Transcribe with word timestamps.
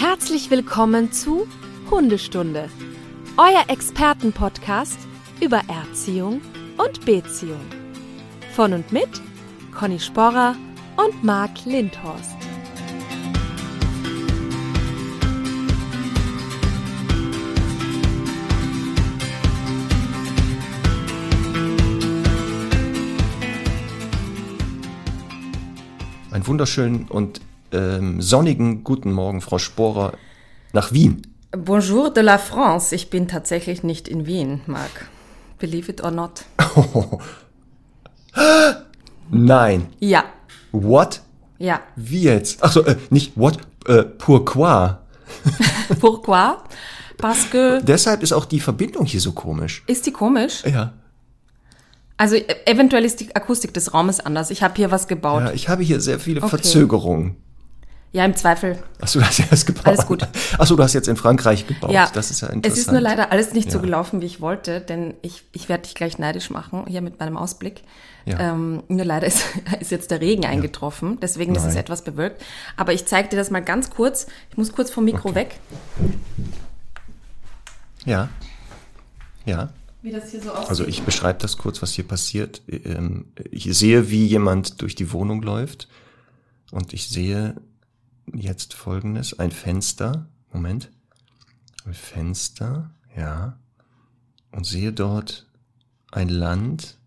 Herzlich 0.00 0.48
willkommen 0.48 1.10
zu 1.10 1.48
Hundestunde, 1.90 2.70
euer 3.36 3.64
Expertenpodcast 3.66 4.96
über 5.40 5.60
Erziehung 5.66 6.40
und 6.76 7.04
Beziehung. 7.04 7.58
Von 8.54 8.74
und 8.74 8.92
mit 8.92 9.08
Conny 9.76 9.98
Sporrer 9.98 10.54
und 10.96 11.24
Marc 11.24 11.64
Lindhorst. 11.64 12.36
Einen 26.30 26.46
wunderschönen 26.46 27.08
und 27.08 27.40
ähm, 27.72 28.20
sonnigen 28.20 28.84
guten 28.84 29.12
Morgen, 29.12 29.40
Frau 29.40 29.58
Sporer, 29.58 30.12
nach 30.72 30.92
Wien. 30.92 31.22
Bonjour 31.56 32.10
de 32.12 32.22
la 32.22 32.38
France. 32.38 32.94
Ich 32.94 33.10
bin 33.10 33.26
tatsächlich 33.28 33.82
nicht 33.82 34.06
in 34.08 34.26
Wien, 34.26 34.60
Marc. 34.66 35.08
Believe 35.58 35.90
it 35.90 36.02
or 36.04 36.10
not. 36.10 36.44
Nein. 39.30 39.88
Ja, 40.00 40.24
What? 40.72 41.22
ja. 41.58 41.80
Wie 41.96 42.22
jetzt? 42.22 42.62
Achso, 42.62 42.82
äh, 42.82 42.96
nicht 43.10 43.32
what? 43.36 43.58
Äh, 43.86 44.02
pourquoi? 44.04 44.98
Pourquoi? 46.00 46.56
Parce 47.18 47.50
que. 47.50 47.80
Deshalb 47.82 48.22
ist 48.22 48.32
auch 48.32 48.44
die 48.44 48.60
Verbindung 48.60 49.04
hier 49.06 49.20
so 49.20 49.32
komisch. 49.32 49.82
Ist 49.86 50.06
die 50.06 50.12
komisch? 50.12 50.62
Ja. 50.64 50.92
Also 52.16 52.36
e- 52.36 52.46
eventuell 52.66 53.04
ist 53.04 53.20
die 53.20 53.34
Akustik 53.34 53.74
des 53.74 53.92
Raumes 53.94 54.20
anders. 54.20 54.50
Ich 54.50 54.62
habe 54.62 54.74
hier 54.76 54.90
was 54.90 55.06
gebaut. 55.08 55.42
Ja, 55.42 55.52
ich 55.52 55.68
habe 55.68 55.82
hier 55.82 56.00
sehr 56.00 56.18
viele 56.18 56.40
Okay. 56.40 56.50
Verzögerungen. 56.50 57.36
Ja, 58.10 58.24
im 58.24 58.34
Zweifel. 58.34 58.78
Achso, 59.02 59.18
du 59.18 59.26
hast 59.26 59.38
erst 59.38 59.66
gebaut. 59.66 59.86
Alles 59.86 60.06
gut. 60.06 60.26
Achso, 60.58 60.76
du 60.76 60.82
hast 60.82 60.94
jetzt 60.94 61.08
in 61.08 61.16
Frankreich 61.16 61.66
gebaut. 61.66 61.90
Ja, 61.90 62.08
Das 62.12 62.30
ist 62.30 62.40
ja 62.40 62.48
interessant. 62.48 62.66
Es 62.72 62.86
ist 62.86 62.90
nur 62.90 63.02
leider 63.02 63.32
alles 63.32 63.52
nicht 63.52 63.70
so 63.70 63.78
Ja. 63.78 63.82
gelaufen, 63.84 64.22
wie 64.22 64.26
ich 64.26 64.40
wollte, 64.40 64.80
denn 64.80 65.12
ich, 65.20 65.44
ich 65.52 65.68
werde 65.68 65.82
dich 65.82 65.94
gleich 65.94 66.18
neidisch 66.18 66.48
machen, 66.48 66.86
hier 66.88 67.02
mit 67.02 67.20
meinem 67.20 67.36
Ausblick. 67.36 67.82
Ja. 68.24 68.52
Ähm, 68.54 68.82
nur 68.88 69.04
leider 69.04 69.26
ist, 69.26 69.42
ist 69.80 69.90
jetzt 69.90 70.10
der 70.10 70.22
Regen 70.22 70.46
eingetroffen, 70.46 71.18
deswegen 71.20 71.54
ist 71.54 71.62
es 71.64 71.68
Nein. 71.74 71.76
etwas 71.84 72.02
bewölkt. 72.02 72.42
Aber 72.78 72.94
ich 72.94 73.04
zeige 73.04 73.28
dir 73.28 73.36
das 73.36 73.50
mal 73.50 73.60
ganz 73.62 73.90
kurz. 73.90 74.26
Ich 74.50 74.56
muss 74.56 74.72
kurz 74.72 74.90
vom 74.90 75.04
Mikro 75.04 75.34
weg, 75.34 75.60
Ja. 78.06 78.28
Ja. 79.44 79.68
wie 80.02 80.12
das 80.12 80.30
hier 80.30 80.40
so 80.42 80.50
aussieht. 80.52 80.68
Also 80.70 80.86
ich 80.86 81.02
beschreibe 81.02 81.38
das 81.40 81.58
kurz, 81.58 81.82
was 81.82 81.92
hier 81.92 82.06
passiert. 82.06 82.62
Ähm, 82.68 83.26
Ich 83.50 83.64
sehe, 83.76 84.10
wie 84.10 84.26
jemand 84.26 84.80
durch 84.82 84.94
die 84.94 85.12
Wohnung 85.12 85.42
läuft 85.42 85.88
und 86.70 86.92
ich 86.92 87.08
sehe 87.08 87.54
jetzt 88.34 88.74
folgendes, 88.74 89.38
ein 89.38 89.50
Fenster, 89.50 90.28
Moment, 90.52 90.90
ein 91.84 91.94
Fenster, 91.94 92.90
ja, 93.16 93.58
und 94.52 94.64
sehe 94.64 94.92
dort 94.92 95.46
ein 96.10 96.28
Land 96.28 96.98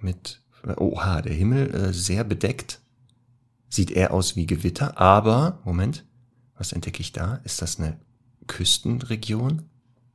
mit, 0.00 0.40
oha, 0.76 1.22
der 1.22 1.34
Himmel 1.34 1.74
äh, 1.74 1.92
sehr 1.92 2.24
bedeckt, 2.24 2.80
sieht 3.68 3.90
eher 3.90 4.12
aus 4.12 4.36
wie 4.36 4.46
Gewitter, 4.46 4.98
aber, 4.98 5.60
Moment, 5.64 6.04
was 6.56 6.72
entdecke 6.72 7.00
ich 7.00 7.12
da? 7.12 7.40
Ist 7.44 7.62
das 7.62 7.78
eine 7.78 7.98
Küstenregion? 8.46 9.62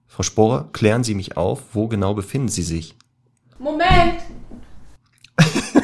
Frau 0.08 0.23
Sporer, 0.23 0.69
klären 0.72 1.03
Sie 1.03 1.16
mich 1.16 1.38
auf, 1.38 1.73
wo 1.73 1.88
genau 1.88 2.14
befinden 2.14 2.50
Sie 2.50 2.64
sich? 2.64 2.95
Moment! 3.58 4.22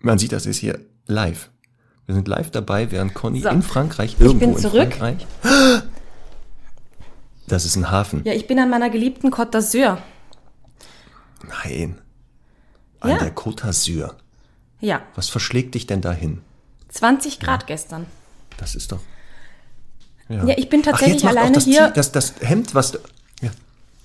Man 0.00 0.18
sieht, 0.18 0.32
das 0.32 0.46
ist 0.46 0.58
hier 0.58 0.80
live. 1.06 1.50
Wir 2.06 2.14
sind 2.14 2.28
live 2.28 2.50
dabei, 2.50 2.90
während 2.92 3.14
Conny 3.14 3.40
So. 3.40 3.48
in 3.48 3.62
Frankreich, 3.62 4.16
irgendwo 4.20 4.38
bin 4.40 4.50
in 4.52 4.58
zurück. 4.58 4.94
Frankreich. 4.94 5.26
Das 7.48 7.64
ist 7.64 7.76
ein 7.76 7.90
Hafen. 7.90 8.22
Ja, 8.24 8.32
ich 8.32 8.46
bin 8.46 8.58
an 8.58 8.70
meiner 8.70 8.90
geliebten 8.90 9.28
Côte 9.30 9.52
d'Azur. 9.52 9.98
Nein. 11.64 11.98
An 13.00 13.10
Ja. 13.10 13.18
der 13.18 13.34
Côte 13.34 13.64
d'Azur. 13.64 14.14
Ja, 14.80 15.02
Was 15.14 15.28
verschlägt 15.28 15.74
dich 15.74 15.86
denn 15.86 16.00
dahin? 16.00 16.42
20 16.90 17.40
Grad 17.40 17.66
gestern. 17.66 18.06
Das 18.56 18.74
ist 18.74 18.92
doch. 18.92 19.00
Ja, 20.28 20.44
ich 20.56 20.68
bin 20.68 20.80
Ach, 20.82 20.90
tatsächlich 20.90 21.24
auch 21.24 21.28
alleine 21.28 21.52
das, 21.52 21.64
hier. 21.64 21.88
Das, 21.90 22.10
das 22.12 22.34
Hemd, 22.40 22.74
was. 22.74 22.98
Ja. 23.40 23.50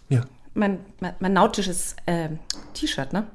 Ja. 0.10 0.22
Mein, 0.54 0.80
mein, 1.00 1.16
mein 1.20 1.34
nautisches 1.34 1.96
ähm, 2.06 2.40
T-Shirt, 2.74 3.12
ne? 3.14 3.26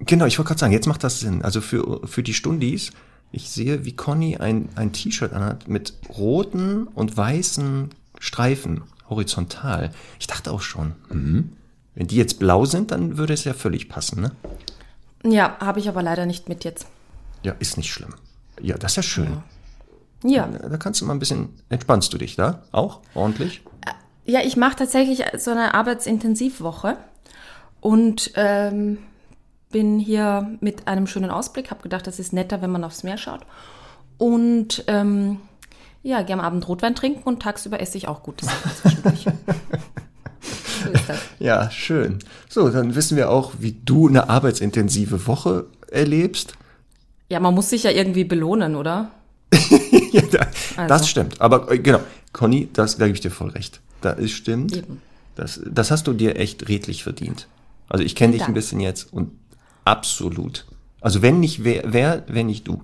Genau, 0.00 0.26
ich 0.26 0.38
wollte 0.38 0.48
gerade 0.48 0.60
sagen, 0.60 0.72
jetzt 0.72 0.86
macht 0.86 1.04
das 1.04 1.20
Sinn. 1.20 1.42
Also 1.42 1.60
für, 1.60 2.06
für 2.06 2.22
die 2.22 2.34
Stundis, 2.34 2.90
ich 3.32 3.50
sehe, 3.50 3.84
wie 3.84 3.94
Conny 3.94 4.36
ein, 4.36 4.68
ein 4.74 4.92
T-Shirt 4.92 5.32
anhat 5.32 5.68
mit 5.68 5.94
roten 6.08 6.86
und 6.88 7.16
weißen 7.16 7.90
Streifen, 8.18 8.82
horizontal. 9.08 9.90
Ich 10.18 10.26
dachte 10.26 10.52
auch 10.52 10.62
schon, 10.62 10.94
hm, 11.08 11.52
wenn 11.94 12.06
die 12.06 12.16
jetzt 12.16 12.38
blau 12.38 12.64
sind, 12.64 12.90
dann 12.90 13.18
würde 13.18 13.34
es 13.34 13.44
ja 13.44 13.52
völlig 13.54 13.88
passen, 13.88 14.22
ne? 14.22 14.32
Ja, 15.22 15.58
habe 15.60 15.80
ich 15.80 15.88
aber 15.88 16.02
leider 16.02 16.24
nicht 16.26 16.48
mit 16.48 16.64
jetzt. 16.64 16.86
Ja, 17.42 17.52
ist 17.58 17.76
nicht 17.76 17.92
schlimm. 17.92 18.14
Ja, 18.60 18.78
das 18.78 18.92
ist 18.92 18.96
ja 18.96 19.02
schön. 19.02 19.36
Ja, 20.24 20.46
Da 20.46 20.76
kannst 20.76 21.00
du 21.00 21.06
mal 21.06 21.14
ein 21.14 21.18
bisschen, 21.18 21.50
entspannst 21.68 22.12
du 22.12 22.18
dich 22.18 22.36
da? 22.36 22.62
Auch? 22.72 23.00
Ordentlich? 23.14 23.62
ja 24.26 24.40
ich 24.44 24.56
mache 24.56 24.76
tatsächlich 24.76 25.24
so 25.38 25.50
eine 25.50 25.74
Arbeitsintensivwoche 25.74 26.96
und 27.80 28.32
ähm, 28.36 28.98
bin 29.70 29.98
hier 29.98 30.56
mit 30.60 30.86
einem 30.88 31.06
schönen 31.06 31.30
Ausblick. 31.30 31.70
Habe 31.70 31.82
gedacht, 31.82 32.06
das 32.06 32.18
ist 32.18 32.32
netter, 32.32 32.62
wenn 32.62 32.70
man 32.70 32.84
aufs 32.84 33.02
Meer 33.02 33.18
schaut. 33.18 33.40
Und 34.18 34.84
ähm, 34.86 35.38
ja, 36.02 36.22
gehe 36.22 36.34
am 36.34 36.40
Abend 36.40 36.66
Rotwein 36.68 36.94
trinken 36.94 37.22
und 37.24 37.42
tagsüber 37.42 37.80
esse 37.80 37.96
ich 37.96 38.08
auch 38.08 38.22
gutes 38.22 38.48
zwischendurch. 38.80 39.24
so 40.84 40.90
ist 40.90 41.08
das. 41.08 41.18
Ja, 41.38 41.70
schön. 41.70 42.18
So, 42.48 42.68
dann 42.68 42.94
wissen 42.94 43.16
wir 43.16 43.30
auch, 43.30 43.52
wie 43.58 43.72
du 43.84 44.08
eine 44.08 44.28
arbeitsintensive 44.28 45.26
Woche 45.26 45.66
erlebst. 45.90 46.54
Ja, 47.28 47.40
man 47.40 47.54
muss 47.54 47.70
sich 47.70 47.84
ja 47.84 47.90
irgendwie 47.90 48.24
belohnen, 48.24 48.76
oder? 48.76 49.10
ja, 50.12 50.22
da, 50.30 50.46
Also. 50.76 50.88
Das 50.88 51.08
stimmt. 51.08 51.40
Aber 51.40 51.70
äh, 51.70 51.78
genau, 51.78 52.00
Conny, 52.32 52.68
das, 52.72 52.96
da 52.96 53.06
gebe 53.06 53.16
ich 53.16 53.22
dir 53.22 53.30
voll 53.30 53.50
recht. 53.50 53.80
Da 54.00 54.10
ist 54.10 54.32
stimmt. 54.32 54.76
Eben. 54.76 55.02
Das, 55.36 55.60
das 55.64 55.90
hast 55.90 56.06
du 56.06 56.12
dir 56.12 56.36
echt 56.36 56.68
redlich 56.68 57.02
verdient. 57.02 57.46
Also 57.88 58.04
ich 58.04 58.14
kenne 58.14 58.32
dich 58.32 58.42
ein 58.42 58.54
bisschen 58.54 58.80
jetzt 58.80 59.12
und 59.12 59.32
absolut. 59.84 60.66
Also 61.00 61.22
wenn 61.22 61.40
nicht 61.40 61.64
wer, 61.64 61.82
wer 61.92 62.24
wenn 62.28 62.46
nicht 62.46 62.68
du. 62.68 62.82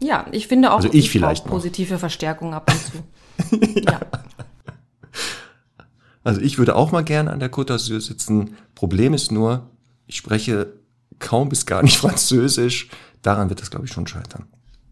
Ja, 0.00 0.26
ich 0.32 0.46
finde 0.48 0.70
auch, 0.72 0.76
Also 0.76 0.90
ich 0.92 1.10
vielleicht 1.10 1.42
brauch 1.44 1.50
noch. 1.50 1.56
positive 1.56 1.98
Verstärkung 1.98 2.54
ab 2.54 2.70
und 2.72 3.58
zu. 3.60 3.80
ja. 3.82 4.00
Also 6.24 6.40
ich 6.40 6.58
würde 6.58 6.76
auch 6.76 6.92
mal 6.92 7.04
gerne 7.04 7.30
an 7.30 7.40
der 7.40 7.50
Côte 7.50 7.72
d'Azur 7.74 8.00
sitzen. 8.00 8.56
Problem 8.74 9.14
ist 9.14 9.32
nur, 9.32 9.70
ich 10.06 10.16
spreche 10.16 10.72
kaum 11.18 11.48
bis 11.48 11.64
gar 11.66 11.82
nicht 11.82 11.96
Französisch. 11.98 12.88
Daran 13.22 13.48
wird 13.48 13.60
das, 13.60 13.70
glaube 13.70 13.86
ich, 13.86 13.92
schon 13.92 14.06
scheitern. 14.06 14.44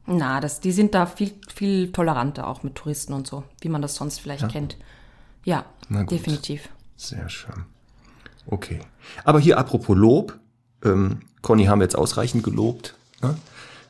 Na, 0.07 0.41
das, 0.41 0.61
die 0.61 0.73
sind 0.73 0.95
da 0.95 1.07
viel, 1.07 1.33
viel 1.53 1.91
toleranter 1.93 2.47
auch 2.47 2.63
mit 2.63 2.77
Touristen 2.77 3.13
und 3.13 3.27
so, 3.27 3.43
wie 3.61 3.69
man 3.69 3.83
das 3.83 3.97
sonst 3.97 4.21
vielleicht 4.21 4.49
kennt. 4.49 4.77
Ja, 5.45 5.65
Na 5.89 6.03
gut. 6.03 6.13
definitiv. 6.13 6.69
Sehr 6.97 7.29
schön. 7.29 7.65
Okay. 8.47 8.81
Aber 9.25 9.41
hier 9.41 9.59
apropos 9.59 9.97
Lob. 9.97 10.39
Ähm, 10.85 11.21
Conny 11.43 11.67
haben 11.67 11.81
wir 11.81 11.85
jetzt 11.85 11.99
ausreichend 11.99 12.43
gelobt. 12.43 12.95
Ne? 13.23 13.37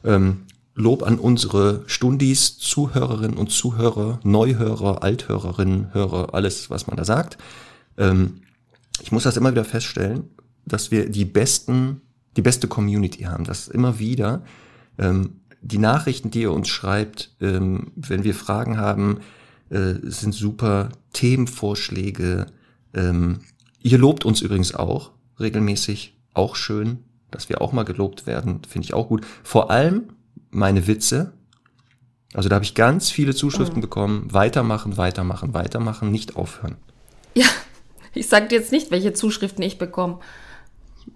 Ähm, 0.05 0.43
Lob 0.75 1.03
an 1.03 1.19
unsere 1.19 1.85
Stundis, 1.87 2.59
Zuhörerinnen 2.59 3.39
und 3.39 3.51
Zuhörer, 3.51 4.21
Neuhörer, 4.25 5.03
Althörerinnen, 5.03 5.95
Hörer, 5.95 6.35
alles, 6.35 6.69
was 6.69 6.87
man 6.87 6.99
da 6.99 7.05
sagt. 7.05 7.39
Ähm, 7.97 8.43
ich 9.01 9.11
muss 9.11 9.23
das 9.23 9.39
immer 9.39 9.53
wieder 9.53 9.65
feststellen, 9.65 10.25
dass 10.67 10.91
wir 10.91 11.09
die 11.09 11.25
besten, 11.25 12.03
die 12.37 12.43
beste 12.43 12.69
Community 12.69 13.23
haben. 13.23 13.45
Das 13.45 13.69
immer 13.69 13.99
wieder. 13.99 14.43
Ähm, 14.99 15.41
die 15.63 15.79
Nachrichten, 15.79 16.31
die 16.31 16.43
ihr 16.43 16.53
uns 16.53 16.69
schreibt, 16.69 17.35
ähm, 17.41 17.93
wenn 17.97 18.25
wir 18.25 18.35
Fragen 18.35 18.77
haben, 18.77 19.21
äh, 19.71 19.95
sind 20.03 20.35
super 20.35 20.91
Themenvorschläge. 21.13 22.47
Ähm, 22.95 23.39
ihr 23.81 23.99
lobt 23.99 24.25
uns 24.25 24.43
übrigens 24.43 24.75
auch 24.75 25.13
regelmäßig, 25.41 26.16
auch 26.37 26.57
schön, 26.57 27.05
dass 27.31 27.49
wir 27.49 27.61
auch 27.61 27.73
mal 27.73 27.85
gelobt 27.85 28.27
werden, 28.27 28.63
finde 28.69 28.87
ich 28.87 28.95
auch 28.95 29.09
gut. 29.09 29.25
Vor 29.43 29.71
allem 29.71 30.05
meine 30.51 30.87
Witze. 30.87 31.33
Also 32.35 32.49
da 32.49 32.57
habe 32.57 32.65
ich 32.65 32.75
ganz 32.75 33.11
viele 33.11 33.35
Zuschriften 33.35 33.81
bekommen. 33.81 34.29
Weitermachen, 34.33 34.97
weitermachen, 34.97 35.55
weitermachen, 35.55 36.11
nicht 36.11 36.37
aufhören. 36.37 36.77
Ja, 37.35 37.47
ich 38.15 38.29
sage 38.29 38.49
dir 38.49 38.59
jetzt 38.59 38.73
nicht, 38.73 38.91
welche 38.91 39.13
Zuschriften 39.13 39.63
ich 39.63 39.79
bekomme. 39.79 40.19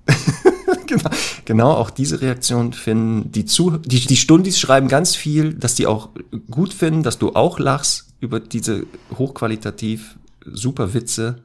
genau, 0.86 1.10
genau, 1.44 1.72
auch 1.72 1.90
diese 1.90 2.20
Reaktion 2.20 2.72
finden 2.72 3.32
die 3.32 3.44
zu, 3.44 3.78
die, 3.78 4.00
die 4.00 4.16
Stundis 4.16 4.58
schreiben 4.58 4.88
ganz 4.88 5.16
viel, 5.16 5.54
dass 5.54 5.74
die 5.74 5.86
auch 5.86 6.10
gut 6.50 6.72
finden, 6.72 7.02
dass 7.02 7.18
du 7.18 7.34
auch 7.34 7.58
lachst 7.58 8.14
über 8.20 8.38
diese 8.38 8.86
hochqualitativ 9.18 10.16
super 10.44 10.94
Witze 10.94 11.44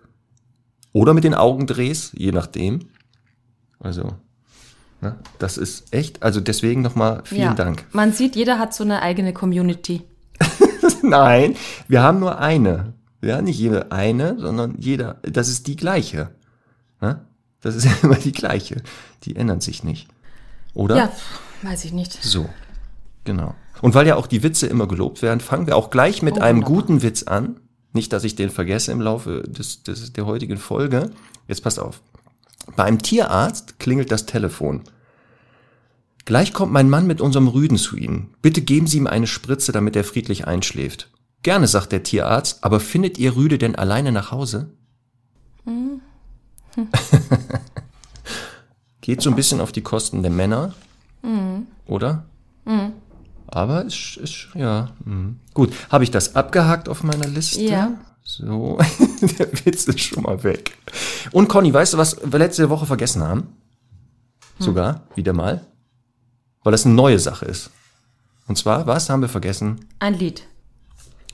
oder 0.93 1.13
mit 1.13 1.23
den 1.23 1.33
Augen 1.33 1.67
drehst, 1.67 2.13
je 2.15 2.31
nachdem. 2.31 2.79
Also, 3.79 4.13
Ne? 5.01 5.15
Das 5.39 5.57
ist 5.57 5.93
echt, 5.93 6.23
also 6.23 6.39
deswegen 6.41 6.81
nochmal 6.81 7.21
vielen 7.25 7.41
ja. 7.41 7.53
Dank. 7.53 7.85
Man 7.91 8.11
sieht, 8.13 8.35
jeder 8.35 8.59
hat 8.59 8.73
so 8.73 8.83
eine 8.83 9.01
eigene 9.01 9.33
Community. 9.33 10.01
Nein, 11.03 11.55
wir 11.87 12.01
haben 12.01 12.19
nur 12.19 12.39
eine. 12.39 12.93
Ja, 13.21 13.41
nicht 13.41 13.59
jede 13.59 13.91
eine, 13.91 14.39
sondern 14.39 14.75
jeder, 14.79 15.19
das 15.23 15.49
ist 15.49 15.67
die 15.67 15.75
gleiche. 15.75 16.29
Ne? 17.01 17.21
Das 17.61 17.75
ist 17.75 17.87
immer 18.03 18.15
die 18.15 18.31
gleiche. 18.31 18.81
Die 19.23 19.35
ändert 19.35 19.63
sich 19.63 19.83
nicht. 19.83 20.07
Oder? 20.73 20.95
Ja, 20.95 21.11
weiß 21.61 21.85
ich 21.85 21.93
nicht. 21.93 22.23
So, 22.23 22.49
genau. 23.25 23.53
Und 23.81 23.93
weil 23.93 24.07
ja 24.07 24.15
auch 24.15 24.27
die 24.27 24.43
Witze 24.43 24.67
immer 24.67 24.87
gelobt 24.87 25.21
werden, 25.21 25.39
fangen 25.39 25.67
wir 25.67 25.75
auch 25.75 25.89
gleich 25.89 26.21
mit 26.21 26.37
Oh, 26.37 26.41
einem 26.41 26.59
wunderbar. 26.59 26.81
guten 26.81 27.01
Witz 27.01 27.23
an. 27.23 27.59
Nicht, 27.93 28.11
dass 28.11 28.23
ich 28.23 28.35
den 28.35 28.49
vergesse 28.49 28.91
im 28.91 29.01
Laufe 29.01 29.43
des, 29.43 29.83
des, 29.83 30.13
der 30.13 30.25
heutigen 30.25 30.57
Folge. 30.57 31.11
Jetzt 31.47 31.61
passt 31.61 31.79
auf. 31.79 32.01
Bei 32.75 32.83
einem 32.83 33.01
Tierarzt 33.01 33.79
klingelt 33.79 34.11
das 34.11 34.25
Telefon. 34.25 34.83
Gleich 36.25 36.53
kommt 36.53 36.71
mein 36.71 36.89
Mann 36.89 37.05
mit 37.05 37.21
unserem 37.21 37.47
Rüden 37.47 37.77
zu 37.77 37.95
Ihnen. 37.95 38.33
Bitte 38.41 38.61
geben 38.61 38.87
Sie 38.87 38.97
ihm 38.97 39.07
eine 39.07 39.27
Spritze, 39.27 39.71
damit 39.71 39.95
er 39.95 40.03
friedlich 40.03 40.47
einschläft. 40.47 41.11
Gerne, 41.43 41.67
sagt 41.67 41.91
der 41.91 42.01
Tierarzt, 42.01 42.63
aber 42.63 42.79
findet 42.79 43.19
Ihr 43.19 43.35
Rüde 43.35 43.59
denn 43.59 43.75
alleine 43.75 44.11
nach 44.11 44.31
Hause? 44.31 44.71
Geht 49.01 49.21
so 49.21 49.29
ein 49.29 49.35
bisschen 49.35 49.61
auf 49.61 49.71
die 49.71 49.81
Kosten 49.83 50.23
der 50.23 50.31
Männer, 50.31 50.73
oder? 51.85 52.25
Aber 53.45 53.85
es 53.85 54.17
ist, 54.17 54.47
ja, 54.55 54.89
gut. 55.53 55.71
Habe 55.91 56.03
ich 56.03 56.09
das 56.11 56.35
abgehakt 56.35 56.89
auf 56.89 57.03
meiner 57.03 57.27
Liste? 57.27 57.61
Ja. 57.61 57.91
So, 58.27 58.79
der 59.39 59.65
Witz 59.65 59.85
ist 59.85 59.99
schon 59.99 60.23
mal 60.23 60.43
weg. 60.43 60.77
Und 61.31 61.47
Conny, 61.47 61.71
weißt 61.71 61.93
du, 61.93 61.97
was 61.97 62.17
wir 62.23 62.39
letzte 62.39 62.69
Woche 62.69 62.87
vergessen 62.87 63.21
haben? 63.21 63.55
Sogar, 64.57 65.03
wieder 65.13 65.31
mal. 65.31 65.63
Weil 66.63 66.71
das 66.71 66.85
eine 66.85 66.95
neue 66.95 67.19
Sache 67.19 67.45
ist. 67.45 67.69
Und 68.47 68.57
zwar, 68.57 68.87
was 68.87 69.09
haben 69.09 69.21
wir 69.21 69.29
vergessen? 69.29 69.85
Ein 69.99 70.15
Lied. 70.15 70.47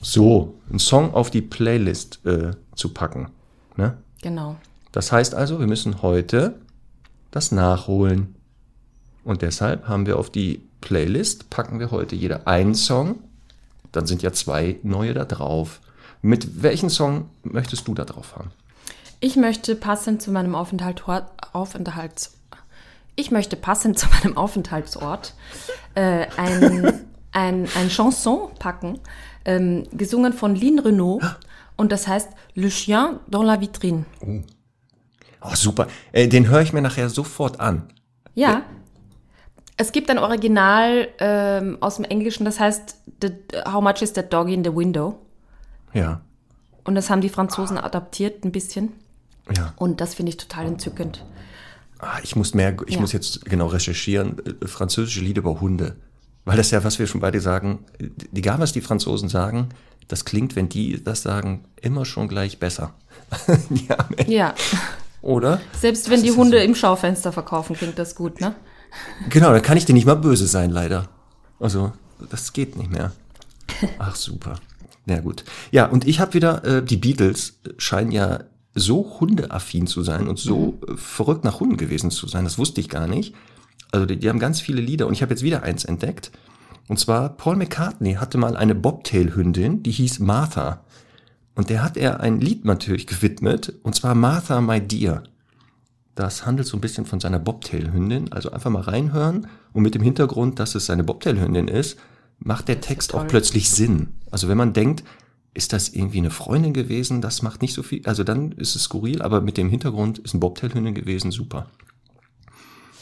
So, 0.02 0.54
einen 0.68 0.78
Song 0.78 1.14
auf 1.14 1.30
die 1.30 1.40
Playlist 1.40 2.24
äh, 2.26 2.50
zu 2.74 2.90
packen. 2.90 3.30
Ne? 3.76 3.96
Genau. 4.20 4.56
Das 4.92 5.12
heißt 5.12 5.34
also, 5.34 5.60
wir 5.60 5.66
müssen 5.66 6.02
heute 6.02 6.56
das 7.30 7.52
nachholen. 7.52 8.34
Und 9.24 9.40
deshalb 9.40 9.88
haben 9.88 10.04
wir 10.04 10.18
auf 10.18 10.28
die 10.28 10.62
Playlist, 10.82 11.48
packen 11.48 11.78
wir 11.78 11.90
heute 11.90 12.16
jeder 12.16 12.46
einen 12.46 12.74
Song. 12.74 13.20
Dann 13.92 14.06
sind 14.06 14.20
ja 14.20 14.32
zwei 14.32 14.78
neue 14.82 15.14
da 15.14 15.24
drauf. 15.24 15.80
Mit 16.22 16.62
welchen 16.62 16.88
Song 16.88 17.28
möchtest 17.42 17.86
du 17.88 17.94
da 17.94 18.04
drauf 18.04 18.36
haben? 18.36 18.52
Ich 19.20 19.36
möchte 19.36 19.76
passend 19.76 20.22
zu 20.22 20.30
meinem 20.30 20.54
Aufenthalt, 20.54 21.04
Aufenthalts, 21.52 22.38
ich 23.14 23.30
möchte 23.30 23.56
passend 23.56 23.98
zu 23.98 24.08
meinem 24.08 24.36
Aufenthaltsort 24.36 25.34
äh, 25.94 26.26
ein, 26.36 27.06
ein, 27.32 27.68
ein 27.76 27.88
Chanson 27.88 28.54
packen, 28.58 29.00
ähm, 29.44 29.84
gesungen 29.92 30.32
von 30.32 30.54
Lynn 30.54 30.78
Renault. 30.78 31.22
Und 31.76 31.90
das 31.90 32.06
heißt 32.06 32.30
Le 32.54 32.68
Chien 32.68 33.18
dans 33.28 33.44
la 33.44 33.60
Vitrine. 33.60 34.04
Oh, 35.40 35.54
super. 35.54 35.88
Äh, 36.12 36.28
den 36.28 36.48
höre 36.48 36.62
ich 36.62 36.72
mir 36.72 36.82
nachher 36.82 37.08
sofort 37.08 37.60
an. 37.60 37.88
Ja. 38.34 38.62
Es 39.76 39.90
gibt 39.90 40.10
ein 40.10 40.18
Original 40.18 41.08
ähm, 41.18 41.78
aus 41.80 41.96
dem 41.96 42.04
Englischen, 42.04 42.44
das 42.44 42.60
heißt 42.60 42.98
the, 43.20 43.30
How 43.66 43.82
much 43.82 44.02
is 44.02 44.12
that 44.12 44.32
doggy 44.32 44.54
in 44.54 44.62
the 44.62 44.74
window? 44.74 45.18
Ja. 45.94 46.20
Und 46.84 46.94
das 46.94 47.10
haben 47.10 47.20
die 47.20 47.28
Franzosen 47.28 47.78
adaptiert 47.78 48.44
ein 48.44 48.52
bisschen. 48.52 48.92
Ja. 49.56 49.72
Und 49.76 50.00
das 50.00 50.14
finde 50.14 50.30
ich 50.30 50.36
total 50.36 50.66
entzückend. 50.66 51.24
Ah, 51.98 52.18
ich 52.22 52.34
muss 52.36 52.54
mehr, 52.54 52.74
ich 52.86 52.94
Ja. 52.96 53.00
muss 53.00 53.12
jetzt 53.12 53.44
genau 53.44 53.66
recherchieren, 53.66 54.36
äh, 54.60 54.66
französische 54.66 55.20
Lieder 55.20 55.40
über 55.40 55.60
Hunde. 55.60 55.96
Weil 56.44 56.56
das 56.56 56.72
ja, 56.72 56.82
was 56.82 56.98
wir 56.98 57.06
schon 57.06 57.20
beide 57.20 57.40
sagen, 57.40 57.84
egal 58.34 58.58
was 58.58 58.72
die 58.72 58.80
Franzosen 58.80 59.28
sagen, 59.28 59.68
das 60.08 60.24
klingt, 60.24 60.56
wenn 60.56 60.68
die 60.68 61.02
das 61.02 61.22
sagen, 61.22 61.64
immer 61.80 62.04
schon 62.04 62.26
gleich 62.26 62.58
besser. 62.58 62.94
ja, 63.88 63.96
Ja. 64.26 64.54
oder? 65.20 65.60
Selbst 65.80 66.10
wenn 66.10 66.20
Das 66.20 66.24
die 66.30 66.36
Hunde 66.36 66.58
so. 66.58 66.64
im 66.64 66.74
Schaufenster 66.74 67.30
verkaufen, 67.32 67.76
klingt 67.76 67.96
das 67.98 68.16
gut, 68.16 68.40
ne? 68.40 68.54
Genau, 69.30 69.52
da 69.52 69.60
kann 69.60 69.76
ich 69.76 69.84
dir 69.84 69.92
nicht 69.94 70.04
mal 70.06 70.16
böse 70.16 70.46
sein, 70.48 70.70
leider. 70.70 71.08
Also, 71.60 71.92
das 72.30 72.52
geht 72.52 72.76
nicht 72.76 72.90
mehr. 72.90 73.12
Ach, 73.98 74.16
super. 74.16 74.56
Ja, 75.06 75.20
gut. 75.20 75.44
Ja, 75.70 75.86
und 75.86 76.06
ich 76.06 76.20
habe 76.20 76.34
wieder, 76.34 76.64
äh, 76.64 76.84
die 76.84 76.96
Beatles 76.96 77.58
scheinen 77.78 78.12
ja 78.12 78.40
so 78.74 79.18
hundeaffin 79.20 79.86
zu 79.86 80.02
sein 80.02 80.28
und 80.28 80.38
so 80.38 80.78
äh, 80.86 80.96
verrückt 80.96 81.44
nach 81.44 81.60
Hunden 81.60 81.76
gewesen 81.76 82.10
zu 82.10 82.26
sein. 82.26 82.44
Das 82.44 82.58
wusste 82.58 82.80
ich 82.80 82.88
gar 82.88 83.06
nicht. 83.06 83.34
Also, 83.90 84.06
die, 84.06 84.18
die 84.18 84.28
haben 84.28 84.38
ganz 84.38 84.60
viele 84.60 84.80
Lieder 84.80 85.06
und 85.06 85.12
ich 85.12 85.22
habe 85.22 85.32
jetzt 85.32 85.42
wieder 85.42 85.62
eins 85.62 85.84
entdeckt. 85.84 86.30
Und 86.88 86.98
zwar, 86.98 87.30
Paul 87.30 87.56
McCartney 87.56 88.14
hatte 88.14 88.38
mal 88.38 88.56
eine 88.56 88.74
Bobtail-Hündin, 88.74 89.82
die 89.82 89.90
hieß 89.90 90.20
Martha. 90.20 90.84
Und 91.54 91.68
der 91.68 91.82
hat 91.82 91.96
er 91.96 92.20
ein 92.20 92.40
Lied 92.40 92.64
natürlich 92.64 93.06
gewidmet, 93.06 93.74
und 93.82 93.94
zwar 93.94 94.14
Martha, 94.14 94.60
My 94.60 94.80
Dear. 94.80 95.22
Das 96.14 96.44
handelt 96.46 96.68
so 96.68 96.76
ein 96.76 96.80
bisschen 96.80 97.06
von 97.06 97.20
seiner 97.20 97.38
Bobtail-Hündin. 97.38 98.32
Also 98.32 98.50
einfach 98.50 98.70
mal 98.70 98.82
reinhören 98.82 99.46
und 99.72 99.82
mit 99.82 99.94
dem 99.94 100.02
Hintergrund, 100.02 100.58
dass 100.58 100.74
es 100.74 100.86
seine 100.86 101.04
Bobtail-Hündin 101.04 101.68
ist, 101.68 101.98
macht 102.44 102.68
der 102.68 102.80
Text 102.80 103.14
auch 103.14 103.26
plötzlich 103.26 103.70
Sinn. 103.70 104.14
Also 104.30 104.48
wenn 104.48 104.56
man 104.56 104.72
denkt, 104.72 105.04
ist 105.54 105.72
das 105.72 105.90
irgendwie 105.90 106.18
eine 106.18 106.30
Freundin 106.30 106.72
gewesen, 106.72 107.20
das 107.20 107.42
macht 107.42 107.62
nicht 107.62 107.74
so 107.74 107.82
viel, 107.82 108.06
also 108.06 108.24
dann 108.24 108.52
ist 108.52 108.74
es 108.74 108.84
skurril, 108.84 109.20
aber 109.22 109.40
mit 109.40 109.58
dem 109.58 109.68
Hintergrund 109.68 110.18
ist 110.18 110.32
eine 110.32 110.40
Bobtail-Hündin 110.40 110.94
gewesen, 110.94 111.30
super. 111.30 111.66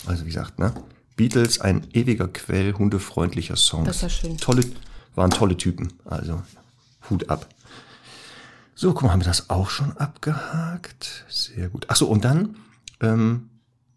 Also 0.06 0.24
wie 0.24 0.28
gesagt, 0.28 0.58
ne? 0.58 0.72
Beatles, 1.16 1.60
ein 1.60 1.86
ewiger 1.92 2.28
Quell 2.28 2.72
hundefreundlicher 2.74 3.56
Songs. 3.56 3.86
Das 3.86 3.96
ist 3.96 4.02
ja 4.02 4.08
schön. 4.08 4.38
Tolle, 4.38 4.64
waren 5.14 5.30
tolle 5.30 5.56
Typen, 5.56 5.92
also 6.04 6.42
Hut 7.08 7.28
ab. 7.28 7.46
So, 8.74 8.92
guck 8.94 9.02
mal, 9.02 9.12
haben 9.12 9.20
wir 9.20 9.26
das 9.26 9.50
auch 9.50 9.68
schon 9.68 9.96
abgehakt? 9.98 11.26
Sehr 11.28 11.68
gut. 11.68 11.84
Ach 11.88 11.96
so, 11.96 12.08
und 12.08 12.24
dann, 12.24 12.56
ähm, 13.00 13.50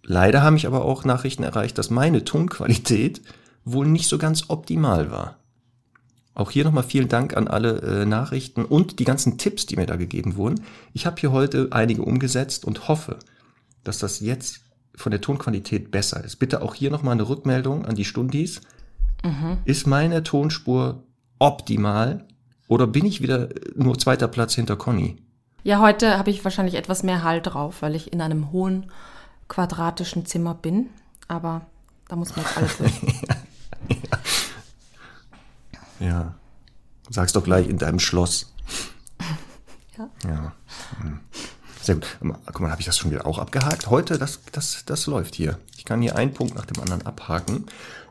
leider 0.04 0.44
haben 0.44 0.56
mich 0.56 0.68
aber 0.68 0.84
auch 0.84 1.06
Nachrichten 1.06 1.44
erreicht, 1.44 1.78
dass 1.78 1.90
meine 1.90 2.26
Tonqualität 2.26 3.22
wohl 3.66 3.88
nicht 3.88 4.08
so 4.08 4.18
ganz 4.18 4.50
optimal 4.50 5.12
war. 5.12 5.38
Auch 6.36 6.52
hier 6.52 6.64
nochmal 6.64 6.84
vielen 6.84 7.10
Dank 7.10 7.38
an 7.38 7.48
alle 7.48 7.82
äh, 7.82 8.06
Nachrichten 8.06 8.66
und 8.66 9.00
die 9.00 9.04
ganzen 9.04 9.38
Tipps, 9.38 9.66
die 9.66 9.76
mir 9.76 9.86
da 9.86 9.96
gegeben 9.96 10.36
wurden. 10.36 10.62
Ich 10.94 11.06
habe 11.06 11.20
hier 11.20 11.32
heute 11.32 11.68
einige 11.72 12.02
umgesetzt 12.02 12.66
und 12.66 12.88
hoffe, 12.88 13.20
dass 13.84 14.00
das 14.00 14.20
jetzt 14.20 14.62
von 14.96 15.12
der 15.12 15.22
Tonqualität 15.22 15.92
besser 15.92 16.24
ist. 16.24 16.38
Bitte 16.38 16.62
auch 16.62 16.74
hier 16.74 16.92
nochmal 16.92 17.14
eine 17.14 17.28
Rückmeldung 17.30 17.86
an 17.86 17.96
die 17.96 18.06
Stundis. 18.06 18.62
Ist 19.66 19.88
meine 19.88 20.24
Tonspur 20.24 21.04
optimal 21.40 22.28
oder 22.68 22.88
bin 22.88 23.06
ich 23.06 23.22
wieder 23.22 23.52
äh, 23.52 23.72
nur 23.76 23.98
zweiter 23.98 24.28
Platz 24.28 24.56
hinter 24.56 24.76
Conny? 24.76 25.18
Ja, 25.64 25.80
heute 25.80 26.18
habe 26.18 26.30
ich 26.30 26.44
wahrscheinlich 26.44 26.76
etwas 26.76 27.04
mehr 27.04 27.24
Halt 27.24 27.48
drauf, 27.48 27.82
weil 27.82 27.96
ich 27.96 28.12
in 28.12 28.22
einem 28.22 28.52
hohen 28.52 28.92
quadratischen 29.48 30.26
Zimmer 30.26 30.56
bin. 30.56 30.90
Aber 31.30 31.62
da 32.10 32.18
muss 32.18 32.36
man 32.36 32.46
jetzt 32.46 32.58
alles 32.58 32.78
durch. 32.78 32.92
Ja. 36.00 36.36
Sag's 37.10 37.34
doch 37.34 37.44
gleich 37.44 37.68
in 37.68 37.78
deinem 37.78 38.00
Schloss. 38.00 38.54
Ja. 39.98 40.10
Ja. 40.28 40.54
Hm. 41.00 41.20
Sehr 41.82 41.96
gut. 41.96 42.18
Guck 42.20 42.60
mal, 42.62 42.72
habe 42.72 42.82
ich 42.82 42.86
das 42.86 42.98
schon 42.98 43.12
wieder 43.12 43.26
auch 43.26 43.40
abgehakt? 43.40 43.90
Heute, 43.90 44.18
das, 44.18 44.40
das, 44.52 44.84
das 44.86 45.06
läuft 45.06 45.36
hier. 45.36 45.60
Ich 45.78 45.86
kann 45.86 46.02
hier 46.02 46.16
einen 46.16 46.34
Punkt 46.34 46.56
nach 46.56 46.66
dem 46.66 46.82
anderen 46.82 47.06
abhaken. 47.06 47.66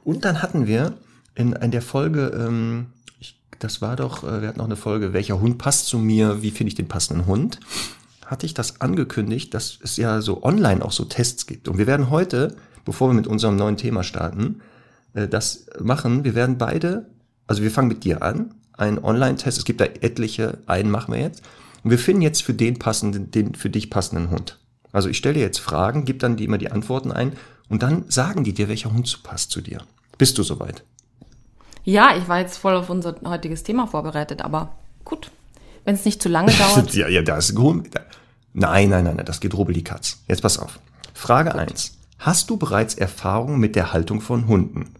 Und 0.04 0.24
dann 0.24 0.42
hatten 0.42 0.66
wir 0.66 0.94
in, 1.34 1.52
in 1.52 1.70
der 1.70 1.82
Folge, 1.82 2.26
ähm, 2.28 2.86
ich, 3.18 3.38
das 3.58 3.80
war 3.80 3.96
doch, 3.96 4.24
äh, 4.24 4.42
wir 4.42 4.48
hatten 4.48 4.58
noch 4.58 4.66
eine 4.66 4.76
Folge, 4.76 5.12
welcher 5.12 5.40
Hund 5.40 5.58
passt 5.58 5.86
zu 5.86 5.98
mir, 5.98 6.42
wie 6.42 6.50
finde 6.50 6.68
ich 6.68 6.74
den 6.74 6.88
passenden 6.88 7.26
Hund? 7.26 7.60
Hatte 8.26 8.46
ich 8.46 8.54
das 8.54 8.80
angekündigt, 8.80 9.54
dass 9.54 9.78
es 9.82 9.96
ja 9.96 10.20
so 10.20 10.42
online 10.42 10.84
auch 10.84 10.92
so 10.92 11.04
Tests 11.04 11.46
gibt. 11.46 11.68
Und 11.68 11.78
wir 11.78 11.86
werden 11.86 12.10
heute, 12.10 12.56
bevor 12.84 13.08
wir 13.08 13.14
mit 13.14 13.26
unserem 13.26 13.56
neuen 13.56 13.78
Thema 13.78 14.02
starten, 14.02 14.60
äh, 15.14 15.28
das 15.28 15.66
machen. 15.80 16.24
Wir 16.24 16.34
werden 16.34 16.58
beide, 16.58 17.06
also 17.46 17.62
wir 17.62 17.70
fangen 17.70 17.88
mit 17.88 18.04
dir 18.04 18.22
an, 18.22 18.54
einen 18.76 18.98
Online-Test. 18.98 19.58
Es 19.58 19.64
gibt 19.64 19.80
da 19.80 19.84
etliche, 19.84 20.58
einen 20.66 20.90
machen 20.90 21.14
wir 21.14 21.20
jetzt. 21.20 21.42
Und 21.84 21.90
wir 21.90 21.98
finden 21.98 22.22
jetzt 22.22 22.42
für 22.42 22.54
den 22.54 22.78
passenden, 22.78 23.30
den 23.30 23.54
für 23.54 23.70
dich 23.70 23.90
passenden 23.90 24.30
Hund. 24.30 24.58
Also 24.92 25.08
ich 25.08 25.16
stelle 25.16 25.34
dir 25.34 25.40
jetzt 25.40 25.58
Fragen, 25.58 26.04
gib 26.04 26.20
dann 26.20 26.36
die 26.36 26.44
immer 26.44 26.58
die 26.58 26.70
Antworten 26.70 27.12
ein 27.12 27.32
und 27.68 27.82
dann 27.82 28.04
sagen 28.08 28.44
die 28.44 28.52
dir, 28.52 28.68
welcher 28.68 28.92
Hund 28.92 29.06
zu 29.06 29.20
passt 29.22 29.50
zu 29.50 29.60
dir. 29.60 29.78
Bist 30.18 30.38
du 30.38 30.42
soweit? 30.42 30.84
Ja, 31.84 32.14
ich 32.16 32.28
war 32.28 32.38
jetzt 32.38 32.58
voll 32.58 32.76
auf 32.76 32.90
unser 32.90 33.16
heutiges 33.24 33.62
Thema 33.62 33.86
vorbereitet, 33.86 34.42
aber 34.42 34.76
gut. 35.04 35.30
Wenn 35.84 35.96
es 35.96 36.04
nicht 36.04 36.22
zu 36.22 36.28
lange 36.28 36.52
dauert. 36.58 36.94
ja, 36.94 37.08
ja, 37.08 37.22
das 37.22 37.48
ist 37.50 37.54
gut. 37.56 37.88
Nein, 38.52 38.90
nein, 38.90 39.04
nein, 39.04 39.16
nein, 39.16 39.26
das 39.26 39.40
geht 39.40 39.54
rubbel 39.54 39.74
die 39.74 39.82
Katz. 39.82 40.18
Jetzt 40.28 40.42
pass 40.42 40.58
auf. 40.58 40.78
Frage 41.14 41.54
eins: 41.54 41.96
Hast 42.18 42.50
du 42.50 42.56
bereits 42.56 42.94
Erfahrung 42.94 43.58
mit 43.58 43.74
der 43.74 43.92
Haltung 43.92 44.20
von 44.20 44.46
Hunden? 44.46 44.94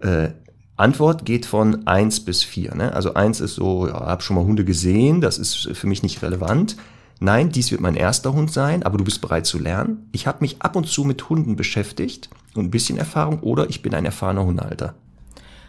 Äh, 0.00 0.28
Antwort 0.76 1.24
geht 1.24 1.46
von 1.46 1.86
eins 1.86 2.20
bis 2.20 2.42
vier. 2.42 2.74
Ne? 2.74 2.92
Also 2.92 3.14
eins 3.14 3.40
ist 3.40 3.54
so, 3.54 3.88
ja, 3.88 3.94
hab 3.94 4.22
schon 4.22 4.36
mal 4.36 4.44
Hunde 4.44 4.64
gesehen, 4.64 5.20
das 5.20 5.38
ist 5.38 5.70
für 5.72 5.86
mich 5.86 6.02
nicht 6.02 6.22
relevant. 6.22 6.76
Nein, 7.18 7.50
dies 7.50 7.70
wird 7.70 7.80
mein 7.80 7.94
erster 7.94 8.34
Hund 8.34 8.52
sein, 8.52 8.82
aber 8.82 8.98
du 8.98 9.04
bist 9.04 9.22
bereit 9.22 9.46
zu 9.46 9.58
lernen. 9.58 10.08
Ich 10.12 10.26
habe 10.26 10.38
mich 10.42 10.60
ab 10.60 10.76
und 10.76 10.86
zu 10.86 11.04
mit 11.04 11.30
Hunden 11.30 11.56
beschäftigt 11.56 12.28
und 12.54 12.66
ein 12.66 12.70
bisschen 12.70 12.98
Erfahrung 12.98 13.40
oder 13.40 13.70
ich 13.70 13.80
bin 13.80 13.94
ein 13.94 14.04
erfahrener 14.04 14.44
Hundehalter. 14.44 14.94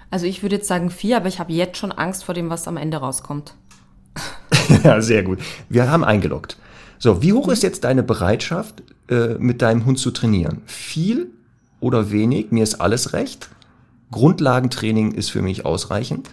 Also 0.09 0.25
ich 0.25 0.41
würde 0.41 0.55
jetzt 0.57 0.67
sagen 0.67 0.89
vier, 0.89 1.17
aber 1.17 1.27
ich 1.27 1.39
habe 1.39 1.53
jetzt 1.53 1.77
schon 1.77 1.93
Angst 1.93 2.25
vor 2.25 2.35
dem, 2.35 2.49
was 2.49 2.67
am 2.67 2.75
Ende 2.75 2.97
rauskommt. 2.97 3.55
ja, 4.83 5.01
sehr 5.01 5.23
gut. 5.23 5.39
Wir 5.69 5.89
haben 5.89 6.03
eingeloggt. 6.03 6.57
So, 6.99 7.21
wie 7.21 7.33
hoch 7.33 7.47
ist 7.49 7.63
jetzt 7.63 7.83
deine 7.83 8.03
Bereitschaft, 8.03 8.83
äh, 9.09 9.35
mit 9.35 9.61
deinem 9.61 9.85
Hund 9.85 9.99
zu 9.99 10.11
trainieren? 10.11 10.61
Viel 10.65 11.29
oder 11.79 12.11
wenig? 12.11 12.51
Mir 12.51 12.63
ist 12.63 12.75
alles 12.81 13.13
recht. 13.13 13.49
Grundlagentraining 14.11 15.11
ist 15.11 15.29
für 15.29 15.41
mich 15.41 15.65
ausreichend. 15.65 16.29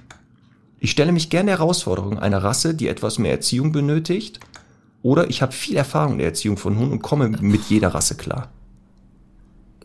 Ich 0.79 0.91
stelle 0.91 1.13
mich 1.13 1.31
gerne 1.31 1.51
der 1.51 1.59
Herausforderung 1.59 2.19
einer 2.19 2.43
Rasse, 2.43 2.75
die 2.75 2.89
etwas 2.89 3.19
mehr 3.19 3.33
Erziehung 3.33 3.73
benötigt. 3.73 4.41
Oder 5.03 5.29
ich 5.31 5.43
habe 5.43 5.53
viel 5.53 5.77
Erfahrung 5.77 6.13
in 6.13 6.19
der 6.19 6.29
Erziehung 6.29 6.57
von 6.57 6.79
Hunden 6.79 6.93
und 6.93 7.03
komme 7.03 7.29
mit 7.29 7.65
jeder 7.65 7.89
Rasse 7.89 8.17
klar. 8.17 8.51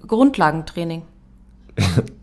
Grundlagentraining. 0.06 1.04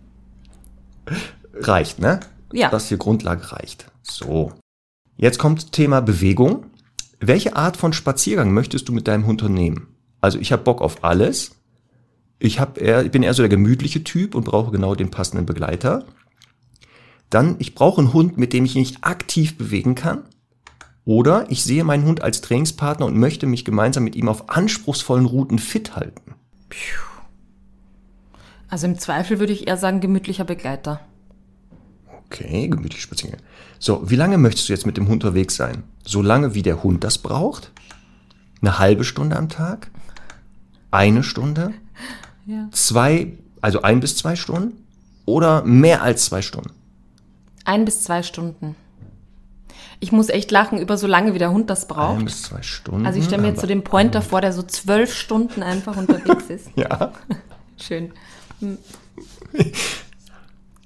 reicht, 1.54 1.98
ne? 1.98 2.20
Ja. 2.52 2.70
Das 2.70 2.88
hier 2.88 2.98
Grundlage 2.98 3.52
reicht. 3.52 3.90
So. 4.02 4.52
Jetzt 5.16 5.38
kommt 5.38 5.72
Thema 5.72 6.00
Bewegung. 6.00 6.66
Welche 7.18 7.56
Art 7.56 7.76
von 7.76 7.92
Spaziergang 7.92 8.52
möchtest 8.52 8.88
du 8.88 8.92
mit 8.92 9.08
deinem 9.08 9.26
Hund 9.26 9.42
unternehmen? 9.42 9.88
Also 10.20 10.38
ich 10.38 10.52
habe 10.52 10.62
Bock 10.62 10.82
auf 10.82 11.02
alles. 11.02 11.55
Ich, 12.38 12.60
hab 12.60 12.78
eher, 12.78 13.04
ich 13.04 13.10
bin 13.10 13.22
eher 13.22 13.34
so 13.34 13.42
der 13.42 13.48
gemütliche 13.48 14.04
Typ 14.04 14.34
und 14.34 14.44
brauche 14.44 14.70
genau 14.70 14.94
den 14.94 15.10
passenden 15.10 15.46
Begleiter. 15.46 16.04
Dann, 17.30 17.56
ich 17.58 17.74
brauche 17.74 18.00
einen 18.00 18.12
Hund, 18.12 18.38
mit 18.38 18.52
dem 18.52 18.64
ich 18.64 18.74
mich 18.74 19.02
aktiv 19.02 19.56
bewegen 19.56 19.94
kann. 19.94 20.22
Oder 21.04 21.50
ich 21.50 21.62
sehe 21.62 21.84
meinen 21.84 22.04
Hund 22.04 22.20
als 22.20 22.40
Trainingspartner 22.40 23.06
und 23.06 23.16
möchte 23.16 23.46
mich 23.46 23.64
gemeinsam 23.64 24.04
mit 24.04 24.16
ihm 24.16 24.28
auf 24.28 24.50
anspruchsvollen 24.50 25.26
Routen 25.26 25.58
fit 25.58 25.96
halten. 25.96 26.34
Also 28.68 28.86
im 28.86 28.98
Zweifel 28.98 29.38
würde 29.38 29.52
ich 29.52 29.68
eher 29.68 29.76
sagen 29.76 30.00
gemütlicher 30.00 30.44
Begleiter. 30.44 31.00
Okay, 32.26 32.68
gemütlich 32.68 33.02
spazieren. 33.02 33.38
So, 33.78 34.10
wie 34.10 34.16
lange 34.16 34.36
möchtest 34.36 34.68
du 34.68 34.72
jetzt 34.72 34.86
mit 34.86 34.96
dem 34.96 35.06
Hund 35.06 35.22
unterwegs 35.22 35.54
sein? 35.54 35.84
So 36.04 36.22
lange, 36.22 36.54
wie 36.54 36.62
der 36.62 36.82
Hund 36.82 37.04
das 37.04 37.18
braucht? 37.18 37.70
Eine 38.60 38.80
halbe 38.80 39.04
Stunde 39.04 39.36
am 39.36 39.48
Tag? 39.48 39.90
Eine 40.90 41.22
Stunde? 41.22 41.72
Ja. 42.46 42.68
Zwei, 42.72 43.32
also 43.60 43.82
ein 43.82 44.00
bis 44.00 44.16
zwei 44.16 44.36
Stunden? 44.36 44.84
Oder 45.24 45.64
mehr 45.64 46.02
als 46.02 46.26
zwei 46.26 46.42
Stunden? 46.42 46.70
Ein 47.64 47.84
bis 47.84 48.02
zwei 48.02 48.22
Stunden. 48.22 48.76
Ich 49.98 50.12
muss 50.12 50.28
echt 50.28 50.50
lachen 50.50 50.78
über 50.78 50.96
so 50.98 51.06
lange, 51.06 51.34
wie 51.34 51.38
der 51.38 51.50
Hund 51.50 51.70
das 51.70 51.88
braucht. 51.88 52.18
Ein 52.18 52.24
bis 52.26 52.42
zwei 52.42 52.62
Stunden. 52.62 53.06
Also 53.06 53.18
ich 53.18 53.24
stelle 53.24 53.42
mir 53.42 53.48
jetzt 53.48 53.60
so 53.60 53.66
den 53.66 53.82
Pointer 53.82 54.22
vor, 54.22 54.40
der 54.40 54.52
so 54.52 54.62
zwölf 54.62 55.12
Stunden 55.14 55.62
einfach 55.62 55.96
unterwegs 55.96 56.44
ist. 56.48 56.68
Ja. 56.76 57.12
Schön. 57.76 58.12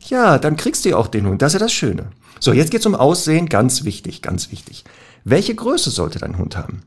Ja, 0.07 0.39
dann 0.39 0.57
kriegst 0.57 0.85
du 0.85 0.89
ja 0.89 0.97
auch 0.97 1.07
den 1.07 1.25
Hund. 1.25 1.41
Das 1.41 1.55
ist 1.55 1.61
ja 1.61 1.65
das 1.65 1.73
Schöne. 1.73 2.07
So, 2.41 2.53
jetzt 2.53 2.73
geht's 2.73 2.85
um 2.85 2.97
Aussehen. 2.97 3.49
Ganz 3.49 3.85
wichtig, 3.85 4.23
ganz 4.23 4.51
wichtig. 4.51 4.83
Welche 5.23 5.55
Größe 5.55 5.91
sollte 5.91 6.19
dein 6.19 6.37
Hund 6.37 6.57
haben? 6.57 6.83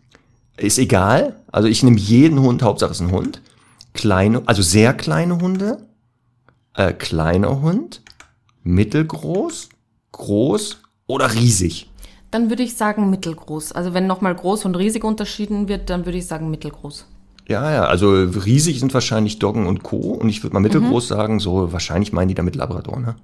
Ist 0.57 0.77
egal. 0.77 1.37
Also 1.49 1.69
ich 1.69 1.83
nehme 1.83 1.97
jeden 1.97 2.41
Hund, 2.41 2.63
Hauptsache 2.63 2.91
es 2.91 2.99
ist 2.99 3.07
ein 3.07 3.11
Hund. 3.13 3.41
Kleine, 3.93 4.41
also 4.45 4.61
sehr 4.61 4.93
kleine 4.93 5.39
Hunde, 5.39 5.85
äh, 6.75 6.93
kleiner 6.93 7.61
Hund, 7.61 8.01
mittelgroß, 8.63 9.69
groß 10.11 10.81
oder 11.07 11.33
riesig. 11.33 11.89
Dann 12.31 12.49
würde 12.49 12.63
ich 12.63 12.75
sagen 12.75 13.09
mittelgroß. 13.09 13.73
Also 13.73 13.93
wenn 13.93 14.07
nochmal 14.07 14.33
groß 14.33 14.65
und 14.65 14.75
riesig 14.75 15.03
unterschieden 15.03 15.67
wird, 15.67 15.89
dann 15.89 16.05
würde 16.05 16.17
ich 16.17 16.25
sagen 16.25 16.49
mittelgroß. 16.49 17.05
Ja, 17.47 17.71
ja, 17.71 17.85
also 17.85 18.11
riesig 18.11 18.79
sind 18.79 18.93
wahrscheinlich 18.93 19.37
Doggen 19.37 19.67
und 19.67 19.83
Co. 19.83 19.97
Und 19.97 20.29
ich 20.29 20.43
würde 20.43 20.53
mal 20.53 20.59
mittelgroß 20.61 21.07
sagen, 21.07 21.39
so 21.39 21.71
wahrscheinlich 21.71 22.13
meinen 22.13 22.29
die 22.29 22.33
damit 22.33 22.55
Labrador, 22.55 22.99
ne? 22.99 23.15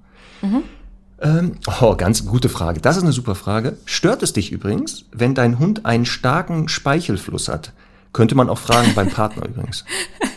Ähm, 1.22 1.52
oh, 1.80 1.96
ganz 1.96 2.24
gute 2.26 2.48
Frage. 2.48 2.80
Das 2.80 2.96
ist 2.96 3.02
eine 3.02 3.12
super 3.12 3.34
Frage. 3.34 3.76
Stört 3.84 4.22
es 4.22 4.32
dich 4.32 4.52
übrigens, 4.52 5.04
wenn 5.12 5.34
dein 5.34 5.58
Hund 5.58 5.84
einen 5.84 6.06
starken 6.06 6.68
Speichelfluss 6.68 7.48
hat? 7.48 7.72
Könnte 8.12 8.34
man 8.34 8.48
auch 8.48 8.58
fragen 8.58 8.94
beim 8.94 9.08
Partner 9.08 9.46
übrigens, 9.46 9.84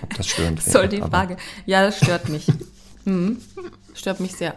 ob 0.01 0.13
das 0.15 0.27
störend 0.27 0.60
wäre. 0.65 0.72
Soll 0.72 0.88
die 0.88 1.01
Frage. 1.01 1.38
Ja, 1.65 1.84
das 1.84 1.98
stört 1.98 2.30
mich. 2.30 2.48
mhm. 3.06 3.38
Stört 3.94 4.20
mich 4.20 4.34
sehr. 4.36 4.53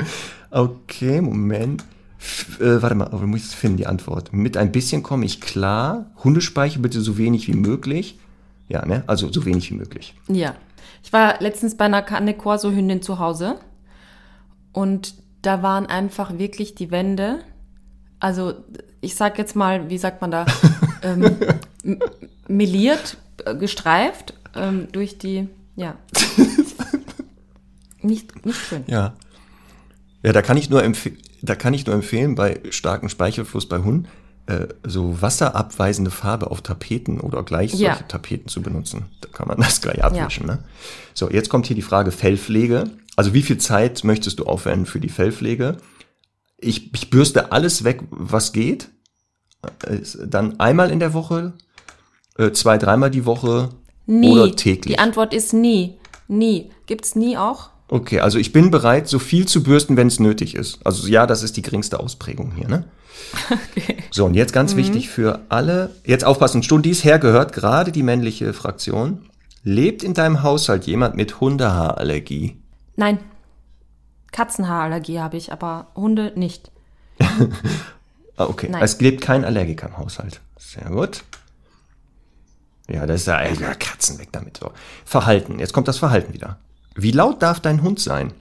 Okay, 0.50 1.20
Moment. 1.20 1.84
F 2.18 2.60
äh, 2.60 2.80
warte 2.82 2.94
mal, 2.94 3.08
aber 3.08 3.26
musst 3.26 3.46
es 3.46 3.54
finden, 3.54 3.76
die 3.76 3.86
Antwort. 3.86 4.32
Mit 4.32 4.56
ein 4.56 4.72
bisschen 4.72 5.02
komme 5.02 5.24
ich 5.24 5.40
klar. 5.40 6.06
Hundespeichel 6.24 6.80
bitte 6.80 7.00
so 7.00 7.18
wenig 7.18 7.46
wie 7.48 7.54
möglich. 7.54 8.18
Ja, 8.68 8.84
ne? 8.84 9.04
Also 9.06 9.30
so 9.32 9.44
wenig 9.44 9.70
wie 9.70 9.74
möglich. 9.74 10.14
Ja. 10.28 10.54
Ich 11.02 11.12
war 11.12 11.40
letztens 11.40 11.76
bei 11.76 11.84
einer 11.84 12.02
Canne 12.02 12.34
Corso 12.34 12.70
Hündin 12.70 13.00
zu 13.00 13.18
Hause 13.20 13.60
und 14.72 15.14
da 15.42 15.62
waren 15.62 15.86
einfach 15.86 16.36
wirklich 16.38 16.74
die 16.74 16.90
Wände, 16.90 17.38
also 18.18 18.54
ich 19.00 19.14
sag 19.14 19.38
jetzt 19.38 19.54
mal, 19.54 19.88
wie 19.88 19.98
sagt 19.98 20.20
man 20.20 20.32
da, 20.32 20.46
ähm, 21.02 21.36
meliert, 22.48 23.16
äh, 23.44 23.54
gestreift 23.54 24.34
ähm, 24.54 24.88
durch 24.92 25.18
die, 25.18 25.48
ja. 25.76 25.96
Nicht, 28.02 28.46
nicht 28.46 28.58
schön. 28.58 28.84
Ja. 28.86 29.14
Ja, 30.22 30.32
da 30.32 30.42
kann 30.42 30.56
ich 30.56 30.70
nur, 30.70 30.82
empf 30.82 31.10
da 31.42 31.54
kann 31.54 31.74
ich 31.74 31.86
nur 31.86 31.94
empfehlen, 31.94 32.34
bei 32.34 32.60
starkem 32.70 33.08
Speichelfluss 33.08 33.68
bei 33.68 33.78
Hunden, 33.78 34.08
äh, 34.46 34.68
so 34.84 35.20
wasserabweisende 35.20 36.10
Farbe 36.10 36.50
auf 36.50 36.62
Tapeten 36.62 37.20
oder 37.20 37.42
gleich 37.42 37.74
Ja. 37.74 37.94
solche 37.94 38.08
Tapeten 38.08 38.48
zu 38.48 38.62
benutzen. 38.62 39.06
Da 39.20 39.28
kann 39.28 39.48
man 39.48 39.56
das 39.60 39.80
gleich 39.80 40.02
abwischen. 40.04 40.46
Ne? 40.46 40.58
So, 41.14 41.30
jetzt 41.30 41.48
kommt 41.48 41.66
hier 41.66 41.76
die 41.76 41.82
Frage 41.82 42.12
Fellpflege. 42.12 42.84
Also 43.16 43.34
wie 43.34 43.42
viel 43.42 43.58
Zeit 43.58 44.04
möchtest 44.04 44.38
du 44.38 44.44
aufwenden 44.46 44.86
für 44.86 45.00
die 45.00 45.08
Fellpflege? 45.08 45.76
Ich, 46.58 46.92
ich 46.94 47.10
bürste 47.10 47.50
alles 47.52 47.82
weg, 47.84 48.02
was 48.10 48.52
geht. 48.52 48.88
Äh, 49.84 49.98
Dann 50.26 50.60
einmal 50.60 50.90
in 50.90 51.00
der 51.00 51.12
Woche, 51.12 51.54
äh, 52.38 52.52
zwei, 52.52 52.78
dreimal 52.78 53.10
die 53.10 53.26
Woche 53.26 53.70
Nie. 54.06 54.30
oder 54.30 54.54
täglich. 54.54 54.94
Die 54.94 54.98
Antwort 54.98 55.32
ist 55.34 55.52
nie. 55.52 55.98
Nie. 56.28 56.70
Gibt's 56.86 57.14
nie 57.16 57.36
auch? 57.36 57.70
Okay, 57.88 58.20
also 58.20 58.38
ich 58.38 58.52
bin 58.52 58.70
bereit, 58.70 59.06
so 59.08 59.18
viel 59.18 59.46
zu 59.46 59.62
bürsten, 59.62 59.96
wenn 59.96 60.08
es 60.08 60.18
nötig 60.18 60.54
ist. 60.56 60.80
Also 60.84 61.06
ja, 61.06 61.26
das 61.26 61.42
ist 61.42 61.56
die 61.56 61.62
geringste 61.62 62.00
Ausprägung 62.00 62.52
hier, 62.52 62.68
ne? 62.68 62.84
So, 64.10 64.24
und 64.24 64.34
jetzt 64.34 64.52
ganz 64.52 64.76
wichtig 64.76 65.08
für 65.10 65.40
alle, 65.50 65.90
jetzt 66.04 66.24
aufpassen, 66.24 66.62
Stundis 66.62 67.04
hergehört 67.04 67.52
gerade 67.52 67.92
die 67.92 68.02
männliche 68.02 68.52
Fraktion. 68.54 69.26
Lebt 69.62 70.02
in 70.02 70.14
deinem 70.14 70.42
Haushalt 70.42 70.86
jemand 70.86 71.16
mit 71.16 71.40
Hundehaarallergie? 71.40 72.56
Nein. 72.96 73.18
Katzenhaarallergie 74.32 75.20
habe 75.20 75.36
ich, 75.36 75.52
aber 75.52 75.88
Hunde 75.94 76.32
nicht. 76.34 76.70
Ah, 78.38 78.44
okay. 78.44 78.68
Nein. 78.70 78.82
Es 78.82 79.00
lebt 79.00 79.22
kein 79.22 79.46
Allergiker 79.46 79.86
im 79.86 79.96
Haushalt. 79.96 80.42
Sehr 80.58 80.90
gut. 80.90 81.24
Ja, 82.88 83.06
das 83.06 83.22
ist 83.22 83.26
ja, 83.26 83.44
ja 83.46 83.74
Katzen 83.74 84.18
weg 84.18 84.28
damit. 84.32 84.58
So. 84.58 84.70
Verhalten. 85.04 85.58
Jetzt 85.58 85.72
kommt 85.72 85.88
das 85.88 85.98
Verhalten 85.98 86.32
wieder. 86.34 86.58
Wie 86.94 87.10
laut 87.10 87.42
darf 87.42 87.60
dein 87.60 87.82
Hund 87.82 88.00
sein? 88.00 88.32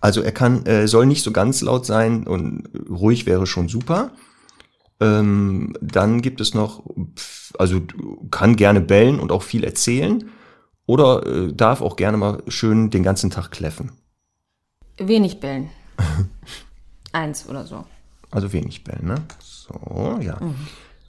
Also 0.00 0.22
er 0.22 0.32
kann, 0.32 0.64
äh, 0.66 0.86
soll 0.86 1.06
nicht 1.06 1.22
so 1.22 1.32
ganz 1.32 1.62
laut 1.62 1.86
sein 1.86 2.26
und 2.26 2.68
ruhig 2.88 3.26
wäre 3.26 3.46
schon 3.46 3.68
super. 3.68 4.12
Ähm, 5.00 5.74
dann 5.80 6.22
gibt 6.22 6.40
es 6.40 6.54
noch, 6.54 6.82
also 7.58 7.82
kann 8.30 8.56
gerne 8.56 8.80
bellen 8.80 9.18
und 9.18 9.32
auch 9.32 9.42
viel 9.42 9.64
erzählen 9.64 10.30
oder 10.86 11.26
äh, 11.26 11.52
darf 11.52 11.82
auch 11.82 11.96
gerne 11.96 12.16
mal 12.16 12.42
schön 12.48 12.90
den 12.90 13.02
ganzen 13.02 13.30
Tag 13.30 13.50
kläffen. 13.50 13.92
Wenig 14.96 15.40
bellen. 15.40 15.70
Eins 17.12 17.48
oder 17.48 17.66
so. 17.66 17.84
Also 18.30 18.52
wenig 18.52 18.84
bellen, 18.84 19.06
ne? 19.06 19.16
So, 19.40 20.18
ja. 20.20 20.38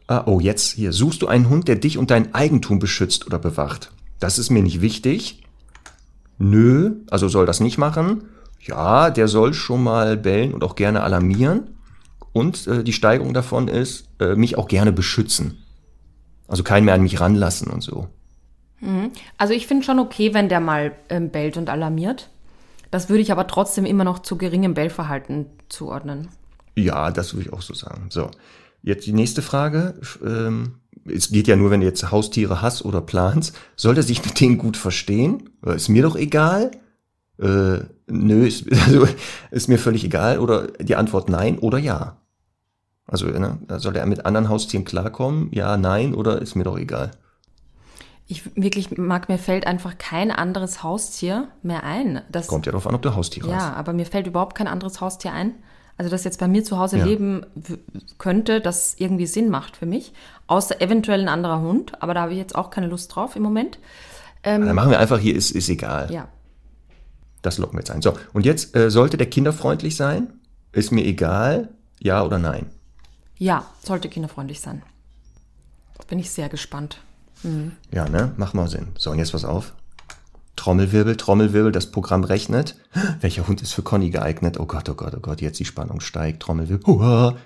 Ah, 0.07 0.23
oh, 0.25 0.39
jetzt 0.39 0.73
hier. 0.73 0.93
Suchst 0.93 1.21
du 1.21 1.27
einen 1.27 1.49
Hund, 1.49 1.67
der 1.67 1.75
dich 1.75 1.97
und 1.97 2.11
dein 2.11 2.33
Eigentum 2.33 2.79
beschützt 2.79 3.25
oder 3.27 3.39
bewacht? 3.39 3.91
Das 4.19 4.39
ist 4.39 4.49
mir 4.49 4.63
nicht 4.63 4.81
wichtig. 4.81 5.43
Nö, 6.37 6.95
also 7.09 7.27
soll 7.27 7.45
das 7.45 7.59
nicht 7.59 7.77
machen. 7.77 8.23
Ja, 8.61 9.09
der 9.09 9.27
soll 9.27 9.53
schon 9.53 9.83
mal 9.83 10.17
bellen 10.17 10.53
und 10.53 10.63
auch 10.63 10.75
gerne 10.75 11.03
alarmieren. 11.03 11.75
Und 12.31 12.67
äh, 12.67 12.83
die 12.83 12.93
Steigerung 12.93 13.33
davon 13.33 13.67
ist, 13.67 14.07
äh, 14.19 14.35
mich 14.35 14.57
auch 14.57 14.67
gerne 14.67 14.91
beschützen. 14.91 15.57
Also 16.47 16.63
keinen 16.63 16.85
mehr 16.85 16.93
an 16.93 17.03
mich 17.03 17.19
ranlassen 17.19 17.69
und 17.69 17.81
so. 17.81 18.07
Also 19.37 19.53
ich 19.53 19.67
finde 19.67 19.83
schon 19.83 19.99
okay, 19.99 20.33
wenn 20.33 20.49
der 20.49 20.59
mal 20.59 20.91
ähm, 21.09 21.29
bellt 21.29 21.57
und 21.57 21.69
alarmiert. 21.69 22.29
Das 22.91 23.09
würde 23.09 23.21
ich 23.21 23.31
aber 23.31 23.47
trotzdem 23.47 23.85
immer 23.85 24.03
noch 24.03 24.19
zu 24.19 24.37
geringem 24.37 24.73
Bellverhalten 24.73 25.47
zuordnen. 25.67 26.29
Ja, 26.75 27.11
das 27.11 27.33
würde 27.33 27.47
ich 27.47 27.53
auch 27.53 27.61
so 27.61 27.73
sagen. 27.73 28.05
So, 28.09 28.29
jetzt 28.81 29.05
die 29.05 29.13
nächste 29.13 29.41
Frage. 29.41 29.99
Ähm, 30.25 30.75
es 31.05 31.31
geht 31.31 31.47
ja 31.47 31.55
nur, 31.55 31.71
wenn 31.71 31.81
du 31.81 31.85
jetzt 31.85 32.11
Haustiere 32.11 32.61
hast 32.61 32.83
oder 32.83 33.01
planst. 33.01 33.57
Soll 33.75 33.97
er 33.97 34.03
sich 34.03 34.23
mit 34.25 34.39
denen 34.39 34.57
gut 34.57 34.77
verstehen? 34.77 35.49
Ist 35.63 35.89
mir 35.89 36.03
doch 36.03 36.15
egal. 36.15 36.71
Äh, 37.39 37.79
nö, 38.07 38.45
ist, 38.45 38.71
also, 38.85 39.07
ist 39.51 39.69
mir 39.69 39.77
völlig 39.79 40.03
egal. 40.03 40.39
Oder 40.39 40.67
die 40.67 40.95
Antwort 40.95 41.29
nein 41.29 41.59
oder 41.59 41.77
ja. 41.77 42.17
Also 43.05 43.27
ne, 43.27 43.57
soll 43.77 43.95
er 43.95 44.05
mit 44.05 44.25
anderen 44.25 44.49
Haustieren 44.49 44.85
klarkommen? 44.85 45.49
Ja, 45.53 45.77
nein 45.77 46.13
oder 46.13 46.41
ist 46.41 46.55
mir 46.55 46.65
doch 46.65 46.77
egal. 46.77 47.11
Ich 48.29 48.55
wirklich 48.57 48.97
mag, 48.97 49.29
mir 49.29 49.37
fällt 49.37 49.65
einfach 49.65 49.97
kein 49.97 50.31
anderes 50.31 50.83
Haustier 50.83 51.47
mehr 51.63 51.85
ein. 51.85 52.21
Das, 52.29 52.47
Kommt 52.47 52.65
ja 52.65 52.73
darauf 52.73 52.85
an, 52.85 52.95
ob 52.95 53.01
du 53.01 53.15
Haustiere 53.15 53.47
hast. 53.47 53.63
ja, 53.63 53.73
aber 53.73 53.93
mir 53.93 54.05
fällt 54.05 54.27
überhaupt 54.27 54.55
kein 54.55 54.67
anderes 54.67 54.99
Haustier 54.99 55.31
ein. 55.31 55.55
Also 55.97 56.11
das 56.11 56.23
jetzt 56.23 56.39
bei 56.39 56.47
mir 56.47 56.63
zu 56.63 56.77
Hause 56.77 56.99
Ja. 56.99 57.05
leben 57.05 57.45
könnte, 58.19 58.61
das 58.61 58.95
irgendwie 58.99 59.25
Sinn 59.25 59.49
macht 59.49 59.77
für 59.77 59.85
mich. 59.87 60.13
Außer 60.45 60.79
eventuell 60.81 61.21
ein 61.21 61.29
anderer 61.29 61.59
Hund, 61.61 62.01
aber 62.01 62.13
da 62.13 62.21
habe 62.21 62.33
ich 62.33 62.37
jetzt 62.37 62.55
auch 62.55 62.69
keine 62.69 62.87
Lust 62.87 63.15
drauf 63.15 63.35
im 63.35 63.41
Moment. 63.43 63.79
Dann 64.43 64.73
machen 64.75 64.91
wir 64.91 64.99
einfach 64.99 65.19
hier, 65.19 65.35
ist, 65.35 65.51
ist 65.51 65.67
egal. 65.69 66.11
Ja. 66.11 66.27
Das 67.41 67.57
locken 67.57 67.73
wir 67.77 67.79
jetzt 67.81 67.91
ein. 67.91 68.01
So, 68.01 68.13
und 68.33 68.45
jetzt 68.45 68.75
äh, 68.75 68.89
sollte 68.91 69.17
der 69.17 69.29
kinderfreundlich 69.29 69.95
sein? 69.95 70.33
Ist 70.71 70.91
mir 70.91 71.03
egal, 71.05 71.69
ja 71.99 72.23
oder 72.23 72.37
nein? 72.37 72.67
Ja, 73.37 73.65
sollte 73.83 74.07
kinderfreundlich 74.09 74.61
sein. 74.61 74.83
Bin 76.07 76.19
ich 76.19 76.29
sehr 76.31 76.47
gespannt. 76.49 76.99
Ja, 77.91 78.07
ne? 78.07 78.31
Macht 78.37 78.53
mal 78.53 78.67
Sinn. 78.67 78.87
So, 78.97 79.11
und 79.11 79.19
jetzt 79.19 79.31
pass 79.31 79.45
auf. 79.45 79.73
Trommelwirbel, 80.57 81.15
Trommelwirbel, 81.15 81.71
das 81.71 81.91
Programm 81.91 82.25
rechnet. 82.25 82.75
Welcher 83.21 83.47
Hund 83.47 83.61
ist 83.61 83.71
für 83.71 83.83
Conny 83.83 84.09
geeignet? 84.09 84.59
Oh 84.59 84.65
Gott, 84.65 84.89
oh 84.89 84.95
Gott, 84.95 85.13
oh 85.15 85.21
Gott, 85.21 85.39
jetzt 85.41 85.59
die 85.59 85.65
Spannung 85.65 86.01
steigt. 86.01 86.41
Trommelwirbel. 86.43 86.85
Hua. 86.85 87.37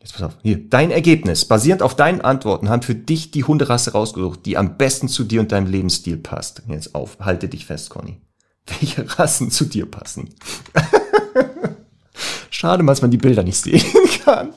Jetzt 0.00 0.14
pass 0.14 0.22
auf. 0.22 0.36
Hier, 0.42 0.68
dein 0.68 0.90
Ergebnis. 0.90 1.46
Basierend 1.46 1.82
auf 1.82 1.94
deinen 1.94 2.20
Antworten 2.20 2.68
haben 2.68 2.82
für 2.82 2.94
dich 2.94 3.30
die 3.30 3.44
Hunderasse 3.44 3.92
rausgesucht, 3.92 4.44
die 4.44 4.58
am 4.58 4.76
besten 4.76 5.08
zu 5.08 5.24
dir 5.24 5.40
und 5.40 5.52
deinem 5.52 5.66
Lebensstil 5.66 6.18
passt. 6.18 6.62
Jetzt 6.68 6.94
auf, 6.94 7.18
halte 7.20 7.48
dich 7.48 7.64
fest, 7.64 7.88
Conny. 7.90 8.20
Welche 8.66 9.18
Rassen 9.18 9.50
zu 9.50 9.64
dir 9.64 9.86
passen? 9.86 10.34
Schade, 12.50 12.84
dass 12.84 13.02
man 13.02 13.10
die 13.10 13.18
Bilder 13.18 13.42
nicht 13.42 13.58
sehen 13.58 13.82
kann. 14.24 14.52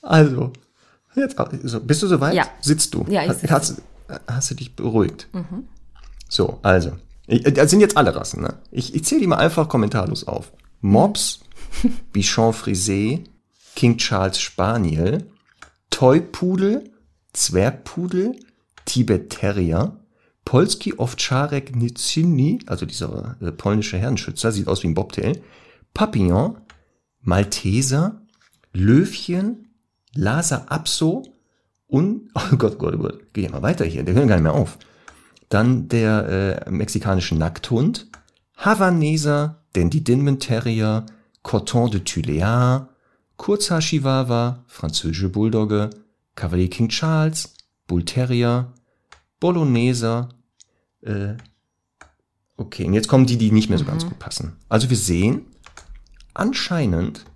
Also, 0.00 0.52
jetzt, 1.14 1.36
bist 1.86 2.02
du 2.02 2.06
soweit? 2.06 2.34
Ja. 2.34 2.46
Sitzt 2.60 2.94
du? 2.94 3.04
Ja, 3.08 3.24
ich 3.24 3.32
sitze. 3.32 3.50
hast, 3.50 3.82
hast 4.26 4.50
du 4.50 4.54
dich 4.54 4.74
beruhigt? 4.74 5.28
So, 6.32 6.60
also. 6.62 6.92
Ich, 7.26 7.42
das 7.42 7.70
sind 7.70 7.80
jetzt 7.80 7.98
alle 7.98 8.16
Rassen, 8.16 8.40
ne? 8.40 8.54
Ich, 8.70 8.94
ich 8.94 9.04
zähle 9.04 9.20
die 9.20 9.26
mal 9.26 9.36
einfach 9.36 9.68
kommentarlos 9.68 10.26
auf. 10.26 10.50
Mops, 10.80 11.40
Bichon 12.12 12.54
Frisé, 12.54 13.24
King 13.76 13.98
Charles 13.98 14.40
Spaniel, 14.40 15.26
Toy-Pudel, 15.90 16.90
Zwergpudel, 17.34 18.34
Tibet 18.86 19.28
Terrier, 19.28 19.98
Polski 20.46 20.94
Owczarek 20.96 21.76
Nicyni, 21.76 22.60
also 22.66 22.86
dieser 22.86 23.36
äh, 23.42 23.52
polnische 23.52 23.98
Herrenschützer, 23.98 24.52
sieht 24.52 24.68
aus 24.68 24.82
wie 24.82 24.88
ein 24.88 24.94
Bobtail, 24.94 25.42
Papillon, 25.92 26.56
Malteser, 27.20 28.22
Löwchen, 28.72 29.68
Lhasa 30.14 30.64
Apso 30.70 31.24
und, 31.88 32.30
oh 32.34 32.56
Gott, 32.56 32.78
Gott, 32.78 32.98
Gott, 32.98 33.20
geh 33.34 33.50
mal 33.50 33.60
weiter 33.60 33.84
hier, 33.84 34.02
der 34.02 34.14
hört 34.14 34.28
gar 34.28 34.36
nicht 34.36 34.44
mehr 34.44 34.54
auf. 34.54 34.78
Dann 35.52 35.86
der 35.88 36.64
äh, 36.66 36.70
mexikanische 36.70 37.34
Nackthund, 37.34 38.06
Havaneser, 38.56 39.62
Dandy 39.74 40.02
Dinman 40.02 40.38
Terrier, 40.38 41.04
Coton 41.42 41.90
de 41.90 42.00
Tuléar, 42.00 42.88
Kurzhaar 43.36 43.80
Chihuahua, 43.80 44.64
französische 44.66 45.28
Bulldogge, 45.28 45.90
Cavalier 46.36 46.70
King 46.70 46.88
Charles, 46.88 47.52
Bull 47.86 48.02
Terrier, 48.02 48.72
Bologneser, 49.40 50.30
äh, 51.02 51.34
okay, 52.56 52.86
und 52.86 52.94
jetzt 52.94 53.08
kommen 53.08 53.26
die, 53.26 53.36
die 53.36 53.52
nicht 53.52 53.68
mehr 53.68 53.78
so 53.78 53.84
ganz 53.84 54.06
gut 54.06 54.18
passen. 54.18 54.56
Also 54.70 54.88
wir 54.88 54.96
sehen, 54.96 55.42
anscheinend 56.32 57.26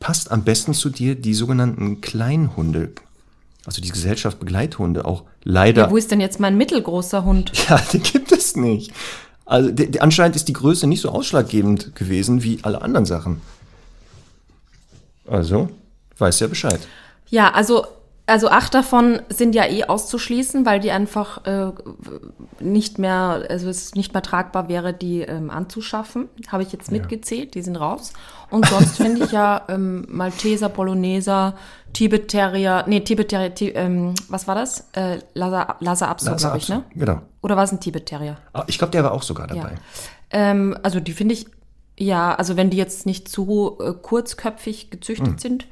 passt 0.00 0.32
am 0.32 0.42
besten 0.42 0.74
zu 0.74 0.90
dir 0.90 1.14
die 1.14 1.34
sogenannten 1.34 2.00
Kleinhunde, 2.00 2.92
also 3.66 3.82
die 3.82 3.90
Gesellschaft 3.90 4.38
Begleithunde, 4.38 5.04
auch 5.04 5.24
leider. 5.42 5.82
Ja, 5.82 5.90
wo 5.90 5.96
ist 5.96 6.10
denn 6.10 6.20
jetzt 6.20 6.38
mein 6.40 6.56
mittelgroßer 6.56 7.24
Hund? 7.24 7.52
Ja, 7.68 7.80
die 7.92 7.98
gibt 7.98 8.30
es 8.30 8.54
nicht. 8.54 8.92
Also 9.44 9.70
die, 9.70 9.90
die, 9.90 10.00
anscheinend 10.00 10.36
ist 10.36 10.48
die 10.48 10.52
Größe 10.52 10.86
nicht 10.86 11.00
so 11.00 11.10
ausschlaggebend 11.10 11.94
gewesen 11.96 12.42
wie 12.42 12.60
alle 12.62 12.82
anderen 12.82 13.06
Sachen. 13.06 13.40
Also, 15.26 15.68
weiß 16.18 16.40
ja 16.40 16.46
Bescheid. 16.46 16.80
Ja, 17.28 17.52
also, 17.52 17.86
also 18.26 18.48
acht 18.48 18.74
davon 18.74 19.20
sind 19.28 19.54
ja 19.54 19.64
eh 19.66 19.84
auszuschließen, 19.84 20.66
weil 20.66 20.80
die 20.80 20.90
einfach 20.90 21.44
äh, 21.46 21.70
nicht 22.58 22.98
mehr, 22.98 23.44
also 23.48 23.68
es 23.68 23.94
nicht 23.94 24.14
mehr 24.14 24.22
tragbar 24.22 24.68
wäre, 24.68 24.92
die 24.92 25.20
ähm, 25.20 25.48
anzuschaffen. 25.48 26.28
Habe 26.48 26.64
ich 26.64 26.72
jetzt 26.72 26.90
mitgezählt, 26.90 27.54
die 27.54 27.62
sind 27.62 27.76
raus. 27.76 28.12
Und 28.50 28.66
sonst 28.66 28.96
finde 28.96 29.24
ich 29.24 29.32
ja 29.32 29.62
ähm, 29.68 30.06
Malteser, 30.08 30.68
Bologneser, 30.68 31.54
Tibet 31.92 32.28
Terrier, 32.28 32.84
nee, 32.88 33.00
Tibet 33.00 33.28
Terrier, 33.28 33.52
ähm, 33.76 34.14
was 34.28 34.48
war 34.48 34.56
das? 34.56 34.88
Äh, 34.92 35.18
Lhasa, 35.34 35.76
Lhasa 35.80 36.08
Apso, 36.08 36.34
glaube 36.34 36.58
ich, 36.58 36.68
ne? 36.68 36.82
Genau. 36.94 37.22
Oder 37.42 37.56
war 37.56 37.62
es 37.64 37.72
ein 37.72 37.80
Tibet 37.80 38.06
Terrier? 38.06 38.36
Ah, 38.52 38.64
Ich 38.66 38.78
glaube, 38.78 38.90
der 38.90 39.04
war 39.04 39.12
auch 39.12 39.22
sogar 39.22 39.46
dabei. 39.46 39.76
Ähm, 40.30 40.76
also 40.82 40.98
die 40.98 41.12
finde 41.12 41.34
ich, 41.34 41.46
ja, 41.96 42.34
also 42.34 42.56
wenn 42.56 42.70
die 42.70 42.76
jetzt 42.76 43.06
nicht 43.06 43.28
zu 43.28 43.78
äh, 43.80 43.92
kurzköpfig 43.92 44.90
gezüchtet 44.90 45.40
sind, 45.40 45.66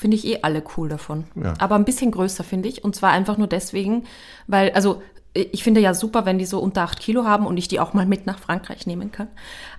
finde 0.00 0.16
ich 0.16 0.26
eh 0.26 0.38
alle 0.40 0.62
cool 0.76 0.88
davon. 0.88 1.24
Ja. 1.34 1.52
Aber 1.58 1.74
ein 1.74 1.84
bisschen 1.84 2.10
größer, 2.10 2.42
finde 2.42 2.70
ich. 2.70 2.82
Und 2.82 2.96
zwar 2.96 3.10
einfach 3.10 3.36
nur 3.36 3.48
deswegen, 3.48 4.04
weil, 4.46 4.70
also 4.70 5.02
ich 5.34 5.62
finde 5.62 5.80
ja 5.80 5.92
super, 5.92 6.24
wenn 6.24 6.38
die 6.38 6.46
so 6.46 6.58
unter 6.58 6.82
8 6.82 6.98
Kilo 6.98 7.24
haben 7.24 7.46
und 7.46 7.58
ich 7.58 7.68
die 7.68 7.80
auch 7.80 7.92
mal 7.92 8.06
mit 8.06 8.24
nach 8.24 8.38
Frankreich 8.38 8.86
nehmen 8.86 9.12
kann. 9.12 9.28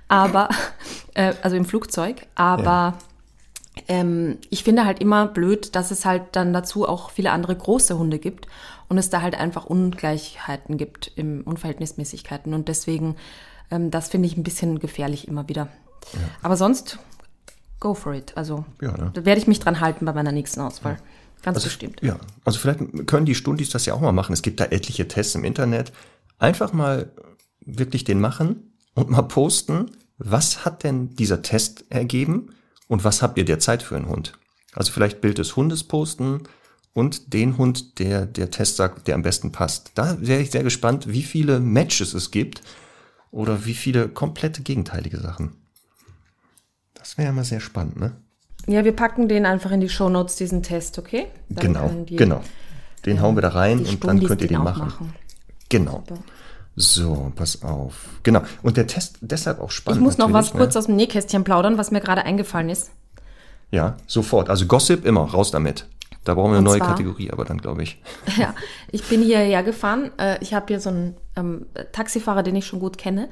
Aber, 0.08 0.50
äh, 1.16 1.34
also 1.42 1.56
im 1.56 1.66
Flugzeug. 1.66 2.28
Aber 2.36 3.00
ähm, 3.88 4.38
ich 4.52 4.64
finde 4.64 4.86
halt 4.86 5.02
immer 5.02 5.26
blöd, 5.26 5.76
dass 5.76 5.90
es 5.90 6.06
halt 6.06 6.24
dann 6.34 6.54
dazu 6.54 6.88
auch 6.88 7.10
viele 7.10 7.32
andere 7.32 7.56
große 7.56 7.98
Hunde 7.98 8.20
gibt 8.20 8.46
und 8.90 9.00
es 9.00 9.10
da 9.10 9.24
halt 9.24 9.34
einfach 9.34 9.66
Ungleichheiten 9.66 10.78
gibt 10.78 11.12
im 11.16 11.42
Unverhältnismäßigkeiten 11.42 12.54
und 12.54 12.68
deswegen, 12.68 13.16
ähm, 13.72 13.90
das 13.90 14.10
finde 14.10 14.28
ich 14.28 14.38
ein 14.38 14.44
bisschen 14.44 14.78
gefährlich 14.78 15.28
immer 15.28 15.50
wieder. 15.50 15.70
Aber 16.44 16.58
sonst, 16.58 17.00
go 17.82 17.94
for 17.94 18.14
it. 18.14 18.32
Also, 18.38 18.64
Ja, 18.82 18.96
ne? 18.96 19.12
da 19.14 19.26
werde 19.26 19.42
ich 19.42 19.48
mich 19.48 19.60
dran 19.60 19.82
halten 19.82 20.06
bei 20.06 20.14
meiner 20.14 20.32
nächsten 20.32 20.62
Auswahl. 20.62 20.98
Ganz 21.42 21.62
bestimmt. 21.64 22.00
Ja, 22.02 22.18
also 22.46 22.60
vielleicht 22.60 23.08
können 23.08 23.26
die 23.26 23.36
Stundis 23.36 23.72
das 23.72 23.86
ja 23.86 23.96
auch 23.96 24.00
mal 24.00 24.12
machen. 24.12 24.32
Es 24.32 24.44
gibt 24.44 24.60
da 24.60 24.66
etliche 24.66 25.08
Tests 25.08 25.36
im 25.36 25.44
Internet. 25.44 25.92
Einfach 26.38 26.72
mal 26.72 27.12
wirklich 27.66 28.04
den 28.04 28.20
machen 28.22 28.78
und 28.94 29.10
mal 29.10 29.24
posten, 29.24 29.92
was 30.18 30.66
hat 30.66 30.84
denn 30.84 31.16
dieser 31.16 31.42
Test 31.42 31.86
ergeben 31.90 32.54
und 32.88 33.04
was 33.04 33.24
habt 33.24 33.38
ihr 33.40 33.46
derzeit 33.46 33.82
für 33.82 33.96
einen 33.96 34.08
Hund? 34.08 34.34
Also 34.74 34.92
vielleicht 34.92 35.20
Bild 35.20 35.40
des 35.40 35.56
Hundes 35.56 35.84
posten 35.84 36.44
und 36.94 37.34
den 37.34 37.58
Hund, 37.58 37.98
der 37.98 38.28
der 38.28 38.52
Test 38.52 38.76
sagt, 38.76 39.08
der 39.08 39.16
am 39.16 39.24
besten 39.24 39.52
passt. 39.52 39.92
Da 39.96 40.18
wäre 40.22 40.42
ich 40.42 40.52
sehr 40.52 40.64
gespannt, 40.64 41.08
wie 41.08 41.24
viele 41.24 41.60
Matches 41.60 42.14
es 42.14 42.30
gibt 42.30 42.62
oder 43.32 43.66
wie 43.66 43.74
viele 43.74 44.10
komplette 44.10 44.62
gegenteilige 44.62 45.20
Sachen. 45.20 45.61
Das 47.02 47.18
wäre 47.18 47.28
ja 47.28 47.32
mal 47.34 47.44
sehr 47.44 47.60
spannend, 47.60 48.00
ne? 48.00 48.12
Ja, 48.68 48.86
wir 48.86 48.96
packen 48.96 49.28
den 49.28 49.46
einfach 49.46 49.72
in 49.72 49.82
die 49.82 49.90
Shownotes, 49.90 50.36
diesen 50.36 50.62
Test, 50.64 50.98
okay? 51.00 51.28
Dann 51.50 51.74
Genau, 51.74 51.90
die- 52.08 52.16
genau. 52.16 52.42
Den 53.06 53.20
hauen 53.22 53.36
wir 53.36 53.42
da 53.42 53.50
rein 53.50 53.80
und 53.80 54.04
dann 54.04 54.24
könnt 54.24 54.42
ihr 54.42 54.48
den 54.48 54.58
auch 54.58 54.64
machen. 54.78 55.14
Genau. 55.70 56.04
So, 56.76 57.32
pass 57.36 57.64
auf. 57.64 58.06
Genau. 58.24 58.42
Und 58.62 58.78
der 58.78 58.88
Test 58.88 59.18
deshalb 59.22 59.60
auch 59.60 59.70
Ich 59.70 59.76
spannend. 59.78 60.02
muss 60.02 60.18
noch 60.18 60.32
was 60.32 60.48
natürlich, 60.48 60.60
kurz 60.68 60.76
aus 60.76 60.86
dem 60.86 60.96
Nähkästchen 60.96 61.44
plaudern, 61.44 61.78
was 61.78 61.92
mir 61.92 62.00
gerade 62.00 62.24
eingefallen 62.24 62.70
ist. 62.70 62.90
Ne? 62.90 63.78
Ja, 63.78 63.98
sofort. 64.08 64.50
Also 64.50 64.68
Gossip 64.68 65.06
immer, 65.06 65.22
raus 65.22 65.50
damit. 65.52 65.88
Da 66.24 66.36
brauchen 66.36 66.52
wir 66.52 66.58
eine 66.58 66.60
Und 66.60 66.66
neue 66.66 66.78
zwar- 66.78 66.90
Kategorie, 66.90 67.32
aber 67.32 67.46
dann 67.46 67.58
glaube 67.58 67.82
ich. 67.84 68.00
Ja, 68.38 68.54
ich 68.92 69.04
bin 69.06 69.22
hierher 69.24 69.64
gefahren. 69.64 70.12
Äh, 70.20 70.38
ich 70.42 70.54
habe 70.54 70.68
hier 70.68 70.80
so 70.80 70.90
einen 70.90 71.16
ähm, 71.36 71.66
Taxifahrer, 71.92 72.44
den 72.44 72.56
ich 72.56 72.68
schon 72.68 72.80
gut 72.80 72.98
kenne. 73.00 73.30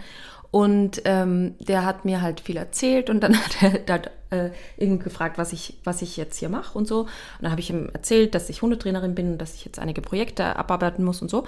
Und 0.51 1.03
ähm, 1.05 1.55
der 1.59 1.85
hat 1.85 2.05
mir 2.05 2.21
halt 2.21 2.39
viel 2.39 2.57
erzählt 2.57 3.09
und 3.09 3.21
dann 3.21 3.35
hat 3.43 3.61
er 3.61 3.79
da, 3.79 3.99
äh, 4.31 4.51
irgendwie 4.77 5.03
gefragt, 5.03 5.37
was 5.37 5.53
ich, 5.53 5.77
was 5.83 6.01
ich 6.01 6.17
jetzt 6.17 6.37
hier 6.37 6.49
mache 6.49 6.77
und 6.77 6.87
so. 6.87 7.01
Und 7.01 7.09
dann 7.41 7.51
habe 7.51 7.61
ich 7.61 7.69
ihm 7.69 7.89
erzählt, 7.93 8.35
dass 8.35 8.49
ich 8.49 8.61
Hundetrainerin 8.61 9.15
bin 9.15 9.33
und 9.33 9.37
dass 9.39 9.55
ich 9.55 9.65
jetzt 9.65 9.79
einige 9.79 10.01
Projekte 10.01 10.55
abarbeiten 10.55 11.03
muss 11.03 11.21
und 11.21 11.29
so. 11.29 11.45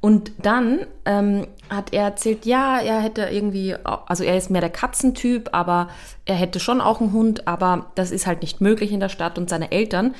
Und 0.00 0.32
dann 0.42 0.86
ähm, 1.04 1.46
hat 1.70 1.92
er 1.92 2.04
erzählt, 2.04 2.46
ja, 2.46 2.78
er 2.80 3.00
hätte 3.00 3.22
irgendwie, 3.22 3.74
also 3.84 4.24
er 4.24 4.36
ist 4.36 4.50
mehr 4.50 4.60
der 4.60 4.70
Katzentyp, 4.70 5.50
aber 5.52 5.88
er 6.24 6.34
hätte 6.34 6.60
schon 6.60 6.80
auch 6.80 7.00
einen 7.00 7.12
Hund, 7.12 7.48
aber 7.48 7.86
das 7.94 8.10
ist 8.10 8.26
halt 8.26 8.42
nicht 8.42 8.60
möglich 8.60 8.92
in 8.92 9.00
der 9.00 9.08
Stadt 9.08 9.38
und 9.38 9.48
seine 9.48 9.72
Eltern 9.72 10.14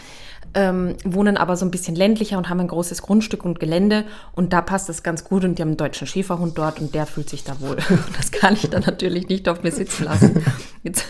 ähm, 0.56 0.96
wohnen 1.04 1.36
aber 1.36 1.56
so 1.56 1.66
ein 1.66 1.70
bisschen 1.70 1.94
ländlicher 1.94 2.38
und 2.38 2.48
haben 2.48 2.60
ein 2.60 2.68
großes 2.68 3.02
Grundstück 3.02 3.44
und 3.44 3.60
Gelände 3.60 4.04
und 4.34 4.52
da 4.54 4.62
passt 4.62 4.88
das 4.88 5.02
ganz 5.02 5.22
gut 5.22 5.44
und 5.44 5.58
die 5.58 5.62
haben 5.62 5.68
einen 5.68 5.76
deutschen 5.76 6.06
Schäferhund 6.06 6.56
dort 6.56 6.80
und 6.80 6.94
der 6.94 7.04
fühlt 7.06 7.28
sich 7.28 7.44
da 7.44 7.60
wohl. 7.60 7.76
Das 8.16 8.30
kann 8.30 8.54
ich 8.54 8.68
dann 8.70 8.82
natürlich 8.84 9.28
nicht 9.28 9.48
auf 9.48 9.62
mir 9.62 9.70
sitzen 9.70 10.04
lassen. 10.04 10.42
Jetzt 10.82 11.04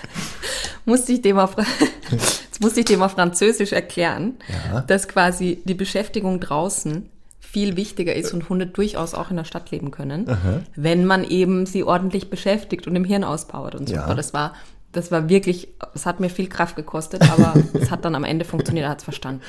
musste 0.84 1.12
ich 1.12 1.22
dem 1.22 1.38
auf, 1.38 1.56
jetzt 2.10 2.60
musste 2.60 2.80
ich 2.80 2.86
dem 2.86 3.02
auf 3.02 3.12
Französisch 3.12 3.72
erklären, 3.72 4.34
Ja. 4.72 4.80
dass 4.80 5.06
quasi 5.06 5.62
die 5.64 5.74
Beschäftigung 5.74 6.40
draußen 6.40 7.08
viel 7.38 7.76
wichtiger 7.76 8.14
ist 8.14 8.34
und 8.34 8.48
Hunde 8.48 8.66
durchaus 8.66 9.14
auch 9.14 9.30
in 9.30 9.36
der 9.36 9.44
Stadt 9.44 9.70
leben 9.70 9.90
können, 9.90 10.26
wenn 10.74 11.06
man 11.06 11.24
eben 11.24 11.64
sie 11.64 11.84
ordentlich 11.84 12.28
beschäftigt 12.28 12.86
und 12.86 12.96
im 12.96 13.04
Hirn 13.04 13.24
auspowert 13.24 13.76
und 13.76 13.88
so. 13.88 13.94
Ja. 13.94 14.04
Aber 14.04 14.14
das 14.16 14.34
war 14.34 14.54
das 14.96 15.10
war 15.10 15.28
wirklich, 15.28 15.68
es 15.94 16.06
hat 16.06 16.20
mir 16.20 16.30
viel 16.30 16.48
Kraft 16.48 16.76
gekostet, 16.76 17.22
aber 17.22 17.54
es 17.74 17.90
hat 17.90 18.04
dann 18.04 18.14
am 18.14 18.24
Ende 18.24 18.44
funktioniert, 18.44 18.86
er 18.86 18.90
hat 18.90 18.98
es 18.98 19.04
verstanden. 19.04 19.42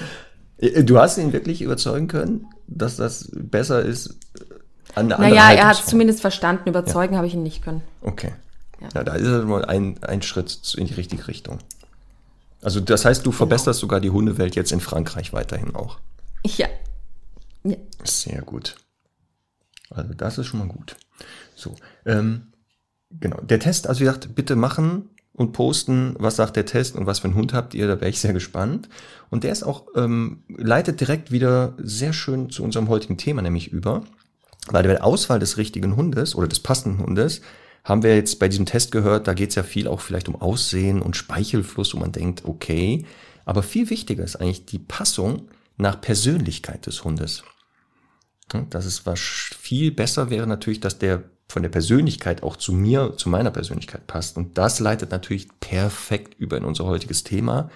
Äh, 0.58 0.84
Du 0.84 1.00
hast 1.00 1.18
ihn 1.18 1.34
wirklich 1.34 1.62
überzeugen 1.62 2.08
können, 2.08 2.48
dass 2.68 2.98
das 2.98 3.30
besser 3.34 3.82
ist 3.82 4.18
an 4.96 5.06
eine 5.06 5.16
andere 5.16 5.36
Naja, 5.36 5.52
er 5.52 5.68
hat 5.68 5.80
es 5.80 5.86
zumindest 5.86 6.22
verstanden, 6.22 6.70
überzeugen 6.70 7.16
habe 7.16 7.28
ich 7.28 7.34
ihn 7.34 7.44
nicht 7.44 7.64
können. 7.64 7.82
Okay. 8.02 8.34
Ja. 8.82 8.90
Ja. 8.94 9.04
da 9.04 9.14
ist 9.16 9.26
es 9.26 9.46
mal 9.46 9.66
ein, 9.66 10.04
ein 10.04 10.22
Schritt 10.22 10.76
in 10.78 10.86
die 10.86 10.94
richtige 10.94 11.28
Richtung. 11.28 11.60
Also 12.62 12.80
das 12.80 13.06
heißt, 13.06 13.26
du 13.26 13.32
verbesserst 13.32 13.80
sogar 13.80 14.00
die 14.00 14.10
Hundewelt 14.10 14.56
jetzt 14.56 14.72
in 14.72 14.82
Frankreich 14.82 15.34
weiterhin 15.34 15.76
auch. 15.76 16.00
Ja. 16.44 16.68
ja. 17.64 17.78
Sehr 18.04 18.42
gut. 18.42 18.76
Also 19.90 20.14
das 20.14 20.38
ist 20.38 20.48
schon 20.48 20.60
mal 20.60 20.68
gut. 20.68 20.96
So, 21.56 21.76
ähm, 22.06 22.52
genau. 23.12 23.40
Der 23.42 23.60
Test, 23.60 23.88
also 23.88 24.02
wie 24.02 24.06
gesagt, 24.06 24.36
bitte 24.36 24.56
machen 24.56 25.10
und 25.38 25.54
posten, 25.54 26.15
was 26.17 26.36
sagt 26.36 26.56
der 26.56 26.65
Test 26.65 26.95
und 26.95 27.06
was 27.06 27.19
für 27.19 27.26
einen 27.26 27.36
Hund 27.36 27.54
habt 27.54 27.76
ihr, 27.76 27.88
da 27.88 28.02
wäre 28.02 28.10
ich 28.10 28.19
sehr 28.19 28.34
gespannt. 28.34 28.89
Und 29.30 29.43
der 29.43 29.52
ist 29.52 29.63
auch, 29.63 29.84
ähm, 29.95 30.39
leitet 30.50 31.00
direkt 31.00 31.32
wieder 31.32 31.76
sehr 31.78 32.12
schön 32.12 32.50
zu 32.50 32.63
unserem 32.63 32.89
heutigen 32.89 33.17
Thema 33.17 33.43
nämlich 33.43 33.71
über, 33.71 34.04
weil 34.69 34.84
bei 34.84 34.93
der 34.93 35.06
Auswahl 35.06 35.39
des 35.39 35.58
richtigen 35.58 35.95
Hundes 35.95 36.34
oder 36.36 36.47
des 36.47 36.60
passenden 36.60 37.06
Hundes 37.06 37.41
haben 37.84 38.02
wir 38.02 38.15
jetzt 38.15 38.39
bei 38.39 38.50
diesem 38.50 38.65
Test 38.65 38.91
gehört, 38.91 39.28
da 39.28 39.34
geht 39.36 39.50
es 39.50 39.56
ja 39.56 39.63
viel 39.63 39.88
auch 39.88 40.02
vielleicht 40.02 40.28
um 40.28 40.36
Aussehen 40.36 41.02
und 41.04 41.15
Speichelfluss, 41.15 41.93
wo 41.93 42.00
man 42.00 42.12
denkt, 42.12 42.43
okay, 42.45 43.06
aber 43.45 43.62
viel 43.62 43.91
wichtiger 43.91 44.23
ist 44.23 44.38
eigentlich 44.38 44.65
die 44.65 44.80
Passung 44.80 45.47
nach 45.78 46.02
Persönlichkeit 46.02 46.88
des 46.88 47.04
Hundes. 47.04 47.43
Ja, 48.54 48.62
Dass 48.70 48.86
es 48.86 49.06
was 49.06 49.20
viel 49.20 49.92
besser 49.92 50.30
wäre 50.30 50.48
natürlich, 50.48 50.80
dass 50.80 51.00
der 51.00 51.24
von 51.50 51.64
der 51.64 51.70
Persönlichkeit 51.70 52.44
auch 52.44 52.58
zu 52.58 52.74
mir, 52.74 53.14
zu 53.16 53.30
meiner 53.30 53.52
Persönlichkeit 53.52 54.06
passt. 54.06 54.36
Und 54.38 54.58
das 54.58 54.80
leitet 54.80 55.12
natürlich 55.12 55.48
perfekt 55.60 56.36
über 56.40 56.58
in 56.58 56.66
unser 56.66 56.86
heutiges 56.86 57.24
Thema, 57.24 57.70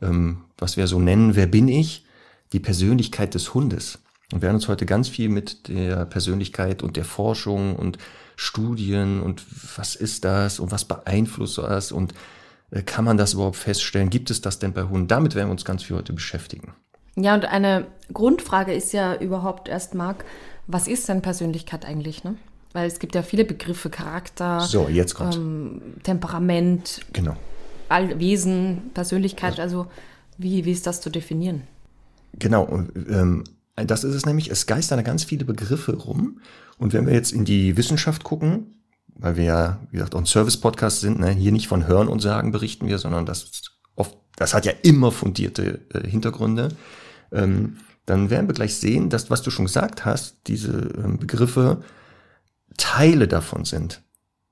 ähm, 0.00 0.44
was 0.58 0.76
wir 0.76 0.86
so 0.86 0.98
nennen, 0.98 1.36
wer 1.36 1.46
bin 1.46 1.68
ich? 1.68 2.06
Die 2.52 2.60
Persönlichkeit 2.60 3.34
des 3.34 3.54
Hundes. 3.54 3.98
Und 4.32 4.38
wir 4.38 4.42
werden 4.42 4.56
uns 4.56 4.68
heute 4.68 4.86
ganz 4.86 5.08
viel 5.08 5.28
mit 5.28 5.68
der 5.68 6.06
Persönlichkeit 6.06 6.82
und 6.82 6.96
der 6.96 7.04
Forschung 7.04 7.76
und 7.76 7.98
Studien 8.36 9.20
und 9.20 9.44
was 9.76 9.94
ist 9.94 10.24
das 10.24 10.58
und 10.58 10.72
was 10.72 10.86
beeinflusst 10.86 11.58
das 11.58 11.92
und 11.92 12.14
äh, 12.70 12.82
kann 12.82 13.04
man 13.04 13.18
das 13.18 13.34
überhaupt 13.34 13.56
feststellen? 13.56 14.10
Gibt 14.10 14.30
es 14.30 14.40
das 14.40 14.58
denn 14.58 14.72
bei 14.72 14.84
Hunden? 14.84 15.08
Damit 15.08 15.34
werden 15.34 15.48
wir 15.48 15.52
uns 15.52 15.64
ganz 15.64 15.82
viel 15.82 15.96
heute 15.96 16.14
beschäftigen. 16.14 16.72
Ja, 17.16 17.34
und 17.34 17.44
eine 17.44 17.86
Grundfrage 18.12 18.72
ist 18.72 18.92
ja 18.92 19.14
überhaupt 19.14 19.68
erst, 19.68 19.94
Marc, 19.94 20.24
was 20.66 20.88
ist 20.88 21.08
denn 21.08 21.22
Persönlichkeit 21.22 21.84
eigentlich, 21.84 22.24
ne? 22.24 22.36
Weil 22.72 22.86
es 22.86 22.98
gibt 22.98 23.14
ja 23.14 23.22
viele 23.22 23.44
Begriffe, 23.44 23.90
Charakter, 23.90 24.60
So, 24.60 24.88
jetzt 24.88 25.14
kommt. 25.14 25.36
ähm, 25.36 25.82
Temperament, 26.02 27.00
genau. 27.12 27.36
All 27.90 28.18
Wesen, 28.18 28.90
Persönlichkeit, 28.94 29.60
also 29.60 29.86
wie, 30.38 30.64
wie 30.64 30.72
ist 30.72 30.86
das 30.86 31.02
zu 31.02 31.10
definieren? 31.10 31.64
Genau, 32.38 32.84
ähm, 33.10 33.44
das 33.76 34.04
ist 34.04 34.14
es 34.14 34.24
nämlich. 34.24 34.50
Es 34.50 34.66
geistern 34.66 34.98
da 34.98 35.02
ganz 35.02 35.24
viele 35.24 35.44
Begriffe 35.44 35.94
rum. 35.96 36.40
Und 36.78 36.94
wenn 36.94 37.06
wir 37.06 37.12
jetzt 37.12 37.32
in 37.32 37.44
die 37.44 37.76
Wissenschaft 37.76 38.24
gucken, 38.24 38.74
weil 39.14 39.36
wir 39.36 39.44
ja, 39.44 39.80
wie 39.90 39.96
gesagt, 39.96 40.14
auch 40.14 40.20
ein 40.20 40.26
Service-Podcast 40.26 41.00
sind, 41.00 41.20
ne, 41.20 41.30
hier 41.30 41.52
nicht 41.52 41.68
von 41.68 41.86
Hören 41.86 42.08
und 42.08 42.20
Sagen 42.20 42.52
berichten 42.52 42.88
wir, 42.88 42.98
sondern 42.98 43.26
das 43.26 43.62
oft, 43.94 44.16
das 44.36 44.54
hat 44.54 44.64
ja 44.64 44.72
immer 44.82 45.12
fundierte 45.12 45.80
äh, 45.92 46.08
Hintergründe, 46.08 46.70
ähm, 47.32 47.78
dann 48.06 48.30
werden 48.30 48.48
wir 48.48 48.54
gleich 48.54 48.76
sehen, 48.76 49.10
dass, 49.10 49.30
was 49.30 49.42
du 49.42 49.50
schon 49.50 49.66
gesagt 49.66 50.04
hast, 50.04 50.36
diese 50.46 50.72
ähm, 50.72 51.18
Begriffe 51.18 51.82
Teile 52.76 53.28
davon 53.28 53.64
sind. 53.64 54.02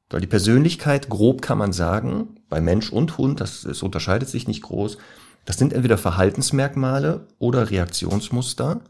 Weil 0.09 0.21
die 0.21 0.27
Persönlichkeit, 0.27 1.09
grob 1.09 1.43
kann 1.43 1.59
man 1.59 1.73
sagen, 1.73 2.37
bei 2.49 2.61
Mensch 2.61 2.91
und 2.91 3.17
Hund, 3.19 3.41
das, 3.41 3.63
das 3.63 3.83
unterscheidet 3.83 4.29
sich 4.29 4.49
nicht 4.49 4.63
groß, 4.63 4.99
das 5.45 5.57
sind 5.57 5.73
entweder 5.73 5.99
Verhaltensmerkmale 5.99 7.27
oder 7.39 7.71
Reaktionsmuster, 7.71 8.81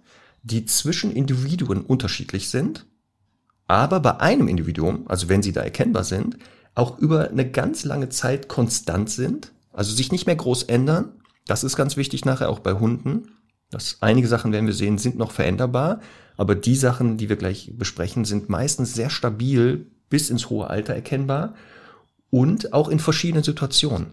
die 0.42 0.64
zwischen 0.64 1.12
Individuen 1.12 1.82
unterschiedlich 1.82 2.48
sind, 2.48 2.86
aber 3.66 4.00
bei 4.00 4.18
einem 4.20 4.48
Individuum, 4.48 5.04
also 5.08 5.28
wenn 5.28 5.42
sie 5.42 5.52
da 5.52 5.60
erkennbar 5.60 6.04
sind, 6.04 6.38
auch 6.74 6.98
über 6.98 7.28
eine 7.28 7.48
ganz 7.48 7.84
lange 7.84 8.08
Zeit 8.08 8.48
konstant 8.48 9.10
sind, 9.10 9.52
also 9.72 9.94
sich 9.94 10.10
nicht 10.10 10.26
mehr 10.26 10.36
groß 10.36 10.64
ändern. 10.64 11.12
Das 11.46 11.62
ist 11.62 11.76
ganz 11.76 11.96
wichtig 11.96 12.24
nachher 12.24 12.48
auch 12.48 12.60
bei 12.60 12.72
Hunden. 12.72 13.28
Das, 13.70 13.98
einige 14.00 14.28
Sachen 14.28 14.52
werden 14.52 14.66
wir 14.66 14.74
sehen, 14.74 14.98
sind 14.98 15.16
noch 15.16 15.30
veränderbar, 15.30 16.00
aber 16.36 16.54
die 16.54 16.76
Sachen, 16.76 17.16
die 17.16 17.28
wir 17.28 17.36
gleich 17.36 17.72
besprechen, 17.76 18.24
sind 18.24 18.48
meistens 18.48 18.94
sehr 18.94 19.10
stabil 19.10 19.86
bis 20.08 20.30
ins 20.30 20.50
hohe 20.50 20.68
Alter 20.68 20.94
erkennbar 20.94 21.54
und 22.30 22.72
auch 22.72 22.88
in 22.88 22.98
verschiedenen 22.98 23.44
Situationen. 23.44 24.08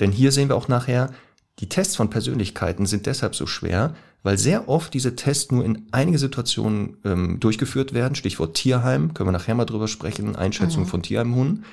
Denn 0.00 0.12
hier 0.12 0.32
sehen 0.32 0.48
wir 0.48 0.56
auch 0.56 0.68
nachher, 0.68 1.10
die 1.58 1.68
Tests 1.68 1.94
von 1.94 2.10
Persönlichkeiten 2.10 2.86
sind 2.86 3.06
deshalb 3.06 3.34
so 3.34 3.46
schwer, 3.46 3.94
weil 4.22 4.38
sehr 4.38 4.68
oft 4.68 4.92
diese 4.92 5.16
Tests 5.16 5.50
nur 5.50 5.64
in 5.64 5.86
einige 5.92 6.18
Situationen 6.18 6.96
ähm, 7.04 7.40
durchgeführt 7.40 7.92
werden. 7.92 8.14
Stichwort 8.14 8.54
Tierheim, 8.54 9.14
können 9.14 9.28
wir 9.28 9.32
nachher 9.32 9.54
mal 9.54 9.64
drüber 9.64 9.88
sprechen, 9.88 10.36
Einschätzung 10.36 10.86
von 10.86 11.02
Tierheimhunden, 11.02 11.64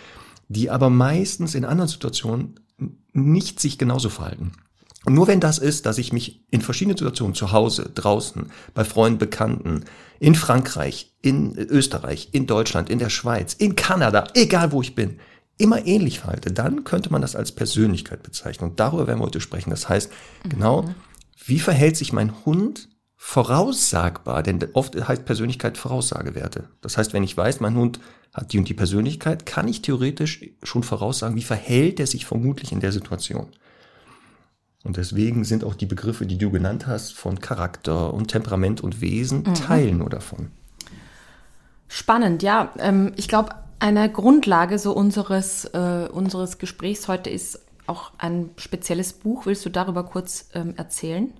die 0.50 0.70
aber 0.70 0.90
meistens 0.90 1.56
in 1.56 1.66
anderen 1.66 1.90
Situationen 1.90 2.60
nicht 3.14 3.60
sich 3.60 3.78
genauso 3.78 4.10
verhalten. 4.10 4.52
Und 5.08 5.14
nur 5.14 5.28
wenn 5.28 5.40
das 5.40 5.58
ist, 5.58 5.86
dass 5.86 6.00
ich 6.00 6.12
mich 6.12 6.42
in 6.52 6.60
verschiedenen 6.60 6.98
Situationen 6.98 7.34
zu 7.34 7.54
Hause, 7.54 7.90
draußen, 7.96 8.52
bei 8.74 8.84
Freunden, 8.84 9.18
Bekannten, 9.18 9.86
in 10.20 10.36
Frankreich, 10.36 11.14
in 11.22 11.56
Österreich, 11.56 12.28
in 12.34 12.46
Deutschland, 12.46 12.90
in 12.90 13.00
der 13.00 13.10
Schweiz, 13.10 13.54
in 13.54 13.78
Kanada, 13.78 14.28
egal 14.34 14.74
wo 14.74 14.82
ich 14.82 14.96
bin, 14.96 15.18
immer 15.58 15.86
ähnlich 15.86 16.20
verhalte, 16.20 16.52
dann 16.52 16.84
könnte 16.84 17.10
man 17.10 17.22
das 17.22 17.38
als 17.38 17.54
Persönlichkeit 17.54 18.22
bezeichnen. 18.22 18.72
Und 18.72 18.82
darüber 18.82 19.08
werden 19.08 19.20
wir 19.20 19.28
heute 19.28 19.40
sprechen. 19.40 19.70
Das 19.70 19.88
heißt, 19.88 20.12
genau, 20.44 20.90
wie 21.46 21.60
verhält 21.60 21.96
sich 21.96 22.12
mein 22.12 22.34
Hund 22.44 22.90
voraussagbar? 23.16 24.44
Denn 24.44 24.60
oft 24.74 24.94
heißt 24.94 25.24
Persönlichkeit 25.24 25.78
Voraussagewerte. 25.78 26.66
Das 26.82 26.98
heißt, 26.98 27.14
wenn 27.14 27.24
ich 27.24 27.38
weiß, 27.38 27.62
mein 27.62 27.78
Hund 27.78 28.02
hat 28.34 28.52
die 28.52 28.60
und 28.60 28.68
die 28.68 28.74
Persönlichkeit, 28.74 29.46
kann 29.46 29.70
ich 29.70 29.82
theoretisch 29.82 30.42
schon 30.64 30.84
voraussagen, 30.84 31.38
wie 31.38 31.44
verhält 31.44 32.02
er 32.02 32.08
sich 32.08 32.26
vermutlich 32.26 32.74
in 32.74 32.82
der 32.82 32.92
Situation. 32.92 33.48
Und 34.88 34.96
deswegen 34.96 35.44
sind 35.44 35.66
auch 35.66 35.76
die 35.76 35.86
Begriffe, 35.86 36.26
die 36.26 36.38
du 36.38 36.50
genannt 36.50 36.88
hast, 36.88 37.14
von 37.14 37.42
Charakter 37.42 38.14
und 38.14 38.30
Temperament 38.30 38.80
und 38.80 39.02
Wesen, 39.02 39.44
Teilen 39.54 39.98
nur 39.98 40.10
davon. 40.10 40.50
Spannend, 41.90 42.42
ja. 42.42 42.72
Ähm, 42.80 43.12
ich 43.18 43.28
glaube, 43.28 43.50
eine 43.80 44.10
Grundlage 44.10 44.80
so 44.80 44.94
unseres, 44.94 45.66
äh, 45.66 46.08
unseres 46.10 46.58
Gesprächs 46.58 47.10
heute 47.10 47.30
ist 47.30 47.60
auch 47.86 48.14
ein 48.18 48.52
spezielles 48.56 49.12
Buch. 49.12 49.46
Willst 49.46 49.66
du 49.66 49.70
darüber 49.70 50.06
kurz 50.06 50.52
ähm, 50.54 50.74
erzählen? 50.78 51.34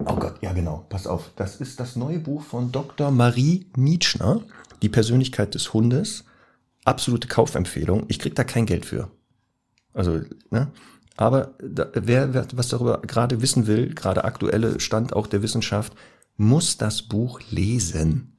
Oh 0.00 0.16
Gott, 0.16 0.34
ja 0.40 0.52
genau, 0.52 0.84
pass 0.88 1.06
auf. 1.06 1.30
Das 1.36 1.60
ist 1.60 1.78
das 1.78 1.94
neue 1.94 2.18
Buch 2.18 2.42
von 2.42 2.72
Dr. 2.72 3.12
Marie 3.12 3.66
Nietzschner, 3.76 4.40
Die 4.82 4.88
Persönlichkeit 4.88 5.54
des 5.54 5.72
Hundes. 5.72 6.24
Absolute 6.84 7.28
Kaufempfehlung. 7.28 8.06
Ich 8.08 8.18
krieg 8.18 8.34
da 8.34 8.42
kein 8.42 8.66
Geld 8.66 8.86
für. 8.86 9.08
Also, 9.94 10.22
ne? 10.50 10.72
Aber 11.18 11.54
da, 11.60 11.88
wer, 11.94 12.32
wer 12.32 12.46
was 12.54 12.68
darüber 12.68 13.02
gerade 13.02 13.42
wissen 13.42 13.66
will, 13.66 13.92
gerade 13.92 14.22
aktuelle 14.22 14.78
Stand 14.78 15.12
auch 15.12 15.26
der 15.26 15.42
Wissenschaft, 15.42 15.92
muss 16.36 16.78
das 16.78 17.02
Buch 17.02 17.40
lesen. 17.50 18.38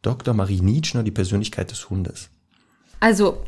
Dr. 0.00 0.32
Marie 0.32 0.60
Nietzschner, 0.60 1.02
Die 1.02 1.10
Persönlichkeit 1.10 1.72
des 1.72 1.90
Hundes. 1.90 2.30
Also, 3.00 3.42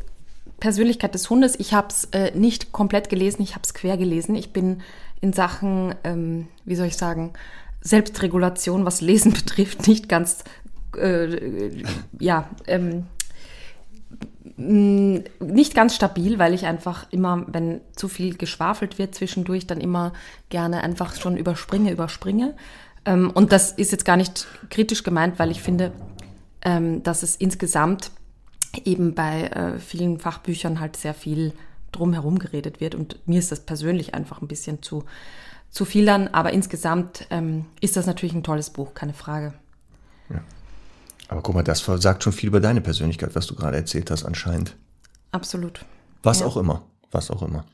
Persönlichkeit 0.59 1.15
des 1.15 1.29
Hundes, 1.29 1.57
ich 1.57 1.73
habe 1.73 1.87
es 1.87 2.09
äh, 2.11 2.37
nicht 2.37 2.73
komplett 2.73 3.07
gelesen, 3.07 3.41
ich 3.41 3.51
habe 3.51 3.63
es 3.63 3.73
quer 3.73 3.95
gelesen. 3.95 4.35
Ich 4.35 4.51
bin 4.51 4.81
in 5.21 5.31
Sachen, 5.31 5.95
ähm, 6.03 6.49
wie 6.65 6.75
soll 6.75 6.87
ich 6.87 6.97
sagen, 6.97 7.31
Selbstregulation, 7.79 8.83
was 8.83 8.99
Lesen 8.99 9.31
betrifft, 9.33 9.87
nicht 9.87 10.09
ganz, 10.09 10.43
äh, 10.97 11.71
ja, 12.19 12.49
ähm, 12.67 13.05
nicht 14.55 15.73
ganz 15.73 15.95
stabil, 15.95 16.39
weil 16.39 16.53
ich 16.53 16.65
einfach 16.65 17.07
immer, 17.11 17.45
wenn 17.47 17.81
zu 17.95 18.07
viel 18.07 18.35
geschwafelt 18.37 18.99
wird 18.99 19.15
zwischendurch, 19.15 19.67
dann 19.67 19.81
immer 19.81 20.13
gerne 20.49 20.83
einfach 20.83 21.15
schon 21.15 21.37
überspringe, 21.37 21.91
überspringe. 21.91 22.55
Ähm, 23.05 23.31
und 23.31 23.51
das 23.51 23.71
ist 23.71 23.91
jetzt 23.91 24.05
gar 24.05 24.17
nicht 24.17 24.47
kritisch 24.69 25.03
gemeint, 25.03 25.39
weil 25.39 25.51
ich 25.51 25.61
finde, 25.61 25.91
ähm, 26.61 27.03
dass 27.03 27.23
es 27.23 27.35
insgesamt 27.35 28.11
eben 28.85 29.13
bei 29.15 29.43
äh, 29.43 29.79
vielen 29.79 30.19
Fachbüchern 30.19 30.79
halt 30.79 30.95
sehr 30.95 31.13
viel 31.13 31.53
drumherum 31.91 32.39
geredet 32.39 32.79
wird. 32.79 32.95
Und 32.95 33.19
mir 33.27 33.39
ist 33.39 33.51
das 33.51 33.61
persönlich 33.61 34.13
einfach 34.13 34.41
ein 34.41 34.47
bisschen 34.47 34.81
zu, 34.81 35.03
zu 35.69 35.85
viel 35.85 36.05
dann. 36.05 36.27
Aber 36.29 36.53
insgesamt 36.53 37.27
ähm, 37.29 37.65
ist 37.81 37.97
das 37.97 38.05
natürlich 38.05 38.33
ein 38.33 38.43
tolles 38.43 38.69
Buch, 38.69 38.93
keine 38.93 39.13
Frage. 39.13 39.53
Aber 41.33 41.41
guck 41.41 41.55
mal, 41.55 41.63
das 41.63 41.83
sagt 41.83 42.23
schon 42.23 42.31
viel 42.31 42.49
über 42.49 42.59
deine 42.59 42.79
Persönlichkeit, 42.79 43.33
was 43.33 43.47
du 43.47 43.55
gerade 43.55 43.75
erzählt 43.75 44.11
hast 44.11 44.23
anscheinend. 44.23 44.75
Absolut. 45.31 45.83
Was 46.21 46.41
Ja. 46.41 46.45
auch 46.45 46.57
immer. 46.57 46.83
Was 47.11 47.31
auch 47.31 47.41
immer. 47.41 47.65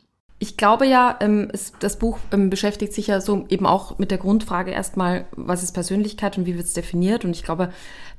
Ich 0.41 0.55
glaube 0.55 0.87
ja, 0.87 1.17
ähm, 1.19 1.49
es, 1.51 1.73
das 1.81 1.99
Buch 1.99 2.19
ähm, 2.31 2.49
beschäftigt 2.49 2.93
sich 2.93 3.07
ja 3.07 3.19
so 3.19 3.45
eben 3.49 3.65
auch 3.65 3.99
mit 3.99 4.11
der 4.11 4.17
Grundfrage 4.17 4.71
erstmal, 4.71 5.25
was 5.35 5.61
ist 5.61 5.73
Persönlichkeit 5.73 6.37
und 6.37 6.45
wie 6.45 6.55
wird 6.55 6.67
es 6.67 6.73
definiert? 6.73 7.25
Und 7.25 7.31
ich 7.31 7.43
glaube, 7.43 7.73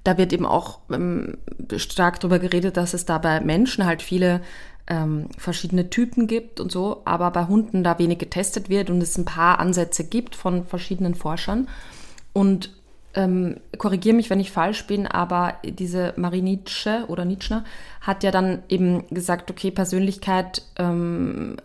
da 0.04 0.18
wird 0.18 0.34
eben 0.34 0.44
auch 0.44 0.80
ähm, 0.92 1.38
stark 1.76 2.20
darüber 2.20 2.38
geredet, 2.38 2.76
dass 2.76 2.92
es 2.92 3.06
da 3.06 3.16
bei 3.16 3.40
Menschen 3.40 3.86
halt 3.86 4.02
viele 4.02 4.42
ähm, 4.88 5.28
verschiedene 5.38 5.88
Typen 5.88 6.26
gibt 6.26 6.60
und 6.60 6.70
so, 6.70 7.00
aber 7.06 7.30
bei 7.30 7.46
Hunden 7.46 7.82
da 7.82 7.98
wenig 7.98 8.18
getestet 8.18 8.68
wird 8.68 8.90
und 8.90 9.02
es 9.02 9.16
ein 9.16 9.24
paar 9.24 9.58
Ansätze 9.58 10.04
gibt 10.04 10.36
von 10.36 10.66
verschiedenen 10.66 11.14
Forschern. 11.14 11.66
Und 12.34 12.74
ähm, 13.14 13.56
korrigiere 13.78 14.14
mich, 14.14 14.30
wenn 14.30 14.40
ich 14.40 14.50
falsch 14.50 14.86
bin, 14.86 15.06
aber 15.06 15.54
diese 15.64 16.14
Marie 16.16 16.42
Nietzsche 16.42 17.04
oder 17.08 17.24
Nietzsche 17.24 17.64
hat 18.00 18.22
ja 18.22 18.30
dann 18.30 18.62
eben 18.68 19.06
gesagt, 19.08 19.50
okay, 19.50 19.70
Persönlichkeit 19.70 20.62
ähm, 20.76 21.56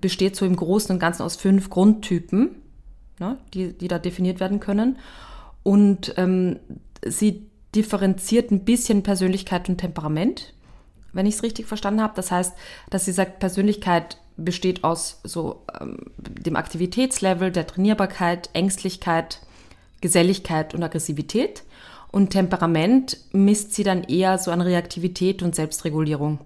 besteht 0.00 0.36
so 0.36 0.46
im 0.46 0.56
Großen 0.56 0.92
und 0.92 1.00
Ganzen 1.00 1.22
aus 1.22 1.36
fünf 1.36 1.70
Grundtypen, 1.70 2.50
ne, 3.18 3.38
die, 3.52 3.72
die 3.72 3.88
da 3.88 3.98
definiert 3.98 4.40
werden 4.40 4.60
können. 4.60 4.98
Und 5.62 6.14
ähm, 6.16 6.58
sie 7.04 7.46
differenziert 7.74 8.50
ein 8.50 8.64
bisschen 8.64 9.02
Persönlichkeit 9.02 9.68
und 9.68 9.78
Temperament, 9.78 10.54
wenn 11.12 11.26
ich 11.26 11.36
es 11.36 11.42
richtig 11.42 11.66
verstanden 11.66 12.02
habe. 12.02 12.14
Das 12.16 12.30
heißt, 12.30 12.54
dass 12.90 13.04
sie 13.04 13.12
sagt, 13.12 13.38
Persönlichkeit 13.40 14.18
besteht 14.36 14.84
aus 14.84 15.20
so 15.24 15.64
ähm, 15.80 15.98
dem 16.16 16.56
Aktivitätslevel, 16.56 17.50
der 17.50 17.66
Trainierbarkeit, 17.66 18.50
Ängstlichkeit, 18.52 19.40
Geselligkeit 20.02 20.74
und 20.74 20.82
Aggressivität. 20.82 21.62
Und 22.10 22.28
Temperament 22.28 23.16
misst 23.32 23.72
sie 23.72 23.84
dann 23.84 24.04
eher 24.04 24.36
so 24.36 24.50
an 24.50 24.60
Reaktivität 24.60 25.42
und 25.42 25.54
Selbstregulierung. 25.54 26.40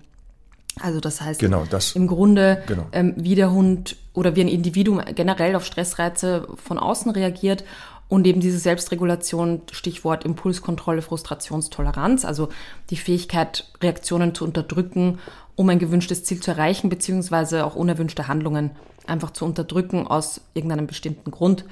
Also 0.81 1.01
das 1.01 1.21
heißt 1.21 1.41
genau, 1.41 1.65
das, 1.69 1.97
im 1.97 2.07
Grunde, 2.07 2.63
genau. 2.67 2.87
ähm, 2.93 3.15
wie 3.17 3.35
der 3.35 3.51
Hund 3.51 3.97
oder 4.13 4.37
wie 4.37 4.43
ein 4.43 4.49
Individuum 4.49 5.01
generell 5.15 5.57
auf 5.57 5.65
Stressreize 5.65 6.47
von 6.63 6.79
außen 6.79 7.11
reagiert 7.11 7.65
und 8.09 8.27
eben 8.27 8.41
diese 8.41 8.59
Selbstregulation, 8.59 9.63
Stichwort 9.73 10.25
Impulskontrolle, 10.25 11.03
Frustrationstoleranz, 11.03 12.25
also 12.25 12.51
die 12.91 12.97
Fähigkeit, 12.97 13.69
Reaktionen 13.83 14.35
zu 14.35 14.45
unterdrücken, 14.45 15.19
um 15.57 15.69
ein 15.71 15.79
gewünschtes 15.79 16.25
Ziel 16.25 16.41
zu 16.41 16.53
erreichen, 16.53 16.91
beziehungsweise 16.91 17.65
auch 17.65 17.75
unerwünschte 17.75 18.29
Handlungen 18.29 18.71
einfach 19.07 19.31
zu 19.31 19.45
unterdrücken 19.45 20.07
aus 20.07 20.43
irgendeinem 20.55 20.87
bestimmten 20.87 21.31
Grund. 21.31 21.65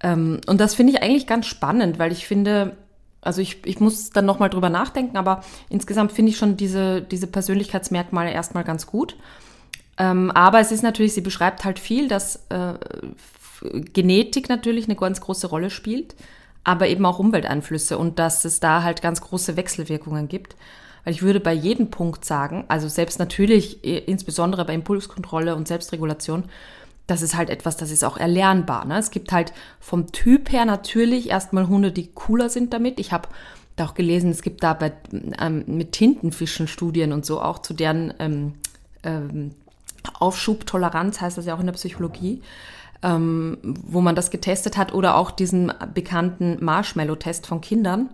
Ähm, 0.00 0.40
und 0.46 0.60
das 0.60 0.74
finde 0.74 0.92
ich 0.92 1.02
eigentlich 1.02 1.26
ganz 1.26 1.46
spannend, 1.46 1.98
weil 1.98 2.12
ich 2.12 2.26
finde, 2.26 2.76
also 3.20 3.40
ich, 3.40 3.66
ich 3.66 3.80
muss 3.80 4.10
dann 4.10 4.26
nochmal 4.26 4.50
drüber 4.50 4.70
nachdenken, 4.70 5.16
aber 5.16 5.42
insgesamt 5.68 6.12
finde 6.12 6.30
ich 6.30 6.38
schon 6.38 6.56
diese, 6.56 7.02
diese 7.02 7.26
Persönlichkeitsmerkmale 7.26 8.30
erstmal 8.30 8.64
ganz 8.64 8.86
gut. 8.86 9.16
Ähm, 9.98 10.30
aber 10.30 10.60
es 10.60 10.70
ist 10.70 10.82
natürlich, 10.82 11.14
sie 11.14 11.20
beschreibt 11.20 11.64
halt 11.64 11.78
viel, 11.78 12.08
dass 12.08 12.46
äh, 12.50 12.74
Genetik 13.92 14.48
natürlich 14.48 14.84
eine 14.84 14.94
ganz 14.94 15.20
große 15.20 15.48
Rolle 15.48 15.70
spielt, 15.70 16.14
aber 16.62 16.86
eben 16.86 17.04
auch 17.04 17.18
Umwelteinflüsse 17.18 17.98
und 17.98 18.18
dass 18.18 18.44
es 18.44 18.60
da 18.60 18.82
halt 18.82 19.02
ganz 19.02 19.20
große 19.20 19.56
Wechselwirkungen 19.56 20.28
gibt. 20.28 20.54
Weil 21.04 21.14
ich 21.14 21.22
würde 21.22 21.40
bei 21.40 21.52
jedem 21.52 21.90
Punkt 21.90 22.24
sagen, 22.24 22.64
also 22.68 22.86
selbst 22.88 23.18
natürlich, 23.18 23.82
insbesondere 23.84 24.64
bei 24.64 24.74
Impulskontrolle 24.74 25.56
und 25.56 25.66
Selbstregulation, 25.66 26.44
das 27.08 27.22
ist 27.22 27.36
halt 27.36 27.50
etwas, 27.50 27.76
das 27.76 27.90
ist 27.90 28.04
auch 28.04 28.18
erlernbar. 28.18 28.84
Ne? 28.84 28.98
Es 28.98 29.10
gibt 29.10 29.32
halt 29.32 29.52
vom 29.80 30.12
Typ 30.12 30.52
her 30.52 30.66
natürlich 30.66 31.30
erstmal 31.30 31.66
Hunde, 31.66 31.90
die 31.90 32.10
cooler 32.14 32.50
sind 32.50 32.72
damit. 32.72 33.00
Ich 33.00 33.12
habe 33.12 33.28
da 33.76 33.86
auch 33.86 33.94
gelesen, 33.94 34.30
es 34.30 34.42
gibt 34.42 34.62
da 34.62 34.74
bei, 34.74 34.92
ähm, 35.40 35.64
mit 35.66 35.92
Tintenfischen 35.92 36.68
Studien 36.68 37.12
und 37.12 37.24
so 37.24 37.40
auch 37.40 37.60
zu 37.60 37.72
deren 37.72 38.12
ähm, 38.18 38.52
ähm, 39.02 39.52
Aufschubtoleranz, 40.18 41.22
heißt 41.22 41.38
das 41.38 41.46
ja 41.46 41.54
auch 41.54 41.60
in 41.60 41.66
der 41.66 41.72
Psychologie, 41.72 42.42
ähm, 43.02 43.56
wo 43.62 44.02
man 44.02 44.14
das 44.14 44.30
getestet 44.30 44.76
hat. 44.76 44.92
Oder 44.92 45.16
auch 45.16 45.30
diesen 45.30 45.72
bekannten 45.94 46.62
Marshmallow-Test 46.62 47.46
von 47.46 47.62
Kindern, 47.62 48.10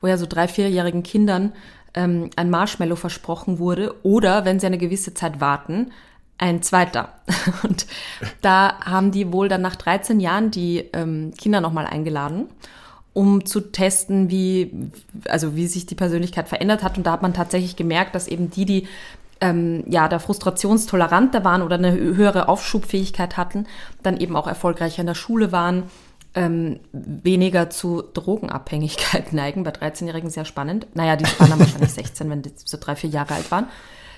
wo 0.00 0.06
ja 0.06 0.16
so 0.18 0.26
drei, 0.26 0.46
vierjährigen 0.46 1.02
Kindern 1.02 1.52
ähm, 1.94 2.30
ein 2.36 2.50
Marshmallow 2.50 2.96
versprochen 2.96 3.58
wurde. 3.58 3.96
Oder 4.04 4.44
wenn 4.44 4.60
sie 4.60 4.66
eine 4.66 4.78
gewisse 4.78 5.14
Zeit 5.14 5.40
warten, 5.40 5.90
ein 6.38 6.62
zweiter. 6.62 7.12
Und 7.62 7.86
da 8.42 8.78
haben 8.84 9.10
die 9.10 9.32
wohl 9.32 9.48
dann 9.48 9.62
nach 9.62 9.76
13 9.76 10.20
Jahren 10.20 10.50
die 10.50 10.78
ähm, 10.92 11.32
Kinder 11.36 11.60
nochmal 11.60 11.86
eingeladen, 11.86 12.48
um 13.12 13.46
zu 13.46 13.60
testen, 13.60 14.30
wie, 14.30 14.90
also 15.28 15.56
wie 15.56 15.66
sich 15.66 15.86
die 15.86 15.94
Persönlichkeit 15.94 16.48
verändert 16.48 16.82
hat. 16.82 16.98
Und 16.98 17.06
da 17.06 17.12
hat 17.12 17.22
man 17.22 17.34
tatsächlich 17.34 17.76
gemerkt, 17.76 18.14
dass 18.14 18.28
eben 18.28 18.50
die, 18.50 18.66
die 18.66 18.88
ähm, 19.40 19.84
ja, 19.86 20.08
da 20.08 20.18
frustrationstoleranter 20.18 21.44
waren 21.44 21.62
oder 21.62 21.76
eine 21.76 21.92
höhere 21.92 22.48
Aufschubfähigkeit 22.48 23.36
hatten, 23.36 23.66
dann 24.02 24.16
eben 24.18 24.36
auch 24.36 24.46
erfolgreicher 24.46 25.00
in 25.00 25.06
der 25.06 25.14
Schule 25.14 25.52
waren, 25.52 25.84
ähm, 26.34 26.80
weniger 26.92 27.70
zu 27.70 28.02
Drogenabhängigkeit 28.02 29.32
neigen. 29.32 29.64
Bei 29.64 29.70
13-Jährigen 29.70 30.30
sehr 30.30 30.44
spannend. 30.44 30.86
Naja, 30.94 31.16
die 31.16 31.24
waren 31.38 31.50
dann 31.50 31.60
wahrscheinlich 31.60 31.92
16, 31.94 32.30
wenn 32.30 32.42
die 32.42 32.52
so 32.56 32.78
drei, 32.80 32.96
vier 32.96 33.10
Jahre 33.10 33.34
alt 33.34 33.50
waren. 33.50 33.66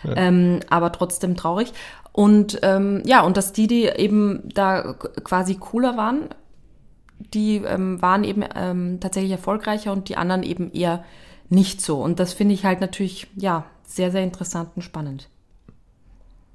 Ja. 0.04 0.14
Ähm, 0.16 0.61
aber 0.68 0.92
trotzdem 0.92 1.37
traurig. 1.37 1.72
Und 2.12 2.58
ähm, 2.62 3.02
ja, 3.04 3.22
und 3.22 3.37
dass 3.37 3.52
die, 3.52 3.66
die 3.66 3.84
eben 3.84 4.48
da 4.52 4.94
quasi 5.24 5.54
cooler 5.54 5.96
waren, 5.96 6.28
die 7.34 7.56
ähm, 7.56 8.00
waren 8.02 8.24
eben 8.24 8.44
ähm, 8.54 8.98
tatsächlich 9.00 9.32
erfolgreicher 9.32 9.92
und 9.92 10.08
die 10.08 10.16
anderen 10.16 10.42
eben 10.42 10.72
eher 10.72 11.04
nicht 11.48 11.80
so. 11.80 12.02
Und 12.02 12.20
das 12.20 12.32
finde 12.32 12.54
ich 12.54 12.64
halt 12.64 12.80
natürlich, 12.80 13.26
ja, 13.37 13.64
sehr, 13.87 14.11
sehr 14.11 14.22
interessant 14.22 14.70
und 14.76 14.82
spannend. 14.82 15.28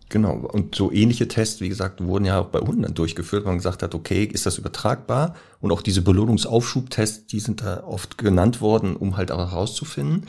Genau, 0.10 0.34
und 0.36 0.76
so 0.76 0.92
ähnliche 0.92 1.28
Tests, 1.28 1.60
wie 1.60 1.70
gesagt, 1.70 2.04
wurden 2.06 2.26
ja 2.26 2.40
auch 2.40 2.48
bei 2.48 2.60
Hunden 2.60 2.84
dann 2.84 2.94
durchgeführt, 2.94 3.46
wo 3.46 3.48
man 3.48 3.58
gesagt 3.58 3.82
hat, 3.82 3.96
okay, 3.96 4.24
ist 4.24 4.46
das 4.46 4.60
übertragbar? 4.60 5.34
Und 5.60 5.72
auch 5.72 5.82
diese 5.82 6.04
Belohnungsaufschubtests, 6.04 7.26
die 7.26 7.40
sind 7.40 7.62
da 7.62 7.84
oft 7.84 8.20
genannt 8.20 8.62
worden, 8.62 8.96
um 8.96 9.18
halt 9.18 9.32
auch 9.32 9.40
herauszufinden. 9.40 10.28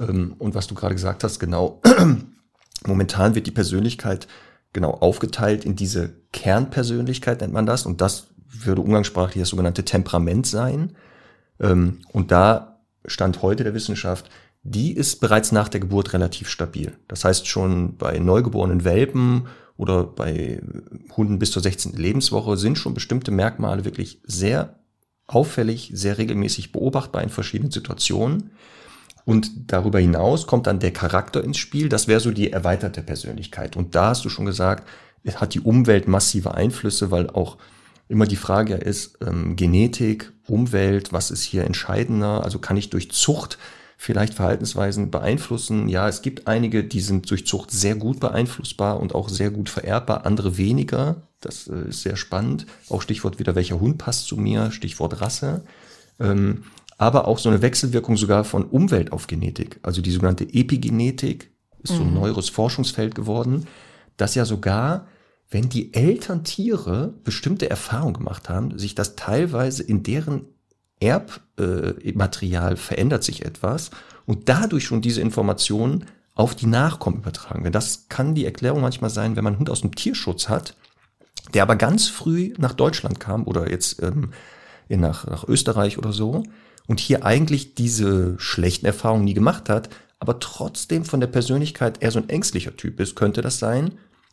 Ähm, 0.00 0.34
und 0.38 0.54
was 0.54 0.66
du 0.66 0.74
gerade 0.74 0.94
gesagt 0.94 1.24
hast, 1.24 1.38
genau, 1.40 1.80
momentan 2.86 3.34
wird 3.34 3.46
die 3.46 3.52
Persönlichkeit 3.52 4.28
genau 4.72 4.90
aufgeteilt 4.90 5.64
in 5.64 5.76
diese 5.76 6.14
Kernpersönlichkeit, 6.32 7.40
nennt 7.40 7.52
man 7.52 7.66
das. 7.66 7.86
Und 7.86 8.00
das 8.00 8.28
würde 8.46 8.82
umgangssprachlich 8.82 9.42
das 9.42 9.48
sogenannte 9.48 9.84
Temperament 9.84 10.46
sein. 10.46 10.96
Ähm, 11.60 12.00
und 12.12 12.30
da 12.30 12.80
stand 13.06 13.42
heute 13.42 13.64
der 13.64 13.74
Wissenschaft, 13.74 14.30
die 14.62 14.92
ist 14.92 15.20
bereits 15.20 15.52
nach 15.52 15.68
der 15.68 15.80
Geburt 15.80 16.12
relativ 16.12 16.48
stabil. 16.48 16.92
Das 17.08 17.24
heißt 17.24 17.46
schon 17.46 17.96
bei 17.96 18.18
neugeborenen 18.18 18.84
Welpen 18.84 19.46
oder 19.76 20.04
bei 20.04 20.60
Hunden 21.16 21.38
bis 21.38 21.52
zur 21.52 21.62
16. 21.62 21.92
Lebenswoche 21.92 22.56
sind 22.56 22.76
schon 22.76 22.94
bestimmte 22.94 23.30
Merkmale 23.30 23.84
wirklich 23.84 24.20
sehr 24.24 24.80
auffällig, 25.26 25.92
sehr 25.94 26.18
regelmäßig 26.18 26.72
beobachtbar 26.72 27.22
in 27.22 27.28
verschiedenen 27.28 27.70
Situationen. 27.70 28.50
Und 29.28 29.70
darüber 29.70 29.98
hinaus 29.98 30.46
kommt 30.46 30.66
dann 30.66 30.78
der 30.78 30.90
Charakter 30.90 31.44
ins 31.44 31.58
Spiel. 31.58 31.90
Das 31.90 32.08
wäre 32.08 32.18
so 32.18 32.30
die 32.30 32.50
erweiterte 32.50 33.02
Persönlichkeit. 33.02 33.76
Und 33.76 33.94
da 33.94 34.08
hast 34.08 34.24
du 34.24 34.30
schon 34.30 34.46
gesagt, 34.46 34.88
es 35.22 35.38
hat 35.38 35.52
die 35.52 35.60
Umwelt 35.60 36.08
massive 36.08 36.54
Einflüsse, 36.54 37.10
weil 37.10 37.28
auch 37.28 37.58
immer 38.08 38.24
die 38.24 38.36
Frage 38.36 38.76
ist, 38.76 39.18
ähm, 39.20 39.54
Genetik, 39.54 40.32
Umwelt, 40.46 41.12
was 41.12 41.30
ist 41.30 41.42
hier 41.42 41.64
entscheidender? 41.64 42.42
Also 42.42 42.58
kann 42.58 42.78
ich 42.78 42.88
durch 42.88 43.10
Zucht 43.10 43.58
vielleicht 43.98 44.32
Verhaltensweisen 44.32 45.10
beeinflussen? 45.10 45.90
Ja, 45.90 46.08
es 46.08 46.22
gibt 46.22 46.46
einige, 46.46 46.82
die 46.82 47.00
sind 47.00 47.30
durch 47.30 47.46
Zucht 47.46 47.70
sehr 47.70 47.96
gut 47.96 48.20
beeinflussbar 48.20 48.98
und 48.98 49.14
auch 49.14 49.28
sehr 49.28 49.50
gut 49.50 49.68
vererbbar, 49.68 50.24
andere 50.24 50.56
weniger. 50.56 51.16
Das 51.42 51.68
äh, 51.68 51.90
ist 51.90 52.00
sehr 52.00 52.16
spannend. 52.16 52.64
Auch 52.88 53.02
Stichwort 53.02 53.38
wieder, 53.38 53.54
welcher 53.54 53.78
Hund 53.78 53.98
passt 53.98 54.26
zu 54.26 54.38
mir, 54.38 54.70
Stichwort 54.70 55.20
Rasse. 55.20 55.64
Ähm, 56.18 56.62
aber 56.98 57.28
auch 57.28 57.38
so 57.38 57.48
eine 57.48 57.62
Wechselwirkung 57.62 58.16
sogar 58.16 58.44
von 58.44 58.64
Umwelt 58.64 59.12
auf 59.12 59.28
Genetik. 59.28 59.78
Also 59.82 60.02
die 60.02 60.10
sogenannte 60.10 60.44
Epigenetik 60.44 61.52
ist 61.82 61.94
so 61.94 62.02
ein 62.02 62.08
mhm. 62.08 62.14
neueres 62.14 62.48
Forschungsfeld 62.48 63.14
geworden, 63.14 63.66
dass 64.16 64.34
ja 64.34 64.44
sogar, 64.44 65.06
wenn 65.48 65.68
die 65.68 65.94
Elterntiere 65.94 67.14
bestimmte 67.22 67.70
Erfahrungen 67.70 68.14
gemacht 68.14 68.48
haben, 68.48 68.76
sich 68.78 68.96
das 68.96 69.14
teilweise 69.14 69.84
in 69.84 70.02
deren 70.02 70.46
Erbmaterial 71.00 72.72
äh, 72.72 72.76
verändert 72.76 73.22
sich 73.22 73.44
etwas 73.44 73.90
und 74.26 74.48
dadurch 74.48 74.84
schon 74.84 75.00
diese 75.00 75.20
Informationen 75.20 76.04
auf 76.34 76.56
die 76.56 76.66
Nachkommen 76.66 77.18
übertragen 77.18 77.62
werden. 77.62 77.72
Das 77.72 78.08
kann 78.08 78.34
die 78.34 78.44
Erklärung 78.44 78.80
manchmal 78.80 79.10
sein, 79.10 79.36
wenn 79.36 79.44
man 79.44 79.54
einen 79.54 79.60
Hund 79.60 79.70
aus 79.70 79.82
dem 79.82 79.94
Tierschutz 79.94 80.48
hat, 80.48 80.74
der 81.54 81.62
aber 81.62 81.76
ganz 81.76 82.08
früh 82.08 82.52
nach 82.58 82.74
Deutschland 82.74 83.20
kam 83.20 83.46
oder 83.46 83.70
jetzt 83.70 84.02
ähm, 84.02 84.32
nach, 84.88 85.26
nach 85.26 85.46
Österreich 85.46 85.98
oder 85.98 86.12
so, 86.12 86.42
und 86.88 86.98
hier 86.98 87.24
eigentlich 87.24 87.76
diese 87.76 88.34
schlechten 88.40 88.86
Erfahrungen 88.86 89.24
nie 89.24 89.34
gemacht 89.34 89.68
hat, 89.68 89.90
aber 90.18 90.40
trotzdem 90.40 91.04
von 91.04 91.20
der 91.20 91.28
Persönlichkeit 91.28 92.02
eher 92.02 92.10
so 92.10 92.18
ein 92.18 92.28
ängstlicher 92.28 92.76
Typ 92.76 92.98
ist, 92.98 93.14
könnte 93.14 93.42
das 93.42 93.60
sein, 93.60 93.92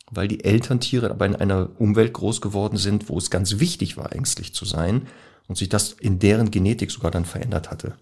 weil 0.09 0.27
die 0.27 0.43
Elterntiere 0.43 1.11
aber 1.11 1.27
in 1.27 1.35
einer 1.35 1.69
Umwelt 1.77 2.13
groß 2.13 2.41
geworden 2.41 2.77
sind, 2.77 3.09
wo 3.09 3.17
es 3.17 3.29
ganz 3.29 3.59
wichtig 3.59 3.97
war, 3.97 4.13
ängstlich 4.13 4.55
zu 4.55 4.65
sein 4.65 5.07
und 5.47 5.57
sich 5.57 5.69
das 5.69 5.93
in 5.93 6.17
deren 6.17 6.49
Genetik 6.49 6.89
sogar 6.89 7.11
dann 7.11 7.25
verändert 7.25 7.69
hatte. 7.69 7.93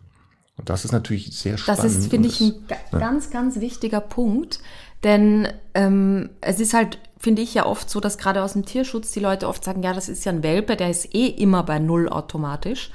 Und 0.56 0.70
das 0.70 0.86
ist 0.86 0.92
natürlich 0.92 1.36
sehr 1.38 1.58
spannend. 1.58 1.84
Das 1.84 1.96
ist, 1.96 2.10
finde 2.10 2.30
ich, 2.30 2.40
ein 2.40 2.54
ja. 2.70 3.00
ganz, 3.00 3.32
ganz 3.32 3.60
wichtiger 3.60 4.02
Punkt, 4.02 4.60
denn 5.04 5.48
ähm, 5.74 6.30
es 6.42 6.60
ist 6.60 6.74
halt, 6.74 7.00
finde 7.18 7.42
ich 7.42 7.56
ja 7.56 7.66
oft 7.66 7.90
so, 7.90 8.00
dass 8.00 8.18
gerade 8.20 8.44
aus 8.44 8.54
dem 8.54 8.66
Tierschutz 8.66 9.12
die 9.12 9.20
Leute 9.20 9.48
oft 9.48 9.64
sagen, 9.64 9.82
ja, 9.82 9.94
das 9.94 10.10
ist 10.10 10.26
ja 10.26 10.32
ein 10.32 10.44
Welpe, 10.44 10.76
der 10.76 10.92
ist 10.92 11.14
eh 11.16 11.28
immer 11.28 11.64
bei 11.64 11.80
Null 11.80 12.08
automatisch. 12.08 12.92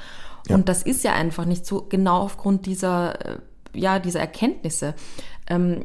Ja. 0.48 0.54
Und 0.54 0.68
das 0.68 0.82
ist 0.82 1.04
ja 1.04 1.12
einfach 1.14 1.44
nicht 1.44 1.66
so 1.66 1.86
genau 1.88 2.22
aufgrund 2.22 2.66
dieser, 2.66 3.26
äh, 3.26 3.38
ja, 3.74 3.98
dieser 3.98 4.20
Erkenntnisse. 4.20 4.94
Ähm, 5.46 5.84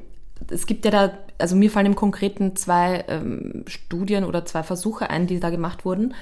es 0.50 0.66
gibt 0.66 0.86
ja 0.86 0.92
da, 0.92 1.12
also 1.38 1.56
mir 1.56 1.72
fallen 1.72 1.88
im 1.88 1.96
Konkreten 1.96 2.56
zwei 2.56 3.06
ähm, 3.08 3.64
Studien 3.68 4.24
oder 4.24 4.46
zwei 4.46 4.64
Versuche 4.64 5.10
ein, 5.10 5.28
die 5.28 5.40
da 5.40 5.50
gemacht 5.50 5.86
wurden. 5.86 6.14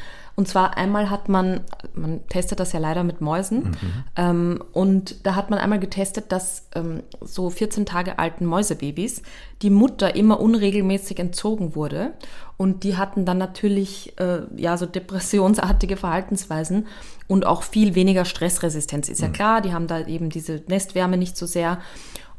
Und 0.42 0.48
zwar 0.48 0.76
einmal 0.76 1.12
hat 1.12 1.30
man, 1.30 1.62
man 1.94 2.28
testet 2.28 2.60
das 2.60 2.74
ja 2.74 2.80
leider 2.80 3.04
mit 3.04 3.22
Mäusen, 3.22 3.60
mhm. 3.60 4.04
ähm, 4.16 4.64
und 4.74 5.24
da 5.24 5.36
hat 5.36 5.52
man 5.52 5.60
einmal 5.60 5.78
getestet, 5.78 6.32
dass 6.32 6.68
ähm, 6.74 7.04
so 7.22 7.52
14 7.52 7.86
Tage 7.86 8.18
alten 8.18 8.48
Mäusebabys 8.48 9.22
die 9.62 9.70
Mutter 9.70 10.16
immer 10.16 10.40
unregelmäßig 10.40 11.20
entzogen 11.20 11.76
wurde. 11.76 12.14
Und 12.58 12.84
die 12.84 12.98
hatten 12.98 13.24
dann 13.24 13.38
natürlich 13.38 14.18
äh, 14.20 14.40
ja 14.58 14.78
so 14.78 14.88
depressionsartige 14.88 15.96
Verhaltensweisen 15.96 16.88
und 17.28 17.46
auch 17.46 17.62
viel 17.62 17.94
weniger 17.94 18.26
Stressresistenz. 18.26 19.10
Ist 19.10 19.22
ja 19.22 19.28
mhm. 19.28 19.34
klar, 19.34 19.62
die 19.62 19.74
haben 19.74 19.86
da 19.86 20.08
eben 20.08 20.32
diese 20.32 20.64
Nestwärme 20.68 21.18
nicht 21.18 21.38
so 21.38 21.46
sehr. 21.46 21.78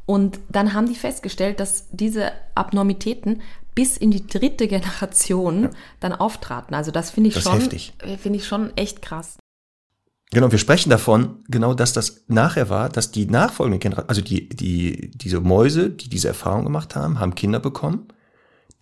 Und 0.07 0.41
dann 0.49 0.75
haben 0.75 0.88
die 0.88 0.97
festgestellt, 0.97 1.61
dass 1.61 1.87
diese 1.93 2.33
Abnormitäten 2.57 3.43
bis 3.75 3.97
in 3.97 4.11
die 4.11 4.27
dritte 4.27 4.69
Generation 4.69 5.65
ja. 5.65 5.71
dann 6.01 6.13
auftraten. 6.13 6.75
Also 6.75 6.91
das 6.91 7.11
finde 7.11 7.29
ich 7.29 7.35
das 7.35 7.45
schon, 7.45 7.61
finde 7.61 8.37
ich 8.37 8.47
schon 8.47 8.77
echt 8.77 9.03
krass. 9.03 9.39
Genau, 10.33 10.51
wir 10.51 10.59
sprechen 10.59 10.89
davon, 10.89 11.45
genau, 11.49 11.75
dass 11.75 11.93
das 11.93 12.25
nachher 12.27 12.71
war, 12.71 12.89
dass 12.89 13.11
die 13.11 13.27
nachfolgende 13.27 13.79
Generation, 13.79 14.09
also 14.09 14.23
die, 14.23 14.49
die, 14.49 15.11
diese 15.11 15.41
Mäuse, 15.41 15.91
die 15.91 16.09
diese 16.09 16.29
Erfahrung 16.29 16.65
gemacht 16.65 16.97
haben, 16.97 17.21
haben 17.21 17.35
Kinder 17.35 17.61
bekommen. 17.61 18.09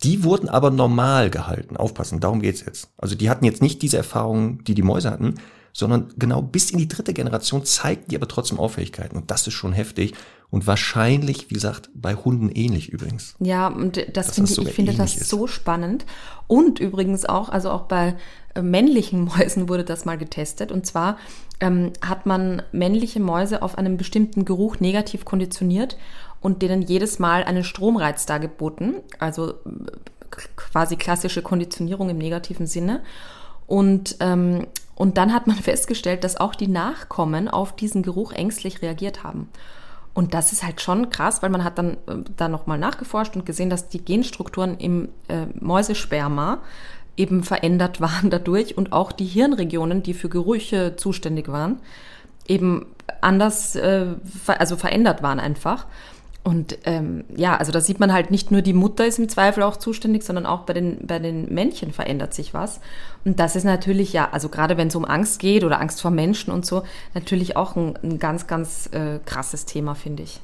Die 0.01 0.23
wurden 0.23 0.47
aber 0.47 0.71
normal 0.71 1.29
gehalten. 1.29 1.75
Aufpassen, 1.75 2.21
darum 2.21 2.41
geht's 2.41 2.61
jetzt. 2.65 2.89
Also 2.97 3.15
die 3.15 3.29
hatten 3.29 3.43
jetzt 3.43 3.61
nicht 3.61 3.81
diese 3.81 3.97
Erfahrungen, 3.97 4.63
die 4.63 4.73
die 4.73 4.81
Mäuse 4.81 5.11
hatten, 5.11 5.35
sondern 5.73 6.13
genau 6.17 6.41
bis 6.41 6.71
in 6.71 6.79
die 6.79 6.87
dritte 6.87 7.13
Generation 7.13 7.65
zeigten 7.65 8.09
die 8.09 8.15
aber 8.15 8.27
trotzdem 8.27 8.59
Auffälligkeiten. 8.59 9.17
Und 9.17 9.31
das 9.31 9.47
ist 9.47 9.53
schon 9.53 9.73
heftig. 9.73 10.13
Und 10.49 10.67
wahrscheinlich, 10.67 11.49
wie 11.49 11.53
gesagt, 11.53 11.89
bei 11.93 12.13
Hunden 12.13 12.49
ähnlich 12.49 12.89
übrigens. 12.89 13.35
Ja, 13.39 13.67
und 13.67 14.05
das 14.13 14.35
finde 14.35 14.51
ich, 14.51 14.57
ich 14.57 14.73
finde 14.73 14.93
das 14.93 15.15
ist. 15.15 15.29
so 15.29 15.47
spannend. 15.47 16.05
Und 16.47 16.79
übrigens 16.79 17.25
auch, 17.25 17.47
also 17.47 17.71
auch 17.71 17.83
bei 17.83 18.17
äh, 18.53 18.61
männlichen 18.61 19.23
Mäusen 19.37 19.69
wurde 19.69 19.85
das 19.85 20.03
mal 20.03 20.17
getestet. 20.17 20.73
Und 20.73 20.85
zwar 20.85 21.17
ähm, 21.61 21.93
hat 22.01 22.25
man 22.25 22.63
männliche 22.73 23.21
Mäuse 23.21 23.61
auf 23.61 23.77
einen 23.77 23.95
bestimmten 23.95 24.43
Geruch 24.43 24.81
negativ 24.81 25.23
konditioniert 25.23 25.97
und 26.41 26.61
denen 26.61 26.81
jedes 26.81 27.17
Mal 27.17 27.45
einen 27.45 27.63
Stromreiz 27.63 28.25
dargeboten. 28.25 28.95
Also 29.19 29.51
äh, 29.51 29.55
quasi 30.57 30.97
klassische 30.97 31.41
Konditionierung 31.41 32.09
im 32.09 32.17
negativen 32.17 32.67
Sinne. 32.67 33.01
Und, 33.67 34.17
ähm, 34.19 34.67
und 35.01 35.17
dann 35.17 35.33
hat 35.33 35.47
man 35.47 35.55
festgestellt, 35.71 36.23
dass 36.23 36.39
auch 36.39 36.53
die 36.53 36.67
Nachkommen 36.67 37.47
auf 37.47 37.75
diesen 37.75 38.03
Geruch 38.03 38.33
ängstlich 38.33 38.83
reagiert 38.83 39.23
haben. 39.23 39.49
Und 40.13 40.35
das 40.35 40.51
ist 40.51 40.63
halt 40.63 40.79
schon 40.79 41.09
krass, 41.09 41.41
weil 41.41 41.49
man 41.49 41.63
hat 41.63 41.79
dann 41.79 41.93
äh, 42.05 42.17
da 42.37 42.47
nochmal 42.47 42.77
nachgeforscht 42.77 43.35
und 43.35 43.43
gesehen, 43.43 43.71
dass 43.71 43.89
die 43.89 44.05
Genstrukturen 44.05 44.77
im 44.77 45.09
äh, 45.27 45.47
Mäusesperma 45.59 46.59
eben 47.17 47.43
verändert 47.43 47.99
waren 48.07 48.29
dadurch 48.29 48.77
und 48.77 48.93
auch 48.93 49.11
die 49.11 49.25
Hirnregionen, 49.25 50.03
die 50.03 50.13
für 50.13 50.29
Gerüche 50.29 50.95
zuständig 50.97 51.47
waren, 51.47 51.79
eben 52.47 52.85
anders, 53.21 53.75
äh, 53.75 54.05
also 54.45 54.77
verändert 54.77 55.23
waren 55.23 55.39
einfach. 55.39 55.87
Und 56.43 56.79
ähm, 56.85 57.23
ja, 57.35 57.55
also 57.55 57.71
da 57.71 57.81
sieht 57.81 57.99
man 57.99 58.11
halt 58.11 58.31
nicht 58.31 58.49
nur 58.49 58.63
die 58.63 58.73
Mutter 58.73 59.05
ist 59.05 59.19
im 59.19 59.29
Zweifel 59.29 59.61
auch 59.61 59.77
zuständig, 59.77 60.23
sondern 60.23 60.47
auch 60.47 60.61
bei 60.61 60.73
den, 60.73 61.05
bei 61.05 61.19
den 61.19 61.53
Männchen 61.53 61.93
verändert 61.93 62.33
sich 62.33 62.53
was. 62.53 62.79
Und 63.23 63.39
das 63.39 63.55
ist 63.55 63.63
natürlich 63.63 64.11
ja, 64.11 64.29
also 64.31 64.49
gerade 64.49 64.75
wenn 64.75 64.87
es 64.87 64.95
um 64.95 65.05
Angst 65.05 65.39
geht 65.39 65.63
oder 65.63 65.79
Angst 65.79 66.01
vor 66.01 66.09
Menschen 66.09 66.51
und 66.51 66.65
so, 66.65 66.83
natürlich 67.13 67.55
auch 67.57 67.75
ein, 67.75 67.95
ein 68.01 68.17
ganz, 68.17 68.47
ganz 68.47 68.89
äh, 68.91 69.19
krasses 69.23 69.65
Thema, 69.65 69.93
finde 69.93 70.23
ich. 70.23 70.41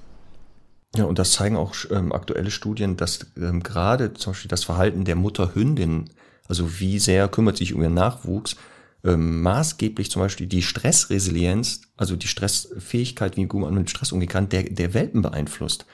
Ja, 0.95 1.05
und 1.05 1.17
das 1.17 1.31
zeigen 1.31 1.57
auch 1.57 1.73
ähm, 1.89 2.11
aktuelle 2.11 2.51
Studien, 2.51 2.95
dass 2.95 3.25
ähm, 3.35 3.63
gerade 3.63 4.13
zum 4.13 4.33
Beispiel 4.33 4.49
das 4.49 4.63
Verhalten 4.63 5.03
der 5.03 5.15
Mutterhündin, 5.15 6.09
also 6.47 6.79
wie 6.79 6.99
sehr 6.99 7.27
kümmert 7.27 7.57
sich 7.57 7.73
um 7.73 7.81
ihren 7.81 7.95
Nachwuchs, 7.95 8.55
ähm, 9.03 9.41
maßgeblich 9.41 10.11
zum 10.11 10.21
Beispiel 10.21 10.47
die 10.47 10.61
Stressresilienz, 10.61 11.81
also 11.95 12.15
die 12.15 12.27
Stressfähigkeit, 12.27 13.37
wie 13.37 13.45
man 13.45 13.73
mit 13.73 13.89
Stress 13.89 14.11
umgehen 14.11 14.29
kann, 14.29 14.49
der, 14.49 14.63
der 14.63 14.93
Welpen 14.93 15.21
beeinflusst. 15.21 15.85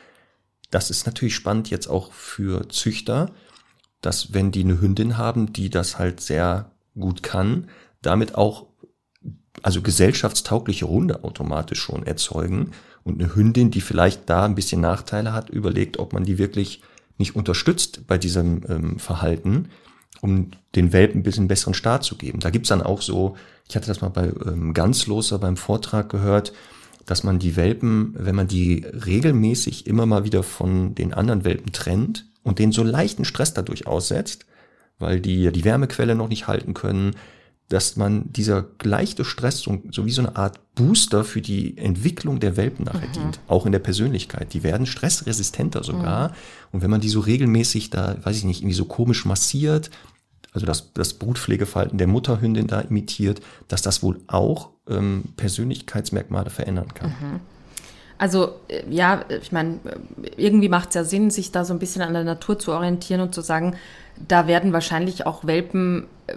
Das 0.71 0.89
ist 0.89 1.05
natürlich 1.05 1.35
spannend 1.35 1.69
jetzt 1.69 1.87
auch 1.87 2.13
für 2.13 2.67
Züchter, 2.69 3.31
dass 4.01 4.33
wenn 4.33 4.51
die 4.51 4.63
eine 4.63 4.81
Hündin 4.81 5.17
haben, 5.17 5.53
die 5.53 5.69
das 5.69 5.99
halt 5.99 6.19
sehr 6.19 6.71
gut 6.95 7.23
kann, 7.23 7.69
damit 8.01 8.35
auch 8.35 8.67
also 9.61 9.81
gesellschaftstaugliche 9.81 10.87
Hunde 10.87 11.23
automatisch 11.23 11.79
schon 11.79 12.05
erzeugen 12.05 12.71
und 13.03 13.21
eine 13.21 13.35
Hündin, 13.35 13.71
die 13.71 13.81
vielleicht 13.81 14.29
da 14.29 14.45
ein 14.45 14.55
bisschen 14.55 14.81
Nachteile 14.81 15.33
hat, 15.33 15.49
überlegt, 15.49 15.99
ob 15.99 16.13
man 16.13 16.23
die 16.23 16.37
wirklich 16.37 16.81
nicht 17.17 17.35
unterstützt 17.35 18.07
bei 18.07 18.17
diesem 18.17 18.63
ähm, 18.67 18.99
Verhalten, 18.99 19.69
um 20.23 20.51
den 20.73 20.93
Welpen 20.93 21.19
ein 21.19 21.23
bisschen 21.23 21.49
besseren 21.49 21.73
Start 21.73 22.05
zu 22.05 22.15
geben. 22.15 22.39
Da 22.39 22.49
gibt's 22.49 22.69
dann 22.69 22.81
auch 22.81 23.01
so, 23.01 23.35
ich 23.67 23.75
hatte 23.75 23.87
das 23.87 23.99
mal 23.99 24.09
bei 24.09 24.31
ähm, 24.45 24.73
Ganzloser 24.73 25.37
beim 25.37 25.57
Vortrag 25.57 26.09
gehört, 26.09 26.53
dass 27.05 27.25
man 27.25 27.39
die 27.39 27.57
Welpen, 27.57 28.15
wenn 28.17 28.33
man 28.33 28.47
die 28.47 28.85
regelmäßig 28.85 29.85
immer 29.85 30.05
mal 30.05 30.23
wieder 30.23 30.41
von 30.41 30.95
den 30.95 31.13
anderen 31.13 31.43
Welpen 31.43 31.73
trennt 31.73 32.25
und 32.41 32.57
denen 32.57 32.71
so 32.71 32.83
leichten 32.83 33.25
Stress 33.25 33.53
dadurch 33.53 33.85
aussetzt, 33.85 34.45
weil 34.97 35.19
die 35.19 35.43
ja 35.43 35.51
die 35.51 35.65
Wärmequelle 35.65 36.15
noch 36.15 36.29
nicht 36.29 36.47
halten 36.47 36.73
können, 36.73 37.15
dass 37.67 37.97
man 37.97 38.31
dieser 38.31 38.67
leichte 38.81 39.25
Stress 39.25 39.59
so, 39.59 39.81
so 39.91 40.05
wie 40.05 40.11
so 40.11 40.21
eine 40.21 40.37
Art 40.37 40.59
Booster 40.75 41.23
für 41.23 41.41
die 41.41 41.77
Entwicklung 41.77 42.39
der 42.39 42.55
Welpen 42.55 42.85
nachher 42.85 43.09
mhm. 43.09 43.13
dient, 43.13 43.39
auch 43.47 43.65
in 43.65 43.73
der 43.73 43.79
Persönlichkeit. 43.79 44.53
Die 44.53 44.63
werden 44.63 44.85
stressresistenter 44.85 45.83
sogar. 45.83 46.29
Mhm. 46.29 46.33
Und 46.71 46.81
wenn 46.81 46.91
man 46.91 47.01
die 47.01 47.09
so 47.09 47.19
regelmäßig 47.19 47.89
da, 47.89 48.15
weiß 48.23 48.37
ich 48.37 48.43
nicht, 48.43 48.61
irgendwie 48.61 48.75
so 48.75 48.85
komisch 48.85 49.25
massiert, 49.25 49.89
also 50.53 50.65
das, 50.65 50.93
das 50.93 51.13
Brutpflegeverhalten 51.15 51.97
der 51.97 52.07
Mutterhündin 52.07 52.67
da 52.67 52.81
imitiert, 52.81 53.41
dass 53.67 53.81
das 53.81 54.03
wohl 54.03 54.19
auch 54.27 54.69
ähm, 54.87 55.23
Persönlichkeitsmerkmale 55.35 56.49
verändern 56.49 56.93
kann. 56.93 57.09
Mhm. 57.09 57.39
Also 58.23 58.53
äh, 58.69 58.83
ja, 58.89 59.25
ich 59.41 59.51
meine, 59.51 59.79
irgendwie 60.37 60.69
macht 60.69 60.87
es 60.89 60.95
ja 60.95 61.03
Sinn, 61.03 61.29
sich 61.29 61.51
da 61.51 61.65
so 61.65 61.73
ein 61.73 61.79
bisschen 61.79 62.01
an 62.01 62.13
der 62.13 62.23
Natur 62.23 62.57
zu 62.57 62.71
orientieren 62.71 63.19
und 63.19 63.35
zu 63.35 63.41
sagen, 63.41 63.75
da 64.29 64.47
werden 64.47 64.71
wahrscheinlich 64.71 65.25
auch 65.25 65.43
Welpen 65.43 66.07
äh, 66.27 66.35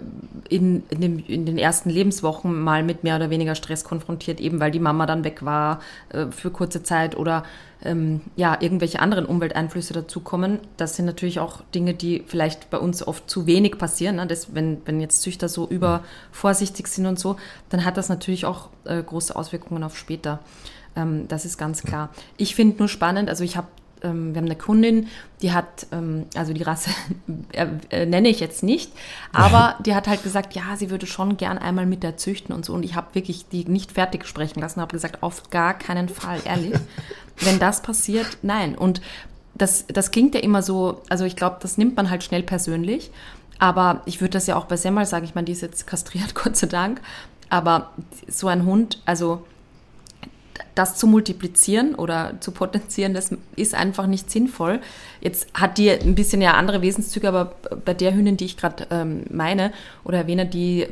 in, 0.49 0.83
in, 0.89 0.99
dem, 0.99 1.19
in, 1.19 1.45
den 1.45 1.57
ersten 1.57 1.89
Lebenswochen 1.89 2.59
mal 2.59 2.83
mit 2.83 3.05
mehr 3.05 3.15
oder 3.15 3.29
weniger 3.29 3.55
Stress 3.55 3.85
konfrontiert, 3.85 4.41
eben 4.41 4.59
weil 4.59 4.71
die 4.71 4.81
Mama 4.81 5.05
dann 5.05 5.23
weg 5.23 5.45
war 5.45 5.79
äh, 6.09 6.25
für 6.29 6.51
kurze 6.51 6.83
Zeit 6.83 7.15
oder 7.15 7.43
ähm, 7.81 8.19
ja, 8.35 8.57
irgendwelche 8.59 8.99
anderen 8.99 9.25
Umwelteinflüsse 9.25 9.93
dazukommen. 9.93 10.59
Das 10.75 10.97
sind 10.97 11.05
natürlich 11.05 11.39
auch 11.39 11.61
Dinge, 11.73 11.93
die 11.93 12.21
vielleicht 12.27 12.69
bei 12.69 12.79
uns 12.79 13.07
oft 13.07 13.29
zu 13.29 13.47
wenig 13.47 13.77
passieren. 13.77 14.17
Ne? 14.17 14.27
Das, 14.27 14.53
wenn, 14.53 14.81
wenn 14.83 14.99
jetzt 14.99 15.21
Züchter 15.21 15.47
so 15.47 15.65
übervorsichtig 15.69 16.87
sind 16.87 17.05
und 17.05 17.17
so, 17.17 17.37
dann 17.69 17.85
hat 17.85 17.95
das 17.95 18.09
natürlich 18.09 18.45
auch 18.45 18.71
äh, 18.83 19.01
große 19.01 19.33
Auswirkungen 19.33 19.85
auf 19.85 19.97
später. 19.97 20.39
Ähm, 20.97 21.27
das 21.29 21.45
ist 21.45 21.57
ganz 21.57 21.83
klar. 21.83 22.09
Ich 22.35 22.55
finde 22.55 22.79
nur 22.79 22.89
spannend, 22.89 23.29
also 23.29 23.43
ich 23.43 23.55
habe 23.55 23.67
ähm, 24.03 24.33
wir 24.33 24.41
haben 24.41 24.45
eine 24.45 24.55
Kundin, 24.55 25.07
die 25.41 25.51
hat, 25.53 25.87
ähm, 25.91 26.25
also 26.35 26.53
die 26.53 26.63
Rasse 26.63 26.91
äh, 27.53 27.67
äh, 27.89 28.05
nenne 28.05 28.29
ich 28.29 28.39
jetzt 28.39 28.63
nicht, 28.63 28.91
aber 29.31 29.75
die 29.85 29.95
hat 29.95 30.07
halt 30.07 30.23
gesagt, 30.23 30.53
ja, 30.53 30.75
sie 30.75 30.89
würde 30.89 31.05
schon 31.05 31.37
gern 31.37 31.57
einmal 31.57 31.85
mit 31.85 32.03
der 32.03 32.17
züchten 32.17 32.53
und 32.53 32.65
so. 32.65 32.73
Und 32.73 32.83
ich 32.83 32.95
habe 32.95 33.13
wirklich 33.13 33.47
die 33.47 33.65
nicht 33.65 33.93
fertig 33.93 34.25
sprechen 34.25 34.59
lassen, 34.59 34.81
habe 34.81 34.93
gesagt, 34.93 35.23
auf 35.23 35.49
gar 35.49 35.73
keinen 35.73 36.09
Fall, 36.09 36.39
ehrlich. 36.45 36.73
Wenn 37.39 37.59
das 37.59 37.81
passiert, 37.81 38.39
nein. 38.41 38.75
Und 38.75 39.01
das, 39.53 39.85
das 39.87 40.11
klingt 40.11 40.35
ja 40.35 40.41
immer 40.41 40.61
so, 40.61 41.01
also 41.09 41.25
ich 41.25 41.35
glaube, 41.35 41.57
das 41.61 41.77
nimmt 41.77 41.95
man 41.95 42.09
halt 42.09 42.23
schnell 42.23 42.43
persönlich. 42.43 43.11
Aber 43.59 44.01
ich 44.05 44.21
würde 44.21 44.31
das 44.31 44.45
ja 44.45 44.55
auch 44.55 44.65
bei 44.65 44.77
Semmel 44.77 45.05
sagen, 45.05 45.25
ich 45.25 45.33
meine, 45.33 45.45
die 45.45 45.51
ist 45.51 45.61
jetzt 45.61 45.87
kastriert, 45.87 46.35
Gott 46.35 46.55
sei 46.55 46.67
Dank. 46.67 47.01
Aber 47.49 47.91
so 48.27 48.47
ein 48.47 48.65
Hund, 48.65 49.01
also 49.05 49.43
das 50.77 50.95
zu 50.95 51.07
multiplizieren 51.07 51.95
oder 51.95 52.35
zu 52.39 52.51
potenzieren, 52.51 53.13
das 53.13 53.31
ist 53.55 53.73
einfach 53.73 54.05
nicht 54.05 54.29
sinnvoll. 54.29 54.79
Jetzt 55.21 55.47
hat 55.53 55.77
die 55.77 55.89
ein 55.89 56.13
bisschen 56.13 56.41
ja 56.41 56.53
andere 56.53 56.81
Wesenszüge, 56.81 57.27
aber 57.27 57.55
bei 57.83 57.93
der 57.93 58.13
Hündin, 58.13 58.37
die 58.37 58.45
ich 58.45 58.57
gerade 58.57 58.85
ähm, 58.91 59.23
meine 59.31 59.71
oder 60.03 60.19
erwähne, 60.19 60.45
die 60.45 60.85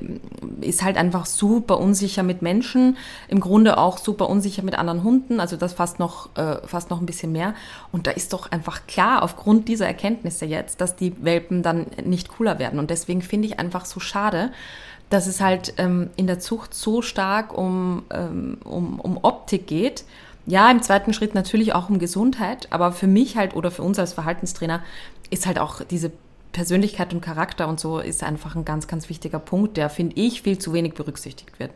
ist 0.61 0.83
halt 0.83 0.97
einfach 0.97 1.27
super 1.27 1.79
unsicher 1.79 2.23
mit 2.23 2.41
Menschen, 2.41 2.97
im 3.27 3.39
Grunde 3.39 3.77
auch 3.77 3.97
super 3.99 4.27
unsicher 4.29 4.63
mit 4.63 4.75
anderen 4.75 5.03
Hunden, 5.03 5.39
also 5.39 5.55
das 5.55 5.73
fast 5.73 5.99
noch, 5.99 6.35
äh, 6.35 6.57
fast 6.65 6.89
noch 6.89 6.99
ein 6.99 7.05
bisschen 7.05 7.31
mehr. 7.31 7.53
Und 7.91 8.07
da 8.07 8.11
ist 8.11 8.33
doch 8.33 8.51
einfach 8.51 8.87
klar, 8.87 9.21
aufgrund 9.21 9.67
dieser 9.67 9.85
Erkenntnisse 9.85 10.45
jetzt, 10.45 10.81
dass 10.81 10.95
die 10.95 11.23
Welpen 11.23 11.61
dann 11.61 11.85
nicht 12.03 12.29
cooler 12.29 12.57
werden. 12.57 12.79
Und 12.79 12.89
deswegen 12.89 13.21
finde 13.21 13.47
ich 13.47 13.59
einfach 13.59 13.85
so 13.85 13.99
schade, 13.99 14.51
dass 15.09 15.27
es 15.27 15.41
halt 15.41 15.73
ähm, 15.77 16.09
in 16.15 16.27
der 16.27 16.39
Zucht 16.39 16.73
so 16.73 17.01
stark 17.01 17.57
um, 17.57 18.03
ähm, 18.11 18.57
um, 18.63 18.99
um 18.99 19.17
Optik 19.21 19.67
geht. 19.67 20.05
Ja, 20.47 20.69
im 20.69 20.81
zweiten 20.81 21.13
Schritt 21.13 21.33
natürlich 21.33 21.73
auch 21.73 21.89
um 21.89 21.99
Gesundheit, 21.99 22.67
aber 22.71 22.91
für 22.91 23.07
mich 23.07 23.35
halt 23.35 23.55
oder 23.55 23.71
für 23.71 23.81
uns 23.81 23.97
als 23.97 24.13
Verhaltenstrainer 24.13 24.81
ist 25.29 25.47
halt 25.47 25.57
auch 25.57 25.81
diese 25.83 26.11
Persönlichkeit 26.51 27.13
und 27.13 27.21
Charakter 27.21 27.67
und 27.67 27.79
so 27.79 27.99
ist 27.99 28.23
einfach 28.23 28.55
ein 28.55 28.63
ganz, 28.63 28.87
ganz 28.87 29.09
wichtiger 29.09 29.39
Punkt, 29.39 29.75
der, 29.75 29.89
finde 29.89 30.15
ich, 30.15 30.43
viel 30.43 30.57
zu 30.57 30.71
wenig 30.71 30.93
berücksichtigt 30.93 31.59
wird. 31.59 31.71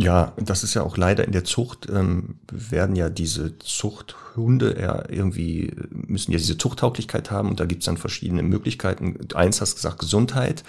Ja, 0.00 0.32
das 0.36 0.62
ist 0.62 0.74
ja 0.74 0.82
auch 0.82 0.96
leider 0.96 1.24
in 1.24 1.32
der 1.32 1.42
Zucht, 1.42 1.88
ähm, 1.90 2.36
werden 2.52 2.94
ja 2.94 3.08
diese 3.08 3.58
Zuchthunde 3.58 4.80
ja 4.80 5.02
irgendwie, 5.08 5.74
müssen 5.90 6.30
ja 6.30 6.38
diese 6.38 6.56
Zuchttauglichkeit 6.56 7.32
haben 7.32 7.48
und 7.48 7.58
da 7.58 7.64
gibt's 7.64 7.86
dann 7.86 7.96
verschiedene 7.96 8.44
Möglichkeiten. 8.44 9.18
Eins 9.34 9.60
hast 9.60 9.74
gesagt, 9.74 9.98
Gesundheit. 9.98 10.62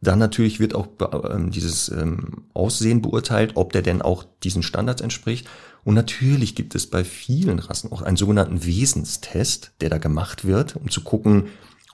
Dann 0.00 0.18
natürlich 0.18 0.60
wird 0.60 0.74
auch 0.74 0.88
ähm, 1.30 1.50
dieses 1.50 1.88
ähm, 1.88 2.44
Aussehen 2.54 3.02
beurteilt, 3.02 3.52
ob 3.54 3.72
der 3.72 3.82
denn 3.82 4.00
auch 4.00 4.24
diesen 4.44 4.62
Standards 4.62 5.02
entspricht. 5.02 5.48
Und 5.84 5.94
natürlich 5.94 6.54
gibt 6.54 6.74
es 6.74 6.86
bei 6.86 7.02
vielen 7.02 7.58
Rassen 7.58 7.90
auch 7.90 8.02
einen 8.02 8.16
sogenannten 8.16 8.64
Wesenstest, 8.64 9.72
der 9.80 9.90
da 9.90 9.98
gemacht 9.98 10.44
wird, 10.44 10.76
um 10.76 10.90
zu 10.90 11.02
gucken, 11.02 11.46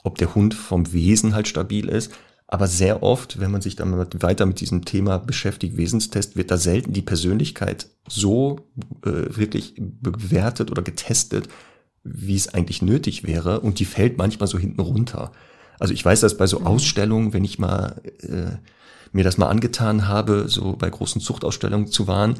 ob 0.03 0.19
der 0.19 0.35
Hund 0.35 0.55
vom 0.55 0.93
Wesen 0.93 1.35
halt 1.35 1.49
stabil 1.49 1.89
ist. 1.89 2.13
Aber 2.47 2.67
sehr 2.67 3.03
oft, 3.03 3.41
wenn 3.41 3.51
man 3.51 3.63
sich 3.63 3.75
dann 3.75 3.97
weiter 4.21 4.45
mit 4.45 4.61
diesem 4.61 4.85
Thema 4.85 5.19
beschäftigt, 5.19 5.77
Wesenstest, 5.77 6.37
wird 6.37 6.51
da 6.51 6.59
selten 6.59 6.93
die 6.93 7.03
Persönlichkeit 7.03 7.89
so 8.07 8.69
äh, 9.05 9.35
wirklich 9.37 9.75
bewertet 9.79 10.71
oder 10.71 10.83
getestet, 10.83 11.49
wie 12.03 12.37
es 12.37 12.53
eigentlich 12.53 12.83
nötig 12.83 13.27
wäre. 13.27 13.61
Und 13.61 13.79
die 13.79 13.87
fällt 13.87 14.19
manchmal 14.19 14.47
so 14.47 14.59
hinten 14.59 14.81
runter. 14.81 15.33
Also 15.79 15.95
ich 15.95 16.05
weiß 16.05 16.21
das 16.21 16.37
bei 16.37 16.47
so 16.47 16.61
mhm. 16.61 16.67
Ausstellungen, 16.67 17.33
wenn 17.33 17.45
ich 17.45 17.59
mal 17.59 18.01
äh, 18.23 18.57
mir 19.13 19.25
das 19.25 19.39
mal 19.39 19.49
angetan 19.49 20.09
habe, 20.09 20.45
so 20.49 20.75
bei 20.77 20.91
großen 20.91 21.21
Zuchtausstellungen 21.21 21.87
zu 21.87 22.07
waren, 22.07 22.35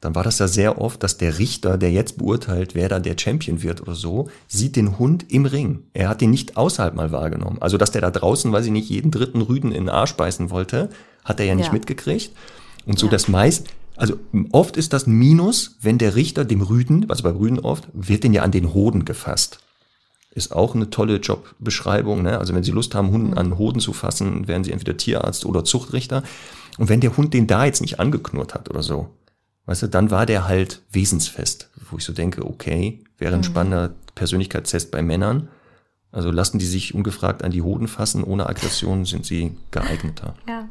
dann 0.00 0.14
war 0.14 0.22
das 0.22 0.38
ja 0.38 0.48
sehr 0.48 0.80
oft, 0.80 1.02
dass 1.02 1.16
der 1.16 1.38
Richter, 1.38 1.78
der 1.78 1.90
jetzt 1.90 2.18
beurteilt, 2.18 2.74
wer 2.74 2.90
da 2.90 2.98
der 3.00 3.16
Champion 3.18 3.62
wird 3.62 3.80
oder 3.80 3.94
so, 3.94 4.28
sieht 4.48 4.76
den 4.76 4.98
Hund 4.98 5.32
im 5.32 5.46
Ring. 5.46 5.84
Er 5.94 6.10
hat 6.10 6.20
den 6.20 6.30
nicht 6.30 6.58
außerhalb 6.58 6.94
mal 6.94 7.10
wahrgenommen. 7.10 7.56
Also, 7.60 7.78
dass 7.78 7.90
der 7.90 8.02
da 8.02 8.10
draußen, 8.10 8.52
weiß 8.52 8.66
ich 8.66 8.70
nicht, 8.70 8.90
jeden 8.90 9.10
dritten 9.10 9.40
Rüden 9.40 9.72
in 9.72 9.84
den 9.84 9.88
Arsch 9.88 10.14
beißen 10.14 10.50
wollte, 10.50 10.90
hat 11.24 11.40
er 11.40 11.46
ja 11.46 11.54
nicht 11.54 11.68
ja. 11.68 11.72
mitgekriegt. 11.72 12.32
Und 12.84 12.98
so 12.98 13.06
ja. 13.06 13.12
das 13.12 13.28
meist, 13.28 13.68
also 13.96 14.18
oft 14.52 14.76
ist 14.76 14.92
das 14.92 15.06
ein 15.06 15.14
Minus, 15.14 15.76
wenn 15.80 15.96
der 15.96 16.14
Richter 16.16 16.44
dem 16.44 16.60
Rüden, 16.60 17.08
also 17.08 17.22
bei 17.22 17.30
Rüden 17.30 17.60
oft, 17.60 17.88
wird 17.94 18.24
den 18.24 18.34
ja 18.34 18.42
an 18.42 18.50
den 18.50 18.74
Hoden 18.74 19.06
gefasst. 19.06 19.63
Ist 20.34 20.52
auch 20.52 20.74
eine 20.74 20.90
tolle 20.90 21.16
Jobbeschreibung. 21.16 22.22
Ne? 22.22 22.38
Also 22.38 22.54
wenn 22.54 22.64
Sie 22.64 22.72
Lust 22.72 22.94
haben, 22.94 23.10
Hunden 23.10 23.30
mhm. 23.30 23.38
an 23.38 23.58
Hoden 23.58 23.80
zu 23.80 23.92
fassen, 23.92 24.48
werden 24.48 24.64
Sie 24.64 24.72
entweder 24.72 24.96
Tierarzt 24.96 25.46
oder 25.46 25.64
Zuchtrichter. 25.64 26.22
Und 26.78 26.88
wenn 26.88 27.00
der 27.00 27.16
Hund 27.16 27.34
den 27.34 27.46
da 27.46 27.64
jetzt 27.64 27.80
nicht 27.80 28.00
angeknurrt 28.00 28.54
hat 28.54 28.68
oder 28.68 28.82
so, 28.82 29.10
Weißt 29.66 29.82
du, 29.82 29.86
dann 29.86 30.10
war 30.10 30.26
der 30.26 30.46
halt 30.46 30.82
wesensfest, 30.90 31.70
wo 31.90 31.96
ich 31.96 32.04
so 32.04 32.12
denke, 32.12 32.44
okay, 32.44 33.02
wäre 33.16 33.34
ein 33.34 33.40
mhm. 33.40 33.44
spannender 33.44 33.94
Persönlichkeitstest 34.14 34.90
bei 34.90 35.02
Männern. 35.02 35.48
Also 36.12 36.30
lassen 36.30 36.58
die 36.58 36.66
sich 36.66 36.94
ungefragt 36.94 37.42
an 37.42 37.50
die 37.50 37.62
Hoden 37.62 37.88
fassen, 37.88 38.22
ohne 38.22 38.48
Aggression 38.48 39.04
sind 39.04 39.26
sie 39.26 39.56
geeigneter. 39.70 40.34
Ja. 40.46 40.68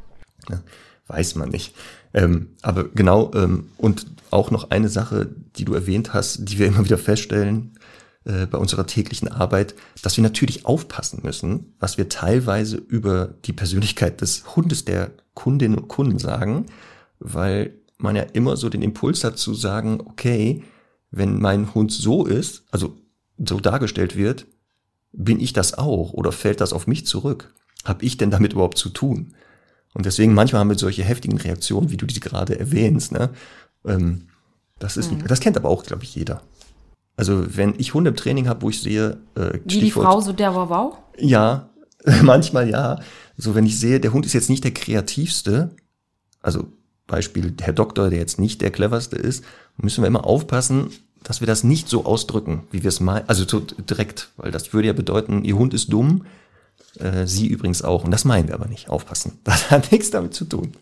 ja 0.49 0.61
weiß 1.07 1.35
man 1.35 1.49
nicht. 1.49 1.75
Ähm, 2.13 2.51
aber 2.61 2.85
genau, 2.89 3.31
ähm, 3.33 3.69
und 3.77 4.05
auch 4.29 4.51
noch 4.51 4.69
eine 4.69 4.89
Sache, 4.89 5.29
die 5.57 5.65
du 5.65 5.73
erwähnt 5.73 6.13
hast, 6.13 6.47
die 6.47 6.59
wir 6.59 6.67
immer 6.67 6.85
wieder 6.85 6.97
feststellen 6.97 7.77
äh, 8.25 8.45
bei 8.45 8.57
unserer 8.57 8.87
täglichen 8.87 9.27
Arbeit, 9.27 9.75
dass 10.01 10.17
wir 10.17 10.21
natürlich 10.21 10.65
aufpassen 10.65 11.21
müssen, 11.23 11.73
was 11.79 11.97
wir 11.97 12.09
teilweise 12.09 12.77
über 12.77 13.33
die 13.45 13.53
Persönlichkeit 13.53 14.21
des 14.21 14.55
Hundes 14.55 14.85
der 14.85 15.11
Kundinnen 15.33 15.77
und 15.77 15.87
Kunden 15.87 16.19
sagen, 16.19 16.67
weil 17.19 17.73
man 17.97 18.15
ja 18.15 18.23
immer 18.23 18.57
so 18.57 18.69
den 18.69 18.81
Impuls 18.81 19.23
hat 19.23 19.37
zu 19.37 19.53
sagen, 19.53 20.01
okay, 20.05 20.63
wenn 21.11 21.39
mein 21.39 21.73
Hund 21.73 21.91
so 21.91 22.25
ist, 22.25 22.63
also 22.71 22.97
so 23.37 23.59
dargestellt 23.59 24.15
wird, 24.15 24.45
bin 25.11 25.39
ich 25.39 25.53
das 25.53 25.77
auch 25.77 26.11
oder 26.13 26.31
fällt 26.31 26.61
das 26.61 26.73
auf 26.73 26.87
mich 26.87 27.05
zurück? 27.05 27.53
Hab 27.83 28.03
ich 28.03 28.17
denn 28.17 28.31
damit 28.31 28.53
überhaupt 28.53 28.77
zu 28.77 28.89
tun? 28.89 29.35
Und 29.93 30.05
deswegen 30.05 30.33
manchmal 30.33 30.61
haben 30.61 30.69
wir 30.69 30.77
solche 30.77 31.03
heftigen 31.03 31.37
Reaktionen, 31.37 31.91
wie 31.91 31.97
du 31.97 32.05
die 32.05 32.19
gerade 32.19 32.59
erwähnst. 32.59 33.11
Ne? 33.11 33.29
Ähm, 33.85 34.29
das, 34.79 34.97
ist, 34.97 35.11
mhm. 35.11 35.27
das 35.27 35.39
kennt 35.39 35.55
aber 35.55 35.69
auch, 35.69 35.83
glaube 35.83 36.03
ich, 36.03 36.15
jeder. 36.15 36.41
Also 37.15 37.55
wenn 37.55 37.75
ich 37.77 37.93
Hunde 37.93 38.09
im 38.09 38.15
Training 38.15 38.47
habe, 38.47 38.63
wo 38.63 38.69
ich 38.69 38.81
sehe, 38.81 39.17
äh, 39.35 39.59
wie 39.65 39.79
die 39.79 39.91
Frau 39.91 40.19
so 40.19 40.33
der 40.33 40.55
wow 40.55 40.69
wow? 40.69 40.97
Ja, 41.17 41.69
manchmal 42.21 42.69
ja. 42.69 42.99
So 43.37 43.55
wenn 43.55 43.65
ich 43.65 43.79
sehe, 43.79 43.99
der 43.99 44.13
Hund 44.13 44.25
ist 44.25 44.33
jetzt 44.33 44.49
nicht 44.49 44.63
der 44.63 44.73
kreativste, 44.73 45.71
also 46.41 46.65
Beispiel 47.07 47.53
Herr 47.61 47.73
Doktor, 47.73 48.09
der 48.09 48.19
jetzt 48.19 48.39
nicht 48.39 48.61
der 48.61 48.71
cleverste 48.71 49.15
ist, 49.15 49.43
müssen 49.77 50.03
wir 50.03 50.07
immer 50.07 50.25
aufpassen, 50.25 50.89
dass 51.23 51.39
wir 51.39 51.47
das 51.47 51.63
nicht 51.63 51.89
so 51.89 52.05
ausdrücken, 52.05 52.63
wie 52.71 52.83
wir 52.83 52.89
es 52.89 52.99
meinen, 52.99 53.27
also 53.27 53.45
so 53.47 53.59
direkt, 53.59 54.31
weil 54.37 54.51
das 54.51 54.73
würde 54.73 54.87
ja 54.87 54.93
bedeuten, 54.93 55.43
Ihr 55.43 55.55
Hund 55.55 55.73
ist 55.73 55.91
dumm, 55.91 56.25
äh, 56.99 57.25
Sie 57.25 57.47
übrigens 57.47 57.81
auch. 57.81 58.03
Und 58.03 58.11
das 58.11 58.25
meinen 58.25 58.47
wir 58.47 58.55
aber 58.55 58.67
nicht. 58.67 58.89
Aufpassen. 58.89 59.39
Das 59.43 59.71
hat 59.71 59.91
nichts 59.91 60.11
damit 60.11 60.33
zu 60.33 60.45
tun. 60.45 60.73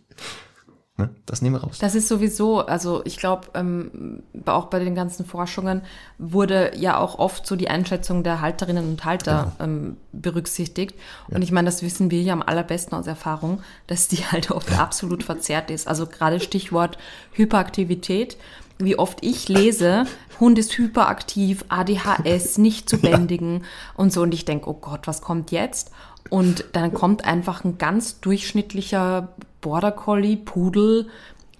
Ne? 1.01 1.09
Das 1.25 1.41
nehmen 1.41 1.55
wir 1.55 1.63
raus. 1.63 1.79
Das 1.79 1.95
ist 1.95 2.07
sowieso, 2.07 2.59
also 2.59 3.01
ich 3.05 3.17
glaube, 3.17 3.47
ähm, 3.55 4.21
auch 4.45 4.65
bei 4.67 4.77
den 4.77 4.93
ganzen 4.93 5.25
Forschungen 5.25 5.81
wurde 6.19 6.73
ja 6.75 6.97
auch 6.97 7.17
oft 7.17 7.47
so 7.47 7.55
die 7.55 7.69
Einschätzung 7.69 8.23
der 8.23 8.39
Halterinnen 8.39 8.87
und 8.87 9.03
Halter 9.03 9.53
genau. 9.57 9.71
ähm, 9.71 9.97
berücksichtigt. 10.11 10.95
Ja. 11.27 11.35
Und 11.35 11.41
ich 11.41 11.51
meine, 11.51 11.65
das 11.65 11.81
wissen 11.81 12.11
wir 12.11 12.21
ja 12.21 12.33
am 12.33 12.43
allerbesten 12.43 12.95
aus 12.95 13.07
Erfahrung, 13.07 13.63
dass 13.87 14.09
die 14.09 14.17
halt 14.31 14.51
oft 14.51 14.69
ja. 14.69 14.77
absolut 14.77 15.23
verzerrt 15.23 15.71
ist. 15.71 15.87
Also 15.87 16.05
gerade 16.05 16.39
Stichwort 16.39 16.99
Hyperaktivität. 17.33 18.37
Wie 18.83 18.97
oft 18.97 19.19
ich 19.21 19.47
lese, 19.49 20.05
Hund 20.39 20.57
ist 20.57 20.77
hyperaktiv, 20.77 21.63
ADHS, 21.69 22.57
nicht 22.57 22.89
zu 22.89 22.97
bändigen 22.97 23.63
und 23.95 24.11
so. 24.11 24.21
Und 24.21 24.33
ich 24.33 24.45
denke, 24.45 24.69
oh 24.69 24.73
Gott, 24.73 25.07
was 25.07 25.21
kommt 25.21 25.51
jetzt? 25.51 25.91
Und 26.29 26.65
dann 26.73 26.93
kommt 26.93 27.25
einfach 27.25 27.63
ein 27.63 27.77
ganz 27.77 28.19
durchschnittlicher 28.19 29.29
Border 29.61 29.91
Collie, 29.91 30.37
Pudel, 30.37 31.07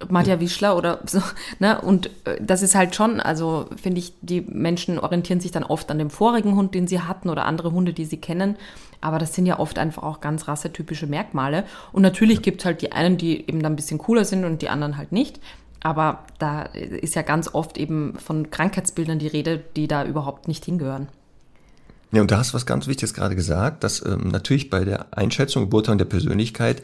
Madja 0.08 0.40
Wischler 0.40 0.76
oder 0.76 1.00
so, 1.06 1.20
ne? 1.58 1.80
Und 1.80 2.10
äh, 2.24 2.36
das 2.40 2.62
ist 2.62 2.74
halt 2.74 2.94
schon, 2.94 3.20
also 3.20 3.66
finde 3.80 4.00
ich, 4.00 4.14
die 4.20 4.40
Menschen 4.40 4.98
orientieren 4.98 5.40
sich 5.40 5.52
dann 5.52 5.62
oft 5.62 5.90
an 5.90 5.98
dem 5.98 6.10
vorigen 6.10 6.56
Hund, 6.56 6.74
den 6.74 6.88
sie 6.88 7.00
hatten 7.00 7.30
oder 7.30 7.46
andere 7.46 7.72
Hunde, 7.72 7.92
die 7.92 8.04
sie 8.04 8.16
kennen. 8.16 8.56
Aber 9.00 9.18
das 9.18 9.34
sind 9.34 9.46
ja 9.46 9.58
oft 9.58 9.78
einfach 9.78 10.02
auch 10.02 10.20
ganz 10.20 10.48
rassetypische 10.48 11.06
Merkmale. 11.06 11.64
Und 11.92 12.02
natürlich 12.02 12.42
gibt 12.42 12.60
es 12.60 12.64
halt 12.64 12.82
die 12.82 12.92
einen, 12.92 13.16
die 13.16 13.48
eben 13.48 13.62
dann 13.62 13.72
ein 13.72 13.76
bisschen 13.76 13.98
cooler 13.98 14.24
sind 14.24 14.44
und 14.44 14.62
die 14.62 14.68
anderen 14.68 14.96
halt 14.96 15.12
nicht. 15.12 15.40
Aber 15.82 16.24
da 16.38 16.62
ist 16.62 17.14
ja 17.14 17.22
ganz 17.22 17.52
oft 17.52 17.76
eben 17.76 18.14
von 18.18 18.50
Krankheitsbildern 18.50 19.18
die 19.18 19.26
Rede, 19.26 19.62
die 19.76 19.88
da 19.88 20.04
überhaupt 20.04 20.48
nicht 20.48 20.64
hingehören. 20.64 21.08
Ja, 22.12 22.20
und 22.20 22.30
da 22.30 22.38
hast 22.38 22.50
du 22.50 22.54
was 22.54 22.66
ganz 22.66 22.86
Wichtiges 22.86 23.14
gerade 23.14 23.34
gesagt, 23.34 23.84
dass 23.84 24.04
ähm, 24.04 24.28
natürlich 24.28 24.70
bei 24.70 24.84
der 24.84 25.16
Einschätzung, 25.16 25.70
Beurteilung 25.70 25.98
der 25.98 26.04
Persönlichkeit 26.04 26.82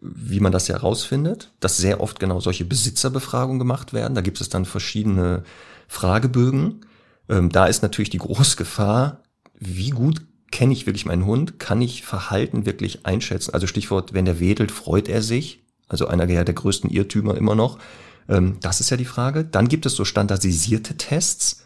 wie 0.00 0.40
man 0.40 0.52
das 0.52 0.68
ja 0.68 0.76
herausfindet, 0.76 1.50
dass 1.60 1.76
sehr 1.76 2.00
oft 2.00 2.20
genau 2.20 2.40
solche 2.40 2.64
Besitzerbefragungen 2.64 3.58
gemacht 3.58 3.92
werden. 3.92 4.14
Da 4.14 4.20
gibt 4.20 4.40
es 4.40 4.48
dann 4.48 4.64
verschiedene 4.64 5.42
Fragebögen. 5.88 6.86
Ähm, 7.28 7.50
da 7.50 7.66
ist 7.66 7.82
natürlich 7.82 8.10
die 8.10 8.18
große 8.18 8.56
Gefahr, 8.56 9.22
wie 9.58 9.90
gut 9.90 10.22
kenne 10.50 10.72
ich 10.72 10.86
wirklich 10.86 11.06
meinen 11.06 11.26
Hund? 11.26 11.58
Kann 11.58 11.82
ich 11.82 12.04
Verhalten 12.04 12.64
wirklich 12.64 13.06
einschätzen? 13.06 13.52
Also 13.54 13.66
Stichwort, 13.66 14.14
wenn 14.14 14.24
der 14.24 14.40
wedelt, 14.40 14.70
freut 14.70 15.08
er 15.08 15.22
sich. 15.22 15.64
Also 15.88 16.06
einer 16.06 16.26
der 16.26 16.44
größten 16.44 16.90
Irrtümer 16.90 17.36
immer 17.36 17.54
noch. 17.54 17.78
Ähm, 18.28 18.56
das 18.60 18.80
ist 18.80 18.90
ja 18.90 18.96
die 18.96 19.04
Frage. 19.04 19.44
Dann 19.44 19.68
gibt 19.68 19.86
es 19.86 19.94
so 19.94 20.04
standardisierte 20.04 20.96
Tests. 20.96 21.64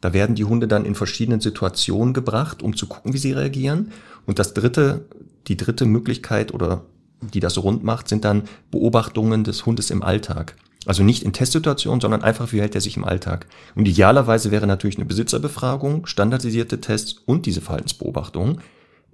Da 0.00 0.12
werden 0.12 0.34
die 0.34 0.44
Hunde 0.44 0.66
dann 0.66 0.84
in 0.84 0.94
verschiedenen 0.94 1.40
Situationen 1.40 2.14
gebracht, 2.14 2.62
um 2.62 2.76
zu 2.76 2.86
gucken, 2.86 3.12
wie 3.12 3.18
sie 3.18 3.32
reagieren. 3.32 3.92
Und 4.26 4.38
das 4.38 4.54
dritte, 4.54 5.06
die 5.48 5.56
dritte 5.56 5.84
Möglichkeit 5.84 6.54
oder 6.54 6.84
die 7.20 7.40
das 7.40 7.58
rund 7.58 7.84
macht, 7.84 8.08
sind 8.08 8.24
dann 8.24 8.44
Beobachtungen 8.70 9.44
des 9.44 9.66
Hundes 9.66 9.90
im 9.90 10.02
Alltag. 10.02 10.56
Also 10.86 11.02
nicht 11.02 11.22
in 11.22 11.34
Testsituationen, 11.34 12.00
sondern 12.00 12.22
einfach, 12.22 12.52
wie 12.52 12.60
hält 12.60 12.74
er 12.74 12.80
sich 12.80 12.96
im 12.96 13.04
Alltag. 13.04 13.46
Und 13.74 13.86
idealerweise 13.86 14.50
wäre 14.50 14.66
natürlich 14.66 14.96
eine 14.96 15.04
Besitzerbefragung, 15.04 16.06
standardisierte 16.06 16.80
Tests 16.80 17.16
und 17.26 17.44
diese 17.44 17.60
Verhaltensbeobachtung. 17.60 18.60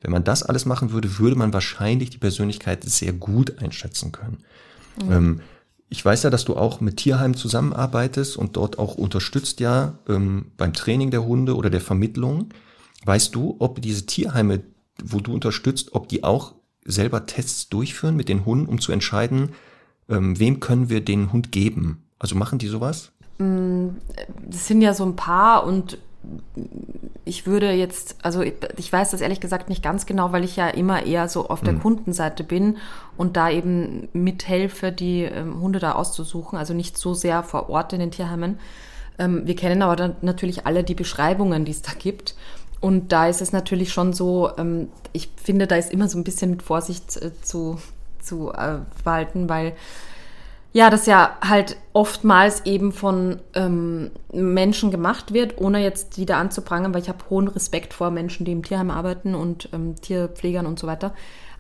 Wenn 0.01 0.13
man 0.13 0.23
das 0.23 0.45
alles 0.45 0.67
machen 0.67 0.93
würde, 0.93 1.19
würde 1.19 1.35
man 1.35 1.53
wahrscheinlich 1.53 2.11
die 2.11 2.19
Persönlichkeit 2.19 2.85
sehr 2.85 3.13
gut 3.13 3.61
einschätzen 3.61 4.13
können. 4.13 4.39
Mhm. 5.05 5.13
Ähm, 5.13 5.41
ich 5.89 6.05
weiß 6.05 6.25
ja, 6.25 6.31
dass 6.31 6.45
du 6.45 6.57
auch 6.57 6.81
mit 6.81 6.97
Tierheimen 6.97 7.35
zusammenarbeitest 7.35 8.37
und 8.37 8.57
dort 8.57 8.79
auch 8.79 8.97
unterstützt 8.97 9.61
ja 9.61 9.99
ähm, 10.09 10.53
beim 10.57 10.73
Training 10.73 11.11
der 11.11 11.25
Hunde 11.25 11.57
oder 11.57 11.71
der 11.71 11.81
Vermittlung. 11.81 12.49
Weißt 13.05 13.35
du, 13.35 13.57
ob 13.61 13.81
diese 13.81 14.07
Tierheime, 14.07 14.63
wo 15.05 15.21
du 15.21 15.33
unterstützt, 15.33 15.95
ob 15.95 16.09
die 16.09 16.25
auch 16.25 16.55
selber 16.85 17.27
Tests 17.27 17.69
durchführen 17.69 18.17
mit 18.17 18.29
den 18.29 18.45
Hunden, 18.45 18.67
um 18.67 18.81
zu 18.81 18.93
entscheiden, 18.93 19.51
ähm, 20.09 20.39
wem 20.39 20.61
können 20.61 20.89
wir 20.89 21.05
den 21.05 21.33
Hund 21.33 21.53
geben? 21.53 22.05
Also 22.19 22.35
machen 22.35 22.59
die 22.59 22.69
sowas? 22.69 23.13
Mm, 23.39 23.89
das 24.49 24.67
sind 24.67 24.83
ja 24.83 24.95
so 24.95 25.05
ein 25.05 25.17
paar 25.17 25.65
und 25.65 25.99
ich 27.25 27.47
würde 27.47 27.73
jetzt, 27.73 28.17
also 28.23 28.43
ich 28.43 28.93
weiß 28.93 29.11
das 29.11 29.21
ehrlich 29.21 29.41
gesagt 29.41 29.69
nicht 29.69 29.83
ganz 29.83 30.07
genau, 30.07 30.33
weil 30.33 30.45
ich 30.45 30.57
ja 30.57 30.69
immer 30.69 31.05
eher 31.05 31.29
so 31.29 31.49
auf 31.49 31.61
der 31.61 31.75
mhm. 31.75 31.81
Kundenseite 31.81 32.45
bin 32.45 32.79
und 33.17 33.37
da 33.37 33.51
eben 33.51 34.09
mithelfe, 34.13 34.93
die 34.93 35.23
ähm, 35.23 35.61
Hunde 35.61 35.79
da 35.79 35.93
auszusuchen, 35.93 36.59
also 36.59 36.73
nicht 36.73 36.97
so 36.97 37.15
sehr 37.15 37.43
vor 37.43 37.69
Ort 37.69 37.93
in 37.93 38.01
den 38.01 38.11
Tierheimen. 38.11 38.59
Ähm, 39.19 39.47
wir 39.47 39.57
kennen 39.57 39.83
aber 39.83 39.97
dann 39.97 40.17
natürlich 40.23 40.67
alle 40.67 40.85
die 40.85 40.95
Beschreibungen, 40.95 41.65
die 41.65 41.73
es 41.73 41.83
da 41.83 41.93
gibt. 41.99 42.37
Und 42.81 43.11
da 43.11 43.27
ist 43.27 43.41
es 43.41 43.53
natürlich 43.53 43.93
schon 43.93 44.13
so, 44.13 44.51
ähm, 44.59 44.89
ich 45.13 45.31
finde, 45.43 45.67
da 45.67 45.77
ist 45.77 45.93
immer 45.93 46.09
so 46.09 46.19
ein 46.19 46.25
bisschen 46.25 46.51
mit 46.51 46.63
Vorsicht 46.63 47.17
äh, 47.17 47.33
zu, 47.43 47.79
zu 48.21 48.53
äh, 48.53 48.79
walten, 49.03 49.49
weil 49.49 49.73
Ja, 50.77 50.91
das 50.91 51.07
ja 51.07 51.39
halt 51.41 51.79
oftmals 51.95 52.67
eben 52.67 52.93
von 52.93 53.41
ähm, 53.55 54.11
Menschen 54.31 54.91
gemacht 54.91 55.33
wird, 55.33 55.59
ohne 55.59 55.83
jetzt 55.83 56.19
die 56.19 56.27
da 56.27 56.39
anzuprangern, 56.39 56.93
weil 56.93 57.01
ich 57.01 57.09
habe 57.09 57.25
hohen 57.31 57.49
Respekt 57.49 57.95
vor 57.95 58.11
Menschen, 58.11 58.45
die 58.45 58.53
im 58.53 58.63
Tierheim 58.63 58.91
arbeiten 58.91 59.35
und 59.35 59.71
ähm, 59.73 59.95
Tierpflegern 59.99 60.67
und 60.67 60.79
so 60.79 60.87
weiter. 60.87 61.15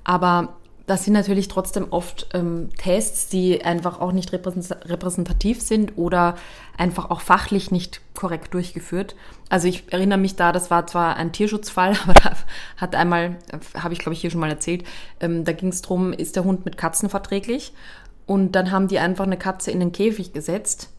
Aber 0.05 0.59
das 0.87 1.05
sind 1.05 1.15
natürlich 1.15 1.49
trotzdem 1.49 1.87
oft 1.93 2.29
ähm, 2.35 2.69
Tests, 2.77 3.31
die 3.31 3.65
einfach 3.65 4.03
auch 4.03 4.13
nicht 4.13 4.35
repräsentativ 4.35 5.63
sind 5.63 5.97
oder 5.97 6.35
einfach 6.77 7.09
auch 7.09 7.23
fachlich 7.23 7.71
nicht 7.71 8.03
korrekt 8.15 8.53
durchgeführt. 8.53 9.17
Also 9.49 9.67
ich 9.67 9.91
erinnere 9.95 10.19
mich 10.19 10.37
da, 10.37 10.53
das 10.53 10.71
war 10.71 10.87
zwar 10.87 11.17
ein 11.17 11.33
Tierschutzfall, 11.33 11.97
aber 12.05 12.13
da 12.13 12.33
hat 12.77 12.95
einmal, 12.95 13.39
habe 13.75 13.95
ich 13.95 13.99
glaube 14.01 14.13
ich 14.13 14.21
hier 14.21 14.31
schon 14.31 14.41
mal 14.41 14.51
erzählt, 14.51 14.85
ähm, 15.21 15.47
da 15.47 15.53
ging 15.53 15.71
es 15.71 15.81
darum, 15.81 16.13
ist 16.13 16.37
der 16.37 16.45
Hund 16.45 16.67
mit 16.67 16.77
Katzen 16.77 17.09
verträglich? 17.09 17.73
Und 18.27 18.53
dann 18.53 18.71
haben 18.73 18.89
die 18.89 18.99
einfach 18.99 19.25
eine 19.25 19.37
Katze 19.37 19.71
in 19.71 19.81
den 19.81 19.93
Käfig 19.93 20.33
gesetzt 20.33 20.91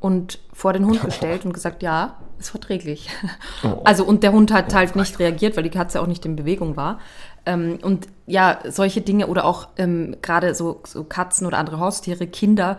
und 0.00 0.38
vor 0.52 0.72
den 0.72 0.86
Hund 0.86 1.02
gestellt 1.04 1.44
und 1.44 1.52
gesagt, 1.52 1.82
ja, 1.82 2.16
ist 2.38 2.50
verträglich. 2.50 3.10
Oh. 3.64 3.80
Also 3.82 4.04
und 4.04 4.22
der 4.22 4.30
Hund 4.30 4.52
hat 4.52 4.66
oh, 4.70 4.74
halt 4.74 4.94
nicht 4.94 5.18
reagiert, 5.18 5.56
weil 5.56 5.64
die 5.64 5.70
Katze 5.70 6.00
auch 6.00 6.06
nicht 6.06 6.24
in 6.24 6.36
Bewegung 6.36 6.76
war. 6.76 7.00
Ähm, 7.44 7.80
und 7.82 8.06
ja, 8.24 8.60
solche 8.68 9.00
Dinge 9.00 9.26
oder 9.26 9.44
auch 9.44 9.66
ähm, 9.78 10.14
gerade 10.22 10.54
so, 10.54 10.80
so 10.86 11.02
Katzen 11.02 11.44
oder 11.44 11.58
andere 11.58 11.80
Haustiere, 11.80 12.28
Kinder, 12.28 12.78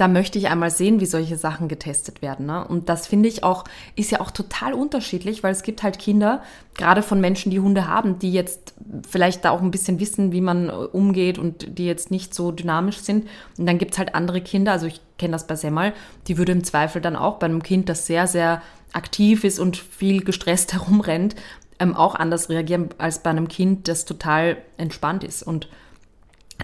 da 0.00 0.08
möchte 0.08 0.38
ich 0.38 0.48
einmal 0.48 0.70
sehen, 0.70 1.00
wie 1.00 1.06
solche 1.06 1.36
Sachen 1.36 1.68
getestet 1.68 2.22
werden. 2.22 2.46
Ne? 2.46 2.66
Und 2.66 2.88
das 2.88 3.06
finde 3.06 3.28
ich 3.28 3.44
auch, 3.44 3.64
ist 3.96 4.10
ja 4.10 4.20
auch 4.20 4.30
total 4.30 4.72
unterschiedlich, 4.72 5.42
weil 5.42 5.52
es 5.52 5.62
gibt 5.62 5.82
halt 5.82 5.98
Kinder, 5.98 6.42
gerade 6.74 7.02
von 7.02 7.20
Menschen, 7.20 7.50
die 7.50 7.60
Hunde 7.60 7.86
haben, 7.86 8.18
die 8.18 8.32
jetzt 8.32 8.74
vielleicht 9.08 9.44
da 9.44 9.50
auch 9.50 9.60
ein 9.60 9.70
bisschen 9.70 10.00
wissen, 10.00 10.32
wie 10.32 10.40
man 10.40 10.70
äh, 10.70 10.72
umgeht 10.72 11.38
und 11.38 11.78
die 11.78 11.84
jetzt 11.84 12.10
nicht 12.10 12.34
so 12.34 12.50
dynamisch 12.50 12.98
sind. 12.98 13.28
Und 13.58 13.66
dann 13.66 13.76
gibt 13.76 13.92
es 13.92 13.98
halt 13.98 14.14
andere 14.14 14.40
Kinder, 14.40 14.72
also 14.72 14.86
ich 14.86 15.02
kenne 15.18 15.32
das 15.32 15.46
bei 15.46 15.56
Semmel, 15.56 15.92
die 16.26 16.38
würde 16.38 16.52
im 16.52 16.64
Zweifel 16.64 17.02
dann 17.02 17.16
auch 17.16 17.38
bei 17.38 17.46
einem 17.46 17.62
Kind, 17.62 17.90
das 17.90 18.06
sehr, 18.06 18.26
sehr 18.26 18.62
aktiv 18.92 19.44
ist 19.44 19.58
und 19.58 19.76
viel 19.76 20.24
gestresst 20.24 20.72
herumrennt, 20.72 21.36
ähm, 21.78 21.94
auch 21.94 22.14
anders 22.14 22.48
reagieren 22.48 22.88
als 22.96 23.18
bei 23.18 23.30
einem 23.30 23.48
Kind, 23.48 23.86
das 23.86 24.06
total 24.06 24.56
entspannt 24.78 25.24
ist. 25.24 25.42
Und 25.42 25.68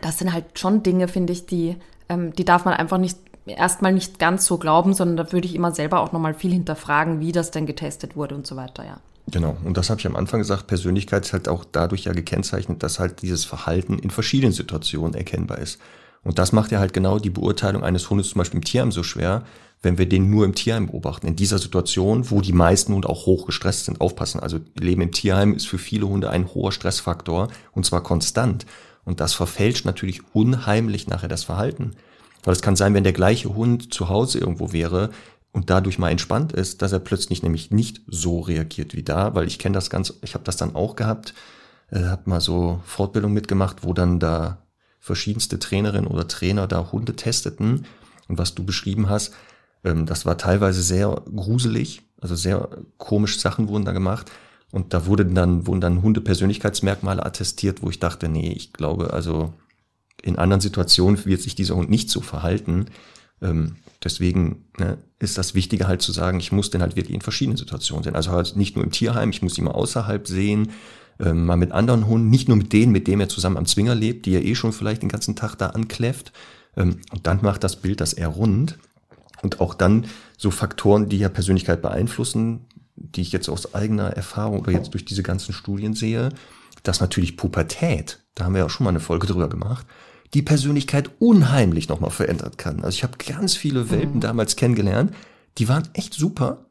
das 0.01 0.19
sind 0.19 0.33
halt 0.33 0.59
schon 0.59 0.83
Dinge, 0.83 1.09
finde 1.09 1.33
ich, 1.33 1.47
die, 1.47 1.77
ähm, 2.09 2.33
die 2.33 2.45
darf 2.45 2.65
man 2.65 2.75
einfach 2.75 2.99
nicht 2.99 3.19
erstmal 3.47 3.93
nicht 3.93 4.19
ganz 4.19 4.47
so 4.47 4.59
glauben, 4.59 4.95
sondern 4.95 5.17
da 5.17 5.33
würde 5.33 5.47
ich 5.47 5.55
immer 5.55 5.73
selber 5.73 6.01
auch 6.01 6.13
nochmal 6.13 6.35
viel 6.35 6.53
hinterfragen, 6.53 7.21
wie 7.21 7.33
das 7.33 7.51
denn 7.51 7.67
getestet 7.67 8.17
wurde 8.17 8.35
und 8.35 8.47
so 8.47 8.57
weiter, 8.57 8.85
ja. 8.85 8.99
Genau, 9.29 9.57
und 9.65 9.77
das 9.77 9.91
habe 9.91 9.99
ich 9.99 10.07
am 10.07 10.15
Anfang 10.15 10.39
gesagt, 10.39 10.69
Persönlichkeit 10.69 11.25
ist 11.25 11.33
halt 11.33 11.49
auch 11.49 11.65
dadurch 11.65 12.05
ja 12.05 12.13
gekennzeichnet, 12.13 12.83
dass 12.83 13.01
halt 13.01 13.23
dieses 13.23 13.45
Verhalten 13.45 13.99
in 13.99 14.11
verschiedenen 14.11 14.53
Situationen 14.53 15.15
erkennbar 15.15 15.59
ist. 15.59 15.81
Und 16.23 16.39
das 16.39 16.53
macht 16.53 16.71
ja 16.73 16.79
halt 16.79 16.93
genau 16.93 17.19
die 17.19 17.31
Beurteilung 17.31 17.83
eines 17.83 18.09
Hundes 18.09 18.31
zum 18.31 18.39
Beispiel 18.39 18.59
im 18.59 18.65
Tierheim 18.65 18.93
so 18.93 19.03
schwer, 19.03 19.43
wenn 19.83 19.99
wir 19.99 20.09
den 20.09 20.31
nur 20.31 20.45
im 20.45 20.55
Tierheim 20.55 20.87
beobachten. 20.87 21.27
In 21.27 21.37
dieser 21.37 21.59
Situation, 21.59 22.31
wo 22.31 22.41
die 22.41 22.53
meisten 22.53 22.95
Hunde 22.95 23.09
auch 23.09 23.27
hoch 23.27 23.47
gestresst 23.47 23.85
sind, 23.85 24.01
aufpassen. 24.01 24.41
Also 24.41 24.59
Leben 24.79 25.03
im 25.03 25.13
Tierheim 25.13 25.55
ist 25.55 25.69
für 25.69 25.79
viele 25.79 26.09
Hunde 26.09 26.31
ein 26.31 26.53
hoher 26.55 26.73
Stressfaktor 26.73 27.49
und 27.73 27.87
zwar 27.87 28.03
konstant. 28.03 28.67
Und 29.05 29.21
das 29.21 29.35
verfälscht 29.35 29.85
natürlich 29.85 30.23
unheimlich 30.35 31.07
nachher 31.07 31.29
das 31.29 31.45
Verhalten. 31.45 31.93
Weil 32.47 32.55
es 32.55 32.63
kann 32.63 32.77
sein, 32.77 32.95
wenn 32.95 33.05
der 33.05 33.13
gleiche 33.13 33.55
Hund 33.55 33.93
zu 33.93 34.09
Hause 34.09 34.39
irgendwo 34.39 34.73
wäre 34.73 35.11
und 35.53 35.69
dadurch 35.69 35.99
mal 35.99 36.11
entspannt 36.11 36.53
ist, 36.53 36.81
dass 36.81 36.93
er 36.93 37.01
plötzlich 37.01 37.43
nämlich 37.43 37.73
nicht 37.73 38.03
so 38.07 38.39
reagiert 38.41 38.95
wie 38.95 39.03
da, 39.03 39.35
weil 39.35 39.49
ich 39.49 39.59
kenne 39.59 39.75
das 39.75 39.91
ganz, 39.91 40.15
ich 40.23 40.35
habe 40.35 40.45
das 40.45 40.57
dann 40.57 40.77
auch 40.77 40.95
gehabt, 40.95 41.35
äh, 41.91 42.05
habe 42.05 42.31
mal 42.31 42.41
so 42.41 42.81
Fortbildung 42.85 43.33
mitgemacht, 43.33 43.83
wo 43.83 43.93
dann 43.93 44.21
da 44.21 44.59
verschiedenste 45.01 45.59
Trainerinnen 45.59 46.07
oder 46.07 46.29
Trainer 46.29 46.69
da 46.69 46.93
Hunde 46.93 47.17
testeten. 47.17 47.85
Und 48.29 48.39
was 48.39 48.55
du 48.55 48.65
beschrieben 48.65 49.09
hast, 49.11 49.35
ähm, 49.83 50.07
das 50.07 50.25
war 50.25 50.39
teilweise 50.39 50.83
sehr 50.83 51.21
gruselig, 51.35 52.03
also 52.21 52.37
sehr 52.37 52.69
komische 52.97 53.41
Sachen 53.41 53.69
wurden 53.69 53.85
da 53.85 53.93
gemacht. 53.93 54.31
Und 54.71 54.95
da 54.95 55.07
wurden 55.07 55.35
dann, 55.35 55.67
wurden 55.67 55.81
dann 55.81 56.03
Hundepersönlichkeitsmerkmale 56.03 57.27
attestiert, 57.27 57.83
wo 57.83 57.91
ich 57.91 57.99
dachte, 57.99 58.29
nee, 58.29 58.53
ich 58.53 58.73
glaube, 58.73 59.13
also 59.13 59.53
in 60.23 60.37
anderen 60.37 60.61
Situationen 60.61 61.25
wird 61.25 61.43
sich 61.43 61.55
dieser 61.55 61.77
Hund 61.77 61.91
nicht 61.91 62.11
so 62.11 62.21
verhalten. 62.21 62.87
Ähm, 63.43 63.77
deswegen 64.03 64.65
ne, 64.79 64.99
ist 65.19 65.39
das 65.39 65.55
Wichtige 65.55 65.89
halt 65.89 66.03
zu 66.03 66.13
sagen, 66.13 66.41
ich 66.41 66.53
muss 66.53 66.71
den 66.71 66.83
halt 66.83 66.97
wirklich 66.97 67.15
in 67.15 67.21
verschiedenen 67.21 67.57
Situationen 67.57 68.05
sehen. 68.05 68.17
Also 68.17 68.31
halt 68.33 68.57
nicht 68.57 68.77
nur 68.77 68.85
im 68.85 68.91
Tierheim, 68.91 69.31
ich 69.31 69.43
muss 69.43 69.59
ihn 69.59 69.65
mal 69.65 69.73
außerhalb 69.73 70.27
sehen, 70.27 70.73
ähm, 71.21 71.47
mal 71.47 71.57
mit 71.57 71.73
anderen 71.73 72.07
Hunden, 72.07 72.31
nicht 72.31 72.49
nur 72.49 72.57
mit 72.57 72.73
denen, 72.73 72.93
mit 72.93 73.07
denen 73.07 73.23
er 73.23 73.29
zusammen 73.29 73.57
am 73.57 73.67
Zwinger 73.67 73.95
lebt, 73.95 74.27
die 74.27 74.35
er 74.35 74.45
eh 74.45 74.55
schon 74.55 74.73
vielleicht 74.73 75.03
den 75.03 75.09
ganzen 75.09 75.37
Tag 75.37 75.57
da 75.57 75.69
ankläfft. 75.69 76.33
Ähm, 76.77 76.99
und 77.13 77.27
dann 77.27 77.41
macht 77.43 77.65
das 77.65 77.77
Bild 77.77 78.01
das 78.01 78.13
eher 78.13 78.29
rund. 78.29 78.79
Und 79.43 79.61
auch 79.61 79.75
dann 79.75 80.07
so 80.37 80.51
Faktoren, 80.51 81.09
die 81.09 81.19
ja 81.19 81.29
Persönlichkeit 81.29 81.83
beeinflussen, 81.83 82.67
die 82.97 83.21
ich 83.21 83.33
jetzt 83.33 83.49
aus 83.49 83.75
eigener 83.75 84.09
Erfahrung 84.09 84.61
oder 84.61 84.73
jetzt 84.73 84.95
durch 84.95 85.05
diese 85.05 85.23
ganzen 85.23 85.53
Studien 85.53 85.95
sehe, 85.95 86.31
dass 86.89 87.01
natürlich 87.01 87.37
Pubertät, 87.37 88.25
da 88.35 88.45
haben 88.45 88.55
wir 88.55 88.61
ja 88.61 88.67
auch 88.67 88.71
schon 88.71 88.85
mal 88.85 88.91
eine 88.91 89.01
Folge 89.01 89.27
drüber 89.27 89.49
gemacht, 89.49 89.87
die 90.35 90.43
Persönlichkeit 90.43 91.11
unheimlich 91.19 91.89
nochmal 91.89 92.11
verändert 92.11 92.59
kann. 92.59 92.85
Also 92.85 92.97
ich 92.97 93.03
habe 93.03 93.17
ganz 93.19 93.55
viele 93.57 93.91
Welpen 93.91 94.17
mhm. 94.17 94.21
damals 94.21 94.57
kennengelernt, 94.57 95.15
die 95.59 95.69
waren 95.69 95.89
echt 95.95 96.15
super 96.15 96.67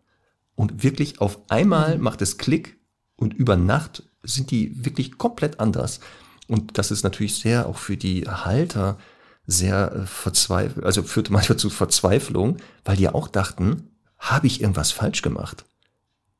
und 0.56 0.84
wirklich 0.84 1.22
auf 1.22 1.40
einmal 1.50 1.98
mhm. 1.98 2.04
macht 2.04 2.22
es 2.22 2.38
Klick 2.38 2.78
und 3.16 3.34
über 3.34 3.56
Nacht 3.56 4.04
sind 4.24 4.52
die 4.52 4.86
wirklich 4.86 5.18
komplett 5.18 5.60
anders. 5.60 6.00
Und 6.48 6.78
das 6.78 6.92
ist 6.92 7.04
natürlich 7.04 7.40
sehr 7.40 7.68
auch 7.68 7.78
für 7.78 7.98
die 7.98 8.28
Halter 8.28 8.98
sehr 9.48 9.92
äh, 9.94 10.06
verzweifelt, 10.06 10.86
also 10.86 11.04
führte 11.04 11.32
manchmal 11.32 11.58
zu 11.58 11.70
Verzweiflung, 11.70 12.58
weil 12.84 12.98
die 12.98 13.04
ja 13.04 13.14
auch 13.14 13.28
dachten, 13.28 13.90
habe 14.18 14.48
ich 14.48 14.62
irgendwas 14.62 14.92
falsch 14.92 15.22
gemacht? 15.22 15.66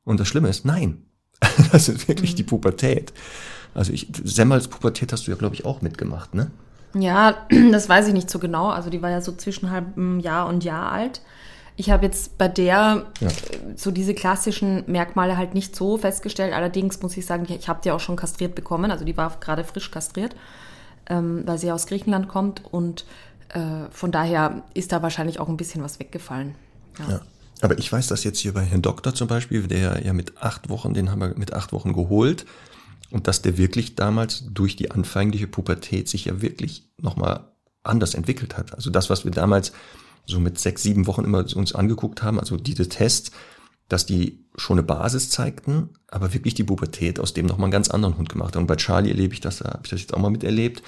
Und 0.04 0.20
das 0.20 0.28
Schlimme 0.28 0.48
ist, 0.48 0.64
nein. 0.64 1.02
das 1.72 1.88
ist 1.88 2.08
wirklich 2.08 2.32
mhm. 2.32 2.36
die 2.36 2.42
Pubertät. 2.44 3.12
Also 3.76 3.92
ich, 3.92 4.08
Semmels 4.24 4.68
Pubertät 4.68 5.12
hast 5.12 5.26
du 5.26 5.30
ja, 5.30 5.36
glaube 5.36 5.54
ich, 5.54 5.64
auch 5.64 5.82
mitgemacht, 5.82 6.34
ne? 6.34 6.50
Ja, 6.94 7.46
das 7.72 7.88
weiß 7.88 8.08
ich 8.08 8.14
nicht 8.14 8.30
so 8.30 8.38
genau. 8.38 8.68
Also 8.68 8.90
die 8.90 9.02
war 9.02 9.10
ja 9.10 9.20
so 9.20 9.32
zwischen 9.32 9.70
halbem 9.70 10.18
Jahr 10.18 10.48
und 10.48 10.64
Jahr 10.64 10.90
alt. 10.90 11.20
Ich 11.76 11.90
habe 11.90 12.06
jetzt 12.06 12.38
bei 12.38 12.48
der 12.48 13.04
ja. 13.20 13.28
so 13.76 13.90
diese 13.90 14.14
klassischen 14.14 14.84
Merkmale 14.86 15.36
halt 15.36 15.52
nicht 15.52 15.76
so 15.76 15.98
festgestellt. 15.98 16.54
Allerdings 16.54 17.02
muss 17.02 17.16
ich 17.18 17.26
sagen, 17.26 17.46
ich 17.50 17.68
habe 17.68 17.80
die 17.84 17.90
auch 17.90 18.00
schon 18.00 18.16
kastriert 18.16 18.54
bekommen. 18.54 18.90
Also 18.90 19.04
die 19.04 19.16
war 19.18 19.36
gerade 19.40 19.62
frisch 19.62 19.90
kastriert, 19.90 20.34
ähm, 21.10 21.42
weil 21.44 21.58
sie 21.58 21.70
aus 21.70 21.86
Griechenland 21.86 22.28
kommt. 22.28 22.62
Und 22.64 23.04
äh, 23.50 23.90
von 23.90 24.10
daher 24.10 24.62
ist 24.72 24.92
da 24.92 25.02
wahrscheinlich 25.02 25.38
auch 25.38 25.50
ein 25.50 25.58
bisschen 25.58 25.82
was 25.82 26.00
weggefallen. 26.00 26.54
Ja. 26.98 27.10
ja. 27.10 27.20
Aber 27.60 27.78
ich 27.78 27.92
weiß 27.92 28.06
das 28.06 28.24
jetzt 28.24 28.38
hier 28.38 28.54
bei 28.54 28.62
Herrn 28.62 28.80
Doktor 28.80 29.14
zum 29.14 29.28
Beispiel, 29.28 29.66
der 29.66 30.02
ja 30.02 30.14
mit 30.14 30.38
acht 30.38 30.70
Wochen, 30.70 30.94
den 30.94 31.10
haben 31.10 31.20
wir 31.20 31.34
mit 31.36 31.52
acht 31.52 31.74
Wochen 31.74 31.92
geholt. 31.92 32.46
Und 33.10 33.28
dass 33.28 33.42
der 33.42 33.56
wirklich 33.56 33.94
damals 33.94 34.44
durch 34.50 34.76
die 34.76 34.90
anfängliche 34.90 35.46
Pubertät 35.46 36.08
sich 36.08 36.24
ja 36.24 36.42
wirklich 36.42 36.90
nochmal 37.00 37.52
anders 37.84 38.14
entwickelt 38.14 38.56
hat. 38.56 38.74
Also 38.74 38.90
das, 38.90 39.10
was 39.10 39.24
wir 39.24 39.30
damals 39.30 39.72
so 40.26 40.40
mit 40.40 40.58
sechs, 40.58 40.82
sieben 40.82 41.06
Wochen 41.06 41.24
immer 41.24 41.44
uns 41.54 41.74
angeguckt 41.74 42.22
haben, 42.22 42.40
also 42.40 42.56
diese 42.56 42.88
Tests, 42.88 43.30
dass 43.88 44.06
die 44.06 44.44
schon 44.56 44.78
eine 44.78 44.86
Basis 44.86 45.30
zeigten, 45.30 45.90
aber 46.08 46.34
wirklich 46.34 46.54
die 46.54 46.64
Pubertät 46.64 47.20
aus 47.20 47.34
dem 47.34 47.46
nochmal 47.46 47.66
einen 47.66 47.72
ganz 47.72 47.88
anderen 47.88 48.18
Hund 48.18 48.28
gemacht 48.28 48.56
haben. 48.56 48.62
Und 48.62 48.68
bei 48.68 48.76
Charlie 48.76 49.10
erlebe 49.10 49.34
ich 49.34 49.40
das, 49.40 49.60
habe 49.60 49.80
ich 49.84 49.90
das 49.90 50.00
jetzt 50.00 50.14
auch 50.14 50.18
mal 50.18 50.30
miterlebt. 50.30 50.82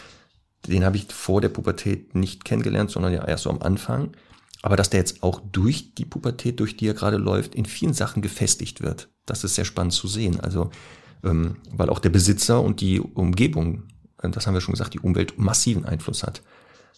Den 0.67 0.85
habe 0.85 0.97
ich 0.97 1.07
vor 1.13 1.41
der 1.41 1.51
Pubertät 1.51 2.17
nicht 2.17 2.45
kennengelernt, 2.45 2.91
sondern 2.91 3.13
ja 3.13 3.25
erst 3.25 3.45
so 3.45 3.51
am 3.51 3.63
Anfang. 3.63 4.17
Aber 4.63 4.75
dass 4.75 4.91
der 4.91 4.99
jetzt 4.99 5.23
auch 5.23 5.41
durch 5.53 5.95
die 5.95 6.05
Pubertät, 6.05 6.59
durch 6.59 6.77
die 6.77 6.89
er 6.89 6.95
gerade 6.95 7.17
läuft, 7.17 7.55
in 7.55 7.65
vielen 7.65 7.95
Sachen 7.95 8.23
gefestigt 8.23 8.83
wird. 8.83 9.09
Das 9.25 9.45
ist 9.45 9.55
sehr 9.55 9.65
spannend 9.65 9.93
zu 9.93 10.09
sehen. 10.09 10.41
Also 10.41 10.71
ähm, 11.25 11.57
weil 11.73 11.91
auch 11.91 11.99
der 11.99 12.11
Besitzer 12.11 12.61
und 12.63 12.81
die 12.81 13.01
Umgebung, 13.01 13.85
äh, 14.23 14.31
das 14.31 14.47
haben 14.47 14.55
wir 14.55 14.61
schon 14.61 14.73
gesagt, 14.73 14.95
die 14.95 15.01
Umwelt 15.01 15.39
massiven 15.39 15.85
Einfluss 15.85 16.23
hat. 16.23 16.43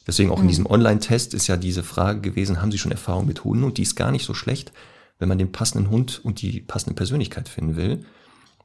Deswegen 0.07 0.31
auch 0.31 0.39
mhm. 0.39 0.43
in 0.43 0.49
diesem 0.49 0.66
Online-Test 0.66 1.35
ist 1.35 1.47
ja 1.47 1.57
diese 1.57 1.83
Frage 1.83 2.21
gewesen, 2.21 2.61
haben 2.61 2.73
Sie 2.73 2.79
schon 2.79 2.93
Erfahrung 2.93 3.27
mit 3.27 3.45
Hunden? 3.45 3.64
Und 3.64 3.79
die 3.79 3.83
ist 3.83 3.97
gar 3.97 4.11
nicht 4.11 4.25
so 4.25 4.35
schlecht, 4.35 4.73
wenn 5.18 5.29
man 5.29 5.39
den 5.39 5.53
passenden 5.53 5.91
Hund 5.91 6.21
und 6.25 6.41
die 6.43 6.61
passende 6.61 6.95
Persönlichkeit 6.95 7.49
finden 7.49 7.77
will. 7.77 8.05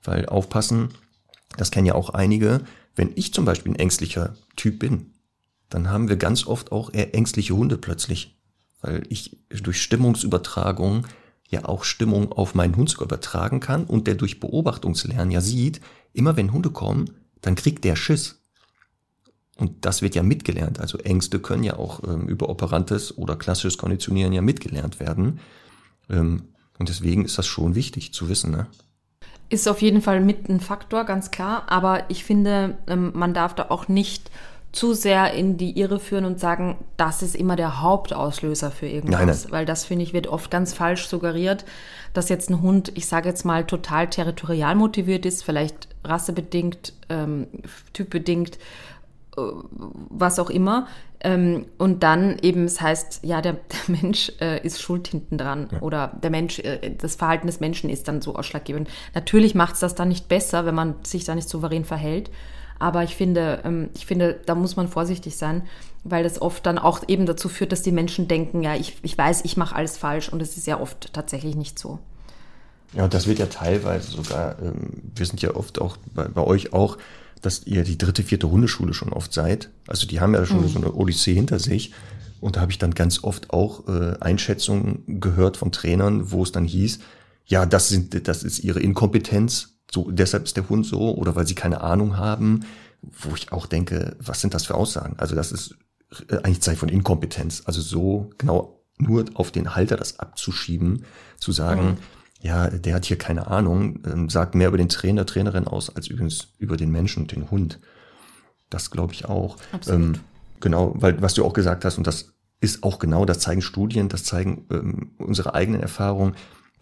Weil 0.04 0.26
aufpassen, 0.28 0.90
das 1.58 1.72
kennen 1.72 1.88
ja 1.88 1.96
auch 1.96 2.10
einige, 2.12 2.62
wenn 2.96 3.12
ich 3.16 3.34
zum 3.34 3.46
Beispiel 3.46 3.74
ein 3.74 3.80
ängstlicher 3.80 4.36
Typ 4.56 4.80
bin, 4.80 5.14
dann 5.70 5.90
haben 5.90 6.08
wir 6.08 6.16
ganz 6.16 6.48
oft 6.48 6.72
auch 6.72 6.94
eher 6.94 7.14
ängstliche 7.14 7.56
Hunde 7.56 7.78
plötzlich. 7.78 8.38
Weil 8.82 9.04
ich 9.10 9.38
durch 9.50 9.82
Stimmungsübertragung 9.82 11.06
ja 11.50 11.66
auch 11.66 11.84
Stimmung 11.84 12.32
auf 12.32 12.56
meinen 12.56 12.76
Hund 12.76 12.90
sogar 12.90 13.06
übertragen 13.06 13.60
kann 13.60 13.86
und 13.86 14.08
der 14.08 14.16
durch 14.16 14.40
Beobachtungslernen 14.40 15.32
ja 15.32 15.42
sieht, 15.42 15.82
immer 16.14 16.38
wenn 16.38 16.52
Hunde 16.54 16.72
kommen, 16.72 17.12
dann 17.42 17.56
kriegt 17.56 17.84
der 17.84 17.96
Schiss. 17.96 18.42
Und 19.58 19.86
das 19.86 20.02
wird 20.02 20.16
ja 20.16 20.24
mitgelernt. 20.24 20.80
Also 20.80 20.98
Ängste 20.98 21.40
können 21.40 21.64
ja 21.64 21.78
auch 21.78 22.04
ähm, 22.04 22.28
über 22.28 22.50
operantes 22.50 23.18
oder 23.18 23.38
klassisches 23.38 23.78
Konditionieren 23.78 24.34
ja 24.34 24.42
mitgelernt 24.42 25.00
werden. 25.00 25.40
Ähm, 26.10 26.50
und 26.78 26.90
deswegen 26.90 27.24
ist 27.24 27.38
das 27.38 27.48
schon 27.48 27.74
wichtig 27.74 28.14
zu 28.14 28.28
wissen. 28.28 28.52
Ne? 28.52 28.68
Ist 29.48 29.70
auf 29.70 29.82
jeden 29.82 30.02
Fall 30.02 30.20
mit 30.20 30.50
ein 30.50 30.60
Faktor, 30.60 31.06
ganz 31.06 31.32
klar. 31.32 31.64
Aber 31.68 32.10
ich 32.10 32.26
finde, 32.26 32.78
ähm, 32.88 33.12
man 33.14 33.34
darf 33.34 33.56
da 33.56 33.68
auch 33.70 33.88
nicht 33.88 34.30
zu 34.76 34.94
sehr 34.94 35.34
in 35.34 35.58
die 35.58 35.80
Irre 35.80 36.00
führen 36.00 36.26
und 36.26 36.40
sagen, 36.40 36.78
das 36.98 37.22
ist 37.22 37.36
immer 37.36 37.56
der 37.56 37.82
Hauptauslöser 37.82 38.72
für 38.72 38.88
irgendwas. 38.88 39.20
Nein, 39.20 39.28
nein. 39.28 39.52
Weil 39.52 39.66
das, 39.66 39.86
finde 39.86 40.04
ich, 40.04 40.14
wird 40.14 40.28
oft 40.28 40.52
ganz 40.52 40.74
falsch 40.74 41.08
suggeriert, 41.08 41.66
dass 42.14 42.30
jetzt 42.30 42.50
ein 42.50 42.62
Hund, 42.62 42.92
ich 42.96 43.08
sage 43.08 43.30
jetzt 43.30 43.46
mal, 43.46 43.66
total 43.66 44.10
territorial 44.10 44.76
motiviert 44.76 45.26
ist, 45.26 45.44
vielleicht 45.44 45.88
rassebedingt, 46.04 46.94
ähm, 47.10 47.48
typbedingt, 47.94 48.58
äh, 49.38 49.42
was 50.10 50.40
auch 50.40 50.50
immer. 50.50 50.88
Ähm, 51.22 51.66
und 51.78 52.04
dann 52.04 52.38
eben, 52.42 52.66
es 52.66 52.82
heißt, 52.82 53.22
ja, 53.24 53.42
der, 53.42 53.54
der 53.88 53.96
Mensch 54.02 54.32
äh, 54.42 54.66
ist 54.66 54.82
schuld 54.82 55.08
hinten 55.08 55.38
dran 55.38 55.70
ja. 55.72 55.82
oder 55.82 56.12
der 56.22 56.30
Mensch, 56.30 56.60
äh, 56.60 56.92
das 56.98 57.16
Verhalten 57.16 57.48
des 57.48 57.60
Menschen 57.60 57.90
ist 57.90 58.08
dann 58.08 58.22
so 58.22 58.36
ausschlaggebend. 58.36 58.90
Natürlich 59.14 59.56
macht 59.56 59.76
es 59.76 59.80
das 59.80 59.96
dann 59.96 60.10
nicht 60.10 60.28
besser, 60.28 60.66
wenn 60.66 60.76
man 60.76 60.96
sich 61.04 61.24
da 61.24 61.34
nicht 61.34 61.50
souverän 61.50 61.86
verhält. 61.86 62.30
Aber 62.80 63.04
ich 63.04 63.16
finde, 63.16 63.62
ähm, 63.64 63.90
ich 63.96 64.06
finde, 64.06 64.40
da 64.46 64.56
muss 64.56 64.76
man 64.76 64.88
vorsichtig 64.88 65.38
sein, 65.38 65.64
weil 66.04 66.24
das 66.24 66.42
oft 66.42 66.66
dann 66.66 66.78
auch 66.78 67.02
eben 67.08 67.26
dazu 67.26 67.50
führt, 67.50 67.72
dass 67.72 67.82
die 67.82 67.92
Menschen 67.92 68.28
denken, 68.28 68.62
ja, 68.62 68.76
ich, 68.76 68.98
ich 69.02 69.18
weiß, 69.18 69.46
ich 69.46 69.58
mache 69.58 69.76
alles 69.76 69.98
falsch 69.98 70.30
und 70.30 70.42
es 70.42 70.58
ist 70.58 70.68
ja 70.68 70.80
oft 70.80 71.14
tatsächlich 71.14 71.56
nicht 71.56 71.80
so. 71.80 72.00
Ja, 72.94 73.06
und 73.06 73.14
das 73.14 73.28
wird 73.28 73.40
ja 73.40 73.48
teilweise 73.48 74.12
sogar, 74.12 74.58
ähm, 74.62 75.02
wir 75.16 75.26
sind 75.26 75.42
ja 75.42 75.56
oft 75.56 75.82
auch 75.82 75.98
bei, 76.14 76.28
bei 76.28 76.42
euch 76.42 76.74
auch, 76.74 76.98
dass 77.42 77.66
ihr 77.66 77.84
die 77.84 77.98
dritte, 77.98 78.24
vierte 78.24 78.50
Hundeschule 78.50 78.94
schon 78.94 79.14
oft 79.14 79.34
seid. 79.34 79.70
Also 79.88 80.08
die 80.08 80.20
haben 80.20 80.34
ja 80.34 80.46
schon 80.46 80.62
mhm. 80.62 80.68
so 80.68 80.80
eine 80.80 80.94
Odyssee 80.94 81.34
hinter 81.34 81.60
sich. 81.60 81.94
Und 82.42 82.56
da 82.56 82.62
habe 82.62 82.72
ich 82.72 82.78
dann 82.78 82.94
ganz 82.94 83.24
oft 83.24 83.52
auch 83.52 83.88
äh, 83.88 84.16
Einschätzungen 84.20 85.20
gehört 85.20 85.58
von 85.58 85.72
Trainern, 85.72 86.32
wo 86.32 86.44
es 86.44 86.52
dann 86.52 86.66
hieß, 86.66 87.00
ja, 87.46 87.66
das 87.66 87.90
sind, 87.90 88.28
das 88.28 88.44
ist 88.44 88.60
ihre 88.60 88.80
Inkompetenz, 88.80 89.75
so, 89.92 90.10
deshalb 90.12 90.44
ist 90.44 90.58
der 90.58 90.70
Hund 90.70 90.86
so 90.86 91.16
oder 91.16 91.36
weil 91.36 91.48
sie 91.48 91.56
keine 91.56 91.82
Ahnung 91.82 92.18
haben, 92.18 92.66
wo 93.02 93.36
ich 93.36 93.52
auch 93.52 93.66
denke, 93.66 94.16
was 94.20 94.42
sind 94.42 94.54
das 94.54 94.66
für 94.66 94.76
Aussagen? 94.76 95.16
Also 95.18 95.36
das 95.36 95.52
ist 95.52 95.76
äh, 96.30 96.38
eigentlich 96.38 96.62
Zeit 96.62 96.78
von 96.78 96.90
Inkompetenz. 96.90 97.64
Also 97.66 97.82
so 97.82 98.30
genau 98.38 98.82
nur 98.98 99.26
auf 99.34 99.52
den 99.52 99.76
Halter 99.76 99.98
das 99.98 100.20
abzuschieben, 100.20 101.04
zu 101.38 101.52
sagen, 101.52 101.86
mhm. 101.86 101.98
ja, 102.42 102.70
der 102.70 102.96
hat 102.96 103.06
hier 103.06 103.18
keine 103.18 103.48
Ahnung, 103.48 104.00
ähm, 104.06 104.30
sagt 104.30 104.56
mehr 104.56 104.70
über 104.70 104.78
den 104.78 104.90
Trainer, 104.90 105.26
Trainerin 105.26 105.68
aus, 105.68 105.96
als 105.96 106.08
übrigens 106.08 106.50
über 106.58 106.78
den 106.78 106.92
Menschen 106.92 107.24
und 107.24 107.32
den 107.32 107.52
Hund. 107.52 107.80
Das 108.70 108.92
glaube 108.92 109.14
ich 109.14 109.26
auch. 109.26 109.58
Absolut. 109.72 110.02
Ähm, 110.02 110.22
genau, 110.60 110.94
weil 110.96 111.22
was 111.22 111.34
du 111.34 111.46
auch 111.46 111.54
gesagt 111.54 111.86
hast, 111.86 111.98
und 111.98 112.08
das 112.08 112.34
ist 112.62 112.84
auch 112.84 113.00
genau, 113.00 113.26
das 113.26 113.40
zeigen 113.40 113.62
Studien, 113.62 114.10
das 114.10 114.24
zeigen 114.24 114.66
ähm, 114.72 115.12
unsere 115.18 115.54
eigenen 115.54 115.82
Erfahrungen, 115.82 116.36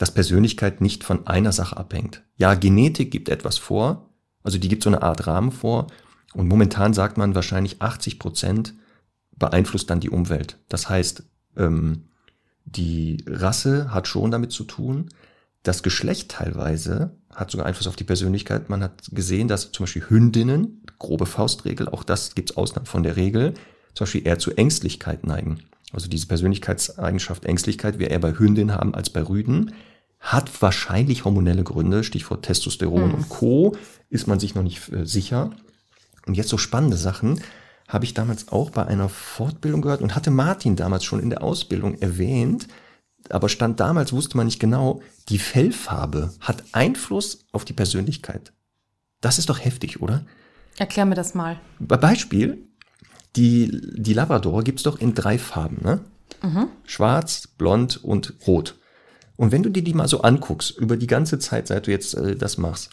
dass 0.03 0.11
Persönlichkeit 0.11 0.81
nicht 0.81 1.05
von 1.05 1.27
einer 1.27 1.53
Sache 1.53 1.77
abhängt. 1.77 2.23
Ja, 2.35 2.55
Genetik 2.55 3.09
gibt 3.09 3.29
etwas 3.29 3.57
vor, 3.57 4.09
also 4.43 4.57
die 4.57 4.67
gibt 4.67 4.83
so 4.83 4.89
eine 4.89 5.01
Art 5.01 5.27
Rahmen 5.27 5.53
vor 5.53 5.87
und 6.33 6.49
momentan 6.49 6.93
sagt 6.93 7.17
man 7.17 7.35
wahrscheinlich 7.35 7.81
80 7.81 8.19
Prozent 8.19 8.73
beeinflusst 9.31 9.89
dann 9.89 10.01
die 10.01 10.09
Umwelt. 10.09 10.57
Das 10.67 10.89
heißt, 10.89 11.23
ähm, 11.55 12.09
die 12.65 13.23
Rasse 13.25 13.93
hat 13.93 14.09
schon 14.09 14.29
damit 14.29 14.51
zu 14.51 14.65
tun, 14.65 15.07
das 15.63 15.83
Geschlecht 15.83 16.31
teilweise 16.31 17.15
hat 17.33 17.49
sogar 17.51 17.65
Einfluss 17.65 17.87
auf 17.87 17.95
die 17.95 18.03
Persönlichkeit. 18.03 18.69
Man 18.69 18.83
hat 18.83 19.03
gesehen, 19.13 19.47
dass 19.47 19.71
zum 19.71 19.85
Beispiel 19.85 20.09
Hündinnen, 20.09 20.83
grobe 20.99 21.27
Faustregel, 21.27 21.87
auch 21.87 22.03
das 22.03 22.35
gibt's 22.35 22.57
Ausnahmen 22.57 22.87
von 22.87 23.03
der 23.03 23.15
Regel, 23.15 23.53
zum 23.93 24.03
Beispiel 24.03 24.27
eher 24.27 24.37
zu 24.37 24.51
Ängstlichkeit 24.51 25.25
neigen. 25.25 25.59
Also 25.93 26.09
diese 26.09 26.27
Persönlichkeitseigenschaft 26.27 27.45
Ängstlichkeit 27.45 27.99
wir 27.99 28.11
eher 28.11 28.19
bei 28.19 28.37
Hündinnen 28.37 28.75
haben 28.75 28.93
als 28.93 29.09
bei 29.09 29.21
Rüden. 29.21 29.71
Hat 30.24 30.61
wahrscheinlich 30.61 31.26
hormonelle 31.26 31.63
Gründe, 31.63 32.03
Stichwort 32.03 32.43
Testosteron 32.43 33.09
mhm. 33.09 33.13
und 33.13 33.30
Co. 33.30 33.76
Ist 34.09 34.26
man 34.28 34.39
sich 34.39 34.55
noch 34.55 34.63
nicht 34.63 34.91
äh, 34.91 35.05
sicher. 35.05 35.51
Und 36.26 36.36
jetzt 36.36 36.49
so 36.49 36.57
spannende 36.57 36.97
Sachen 36.97 37.39
habe 37.88 38.05
ich 38.05 38.13
damals 38.13 38.47
auch 38.47 38.71
bei 38.71 38.86
einer 38.88 39.09
Fortbildung 39.09 39.82
gehört 39.82 40.01
und 40.01 40.15
hatte 40.15 40.32
Martin 40.32 40.76
damals 40.76 41.03
schon 41.03 41.19
in 41.19 41.30
der 41.30 41.43
Ausbildung 41.43 41.99
erwähnt, 41.99 42.67
aber 43.30 43.49
stand 43.49 43.80
damals, 43.80 44.13
wusste 44.13 44.38
man 44.38 44.47
nicht 44.47 44.59
genau, 44.59 45.01
die 45.30 45.38
Fellfarbe 45.38 46.34
hat 46.39 46.63
Einfluss 46.71 47.45
auf 47.51 47.65
die 47.65 47.74
Persönlichkeit. 47.74 48.51
Das 49.21 49.38
ist 49.38 49.49
doch 49.49 49.63
heftig, 49.63 50.01
oder? 50.01 50.26
Erklär 50.78 51.05
mir 51.05 51.15
das 51.15 51.36
mal. 51.36 51.59
Beispiel, 51.80 52.67
die, 53.36 53.82
die 53.95 54.13
Labrador 54.13 54.63
gibt's 54.63 54.84
doch 54.84 54.99
in 54.99 55.13
drei 55.13 55.38
Farben, 55.38 55.78
ne? 55.82 56.01
Mhm. 56.41 56.67
Schwarz, 56.86 57.47
blond 57.47 58.03
und 58.03 58.34
rot. 58.47 58.76
Und 59.43 59.51
wenn 59.51 59.61
du 59.61 59.69
dir 59.69 59.83
die 59.83 59.93
mal 59.93 60.07
so 60.07 60.21
anguckst, 60.21 60.77
über 60.77 60.95
die 60.95 61.05
ganze 61.05 61.37
Zeit, 61.37 61.67
seit 61.67 61.87
du 61.87 61.91
jetzt 61.91 62.13
äh, 62.13 62.37
das 62.37 62.57
machst, 62.57 62.91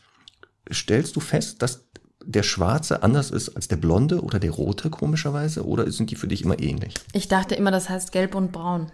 stellst 0.68 1.14
du 1.14 1.20
fest, 1.20 1.62
dass 1.62 1.84
der 2.24 2.42
Schwarze 2.42 3.05
anders 3.05 3.30
ist 3.30 3.51
als 3.51 3.68
der 3.68 3.76
Blonde 3.76 4.20
oder 4.20 4.40
der 4.40 4.51
Rote, 4.51 4.90
komischerweise? 4.90 5.64
Oder 5.64 5.88
sind 5.92 6.11
die 6.11 6.16
für 6.16 6.26
dich 6.26 6.42
immer 6.42 6.59
ähnlich? 6.59 6.94
Ich 7.12 7.28
dachte 7.28 7.55
immer, 7.55 7.70
das 7.70 7.88
heißt 7.88 8.11
Gelb 8.11 8.34
und 8.34 8.51
Braun. 8.51 8.90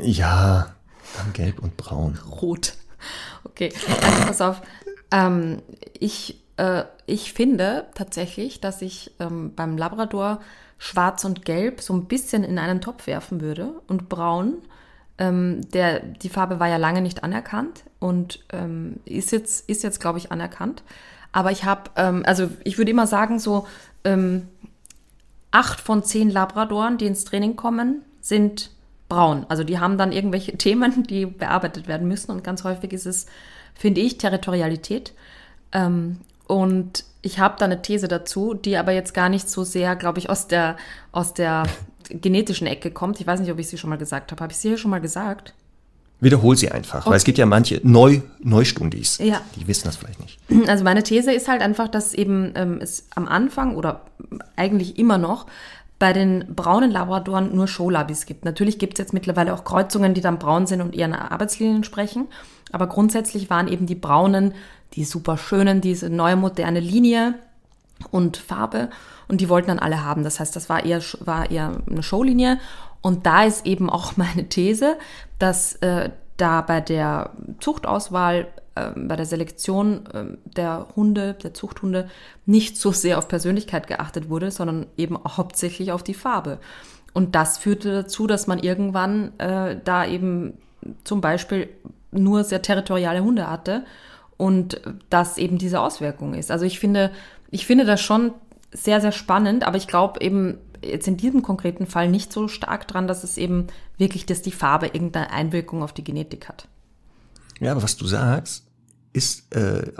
Ja, 0.00 0.74
dann 1.18 1.34
Gelb 1.34 1.58
und 1.58 1.76
Braun. 1.76 2.18
Rot. 2.40 2.72
Okay, 3.44 3.70
also 3.86 4.26
pass 4.26 4.40
auf. 4.40 4.62
Ähm, 5.12 5.60
ich 6.00 6.42
äh, 6.56 6.84
ich 7.04 7.34
finde 7.34 7.84
tatsächlich, 7.92 8.62
dass 8.62 8.80
ich 8.80 9.10
ähm, 9.20 9.52
beim 9.54 9.76
Labrador 9.76 10.40
Schwarz 10.78 11.26
und 11.26 11.44
Gelb 11.44 11.82
so 11.82 11.92
ein 11.92 12.06
bisschen 12.06 12.44
in 12.44 12.58
einen 12.58 12.80
Topf 12.80 13.06
werfen 13.06 13.42
würde 13.42 13.74
und 13.88 14.08
Braun. 14.08 14.62
Ähm, 15.18 15.68
der, 15.72 16.00
die 16.00 16.28
Farbe 16.28 16.60
war 16.60 16.68
ja 16.68 16.76
lange 16.76 17.02
nicht 17.02 17.24
anerkannt 17.24 17.84
und 17.98 18.44
ähm, 18.52 19.00
ist 19.04 19.32
jetzt, 19.32 19.68
ist 19.68 19.82
jetzt 19.82 20.00
glaube 20.00 20.18
ich, 20.18 20.30
anerkannt. 20.30 20.82
Aber 21.32 21.50
ich 21.50 21.64
habe, 21.64 21.90
ähm, 21.96 22.22
also 22.26 22.48
ich 22.64 22.78
würde 22.78 22.90
immer 22.90 23.06
sagen, 23.06 23.38
so 23.38 23.66
ähm, 24.04 24.48
acht 25.50 25.80
von 25.80 26.02
zehn 26.02 26.30
Labradoren, 26.30 26.98
die 26.98 27.06
ins 27.06 27.24
Training 27.24 27.56
kommen, 27.56 28.02
sind 28.20 28.70
braun. 29.08 29.46
Also 29.48 29.64
die 29.64 29.78
haben 29.78 29.98
dann 29.98 30.12
irgendwelche 30.12 30.52
Themen, 30.58 31.02
die 31.04 31.26
bearbeitet 31.26 31.88
werden 31.88 32.08
müssen. 32.08 32.30
Und 32.30 32.44
ganz 32.44 32.64
häufig 32.64 32.92
ist 32.92 33.06
es, 33.06 33.26
finde 33.74 34.00
ich, 34.00 34.18
Territorialität. 34.18 35.14
Ähm, 35.72 36.18
und 36.46 37.04
ich 37.20 37.38
habe 37.38 37.56
da 37.58 37.66
eine 37.66 37.82
These 37.82 38.08
dazu, 38.08 38.54
die 38.54 38.76
aber 38.76 38.92
jetzt 38.92 39.12
gar 39.12 39.28
nicht 39.28 39.50
so 39.50 39.64
sehr, 39.64 39.96
glaube 39.96 40.18
ich, 40.18 40.30
aus 40.30 40.46
der, 40.46 40.76
aus 41.12 41.34
der 41.34 41.64
genetischen 42.08 42.66
Ecke 42.66 42.90
kommt. 42.90 43.20
Ich 43.20 43.26
weiß 43.26 43.40
nicht, 43.40 43.50
ob 43.50 43.58
ich 43.58 43.68
sie 43.68 43.78
schon 43.78 43.90
mal 43.90 43.98
gesagt 43.98 44.30
habe. 44.30 44.42
Habe 44.42 44.52
ich 44.52 44.58
sie 44.58 44.68
hier 44.68 44.78
schon 44.78 44.90
mal 44.90 45.00
gesagt? 45.00 45.54
Wiederhol 46.20 46.56
sie 46.56 46.70
einfach, 46.70 47.02
okay. 47.02 47.10
weil 47.10 47.16
es 47.16 47.24
gibt 47.24 47.38
ja 47.38 47.46
manche 47.46 47.80
Neu 47.84 48.22
Neustundis, 48.40 49.18
ja. 49.18 49.40
die 49.54 49.68
wissen 49.68 49.84
das 49.84 49.96
vielleicht 49.96 50.18
nicht. 50.20 50.40
Also 50.68 50.82
meine 50.82 51.04
These 51.04 51.32
ist 51.32 51.46
halt 51.46 51.62
einfach, 51.62 51.86
dass 51.86 52.12
eben 52.12 52.52
ähm, 52.56 52.80
es 52.82 53.06
am 53.14 53.28
Anfang 53.28 53.76
oder 53.76 54.00
eigentlich 54.56 54.98
immer 54.98 55.16
noch 55.16 55.46
bei 56.00 56.12
den 56.12 56.44
braunen 56.56 56.90
Labradoren 56.90 57.54
nur 57.54 57.68
Showlabis 57.68 58.26
gibt. 58.26 58.44
Natürlich 58.44 58.80
gibt 58.80 58.94
es 58.94 58.98
jetzt 58.98 59.12
mittlerweile 59.12 59.54
auch 59.54 59.62
Kreuzungen, 59.62 60.14
die 60.14 60.20
dann 60.20 60.40
braun 60.40 60.66
sind 60.66 60.80
und 60.80 60.94
ihren 60.96 61.12
Arbeitslinien 61.12 61.84
sprechen. 61.84 62.26
Aber 62.72 62.88
grundsätzlich 62.88 63.48
waren 63.48 63.68
eben 63.68 63.86
die 63.86 63.94
braunen 63.94 64.54
die 64.94 65.04
super 65.04 65.36
schönen, 65.36 65.80
diese 65.80 66.10
neue 66.10 66.36
moderne 66.36 66.80
Linie 66.80 67.34
und 68.10 68.36
Farbe 68.36 68.90
und 69.28 69.40
die 69.40 69.48
wollten 69.48 69.68
dann 69.68 69.78
alle 69.78 70.04
haben. 70.04 70.24
Das 70.24 70.40
heißt, 70.40 70.56
das 70.56 70.68
war 70.68 70.84
eher, 70.84 71.00
war 71.20 71.50
eher 71.50 71.82
eine 71.88 72.02
Showlinie 72.02 72.58
und 73.00 73.26
da 73.26 73.44
ist 73.44 73.66
eben 73.66 73.90
auch 73.90 74.12
meine 74.16 74.48
These, 74.48 74.96
dass 75.38 75.76
äh, 75.76 76.10
da 76.36 76.62
bei 76.62 76.80
der 76.80 77.32
Zuchtauswahl, 77.60 78.46
äh, 78.74 78.90
bei 78.96 79.16
der 79.16 79.26
Selektion 79.26 80.06
äh, 80.06 80.24
der 80.56 80.88
Hunde, 80.96 81.34
der 81.34 81.52
Zuchthunde 81.54 82.08
nicht 82.46 82.76
so 82.76 82.92
sehr 82.92 83.18
auf 83.18 83.28
Persönlichkeit 83.28 83.86
geachtet 83.86 84.30
wurde, 84.30 84.50
sondern 84.50 84.86
eben 84.96 85.18
hauptsächlich 85.18 85.92
auf 85.92 86.02
die 86.02 86.14
Farbe. 86.14 86.58
Und 87.12 87.34
das 87.34 87.58
führte 87.58 87.92
dazu, 87.92 88.26
dass 88.26 88.46
man 88.46 88.58
irgendwann 88.58 89.38
äh, 89.38 89.76
da 89.84 90.06
eben 90.06 90.54
zum 91.04 91.20
Beispiel 91.20 91.68
nur 92.10 92.44
sehr 92.44 92.62
territoriale 92.62 93.22
Hunde 93.22 93.50
hatte 93.50 93.84
und 94.36 94.80
das 95.10 95.36
eben 95.36 95.58
diese 95.58 95.80
Auswirkung 95.80 96.34
ist. 96.34 96.50
Also 96.50 96.64
ich 96.64 96.78
finde, 96.78 97.10
ich 97.50 97.66
finde 97.66 97.84
das 97.84 98.00
schon 98.00 98.32
sehr, 98.72 99.00
sehr 99.00 99.12
spannend, 99.12 99.66
aber 99.66 99.76
ich 99.76 99.86
glaube 99.86 100.20
eben 100.20 100.58
jetzt 100.84 101.08
in 101.08 101.16
diesem 101.16 101.42
konkreten 101.42 101.86
Fall 101.86 102.08
nicht 102.08 102.32
so 102.32 102.48
stark 102.48 102.86
dran, 102.86 103.08
dass 103.08 103.24
es 103.24 103.36
eben 103.36 103.66
wirklich, 103.96 104.26
dass 104.26 104.42
die 104.42 104.52
Farbe 104.52 104.86
irgendeine 104.86 105.30
Einwirkung 105.30 105.82
auf 105.82 105.92
die 105.92 106.04
Genetik 106.04 106.48
hat. 106.48 106.68
Ja, 107.60 107.72
aber 107.72 107.82
was 107.82 107.96
du 107.96 108.06
sagst, 108.06 108.64
ist 109.12 109.54
äh, 109.54 109.92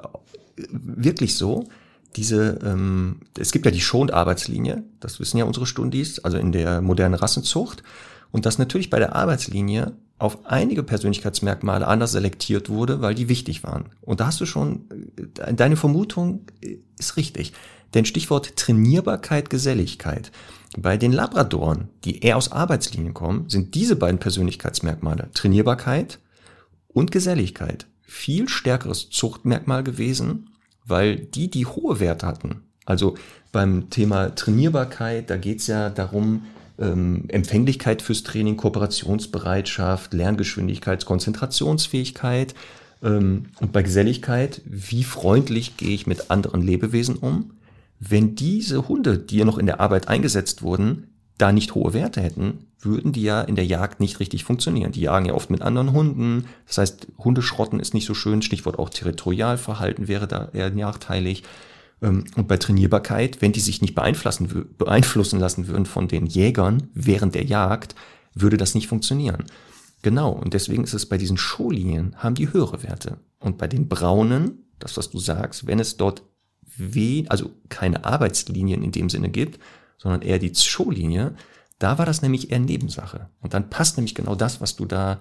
wirklich 0.71 1.37
so. 1.37 1.69
Diese, 2.17 2.59
ähm, 2.65 3.21
es 3.39 3.53
gibt 3.53 3.65
ja 3.65 3.71
die 3.71 3.81
Schonarbeitslinie, 3.81 4.83
das 5.01 5.21
wissen 5.21 5.39
ja 5.39 5.45
unsere 5.45 5.67
Stundis, 5.67 6.21
also 6.21 6.39
in 6.39 6.53
der 6.53 6.81
modernen 6.81 7.15
Rassenzucht. 7.15 7.83
Und 8.31 8.47
dass 8.47 8.59
natürlich 8.59 8.91
bei 8.91 8.99
der 8.99 9.15
Arbeitslinie 9.15 9.95
auf 10.19 10.47
einige 10.47 10.83
Persönlichkeitsmerkmale 10.83 11.87
anders 11.87 12.13
selektiert 12.13 12.69
wurde, 12.69 13.01
weil 13.01 13.15
die 13.15 13.29
wichtig 13.29 13.63
waren. 13.63 13.91
Und 14.01 14.21
da 14.21 14.27
hast 14.27 14.41
du 14.41 14.47
schon, 14.47 14.87
äh, 15.39 15.55
deine 15.55 15.77
Vermutung 15.77 16.47
äh, 16.61 16.79
ist 16.99 17.17
richtig. 17.17 17.53
Denn 17.95 18.05
Stichwort 18.05 18.57
Trainierbarkeit, 18.57 19.51
Geselligkeit. 19.51 20.31
Bei 20.77 20.97
den 20.97 21.13
Labradoren, 21.13 21.89
die 22.05 22.21
eher 22.21 22.37
aus 22.37 22.53
Arbeitslinien 22.53 23.15
kommen, 23.15 23.49
sind 23.49 23.75
diese 23.75 23.97
beiden 23.97 24.21
Persönlichkeitsmerkmale 24.21 25.31
Trainierbarkeit 25.33 26.19
und 26.89 27.11
Geselligkeit 27.11 27.87
viel 28.03 28.49
stärkeres 28.49 29.11
Zuchtmerkmal 29.11 29.85
gewesen, 29.85 30.51
weil 30.85 31.17
die, 31.17 31.51
die 31.51 31.67
hohe 31.67 32.01
Werte 32.01 32.27
hatten, 32.27 32.63
Also 32.87 33.17
beim 33.53 33.91
Thema 33.91 34.35
Trainierbarkeit, 34.35 35.29
da 35.29 35.37
geht 35.37 35.61
es 35.61 35.67
ja 35.67 35.91
darum, 35.91 36.47
ähm, 36.79 37.25
Empfänglichkeit 37.29 38.01
fürs 38.01 38.23
Training, 38.23 38.57
Kooperationsbereitschaft, 38.57 40.15
Lerngeschwindigkeit, 40.15 41.05
Konzentrationsfähigkeit. 41.05 42.55
Ähm, 43.03 43.47
und 43.61 43.73
bei 43.73 43.83
Geselligkeit, 43.83 44.63
wie 44.65 45.05
freundlich 45.05 45.77
gehe 45.77 45.95
ich 45.95 46.07
mit 46.07 46.31
anderen 46.31 46.63
Lebewesen 46.63 47.17
um? 47.17 47.51
Wenn 48.01 48.35
diese 48.35 48.89
Hunde, 48.89 49.19
die 49.19 49.39
ja 49.39 49.45
noch 49.45 49.59
in 49.59 49.67
der 49.67 49.81
Arbeit 49.81 50.09
eingesetzt 50.09 50.63
wurden, 50.63 51.09
da 51.37 51.53
nicht 51.53 51.75
hohe 51.75 51.93
Werte 51.93 52.21
hätten, 52.21 52.67
würden 52.81 53.13
die 53.13 53.23
ja 53.23 53.41
in 53.41 53.57
der 53.57 53.67
Jagd 53.67 54.01
nicht 54.01 54.21
richtig 54.21 54.45
funktionieren. 54.45 54.93
Die 54.93 55.01
jagen 55.01 55.27
ja 55.27 55.35
oft 55.35 55.51
mit 55.51 55.63
anderen 55.63 55.93
Hunden. 55.93 56.47
Das 56.67 56.79
heißt, 56.79 57.09
Hundeschrotten 57.19 57.81
ist 57.81 57.95
nicht 57.95 58.07
so 58.07 58.15
schön. 58.15 58.43
Stichwort 58.43 58.79
auch 58.79 58.91
Territorialverhalten 58.91 60.09
wäre 60.09 60.29
da 60.29 60.49
eher 60.53 60.71
nachteilig. 60.71 61.43
Ähm, 62.03 62.25
und 62.37 62.49
bei 62.49 62.57
Trainierbarkeit, 62.57 63.41
wenn 63.41 63.53
die 63.53 63.61
sich 63.61 63.81
nicht 63.81 63.95
beeinflussen, 63.95 64.67
beeinflussen 64.79 65.41
lassen 65.41 65.67
würden 65.67 65.87
von 65.87 66.09
den 66.09 66.27
Jägern 66.27 66.89
während 66.95 67.35
der 67.35 67.45
Jagd, 67.45 67.95
würde 68.35 68.57
das 68.57 68.75
nicht 68.75 68.89
funktionieren. 68.89 69.45
Genau, 70.03 70.31
und 70.31 70.55
deswegen 70.55 70.85
ist 70.85 70.95
es 70.95 71.07
bei 71.07 71.19
diesen 71.19 71.37
Showlinien, 71.37 72.15
haben 72.19 72.37
die 72.37 72.53
höhere 72.53 72.85
Werte. 72.85 73.19
Und 73.41 73.59
bei 73.59 73.67
den 73.67 73.89
braunen, 73.89 74.65
das 74.79 74.97
was 74.97 75.11
du 75.11 75.19
sagst, 75.19 75.67
wenn 75.67 75.81
es 75.81 75.97
dort 75.97 76.23
weh, 76.79 77.25
also 77.29 77.51
keine 77.69 78.05
Arbeitslinien 78.05 78.83
in 78.83 78.93
dem 78.93 79.11
Sinne 79.11 79.29
gibt, 79.29 79.61
sondern 79.99 80.23
eher 80.23 80.39
die 80.39 80.55
Showlinie, 80.55 81.35
da 81.79 81.99
war 81.99 82.07
das 82.07 82.23
nämlich 82.23 82.51
eher 82.51 82.59
Nebensache. 82.59 83.29
Und 83.41 83.55
dann 83.55 83.71
passt 83.71 83.97
nämlich 83.97 84.15
genau 84.15 84.35
das, 84.35 84.61
was 84.61 84.77
du 84.77 84.85
da 84.85 85.21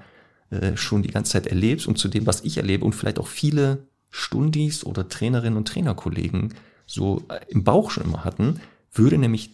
äh, 0.49 0.77
schon 0.77 1.03
die 1.03 1.11
ganze 1.11 1.33
Zeit 1.33 1.47
erlebst 1.47 1.87
und 1.87 1.97
zu 1.97 2.07
dem, 2.07 2.25
was 2.25 2.41
ich 2.41 2.57
erlebe 2.57 2.85
und 2.85 2.93
vielleicht 2.93 3.19
auch 3.19 3.27
viele 3.27 3.87
Stundis 4.09 4.85
oder 4.85 5.07
Trainerinnen 5.09 5.57
und 5.57 5.67
Trainerkollegen 5.67 6.53
so 6.85 7.23
äh, 7.29 7.39
im 7.49 7.63
Bauch 7.63 7.91
schon 7.91 8.05
immer 8.05 8.23
hatten, 8.23 8.61
würde 8.93 9.17
nämlich 9.17 9.51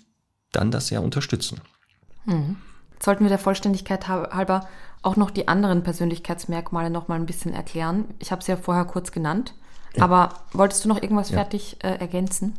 dann 0.52 0.72
das 0.72 0.90
ja 0.90 1.00
unterstützen. 1.00 1.60
Hm. 2.26 2.58
Sollten 3.02 3.26
wir 3.26 3.30
der 3.30 3.40
Vollständigkeit 3.40 4.08
halber 4.08 4.70
auch 5.02 5.18
noch 5.18 5.32
die 5.32 5.50
anderen 5.50 5.84
Persönlichkeitsmerkmale 5.84 6.90
noch 6.90 7.10
mal 7.10 7.16
ein 7.16 7.26
bisschen 7.26 7.54
erklären. 7.54 8.06
Ich 8.20 8.32
habe 8.32 8.42
sie 8.42 8.52
ja 8.52 8.58
vorher 8.58 8.86
kurz 8.86 9.12
genannt. 9.12 9.56
Ja. 9.96 10.04
Aber 10.04 10.34
wolltest 10.54 10.84
du 10.86 10.90
noch 10.90 11.02
irgendwas 11.02 11.30
ja. 11.30 11.38
fertig 11.38 11.78
äh, 11.84 11.96
ergänzen? 12.00 12.54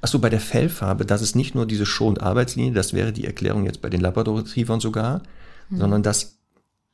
Achso, 0.00 0.18
bei 0.18 0.28
der 0.28 0.40
Fellfarbe, 0.40 1.06
das 1.06 1.22
ist 1.22 1.34
nicht 1.34 1.54
nur 1.54 1.66
diese 1.66 1.86
Show- 1.86 2.08
und 2.08 2.22
Arbeitslinie, 2.22 2.72
das 2.72 2.92
wäre 2.92 3.12
die 3.12 3.24
Erklärung 3.24 3.64
jetzt 3.64 3.80
bei 3.80 3.88
den 3.88 4.00
Labrador 4.00 4.38
Retrievern 4.38 4.80
sogar, 4.80 5.22
mhm. 5.70 5.78
sondern 5.78 6.02
dass 6.02 6.38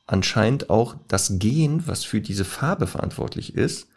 anscheinend 0.07 0.69
auch 0.69 0.95
das 1.07 1.33
Gen, 1.39 1.85
was 1.87 2.03
für 2.03 2.21
diese 2.21 2.45
Farbe 2.45 2.87
verantwortlich 2.87 3.55
ist, 3.55 3.87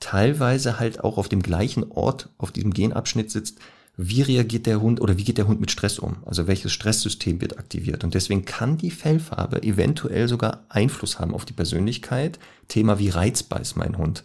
teilweise 0.00 0.78
halt 0.78 1.04
auch 1.04 1.18
auf 1.18 1.28
dem 1.28 1.42
gleichen 1.42 1.90
Ort, 1.90 2.30
auf 2.38 2.52
diesem 2.52 2.72
Genabschnitt 2.72 3.30
sitzt, 3.30 3.58
wie 3.96 4.20
reagiert 4.22 4.66
der 4.66 4.80
Hund 4.80 5.00
oder 5.00 5.16
wie 5.16 5.24
geht 5.24 5.38
der 5.38 5.48
Hund 5.48 5.60
mit 5.60 5.70
Stress 5.70 5.98
um? 5.98 6.18
Also 6.26 6.46
welches 6.46 6.72
Stresssystem 6.72 7.40
wird 7.40 7.58
aktiviert? 7.58 8.04
Und 8.04 8.14
deswegen 8.14 8.44
kann 8.44 8.76
die 8.76 8.90
Fellfarbe 8.90 9.62
eventuell 9.62 10.28
sogar 10.28 10.64
Einfluss 10.68 11.18
haben 11.18 11.34
auf 11.34 11.46
die 11.46 11.54
Persönlichkeit. 11.54 12.38
Thema 12.68 12.98
wie 12.98 13.08
reizbar 13.08 13.60
ist 13.60 13.76
mein 13.76 13.96
Hund. 13.96 14.22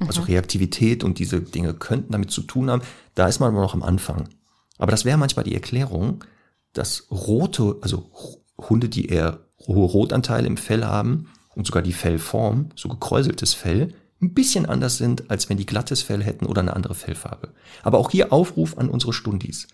Also 0.00 0.22
mhm. 0.22 0.26
Reaktivität 0.26 1.04
und 1.04 1.20
diese 1.20 1.40
Dinge 1.40 1.74
könnten 1.74 2.12
damit 2.12 2.32
zu 2.32 2.42
tun 2.42 2.70
haben. 2.70 2.82
Da 3.14 3.28
ist 3.28 3.38
man 3.38 3.50
aber 3.50 3.60
noch 3.60 3.74
am 3.74 3.84
Anfang. 3.84 4.28
Aber 4.78 4.90
das 4.90 5.04
wäre 5.04 5.18
manchmal 5.18 5.44
die 5.44 5.54
Erklärung, 5.54 6.24
dass 6.72 7.06
rote, 7.10 7.76
also 7.80 8.10
Hunde, 8.68 8.88
die 8.88 9.06
eher 9.06 9.40
hohe 9.66 9.86
Rotanteile 9.86 10.46
im 10.46 10.56
Fell 10.56 10.84
haben 10.84 11.28
und 11.54 11.66
sogar 11.66 11.82
die 11.82 11.92
Fellform, 11.92 12.70
so 12.74 12.88
gekräuseltes 12.88 13.54
Fell, 13.54 13.94
ein 14.20 14.34
bisschen 14.34 14.66
anders 14.66 14.98
sind, 14.98 15.30
als 15.30 15.48
wenn 15.48 15.56
die 15.56 15.66
glattes 15.66 16.02
Fell 16.02 16.22
hätten 16.22 16.46
oder 16.46 16.60
eine 16.60 16.74
andere 16.74 16.94
Fellfarbe. 16.94 17.52
Aber 17.82 17.98
auch 17.98 18.10
hier 18.10 18.32
Aufruf 18.32 18.76
an 18.76 18.88
unsere 18.88 19.12
Stundis. 19.12 19.68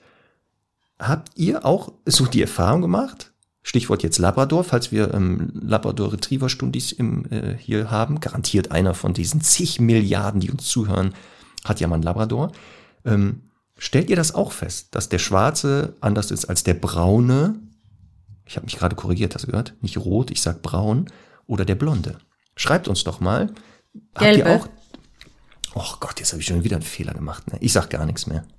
Habt 0.98 1.30
ihr 1.36 1.64
auch 1.64 1.92
so 2.06 2.26
die 2.26 2.42
Erfahrung 2.42 2.82
gemacht? 2.82 3.32
Stichwort 3.62 4.02
jetzt 4.02 4.18
Labrador, 4.18 4.62
falls 4.62 4.92
wir 4.92 5.14
ähm, 5.14 5.50
Labrador 5.54 6.12
Retriever 6.12 6.50
Stundis 6.50 6.92
äh, 6.92 7.56
hier 7.58 7.90
haben, 7.90 8.20
garantiert 8.20 8.70
einer 8.70 8.92
von 8.92 9.14
diesen 9.14 9.40
zig 9.40 9.80
Milliarden, 9.80 10.40
die 10.40 10.50
uns 10.50 10.66
zuhören, 10.66 11.14
hat 11.64 11.80
ja 11.80 11.88
mal 11.88 11.96
ein 11.96 12.02
Labrador. 12.02 12.52
Ähm, 13.06 13.40
stellt 13.78 14.10
ihr 14.10 14.16
das 14.16 14.34
auch 14.34 14.52
fest, 14.52 14.88
dass 14.94 15.08
der 15.08 15.18
Schwarze 15.18 15.96
anders 16.02 16.30
ist 16.30 16.44
als 16.44 16.62
der 16.62 16.74
Braune? 16.74 17.58
Ich 18.44 18.56
habe 18.56 18.66
mich 18.66 18.76
gerade 18.76 18.96
korrigiert, 18.96 19.34
hast 19.34 19.44
du 19.44 19.50
gehört? 19.50 19.72
Nicht 19.80 19.96
rot, 19.96 20.30
ich 20.30 20.42
sag 20.42 20.60
braun. 20.60 21.06
Oder 21.46 21.64
der 21.64 21.74
Blonde. 21.74 22.18
Schreibt 22.56 22.86
uns 22.86 23.02
doch 23.04 23.20
mal, 23.20 23.50
Gelbe. 24.18 24.18
Habt 24.18 24.36
ihr 24.36 24.46
auch? 24.56 24.68
Oh 25.74 25.96
Gott, 26.00 26.20
jetzt 26.20 26.32
habe 26.32 26.40
ich 26.40 26.46
schon 26.46 26.62
wieder 26.64 26.76
einen 26.76 26.84
Fehler 26.84 27.14
gemacht. 27.14 27.50
Ne? 27.52 27.58
Ich 27.60 27.72
sag 27.72 27.90
gar 27.90 28.06
nichts 28.06 28.26
mehr. 28.26 28.44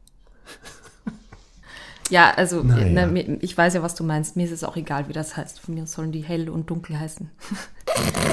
Ja, 2.12 2.36
also 2.36 2.62
naja. 2.62 3.08
ne, 3.08 3.40
ich 3.42 3.58
weiß 3.58 3.74
ja, 3.74 3.82
was 3.82 3.96
du 3.96 4.04
meinst. 4.04 4.36
Mir 4.36 4.46
ist 4.46 4.52
es 4.52 4.64
auch 4.64 4.76
egal, 4.76 5.08
wie 5.08 5.14
das 5.14 5.36
heißt. 5.38 5.60
Von 5.60 5.74
mir 5.74 5.88
sollen 5.88 6.12
die 6.12 6.24
hell 6.24 6.50
und 6.50 6.70
dunkel 6.70 7.00
heißen. 7.00 7.32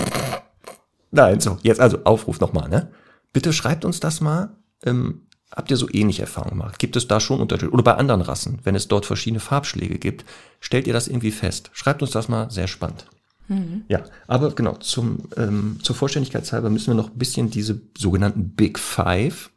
Nein, 1.11 1.41
so, 1.41 1.57
jetzt 1.63 1.81
also 1.81 2.05
Aufruf 2.05 2.39
nochmal, 2.39 2.69
ne? 2.69 2.91
Bitte 3.33 3.53
schreibt 3.55 3.87
uns 3.87 3.99
das 3.99 4.21
mal. 4.21 4.57
Ähm, 4.85 5.23
habt 5.51 5.71
ihr 5.71 5.77
so 5.79 5.89
ähnliche 5.91 6.23
Erfahrungen 6.23 6.59
gemacht? 6.59 6.79
Gibt 6.79 6.97
es 6.97 7.09
da 7.09 7.19
schon 7.19 7.41
Unterschiede? 7.41 7.71
Oder 7.71 7.83
bei 7.83 7.95
anderen 7.95 8.21
Rassen, 8.21 8.59
wenn 8.65 8.75
es 8.75 8.89
dort 8.89 9.07
verschiedene 9.07 9.41
Farbschläge 9.41 9.99
gibt, 9.99 10.27
stellt 10.61 10.87
ihr 10.87 10.93
das 10.93 11.09
irgendwie 11.09 11.31
fest? 11.31 11.71
Schreibt 11.73 12.03
uns 12.03 12.11
das 12.11 12.29
mal, 12.29 12.51
sehr 12.51 12.69
spannend. 12.69 13.07
Mhm. 13.53 13.85
Ja, 13.89 14.05
aber 14.27 14.55
genau, 14.55 14.75
zum, 14.77 15.29
ähm, 15.37 15.79
zur 15.83 15.95
Vollständigkeitshalber 15.95 16.71
müssen 16.71 16.89
wir 16.89 16.95
noch 16.95 17.11
ein 17.11 17.19
bisschen 17.19 17.51
diese 17.51 17.81
sogenannten 17.97 18.51
Big 18.51 18.79
Five, 18.79 19.51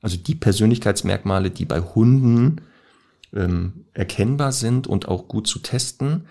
also 0.00 0.16
die 0.16 0.34
Persönlichkeitsmerkmale, 0.34 1.50
die 1.50 1.64
bei 1.64 1.80
Hunden 1.80 2.62
ähm, 3.34 3.84
erkennbar 3.92 4.52
sind 4.52 4.86
und 4.86 5.08
auch 5.08 5.28
gut 5.28 5.46
zu 5.46 5.58
testen, 5.58 6.26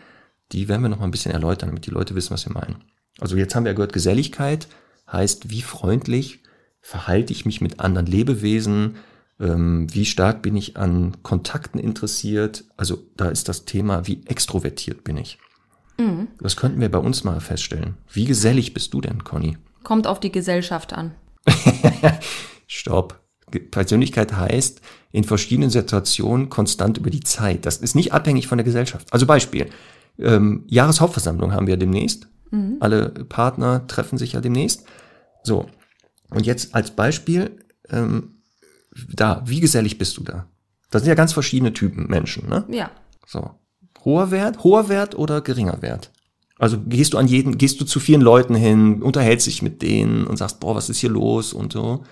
die 0.52 0.68
werden 0.68 0.82
wir 0.82 0.90
noch 0.90 1.00
mal 1.00 1.06
ein 1.06 1.12
bisschen 1.12 1.32
erläutern, 1.32 1.70
damit 1.70 1.86
die 1.86 1.92
Leute 1.92 2.16
wissen, 2.16 2.32
was 2.32 2.46
wir 2.46 2.54
meinen. 2.54 2.84
Also 3.20 3.38
jetzt 3.38 3.56
haben 3.56 3.64
wir 3.64 3.72
ja 3.72 3.76
gehört, 3.76 3.94
Geselligkeit 3.94 4.68
heißt, 5.12 5.50
wie 5.50 5.62
freundlich 5.62 6.40
verhalte 6.82 7.32
ich 7.32 7.46
mich 7.46 7.62
mit 7.62 7.80
anderen 7.80 8.08
Lebewesen, 8.08 8.96
ähm, 9.40 9.88
wie 9.94 10.06
stark 10.06 10.42
bin 10.42 10.56
ich 10.56 10.78
an 10.78 11.18
Kontakten 11.24 11.80
interessiert. 11.80 12.66
Also 12.78 13.04
da 13.16 13.30
ist 13.30 13.48
das 13.48 13.66
Thema, 13.66 14.08
wie 14.08 14.26
extrovertiert 14.26 15.04
bin 15.04 15.18
ich. 15.18 15.38
Mhm. 16.02 16.28
Das 16.40 16.56
könnten 16.56 16.80
wir 16.80 16.90
bei 16.90 17.00
uns 17.00 17.24
mal 17.24 17.40
feststellen. 17.40 17.98
Wie 18.12 18.26
gesellig 18.26 18.74
bist 18.74 18.94
du 18.94 19.02
denn, 19.02 19.24
Conny? 19.24 19.58
Kommt 19.84 20.08
auf 20.08 20.20
die 20.20 20.32
Gesellschaft 20.32 20.94
an. 20.94 21.14
Stopp. 22.68 23.20
Persönlichkeit 23.72 24.34
heißt, 24.34 24.82
in 25.12 25.26
verschiedenen 25.26 25.70
Situationen 25.70 26.50
konstant 26.50 26.98
über 26.98 27.10
die 27.10 27.20
Zeit. 27.20 27.66
Das 27.66 27.78
ist 27.78 27.96
nicht 27.96 28.14
abhängig 28.14 28.48
von 28.48 28.58
der 28.58 28.64
Gesellschaft. 28.64 29.12
Also 29.12 29.26
Beispiel, 29.26 29.70
ähm, 30.18 30.64
Jahreshauptversammlung 30.68 31.52
haben 31.52 31.68
wir 31.68 31.78
demnächst. 31.78 32.28
Mhm. 32.52 32.78
Alle 32.80 33.10
Partner 33.10 33.88
treffen 33.88 34.18
sich 34.18 34.34
ja 34.34 34.42
demnächst. 34.42 34.86
So, 35.44 35.68
und 36.30 36.46
jetzt 36.46 36.74
als 36.76 36.92
Beispiel, 36.92 37.60
ähm, 37.90 38.42
da, 39.14 39.44
wie 39.46 39.60
gesellig 39.60 39.98
bist 39.98 40.18
du 40.18 40.24
da? 40.24 40.48
Das 40.90 41.02
sind 41.02 41.10
ja 41.10 41.16
ganz 41.16 41.34
verschiedene 41.34 41.74
Typen 41.74 42.08
Menschen, 42.08 42.48
ne? 42.48 42.66
Ja. 42.70 42.92
So. 43.26 43.52
Hoher 44.04 44.32
Wert, 44.32 44.64
hoher 44.64 44.90
Wert 44.90 45.16
oder 45.16 45.42
geringer 45.42 45.82
Wert? 45.82 46.12
Also 46.58 46.78
gehst 46.80 47.14
du 47.14 47.18
an 47.18 47.28
jeden, 47.28 47.58
gehst 47.58 47.82
du 47.82 47.86
zu 47.86 48.00
vielen 48.00 48.22
Leuten 48.22 48.56
hin, 48.56 49.02
unterhältst 49.02 49.48
dich 49.48 49.62
mit 49.62 49.82
denen 49.82 50.28
und 50.28 50.38
sagst, 50.38 50.60
boah, 50.60 50.76
was 50.76 50.90
ist 50.90 51.00
hier 51.00 51.10
los 51.10 51.54
und 51.54 51.74
so? 51.74 52.04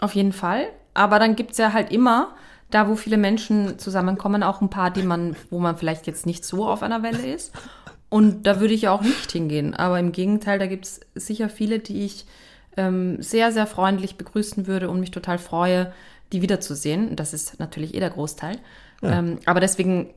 Auf 0.00 0.14
jeden 0.14 0.32
Fall. 0.32 0.66
Aber 0.94 1.18
dann 1.18 1.36
gibt's 1.36 1.58
ja 1.58 1.72
halt 1.72 1.92
immer, 1.92 2.34
da 2.70 2.88
wo 2.88 2.96
viele 2.96 3.16
Menschen 3.16 3.78
zusammenkommen, 3.78 4.42
auch 4.42 4.60
ein 4.60 4.70
paar, 4.70 4.90
die 4.90 5.02
man, 5.02 5.36
wo 5.50 5.60
man 5.60 5.76
vielleicht 5.76 6.06
jetzt 6.06 6.26
nicht 6.26 6.44
so 6.44 6.66
auf 6.66 6.82
einer 6.82 7.02
Welle 7.02 7.34
ist. 7.34 7.52
Und 8.08 8.46
da 8.46 8.60
würde 8.60 8.74
ich 8.74 8.82
ja 8.82 8.92
auch 8.92 9.02
nicht 9.02 9.30
hingehen. 9.32 9.74
Aber 9.74 9.98
im 9.98 10.12
Gegenteil, 10.12 10.58
da 10.58 10.66
gibt's 10.66 11.00
sicher 11.14 11.48
viele, 11.48 11.78
die 11.78 12.04
ich 12.04 12.26
ähm, 12.76 13.22
sehr, 13.22 13.52
sehr 13.52 13.66
freundlich 13.66 14.16
begrüßen 14.16 14.66
würde 14.66 14.90
und 14.90 15.00
mich 15.00 15.10
total 15.10 15.38
freue, 15.38 15.92
die 16.32 16.42
wiederzusehen. 16.42 17.16
Das 17.16 17.32
ist 17.32 17.58
natürlich 17.60 17.94
eh 17.94 18.00
der 18.00 18.10
Großteil. 18.10 18.58
Ähm, 19.10 19.38
aber 19.46 19.60
deswegen, 19.60 20.10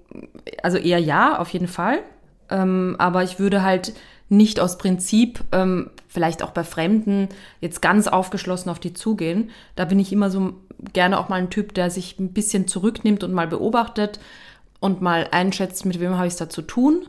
also 0.63 0.77
eher 0.77 0.99
ja, 0.99 1.39
auf 1.39 1.49
jeden 1.49 1.67
Fall. 1.67 1.99
Ähm, 2.49 2.95
aber 2.99 3.23
ich 3.23 3.39
würde 3.39 3.63
halt 3.63 3.93
nicht 4.29 4.59
aus 4.59 4.77
Prinzip, 4.77 5.43
ähm, 5.51 5.89
vielleicht 6.07 6.43
auch 6.43 6.51
bei 6.51 6.63
Fremden, 6.63 7.29
jetzt 7.61 7.81
ganz 7.81 8.07
aufgeschlossen 8.07 8.69
auf 8.69 8.79
die 8.79 8.93
zugehen. 8.93 9.51
Da 9.75 9.85
bin 9.85 9.99
ich 9.99 10.11
immer 10.11 10.29
so 10.29 10.53
gerne 10.93 11.19
auch 11.19 11.29
mal 11.29 11.37
ein 11.37 11.49
Typ, 11.49 11.73
der 11.73 11.89
sich 11.89 12.19
ein 12.19 12.33
bisschen 12.33 12.67
zurücknimmt 12.67 13.23
und 13.23 13.33
mal 13.33 13.47
beobachtet 13.47 14.19
und 14.79 15.01
mal 15.01 15.27
einschätzt, 15.31 15.85
mit 15.85 15.99
wem 15.99 16.15
habe 16.15 16.27
ich 16.27 16.33
es 16.33 16.39
da 16.39 16.49
zu 16.49 16.61
tun. 16.61 17.07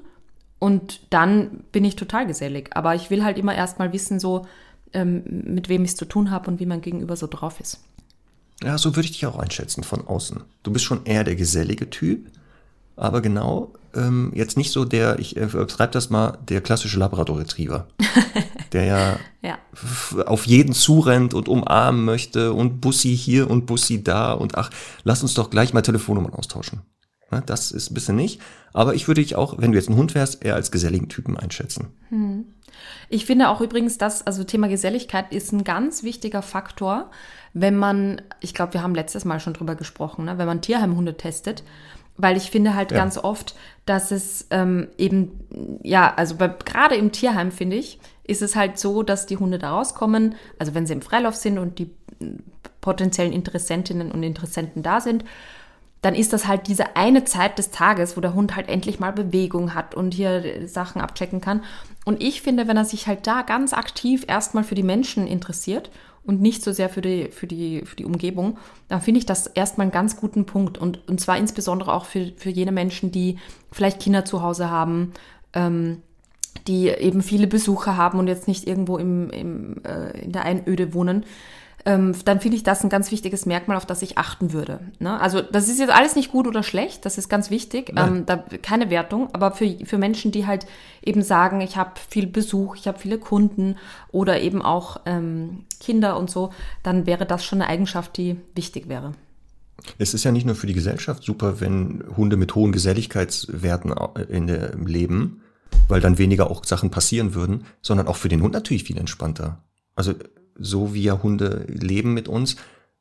Und 0.58 1.00
dann 1.10 1.64
bin 1.70 1.84
ich 1.84 1.96
total 1.96 2.26
gesellig. 2.26 2.70
Aber 2.74 2.94
ich 2.94 3.10
will 3.10 3.24
halt 3.24 3.38
immer 3.38 3.54
erst 3.54 3.78
mal 3.78 3.92
wissen, 3.92 4.18
so, 4.18 4.46
ähm, 4.92 5.22
mit 5.26 5.68
wem 5.68 5.84
ich 5.84 5.90
es 5.90 5.96
zu 5.96 6.04
tun 6.04 6.30
habe 6.30 6.50
und 6.50 6.60
wie 6.60 6.66
mein 6.66 6.80
Gegenüber 6.80 7.16
so 7.16 7.26
drauf 7.26 7.60
ist. 7.60 7.80
Ja, 8.62 8.76
so 8.78 8.96
würde 8.96 9.06
ich 9.06 9.12
dich 9.12 9.26
auch 9.26 9.38
einschätzen 9.38 9.84
von 9.84 10.06
außen. 10.06 10.42
Du 10.62 10.72
bist 10.72 10.84
schon 10.84 11.04
eher 11.06 11.24
der 11.24 11.36
gesellige 11.36 11.90
Typ, 11.90 12.30
aber 12.96 13.20
genau, 13.20 13.72
ähm, 13.94 14.32
jetzt 14.34 14.56
nicht 14.56 14.72
so 14.72 14.84
der, 14.84 15.18
ich 15.18 15.36
äh, 15.36 15.46
das 15.92 16.10
mal, 16.10 16.38
der 16.48 16.60
klassische 16.60 16.98
Labrador 16.98 17.38
Retriever. 17.38 17.86
der 18.72 18.84
ja, 18.84 19.18
Ja. 19.42 19.58
auf 20.26 20.46
jeden 20.46 20.74
zurennt 20.74 21.32
und 21.34 21.48
umarmen 21.48 22.04
möchte 22.04 22.52
und 22.52 22.80
Bussi 22.80 23.16
hier 23.16 23.48
und 23.48 23.66
Bussi 23.66 24.02
da 24.02 24.32
und 24.32 24.56
ach, 24.58 24.70
lass 25.04 25.22
uns 25.22 25.34
doch 25.34 25.50
gleich 25.50 25.72
mal 25.72 25.82
Telefonnummern 25.82 26.34
austauschen. 26.34 26.82
Ne, 27.30 27.42
Das 27.46 27.70
ist 27.70 27.90
ein 27.90 27.94
bisschen 27.94 28.16
nicht. 28.16 28.40
Aber 28.72 28.94
ich 28.94 29.08
würde 29.08 29.22
dich 29.22 29.36
auch, 29.36 29.54
wenn 29.58 29.72
du 29.72 29.78
jetzt 29.78 29.88
ein 29.88 29.96
Hund 29.96 30.14
wärst, 30.14 30.44
eher 30.44 30.54
als 30.54 30.70
geselligen 30.70 31.08
Typen 31.08 31.36
einschätzen. 31.36 31.88
Ich 33.08 33.24
finde 33.24 33.48
auch 33.48 33.60
übrigens, 33.60 33.98
dass, 33.98 34.26
also 34.26 34.44
Thema 34.44 34.68
Geselligkeit 34.68 35.32
ist 35.32 35.52
ein 35.52 35.64
ganz 35.64 36.02
wichtiger 36.02 36.42
Faktor, 36.42 37.10
wenn 37.54 37.76
man, 37.76 38.22
ich 38.40 38.54
glaube, 38.54 38.74
wir 38.74 38.82
haben 38.82 38.94
letztes 38.94 39.24
Mal 39.24 39.40
schon 39.40 39.54
drüber 39.54 39.74
gesprochen, 39.74 40.24
ne, 40.24 40.38
wenn 40.38 40.46
man 40.46 40.60
Tierheimhunde 40.60 41.16
testet, 41.16 41.62
weil 42.16 42.36
ich 42.36 42.50
finde 42.50 42.74
halt 42.74 42.90
Ja. 42.90 42.98
ganz 42.98 43.16
oft, 43.16 43.54
dass 43.86 44.10
es 44.10 44.46
ähm, 44.50 44.88
eben, 44.98 45.78
ja, 45.82 46.12
also 46.14 46.36
gerade 46.36 46.96
im 46.96 47.12
Tierheim 47.12 47.52
finde 47.52 47.76
ich, 47.76 47.98
ist 48.24 48.42
es 48.42 48.56
halt 48.56 48.78
so, 48.78 49.02
dass 49.02 49.26
die 49.26 49.36
Hunde 49.38 49.58
da 49.58 49.70
rauskommen, 49.70 50.34
also 50.58 50.74
wenn 50.74 50.86
sie 50.86 50.92
im 50.92 51.02
Freilauf 51.02 51.36
sind 51.36 51.58
und 51.58 51.78
die 51.78 51.86
mm, 52.20 52.36
potenziellen 52.80 53.32
Interessentinnen 53.32 54.10
und 54.12 54.22
Interessenten 54.22 54.82
da 54.82 55.00
sind, 55.00 55.24
dann 56.02 56.14
ist 56.14 56.32
das 56.32 56.46
halt 56.46 56.68
diese 56.68 56.96
eine 56.96 57.24
Zeit 57.24 57.58
des 57.58 57.70
Tages, 57.70 58.16
wo 58.16 58.20
der 58.20 58.34
Hund 58.34 58.54
halt 58.54 58.68
endlich 58.68 59.00
mal 59.00 59.12
Bewegung 59.12 59.74
hat 59.74 59.94
und 59.94 60.14
hier 60.14 60.68
Sachen 60.68 61.00
abchecken 61.00 61.40
kann. 61.40 61.64
Und 62.04 62.22
ich 62.22 62.40
finde, 62.40 62.68
wenn 62.68 62.76
er 62.76 62.84
sich 62.84 63.08
halt 63.08 63.26
da 63.26 63.42
ganz 63.42 63.72
aktiv 63.72 64.24
erstmal 64.28 64.62
für 64.62 64.76
die 64.76 64.84
Menschen 64.84 65.26
interessiert 65.26 65.90
und 66.24 66.40
nicht 66.40 66.62
so 66.62 66.72
sehr 66.72 66.88
für 66.88 67.00
die, 67.00 67.28
für 67.30 67.46
die, 67.46 67.82
für 67.84 67.96
die 67.96 68.04
Umgebung, 68.04 68.58
dann 68.88 69.00
finde 69.00 69.18
ich 69.18 69.26
das 69.26 69.46
erstmal 69.46 69.86
einen 69.86 69.92
ganz 69.92 70.16
guten 70.16 70.44
Punkt. 70.46 70.78
Und, 70.78 71.08
und 71.08 71.20
zwar 71.20 71.38
insbesondere 71.38 71.92
auch 71.92 72.04
für, 72.04 72.32
für 72.36 72.50
jene 72.50 72.72
Menschen, 72.72 73.10
die 73.10 73.38
vielleicht 73.72 74.00
Kinder 74.00 74.24
zu 74.24 74.42
Hause 74.42 74.70
haben, 74.70 75.12
ähm, 75.54 76.02
die 76.66 76.88
eben 76.88 77.22
viele 77.22 77.46
Besucher 77.46 77.96
haben 77.96 78.18
und 78.18 78.26
jetzt 78.26 78.48
nicht 78.48 78.66
irgendwo 78.66 78.98
im, 78.98 79.30
im, 79.30 79.84
äh, 79.84 80.20
in 80.20 80.32
der 80.32 80.44
Einöde 80.44 80.92
wohnen, 80.92 81.24
ähm, 81.88 82.14
dann 82.26 82.38
finde 82.38 82.58
ich 82.58 82.62
das 82.62 82.84
ein 82.84 82.90
ganz 82.90 83.10
wichtiges 83.10 83.46
Merkmal, 83.46 83.78
auf 83.78 83.86
das 83.86 84.02
ich 84.02 84.18
achten 84.18 84.52
würde. 84.52 84.80
Ne? 84.98 85.18
Also 85.18 85.40
das 85.40 85.68
ist 85.68 85.80
jetzt 85.80 85.92
alles 85.92 86.16
nicht 86.16 86.30
gut 86.30 86.46
oder 86.46 86.62
schlecht, 86.62 87.06
das 87.06 87.16
ist 87.16 87.30
ganz 87.30 87.48
wichtig, 87.50 87.94
ähm, 87.96 88.26
da, 88.26 88.44
keine 88.60 88.90
Wertung, 88.90 89.30
aber 89.32 89.52
für, 89.52 89.74
für 89.86 89.96
Menschen, 89.96 90.30
die 90.30 90.46
halt 90.46 90.66
eben 91.02 91.22
sagen, 91.22 91.62
ich 91.62 91.78
habe 91.78 91.92
viel 92.10 92.26
Besuch, 92.26 92.76
ich 92.76 92.86
habe 92.86 92.98
viele 92.98 93.16
Kunden 93.16 93.76
oder 94.12 94.38
eben 94.42 94.60
auch 94.60 95.00
ähm, 95.06 95.64
Kinder 95.80 96.18
und 96.18 96.30
so, 96.30 96.50
dann 96.82 97.06
wäre 97.06 97.24
das 97.24 97.42
schon 97.42 97.62
eine 97.62 97.70
Eigenschaft, 97.70 98.18
die 98.18 98.36
wichtig 98.54 98.90
wäre. 98.90 99.14
Es 99.96 100.12
ist 100.12 100.24
ja 100.24 100.32
nicht 100.32 100.44
nur 100.44 100.56
für 100.56 100.66
die 100.66 100.74
Gesellschaft 100.74 101.22
super, 101.22 101.58
wenn 101.60 102.04
Hunde 102.18 102.36
mit 102.36 102.54
hohen 102.54 102.72
Geselligkeitswerten 102.72 103.94
in 104.28 104.46
der 104.46 104.76
leben, 104.76 105.40
weil 105.88 106.02
dann 106.02 106.18
weniger 106.18 106.50
auch 106.50 106.66
Sachen 106.66 106.90
passieren 106.90 107.34
würden, 107.34 107.64
sondern 107.80 108.08
auch 108.08 108.16
für 108.16 108.28
den 108.28 108.42
Hund 108.42 108.52
natürlich 108.52 108.84
viel 108.84 108.98
entspannter. 108.98 109.62
Also 109.96 110.14
so 110.58 110.94
wie 110.94 111.02
ja 111.04 111.22
Hunde 111.22 111.64
leben 111.68 112.14
mit 112.14 112.28
uns, 112.28 112.56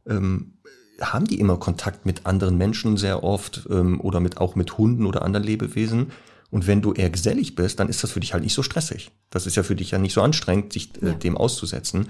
ähm, 0.06 0.54
haben 1.02 1.26
die 1.26 1.40
immer 1.40 1.58
Kontakt 1.58 2.06
mit 2.06 2.26
anderen 2.26 2.58
Menschen 2.58 2.98
sehr 2.98 3.24
oft 3.24 3.68
ähm, 3.70 4.02
oder 4.02 4.20
mit 4.20 4.38
auch 4.38 4.56
mit 4.56 4.78
Hunden 4.78 5.06
oder 5.06 5.22
anderen 5.22 5.46
Lebewesen. 5.46 6.12
Und 6.50 6.66
wenn 6.66 6.82
du 6.82 6.94
eher 6.94 7.10
gesellig 7.10 7.56
bist, 7.56 7.80
dann 7.80 7.90
ist 7.90 8.04
das 8.04 8.12
für 8.12 8.20
dich 8.22 8.34
halt 8.34 8.44
nicht 8.44 8.54
so 8.54 8.64
stressig. 8.64 9.12
Das 9.30 9.46
ist 9.46 9.56
ja 9.56 9.64
für 9.64 9.76
dich 9.76 9.92
ja 9.92 9.98
nicht 10.00 10.14
so 10.14 10.22
anstrengend, 10.22 10.74
sich 10.74 10.92
äh, 11.02 11.08
Ja. 11.08 11.14
dem 11.14 11.38
auszusetzen. 11.38 12.08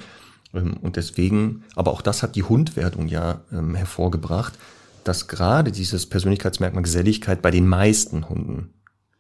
Ähm, 0.53 0.77
Und 0.79 0.95
deswegen, 0.95 1.63
aber 1.75 1.91
auch 1.91 2.01
das 2.01 2.23
hat 2.23 2.35
die 2.35 2.43
Hundwertung 2.43 3.07
ja 3.07 3.41
ähm, 3.51 3.75
hervorgebracht, 3.75 4.53
dass 5.03 5.27
gerade 5.27 5.71
dieses 5.71 6.05
Persönlichkeitsmerkmal 6.05 6.83
Geselligkeit 6.83 7.41
bei 7.41 7.51
den 7.51 7.67
meisten 7.67 8.29
Hunden 8.29 8.73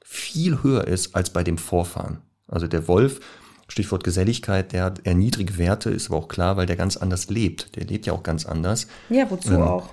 viel 0.03 0.61
höher 0.63 0.87
ist 0.87 1.15
als 1.15 1.29
bei 1.31 1.43
dem 1.43 1.57
Vorfahren. 1.57 2.19
Also 2.47 2.67
der 2.67 2.87
Wolf, 2.87 3.19
Stichwort 3.67 4.03
Geselligkeit, 4.03 4.71
der 4.73 4.85
hat 4.85 5.01
eher 5.05 5.15
niedrige 5.15 5.57
Werte, 5.57 5.89
ist 5.89 6.09
aber 6.09 6.17
auch 6.17 6.27
klar, 6.27 6.57
weil 6.57 6.65
der 6.65 6.75
ganz 6.75 6.97
anders 6.97 7.29
lebt. 7.29 7.75
Der 7.75 7.85
lebt 7.85 8.05
ja 8.05 8.13
auch 8.13 8.23
ganz 8.23 8.45
anders. 8.45 8.87
Ja, 9.09 9.29
wozu 9.29 9.53
Ähm, 9.53 9.61
auch? 9.61 9.89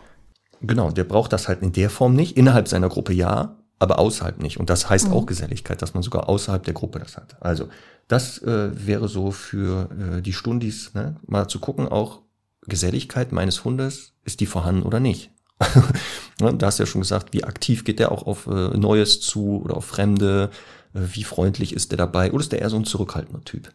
Genau, 0.60 0.90
der 0.90 1.04
braucht 1.04 1.32
das 1.32 1.48
halt 1.48 1.62
in 1.62 1.72
der 1.72 1.90
Form 1.90 2.14
nicht. 2.14 2.36
Innerhalb 2.36 2.68
seiner 2.68 2.88
Gruppe 2.88 3.12
ja, 3.12 3.56
aber 3.78 3.98
außerhalb 3.98 4.40
nicht. 4.40 4.58
Und 4.58 4.70
das 4.70 4.88
heißt 4.88 5.10
auch 5.10 5.26
Geselligkeit, 5.26 5.82
dass 5.82 5.94
man 5.94 6.02
sogar 6.02 6.28
außerhalb 6.28 6.62
der 6.62 6.74
Gruppe 6.74 7.00
das 7.00 7.16
hat. 7.16 7.36
Also 7.42 7.68
das 8.08 8.38
äh, 8.42 8.70
wäre 8.86 9.08
so 9.08 9.30
für 9.30 9.88
äh, 9.90 10.22
die 10.22 10.32
Stundis, 10.32 10.94
ne? 10.94 11.16
mal 11.26 11.48
zu 11.48 11.58
gucken, 11.58 11.88
auch 11.88 12.22
Geselligkeit 12.66 13.32
meines 13.32 13.64
Hundes, 13.64 14.12
ist 14.24 14.40
die 14.40 14.46
vorhanden 14.46 14.82
oder 14.82 15.00
nicht? 15.00 15.30
ne? 16.40 16.54
Da 16.54 16.66
hast 16.66 16.78
du 16.78 16.84
ja 16.84 16.86
schon 16.86 17.02
gesagt, 17.02 17.32
wie 17.32 17.44
aktiv 17.44 17.84
geht 17.84 17.98
der 17.98 18.12
auch 18.12 18.26
auf 18.26 18.46
äh, 18.46 18.76
Neues 18.76 19.20
zu 19.20 19.62
oder 19.62 19.76
auf 19.76 19.84
Fremde? 19.84 20.50
Wie 20.94 21.24
freundlich 21.24 21.74
ist 21.74 21.90
der 21.90 21.98
dabei? 21.98 22.32
Oder 22.32 22.40
ist 22.40 22.52
der 22.52 22.62
eher 22.62 22.70
so 22.70 22.76
ein 22.76 22.84
zurückhaltender 22.84 23.44
Typ? 23.44 23.72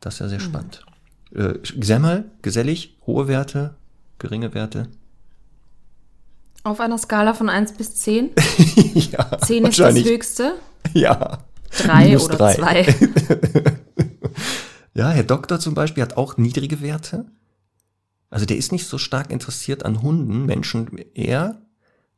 Das 0.00 0.14
ist 0.14 0.20
ja 0.20 0.28
sehr 0.28 0.40
spannend. 0.40 0.84
Äh, 1.32 1.54
Semmel, 1.80 2.30
gesellig, 2.42 2.98
hohe 3.06 3.28
Werte, 3.28 3.76
geringe 4.18 4.52
Werte? 4.52 4.88
Auf 6.64 6.80
einer 6.80 6.98
Skala 6.98 7.32
von 7.32 7.48
1 7.48 7.74
bis 7.74 7.94
10. 7.94 8.30
ja, 8.94 9.38
10 9.38 9.66
ist 9.66 9.78
das 9.78 9.94
höchste, 9.94 10.54
Ja. 10.92 11.38
3 11.78 12.04
Minus 12.06 12.24
oder 12.24 12.36
drei. 12.36 12.54
2. 12.54 13.76
Ja, 14.96 15.10
Herr 15.10 15.24
Doktor 15.24 15.60
zum 15.60 15.74
Beispiel 15.74 16.02
hat 16.02 16.16
auch 16.16 16.38
niedrige 16.38 16.80
Werte. 16.80 17.26
Also 18.30 18.46
der 18.46 18.56
ist 18.56 18.72
nicht 18.72 18.86
so 18.86 18.96
stark 18.96 19.30
interessiert 19.30 19.84
an 19.84 20.00
Hunden, 20.00 20.46
Menschen 20.46 20.96
eher. 21.14 21.60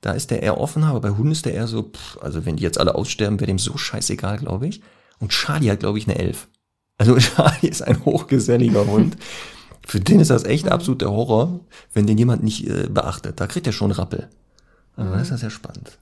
Da 0.01 0.12
ist 0.12 0.30
der 0.30 0.42
eher 0.42 0.59
offener, 0.59 0.88
aber 0.88 1.01
bei 1.01 1.11
Hunden 1.11 1.32
ist 1.32 1.44
der 1.44 1.55
eher 1.55 1.66
so, 1.66 1.82
pff, 1.82 2.18
also 2.20 2.46
wenn 2.46 2.57
die 2.57 2.62
jetzt 2.62 2.78
alle 2.78 2.94
aussterben, 2.94 3.40
wäre 3.40 3.49
dem 3.49 3.59
so 3.59 3.76
scheißegal, 3.76 4.38
glaube 4.38 4.68
ich. 4.68 4.80
Und 5.18 5.32
Charlie 5.32 5.70
hat, 5.70 5.80
glaube 5.80 5.99
ich, 5.99 6.07
eine 6.07 6.18
Elf. 6.18 6.49
Also 6.99 7.16
Charlie 7.18 7.68
ist 7.68 7.82
ein 7.82 8.05
hochgeselliger 8.05 8.86
Hund. 8.86 9.16
Für 9.86 10.01
den 10.01 10.20
ist 10.20 10.30
das 10.30 10.44
echt 10.44 10.68
absolut 10.68 11.01
der 11.01 11.11
Horror, 11.11 11.61
wenn 11.94 12.07
den 12.07 12.18
jemand 12.18 12.44
nicht 12.44 12.68
äh, 12.68 12.88
beachtet. 12.88 13.40
Da 13.40 13.46
kriegt 13.46 13.66
er 13.66 13.72
schon 13.72 13.90
Rappel. 13.90 14.28
Also 14.96 15.12
das 15.12 15.22
ist 15.22 15.30
ja 15.30 15.36
sehr 15.38 15.51
spannend. 15.51 15.99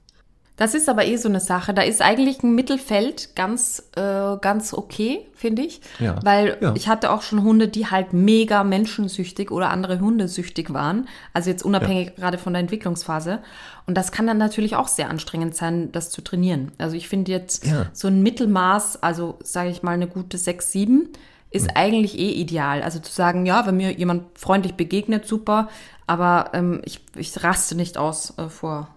Das 0.57 0.73
ist 0.73 0.89
aber 0.89 1.05
eh 1.05 1.15
so 1.17 1.29
eine 1.29 1.39
Sache. 1.39 1.73
Da 1.73 1.83
ist 1.83 2.01
eigentlich 2.01 2.41
ein 2.43 2.55
Mittelfeld 2.55 3.35
ganz, 3.35 3.83
äh, 3.95 4.01
ganz 4.41 4.73
okay, 4.73 5.27
finde 5.35 5.61
ich. 5.61 5.81
Ja. 5.99 6.19
Weil 6.23 6.57
Ja. 6.59 6.73
ich 6.75 6.87
hatte 6.87 7.11
auch 7.11 7.21
schon 7.21 7.43
Hunde, 7.43 7.67
die 7.67 7.87
halt 7.87 8.11
mega 8.11 8.63
menschensüchtig 8.63 9.51
oder 9.51 9.69
andere 9.69 9.99
Hunde 9.99 10.27
süchtig 10.27 10.73
waren. 10.73 11.07
Also 11.33 11.51
jetzt 11.51 11.63
unabhängig 11.63 12.15
gerade 12.15 12.39
von 12.39 12.53
der 12.53 12.61
Entwicklungsphase. 12.61 13.39
Und 13.85 13.95
das 13.95 14.11
kann 14.11 14.25
dann 14.25 14.39
natürlich 14.39 14.75
auch 14.75 14.87
sehr 14.87 15.09
anstrengend 15.11 15.55
sein, 15.55 15.91
das 15.91 16.09
zu 16.09 16.21
trainieren. 16.21 16.71
Also 16.79 16.95
ich 16.97 17.07
finde 17.07 17.31
jetzt 17.31 17.65
Ja. 17.65 17.85
so 17.93 18.07
ein 18.07 18.23
Mittelmaß, 18.23 19.03
also 19.03 19.37
sage 19.43 19.69
ich 19.69 19.83
mal 19.83 19.91
eine 19.91 20.07
gute 20.07 20.37
6, 20.39 20.71
7, 20.71 21.09
ist 21.51 21.69
eigentlich 21.75 22.17
eh 22.17 22.31
ideal. 22.31 22.81
Also 22.81 22.99
zu 22.99 23.11
sagen, 23.11 23.45
ja, 23.45 23.65
wenn 23.67 23.77
mir 23.77 23.91
jemand 23.93 24.23
freundlich 24.37 24.73
begegnet, 24.73 25.25
super, 25.27 25.69
aber 26.07 26.49
ähm, 26.53 26.81
ich, 26.83 26.99
ich 27.15 27.43
raste 27.43 27.75
nicht 27.75 27.97
aus 27.97 28.33
äh, 28.37 28.49
vor 28.49 28.89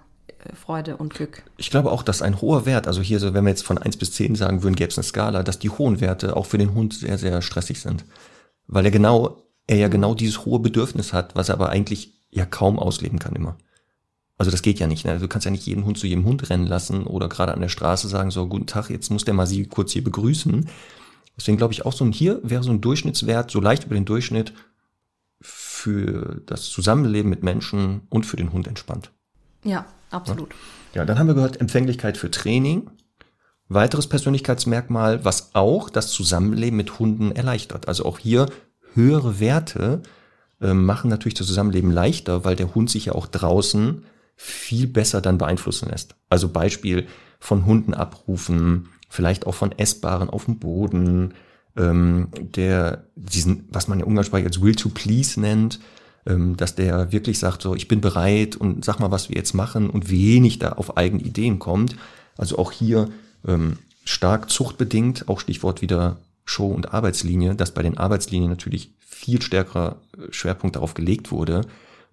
Freude 0.54 0.96
und 0.96 1.14
Glück. 1.14 1.42
Ich 1.56 1.70
glaube 1.70 1.90
auch, 1.92 2.02
dass 2.02 2.22
ein 2.22 2.40
hoher 2.40 2.66
Wert, 2.66 2.86
also 2.86 3.02
hier 3.02 3.18
so, 3.18 3.34
wenn 3.34 3.44
wir 3.44 3.50
jetzt 3.50 3.64
von 3.64 3.78
1 3.78 3.96
bis 3.96 4.12
10 4.12 4.34
sagen 4.34 4.62
würden, 4.62 4.76
gäbe 4.76 4.90
es 4.90 4.98
eine 4.98 5.04
Skala, 5.04 5.42
dass 5.42 5.58
die 5.58 5.70
hohen 5.70 6.00
Werte 6.00 6.36
auch 6.36 6.46
für 6.46 6.58
den 6.58 6.74
Hund 6.74 6.94
sehr, 6.94 7.18
sehr 7.18 7.42
stressig 7.42 7.80
sind. 7.80 8.04
Weil 8.66 8.84
er 8.84 8.90
genau, 8.90 9.42
er 9.66 9.76
ja 9.76 9.88
genau 9.88 10.14
dieses 10.14 10.44
hohe 10.44 10.60
Bedürfnis 10.60 11.12
hat, 11.12 11.34
was 11.34 11.48
er 11.48 11.54
aber 11.54 11.70
eigentlich 11.70 12.14
ja 12.30 12.46
kaum 12.46 12.78
ausleben 12.78 13.18
kann 13.18 13.34
immer. 13.34 13.56
Also 14.38 14.50
das 14.50 14.62
geht 14.62 14.78
ja 14.78 14.86
nicht. 14.86 15.04
Ne? 15.04 15.18
Du 15.18 15.28
kannst 15.28 15.44
ja 15.44 15.50
nicht 15.50 15.66
jeden 15.66 15.84
Hund 15.84 15.98
zu 15.98 16.06
jedem 16.06 16.24
Hund 16.24 16.48
rennen 16.48 16.66
lassen 16.66 17.04
oder 17.06 17.28
gerade 17.28 17.52
an 17.52 17.60
der 17.60 17.68
Straße 17.68 18.08
sagen, 18.08 18.30
so, 18.30 18.46
guten 18.46 18.66
Tag, 18.66 18.88
jetzt 18.88 19.10
muss 19.10 19.24
der 19.24 19.34
mal 19.34 19.46
sie 19.46 19.66
kurz 19.66 19.92
hier 19.92 20.02
begrüßen. 20.02 20.66
Deswegen 21.36 21.58
glaube 21.58 21.74
ich 21.74 21.84
auch 21.84 21.92
so 21.92 22.06
hier 22.06 22.40
wäre 22.42 22.62
so 22.62 22.70
ein 22.70 22.80
Durchschnittswert, 22.80 23.50
so 23.50 23.60
leicht 23.60 23.84
über 23.84 23.94
den 23.94 24.04
Durchschnitt 24.06 24.54
für 25.40 26.42
das 26.46 26.64
Zusammenleben 26.70 27.30
mit 27.30 27.42
Menschen 27.42 28.02
und 28.08 28.26
für 28.26 28.36
den 28.36 28.52
Hund 28.52 28.66
entspannt. 28.66 29.10
Ja, 29.64 29.86
absolut. 30.10 30.54
Ja, 30.94 31.04
dann 31.04 31.18
haben 31.18 31.26
wir 31.26 31.34
gehört, 31.34 31.60
Empfänglichkeit 31.60 32.16
für 32.16 32.30
Training. 32.30 32.90
Weiteres 33.68 34.08
Persönlichkeitsmerkmal, 34.08 35.24
was 35.24 35.54
auch 35.54 35.90
das 35.90 36.10
Zusammenleben 36.10 36.76
mit 36.76 36.98
Hunden 36.98 37.30
erleichtert. 37.30 37.86
Also 37.86 38.04
auch 38.04 38.18
hier 38.18 38.46
höhere 38.94 39.38
Werte 39.38 40.02
äh, 40.60 40.74
machen 40.74 41.08
natürlich 41.08 41.34
das 41.34 41.46
Zusammenleben 41.46 41.90
leichter, 41.90 42.44
weil 42.44 42.56
der 42.56 42.74
Hund 42.74 42.90
sich 42.90 43.06
ja 43.06 43.12
auch 43.14 43.26
draußen 43.28 44.04
viel 44.36 44.86
besser 44.86 45.20
dann 45.20 45.38
beeinflussen 45.38 45.88
lässt. 45.88 46.16
Also 46.28 46.48
Beispiel 46.48 47.06
von 47.38 47.66
Hunden 47.66 47.94
abrufen, 47.94 48.88
vielleicht 49.08 49.46
auch 49.46 49.54
von 49.54 49.72
Essbaren 49.78 50.30
auf 50.30 50.46
dem 50.46 50.58
Boden, 50.58 51.34
ähm, 51.76 52.28
der 52.40 53.04
diesen, 53.14 53.68
was 53.70 53.86
man 53.86 54.00
ja 54.00 54.06
umgangssprachlich 54.06 54.46
als 54.46 54.62
Will 54.62 54.74
to 54.74 54.88
Please 54.88 55.38
nennt, 55.38 55.78
dass 56.24 56.74
der 56.74 57.12
wirklich 57.12 57.38
sagt, 57.38 57.62
so, 57.62 57.74
ich 57.74 57.88
bin 57.88 58.00
bereit 58.00 58.54
und 58.54 58.84
sag 58.84 59.00
mal, 59.00 59.10
was 59.10 59.30
wir 59.30 59.36
jetzt 59.36 59.54
machen 59.54 59.88
und 59.88 60.10
wenig 60.10 60.58
da 60.58 60.72
auf 60.72 60.96
eigene 60.98 61.22
Ideen 61.22 61.58
kommt. 61.58 61.96
Also 62.36 62.58
auch 62.58 62.72
hier 62.72 63.08
ähm, 63.46 63.78
stark 64.04 64.50
zuchtbedingt, 64.50 65.28
auch 65.28 65.40
Stichwort 65.40 65.82
wieder 65.82 66.18
Show- 66.44 66.72
und 66.72 66.92
Arbeitslinie, 66.92 67.54
dass 67.54 67.72
bei 67.72 67.82
den 67.82 67.96
Arbeitslinien 67.96 68.50
natürlich 68.50 68.92
viel 69.00 69.40
stärkerer 69.40 69.96
äh, 70.16 70.32
Schwerpunkt 70.32 70.76
darauf 70.76 70.94
gelegt 70.94 71.30
wurde, 71.30 71.62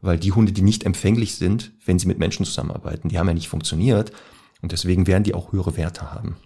weil 0.01 0.17
die 0.17 0.31
Hunde, 0.31 0.51
die 0.51 0.61
nicht 0.61 0.85
empfänglich 0.85 1.35
sind, 1.35 1.71
wenn 1.85 1.99
sie 1.99 2.07
mit 2.07 2.19
Menschen 2.19 2.45
zusammenarbeiten, 2.45 3.09
die 3.09 3.17
haben 3.17 3.27
ja 3.27 3.33
nicht 3.33 3.49
funktioniert 3.49 4.11
und 4.61 4.71
deswegen 4.71 5.07
werden 5.07 5.23
die 5.23 5.33
auch 5.33 5.51
höhere 5.51 5.75
Werte 5.75 6.13
haben. 6.13 6.37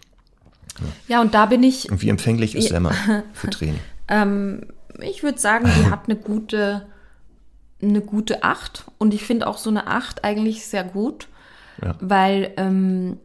Ja, 1.08 1.22
und 1.22 1.34
da 1.34 1.46
bin 1.46 1.64
ich. 1.64 1.92
Und 1.92 2.02
wie 2.02 2.10
empfänglich 2.10 2.56
ist 2.56 2.70
Semmer 2.70 2.94
für 3.34 3.50
Training? 3.50 3.82
Ähm, 4.08 4.68
ich 5.02 5.24
würde 5.24 5.40
sagen, 5.40 5.70
die 5.78 5.86
hat 5.90 6.06
eine 6.06 6.16
gute, 6.16 6.88
eine 7.82 8.02
gute 8.02 8.44
8. 8.44 8.86
Und 8.98 9.14
ich 9.14 9.24
finde 9.24 9.48
auch 9.48 9.58
so 9.58 9.70
eine 9.70 9.88
8 9.88 10.24
eigentlich 10.24 10.66
sehr 10.66 10.84
gut, 10.84 11.28
Ja. 11.82 11.96
weil, 12.00 12.52
ähm, 12.58 13.18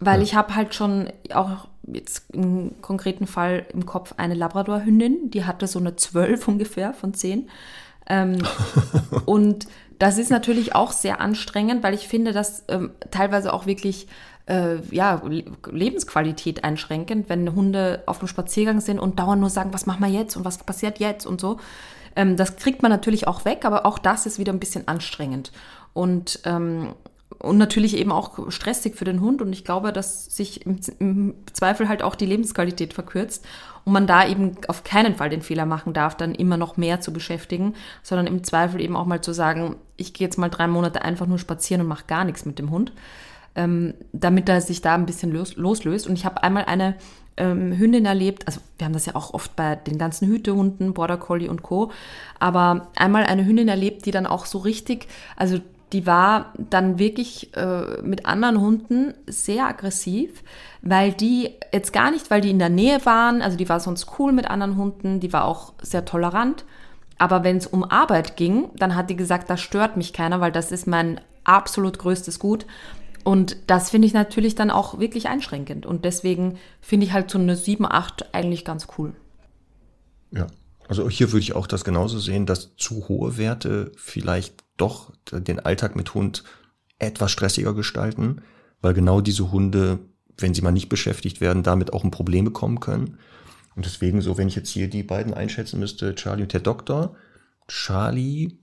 weil 0.00 0.18
Ja. 0.18 0.22
ich 0.24 0.34
habe 0.34 0.54
halt 0.54 0.74
schon 0.74 1.08
auch 1.32 1.68
jetzt 1.90 2.24
im 2.34 2.80
konkreten 2.82 3.26
Fall 3.26 3.66
im 3.72 3.86
Kopf 3.86 4.14
eine 4.18 4.34
Labrador-Hündin, 4.34 5.30
die 5.30 5.44
hatte 5.44 5.66
so 5.66 5.78
eine 5.78 5.96
12 5.96 6.46
ungefähr 6.48 6.92
von 6.92 7.14
10. 7.14 7.48
Ähm, 8.08 8.38
und 9.26 9.66
das 9.98 10.18
ist 10.18 10.30
natürlich 10.30 10.74
auch 10.74 10.92
sehr 10.92 11.20
anstrengend, 11.20 11.82
weil 11.82 11.94
ich 11.94 12.06
finde, 12.08 12.32
dass 12.32 12.64
ähm, 12.68 12.90
teilweise 13.10 13.52
auch 13.52 13.66
wirklich 13.66 14.06
äh, 14.46 14.76
ja, 14.90 15.20
Le- 15.26 15.44
Lebensqualität 15.70 16.64
einschränkend, 16.64 17.28
wenn 17.28 17.54
Hunde 17.54 18.02
auf 18.06 18.18
dem 18.20 18.28
Spaziergang 18.28 18.80
sind 18.80 18.98
und 18.98 19.18
dauernd 19.18 19.40
nur 19.40 19.50
sagen, 19.50 19.72
was 19.74 19.84
machen 19.86 20.00
wir 20.02 20.08
jetzt 20.10 20.36
und 20.36 20.44
was 20.44 20.58
passiert 20.58 20.98
jetzt 21.00 21.26
und 21.26 21.40
so. 21.40 21.58
Ähm, 22.18 22.36
das 22.36 22.56
kriegt 22.56 22.82
man 22.82 22.90
natürlich 22.90 23.28
auch 23.28 23.44
weg, 23.44 23.64
aber 23.64 23.86
auch 23.86 23.98
das 23.98 24.26
ist 24.26 24.40
wieder 24.40 24.52
ein 24.52 24.58
bisschen 24.58 24.88
anstrengend. 24.88 25.52
Und, 25.94 26.40
ähm, 26.44 26.94
und 27.38 27.58
natürlich 27.58 27.96
eben 27.96 28.10
auch 28.10 28.50
stressig 28.50 28.96
für 28.96 29.04
den 29.04 29.20
Hund. 29.20 29.40
Und 29.40 29.52
ich 29.52 29.64
glaube, 29.64 29.92
dass 29.92 30.26
sich 30.26 30.66
im, 30.66 30.80
im 30.98 31.34
Zweifel 31.52 31.88
halt 31.88 32.02
auch 32.02 32.16
die 32.16 32.26
Lebensqualität 32.26 32.92
verkürzt 32.92 33.46
und 33.84 33.92
man 33.92 34.08
da 34.08 34.26
eben 34.26 34.56
auf 34.66 34.82
keinen 34.82 35.14
Fall 35.14 35.30
den 35.30 35.42
Fehler 35.42 35.64
machen 35.64 35.92
darf, 35.92 36.16
dann 36.16 36.34
immer 36.34 36.56
noch 36.56 36.76
mehr 36.76 37.00
zu 37.00 37.12
beschäftigen, 37.12 37.74
sondern 38.02 38.26
im 38.26 38.42
Zweifel 38.42 38.80
eben 38.80 38.96
auch 38.96 39.06
mal 39.06 39.20
zu 39.20 39.32
sagen, 39.32 39.76
ich 39.96 40.12
gehe 40.12 40.26
jetzt 40.26 40.38
mal 40.38 40.48
drei 40.48 40.66
Monate 40.66 41.02
einfach 41.02 41.26
nur 41.26 41.38
spazieren 41.38 41.82
und 41.82 41.88
mache 41.88 42.06
gar 42.08 42.24
nichts 42.24 42.44
mit 42.44 42.58
dem 42.58 42.70
Hund 42.70 42.92
ähm, 43.58 43.94
damit 44.12 44.48
er 44.48 44.60
sich 44.60 44.82
da 44.82 44.94
ein 44.94 45.04
bisschen 45.04 45.32
los, 45.32 45.56
loslöst. 45.56 46.06
Und 46.06 46.14
ich 46.14 46.24
habe 46.24 46.44
einmal 46.44 46.66
eine 46.66 46.94
ähm, 47.38 47.76
Hündin 47.78 48.04
erlebt, 48.04 48.46
also 48.46 48.60
wir 48.76 48.84
haben 48.84 48.92
das 48.92 49.06
ja 49.06 49.14
auch 49.14 49.32
oft 49.32 49.56
bei 49.56 49.76
den 49.76 49.98
ganzen 49.98 50.28
Hütehunden, 50.28 50.94
Border 50.94 51.16
Collie 51.16 51.48
und 51.48 51.62
Co., 51.62 51.90
aber 52.38 52.88
einmal 52.96 53.24
eine 53.24 53.46
Hündin 53.46 53.68
erlebt, 53.68 54.06
die 54.06 54.10
dann 54.10 54.26
auch 54.26 54.46
so 54.46 54.58
richtig, 54.58 55.08
also 55.36 55.58
die 55.92 56.06
war 56.06 56.52
dann 56.58 56.98
wirklich 56.98 57.56
äh, 57.56 58.02
mit 58.02 58.26
anderen 58.26 58.60
Hunden 58.60 59.14
sehr 59.26 59.66
aggressiv, 59.66 60.42
weil 60.82 61.12
die 61.12 61.54
jetzt 61.72 61.92
gar 61.92 62.10
nicht, 62.10 62.30
weil 62.30 62.42
die 62.42 62.50
in 62.50 62.58
der 62.58 62.68
Nähe 62.68 63.04
waren, 63.06 63.40
also 63.40 63.56
die 63.56 63.68
war 63.68 63.80
sonst 63.80 64.06
cool 64.18 64.32
mit 64.32 64.50
anderen 64.50 64.76
Hunden, 64.76 65.20
die 65.20 65.32
war 65.32 65.44
auch 65.44 65.72
sehr 65.80 66.04
tolerant, 66.04 66.64
aber 67.16 67.42
wenn 67.42 67.56
es 67.56 67.66
um 67.66 67.84
Arbeit 67.84 68.36
ging, 68.36 68.70
dann 68.76 68.94
hat 68.94 69.10
die 69.10 69.16
gesagt, 69.16 69.48
das 69.50 69.60
stört 69.60 69.96
mich 69.96 70.12
keiner, 70.12 70.40
weil 70.40 70.52
das 70.52 70.70
ist 70.72 70.86
mein 70.86 71.20
absolut 71.44 71.98
größtes 71.98 72.38
Gut. 72.38 72.66
Und 73.28 73.58
das 73.66 73.90
finde 73.90 74.06
ich 74.06 74.14
natürlich 74.14 74.54
dann 74.54 74.70
auch 74.70 75.00
wirklich 75.00 75.28
einschränkend. 75.28 75.84
Und 75.84 76.06
deswegen 76.06 76.56
finde 76.80 77.04
ich 77.04 77.12
halt 77.12 77.30
so 77.30 77.36
eine 77.36 77.56
7, 77.56 77.84
8 77.84 78.34
eigentlich 78.34 78.64
ganz 78.64 78.88
cool. 78.96 79.14
Ja. 80.30 80.46
Also 80.88 81.10
hier 81.10 81.30
würde 81.30 81.42
ich 81.42 81.54
auch 81.54 81.66
das 81.66 81.84
genauso 81.84 82.18
sehen, 82.20 82.46
dass 82.46 82.74
zu 82.76 83.06
hohe 83.06 83.36
Werte 83.36 83.92
vielleicht 83.96 84.64
doch 84.78 85.12
den 85.30 85.60
Alltag 85.60 85.94
mit 85.94 86.14
Hund 86.14 86.42
etwas 86.98 87.30
stressiger 87.30 87.74
gestalten, 87.74 88.40
weil 88.80 88.94
genau 88.94 89.20
diese 89.20 89.52
Hunde, 89.52 89.98
wenn 90.38 90.54
sie 90.54 90.62
mal 90.62 90.72
nicht 90.72 90.88
beschäftigt 90.88 91.42
werden, 91.42 91.62
damit 91.62 91.92
auch 91.92 92.04
ein 92.04 92.10
Problem 92.10 92.46
bekommen 92.46 92.80
können. 92.80 93.18
Und 93.76 93.84
deswegen 93.84 94.22
so, 94.22 94.38
wenn 94.38 94.48
ich 94.48 94.56
jetzt 94.56 94.70
hier 94.70 94.88
die 94.88 95.02
beiden 95.02 95.34
einschätzen 95.34 95.78
müsste, 95.78 96.14
Charlie 96.14 96.44
und 96.44 96.54
der 96.54 96.60
Doktor, 96.60 97.14
Charlie, 97.66 98.56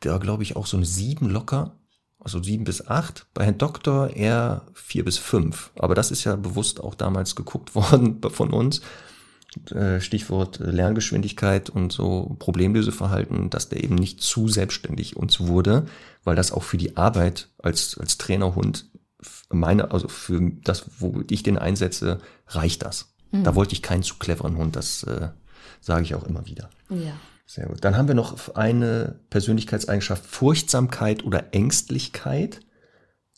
da 0.00 0.18
glaube 0.18 0.42
ich 0.42 0.56
auch 0.56 0.66
so 0.66 0.76
eine 0.76 0.84
sieben 0.84 1.30
locker, 1.30 1.79
also 2.20 2.42
sieben 2.42 2.64
bis 2.64 2.86
acht. 2.86 3.26
Bei 3.34 3.44
Herrn 3.44 3.58
Doktor 3.58 4.10
eher 4.10 4.66
vier 4.74 5.04
bis 5.04 5.18
fünf. 5.18 5.70
Aber 5.76 5.94
das 5.94 6.10
ist 6.10 6.24
ja 6.24 6.36
bewusst 6.36 6.80
auch 6.80 6.94
damals 6.94 7.34
geguckt 7.34 7.74
worden 7.74 8.20
von 8.30 8.50
uns. 8.50 8.82
Äh, 9.72 10.00
Stichwort 10.00 10.60
äh, 10.60 10.70
Lerngeschwindigkeit 10.70 11.70
und 11.70 11.92
so 11.92 12.36
Problemlöseverhalten, 12.38 13.50
dass 13.50 13.68
der 13.68 13.82
eben 13.82 13.96
nicht 13.96 14.20
zu 14.20 14.46
selbstständig 14.46 15.16
uns 15.16 15.40
wurde, 15.40 15.86
weil 16.22 16.36
das 16.36 16.52
auch 16.52 16.62
für 16.62 16.76
die 16.76 16.96
Arbeit 16.96 17.48
als, 17.58 17.98
als 17.98 18.16
Trainerhund, 18.16 18.86
meine, 19.50 19.90
also 19.90 20.06
für 20.06 20.40
das, 20.62 20.84
wo 20.98 21.22
ich 21.28 21.42
den 21.42 21.58
einsetze, 21.58 22.20
reicht 22.46 22.82
das. 22.82 23.12
Da 23.32 23.54
wollte 23.54 23.74
ich 23.74 23.82
keinen 23.82 24.02
zu 24.02 24.16
cleveren 24.16 24.56
Hund, 24.56 24.74
das 24.74 25.04
äh, 25.04 25.28
sage 25.80 26.02
ich 26.02 26.14
auch 26.14 26.24
immer 26.24 26.46
wieder. 26.46 26.70
Ja. 26.88 27.12
Sehr 27.50 27.66
gut. 27.66 27.84
Dann 27.84 27.96
haben 27.96 28.06
wir 28.06 28.14
noch 28.14 28.54
eine 28.54 29.16
Persönlichkeitseigenschaft 29.28 30.24
Furchtsamkeit 30.24 31.24
oder 31.24 31.52
Ängstlichkeit. 31.52 32.60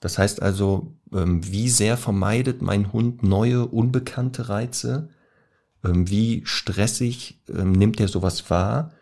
Das 0.00 0.18
heißt 0.18 0.42
also, 0.42 0.98
ähm, 1.14 1.40
wie 1.50 1.70
sehr 1.70 1.96
vermeidet 1.96 2.60
mein 2.60 2.92
Hund 2.92 3.22
neue, 3.22 3.64
unbekannte 3.64 4.50
Reize? 4.50 5.08
Ähm, 5.82 6.10
wie 6.10 6.42
stressig 6.44 7.40
ähm, 7.48 7.72
nimmt 7.72 8.00
er 8.00 8.08
sowas 8.08 8.50
wahr? 8.50 8.92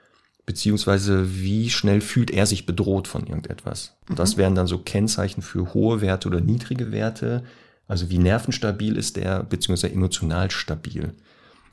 Beziehungsweise 0.47 1.41
wie 1.43 1.71
schnell 1.71 2.03
fühlt 2.03 2.31
er 2.31 2.47
sich 2.47 2.65
bedroht 2.65 3.09
von 3.09 3.27
irgendetwas? 3.27 3.97
Und 4.09 4.21
Das 4.21 4.37
wären 4.37 4.55
dann 4.55 4.69
so 4.69 4.79
Kennzeichen 4.79 5.43
für 5.43 5.75
hohe 5.75 6.01
Werte 6.03 6.29
oder 6.29 6.41
niedrige 6.41 6.93
Werte. 6.93 7.43
Also 7.89 8.11
wie 8.11 8.19
nervenstabil 8.19 8.97
ist 8.97 9.17
der, 9.17 9.43
beziehungsweise 9.43 9.93
emotional 9.93 10.53
stabil. 10.53 11.15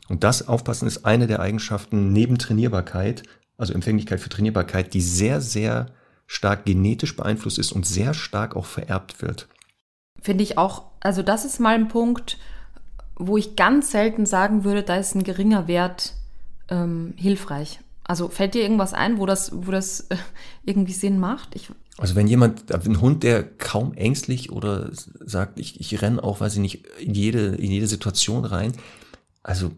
Und 0.09 0.23
das 0.23 0.47
Aufpassen 0.47 0.87
ist 0.87 1.05
eine 1.05 1.27
der 1.27 1.39
Eigenschaften 1.39 2.13
neben 2.13 2.37
Trainierbarkeit, 2.37 3.23
also 3.57 3.73
Empfänglichkeit 3.73 4.19
für 4.19 4.29
Trainierbarkeit, 4.29 4.93
die 4.93 5.01
sehr, 5.01 5.41
sehr 5.41 5.87
stark 6.27 6.65
genetisch 6.65 7.15
beeinflusst 7.15 7.57
ist 7.57 7.71
und 7.71 7.85
sehr 7.85 8.13
stark 8.13 8.55
auch 8.55 8.65
vererbt 8.65 9.21
wird. 9.21 9.47
Finde 10.21 10.43
ich 10.43 10.57
auch, 10.57 10.83
also 10.99 11.23
das 11.23 11.45
ist 11.45 11.59
mal 11.59 11.75
ein 11.75 11.87
Punkt, 11.87 12.37
wo 13.15 13.37
ich 13.37 13.55
ganz 13.55 13.91
selten 13.91 14.25
sagen 14.25 14.63
würde, 14.63 14.83
da 14.83 14.97
ist 14.97 15.15
ein 15.15 15.23
geringer 15.23 15.67
Wert 15.67 16.13
ähm, 16.69 17.13
hilfreich. 17.17 17.79
Also 18.03 18.29
fällt 18.29 18.53
dir 18.53 18.61
irgendwas 18.61 18.93
ein, 18.93 19.17
wo 19.17 19.25
das, 19.25 19.51
wo 19.53 19.71
das 19.71 20.01
äh, 20.09 20.17
irgendwie 20.63 20.93
Sinn 20.93 21.19
macht? 21.19 21.55
Ich, 21.55 21.69
Also 21.97 22.15
wenn 22.15 22.27
jemand, 22.27 22.71
ein 22.71 23.01
Hund, 23.01 23.23
der 23.23 23.43
kaum 23.43 23.93
ängstlich 23.93 24.51
oder 24.51 24.89
sagt, 24.93 25.59
ich, 25.59 25.79
ich 25.81 26.01
renne 26.01 26.23
auch, 26.23 26.39
weiß 26.39 26.53
ich 26.53 26.59
nicht, 26.59 26.87
in 26.99 27.13
jede, 27.13 27.55
in 27.55 27.71
jede 27.71 27.87
Situation 27.87 28.45
rein, 28.45 28.73
also 29.43 29.71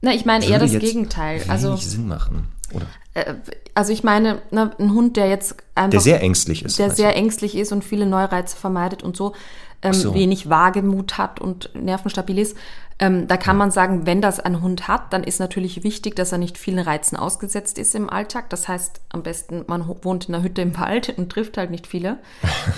na, 0.00 0.12
ich 0.12 0.24
meine 0.24 0.46
eher 0.46 0.58
das 0.58 0.72
Gegenteil. 0.72 1.42
Also, 1.48 1.76
Sinn 1.76 2.06
machen. 2.06 2.48
Oder 2.72 2.86
äh, 3.14 3.34
also 3.74 3.92
ich 3.92 4.02
meine, 4.02 4.42
ne, 4.50 4.72
ein 4.78 4.92
Hund, 4.92 5.16
der 5.16 5.28
jetzt 5.28 5.56
einfach 5.74 5.90
der 5.90 6.00
sehr 6.00 6.20
ängstlich 6.22 6.64
ist. 6.64 6.78
der 6.78 6.90
sehr 6.90 7.16
ängstlich 7.16 7.56
ist 7.56 7.72
und 7.72 7.84
viele 7.84 8.06
Neureize 8.06 8.56
vermeidet 8.56 9.02
und 9.02 9.16
so, 9.16 9.34
ähm, 9.82 9.92
so. 9.92 10.14
wenig 10.14 10.48
Wagemut 10.48 11.18
hat 11.18 11.40
und 11.40 11.70
nervenstabil 11.74 12.38
ist. 12.38 12.56
Ähm, 13.00 13.28
da 13.28 13.36
kann 13.36 13.56
man 13.56 13.70
sagen, 13.70 14.06
wenn 14.06 14.20
das 14.20 14.40
ein 14.40 14.60
Hund 14.60 14.88
hat, 14.88 15.12
dann 15.12 15.22
ist 15.22 15.38
natürlich 15.38 15.84
wichtig, 15.84 16.16
dass 16.16 16.32
er 16.32 16.38
nicht 16.38 16.58
vielen 16.58 16.80
Reizen 16.80 17.16
ausgesetzt 17.16 17.78
ist 17.78 17.94
im 17.94 18.10
Alltag. 18.10 18.50
Das 18.50 18.66
heißt, 18.66 19.00
am 19.10 19.22
besten, 19.22 19.64
man 19.68 19.86
wohnt 20.02 20.28
in 20.28 20.34
einer 20.34 20.42
Hütte 20.42 20.62
im 20.62 20.76
Wald 20.80 21.16
und 21.16 21.30
trifft 21.30 21.58
halt 21.58 21.70
nicht 21.70 21.86
viele 21.86 22.18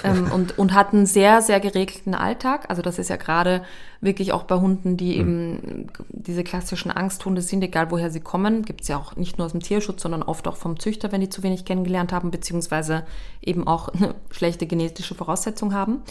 ähm, 0.04 0.30
und, 0.30 0.58
und 0.58 0.74
hat 0.74 0.92
einen 0.92 1.06
sehr, 1.06 1.40
sehr 1.40 1.58
geregelten 1.58 2.14
Alltag. 2.14 2.66
Also 2.68 2.82
das 2.82 2.98
ist 2.98 3.08
ja 3.08 3.16
gerade 3.16 3.62
wirklich 4.02 4.32
auch 4.32 4.42
bei 4.42 4.56
Hunden, 4.56 4.98
die 4.98 5.16
eben 5.16 5.86
diese 6.10 6.44
klassischen 6.44 6.90
Angsthunde 6.90 7.40
sind, 7.40 7.62
egal 7.64 7.90
woher 7.90 8.10
sie 8.10 8.20
kommen. 8.20 8.62
Gibt 8.62 8.82
es 8.82 8.88
ja 8.88 8.98
auch 8.98 9.16
nicht 9.16 9.38
nur 9.38 9.46
aus 9.46 9.52
dem 9.52 9.60
Tierschutz, 9.62 10.02
sondern 10.02 10.22
oft 10.22 10.46
auch 10.48 10.56
vom 10.56 10.78
Züchter, 10.78 11.12
wenn 11.12 11.22
die 11.22 11.30
zu 11.30 11.42
wenig 11.42 11.64
kennengelernt 11.64 12.12
haben, 12.12 12.30
beziehungsweise 12.30 13.04
eben 13.40 13.66
auch 13.66 13.88
eine 13.94 14.14
schlechte 14.30 14.66
genetische 14.66 15.14
Voraussetzung 15.14 15.72
haben. 15.72 16.02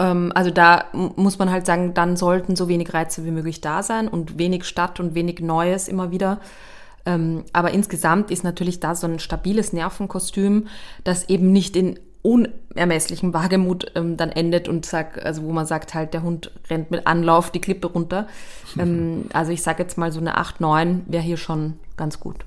Ähm, 0.00 0.32
also 0.34 0.50
da 0.50 0.86
muss 0.92 1.38
man 1.38 1.50
halt 1.50 1.66
sagen, 1.66 1.94
dann 1.94 2.16
sollten 2.16 2.56
so 2.56 2.68
wenig 2.68 2.92
Reize 2.92 3.24
wie 3.24 3.30
möglich 3.30 3.60
da 3.60 3.82
sein 3.82 4.08
und 4.08 4.38
wenig 4.38 4.64
Stadt 4.64 4.98
und 4.98 5.14
wenig 5.14 5.40
Neues 5.40 5.86
immer 5.86 6.10
wieder. 6.10 6.40
Ähm, 7.06 7.44
aber 7.52 7.70
insgesamt 7.72 8.30
ist 8.30 8.42
natürlich 8.42 8.80
da 8.80 8.94
so 8.94 9.06
ein 9.06 9.18
stabiles 9.20 9.72
Nervenkostüm, 9.72 10.66
das 11.04 11.28
eben 11.28 11.52
nicht 11.52 11.76
in 11.76 11.98
unermesslichen 12.22 13.32
Wagemut 13.32 13.92
ähm, 13.94 14.18
dann 14.18 14.30
endet 14.30 14.68
und 14.68 14.84
sagt, 14.84 15.22
also 15.22 15.42
wo 15.42 15.52
man 15.52 15.64
sagt 15.64 15.94
halt, 15.94 16.12
der 16.12 16.22
Hund 16.22 16.50
rennt 16.68 16.90
mit 16.90 17.06
Anlauf 17.06 17.50
die 17.50 17.60
Klippe 17.60 17.86
runter. 17.86 18.26
Ähm, 18.78 19.24
also 19.32 19.50
ich 19.50 19.62
sage 19.62 19.82
jetzt 19.82 19.98
mal 19.98 20.12
so 20.12 20.20
eine 20.20 20.38
8, 20.38 20.60
9 20.60 21.02
wäre 21.08 21.24
hier 21.24 21.36
schon 21.36 21.74
ganz 21.96 22.20
gut. 22.20 22.44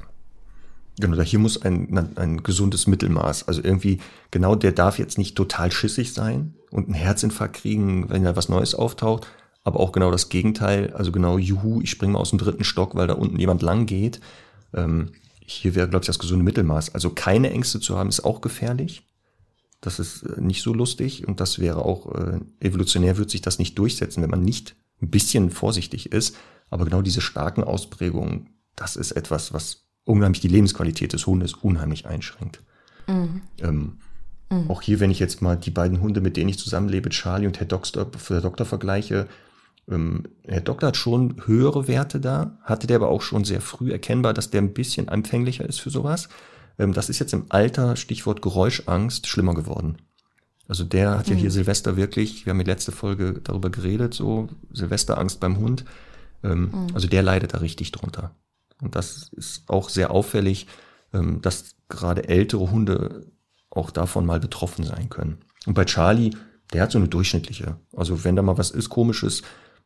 Genau, 0.98 1.18
da 1.18 1.22
hier 1.22 1.40
muss 1.40 1.62
ein, 1.62 2.10
ein 2.16 2.44
gesundes 2.44 2.88
Mittelmaß. 2.88 3.50
Also 3.50 3.62
irgendwie, 3.62 4.00
genau 4.32 4.56
der 4.56 4.72
darf 4.72 5.00
jetzt 5.00 5.18
nicht 5.18 5.36
total 5.36 5.70
schissig 5.70 6.14
sein 6.14 6.54
und 6.74 6.86
einen 6.86 6.96
Herzinfarkt 6.96 7.56
kriegen, 7.58 8.10
wenn 8.10 8.24
da 8.24 8.36
was 8.36 8.50
Neues 8.50 8.74
auftaucht. 8.74 9.28
Aber 9.64 9.80
auch 9.80 9.92
genau 9.92 10.12
das 10.12 10.30
Gegenteil. 10.30 10.92
Also 10.94 11.12
genau, 11.12 11.38
juhu, 11.38 11.82
ich 11.82 11.92
springe 11.92 12.14
mal 12.14 12.20
aus 12.20 12.32
dem 12.32 12.40
dritten 12.40 12.64
Stock, 12.64 12.96
weil 12.96 13.08
da 13.08 13.14
unten 13.14 13.40
jemand 13.40 13.62
lang 13.62 13.86
geht. 13.86 14.20
Ähm, 14.74 15.12
hier 15.40 15.76
wäre, 15.76 15.88
glaube 15.88 16.04
ich, 16.04 16.08
das 16.08 16.20
gesunde 16.20 16.44
Mittelmaß. 16.44 16.94
Also 16.96 17.12
keine 17.12 17.52
Ängste 17.52 17.80
zu 17.80 17.98
haben, 17.98 18.10
ist 18.10 18.26
auch 18.26 18.42
gefährlich. 18.42 19.08
Das 19.82 20.00
ist 20.00 20.24
äh, 20.24 20.42
nicht 20.42 20.64
so 20.64 20.74
lustig 20.74 21.28
und 21.28 21.40
das 21.40 21.60
wäre 21.60 21.86
auch, 21.86 22.14
äh, 22.16 22.40
evolutionär 22.60 23.18
wird 23.18 23.30
sich 23.30 23.42
das 23.42 23.60
nicht 23.60 23.78
durchsetzen, 23.78 24.24
wenn 24.24 24.32
man 24.32 24.44
nicht 24.44 24.76
ein 25.02 25.10
bisschen 25.10 25.52
vorsichtig 25.52 26.12
ist. 26.12 26.36
Aber 26.70 26.86
genau 26.86 27.02
diese 27.02 27.22
starken 27.22 27.64
Ausprägungen, 27.64 28.50
das 28.76 28.96
ist 28.96 29.12
etwas, 29.12 29.54
was 29.54 29.86
unheimlich 30.06 30.42
die 30.42 30.48
Lebensqualität 30.48 31.14
des 31.14 31.28
Hundes 31.28 31.54
unheimlich 31.54 32.08
einschränkt. 32.08 32.62
Ähm, 33.60 33.98
Auch 34.68 34.82
hier, 34.82 35.00
wenn 35.00 35.12
ich 35.12 35.20
jetzt 35.20 35.42
mal 35.42 35.58
die 35.58 35.72
beiden 35.72 36.02
Hunde, 36.02 36.22
mit 36.22 36.36
denen 36.36 36.50
ich 36.50 36.60
zusammenlebe, 36.60 37.10
Charlie 37.10 37.48
und 37.48 37.60
Herr 37.60 37.68
Doktor, 37.68 38.08
Herr 38.28 38.42
Doktor 38.42 38.66
vergleiche, 38.66 39.28
Ähm, 39.90 40.24
Herr 40.44 40.62
Doktor 40.62 40.88
hat 40.88 40.98
schon 40.98 41.36
höhere 41.46 41.90
Werte 41.90 42.22
da, 42.22 42.58
hatte 42.64 42.88
der 42.88 42.96
aber 42.96 43.10
auch 43.10 43.22
schon 43.22 43.44
sehr 43.44 43.60
früh 43.60 43.92
erkennbar, 43.92 44.34
dass 44.34 44.50
der 44.50 44.62
ein 44.62 44.74
bisschen 44.74 45.10
empfänglicher 45.10 45.68
ist 45.68 45.82
für 45.82 45.90
sowas. 45.90 46.30
Ähm, 46.80 46.94
das 46.94 47.10
ist 47.10 47.20
jetzt 47.20 47.34
im 47.34 47.48
Alter, 47.50 47.98
Stichwort 47.98 48.42
Geräuschangst, 48.42 49.28
schlimmer 49.28 49.54
geworden. 49.54 49.98
Also 50.70 50.86
der 50.86 51.18
hat 51.20 51.28
ja 51.28 51.36
hier 51.36 51.52
Silvester 51.52 51.98
wirklich, 51.98 52.46
wir 52.46 52.52
haben 52.52 52.60
die 52.60 52.72
letzte 52.72 52.94
Folge 52.94 53.42
darüber 53.44 53.70
geredet, 53.70 54.14
so 54.14 54.48
Silvesterangst 54.72 55.42
beim 55.42 55.58
Hund. 55.58 55.84
Ähm, 56.44 56.70
Also 56.94 57.10
der 57.10 57.22
leidet 57.22 57.54
da 57.54 57.58
richtig 57.58 57.92
drunter. 57.92 58.32
Und 58.82 58.96
das 58.96 59.32
ist 59.34 59.64
auch 59.68 59.90
sehr 59.90 60.12
auffällig, 60.12 60.68
ähm, 61.14 61.42
dass 61.42 61.76
gerade 61.90 62.30
ältere 62.30 62.72
Hunde 62.72 63.26
auch 63.76 63.92
davon 63.92 64.26
mal 64.26 64.40
betroffen 64.40 64.84
sein 64.84 65.10
können. 65.10 65.40
Und 65.66 65.74
bei 65.74 65.86
Charlie, 65.86 66.32
der 66.74 66.84
hat 66.84 66.92
so 66.92 66.98
eine 66.98 67.08
durchschnittliche. 67.08 67.78
Also 67.96 68.24
wenn 68.24 68.36
da 68.36 68.42
mal 68.42 68.58
was 68.58 68.72
ist, 68.72 68.90
komisches, 68.90 69.44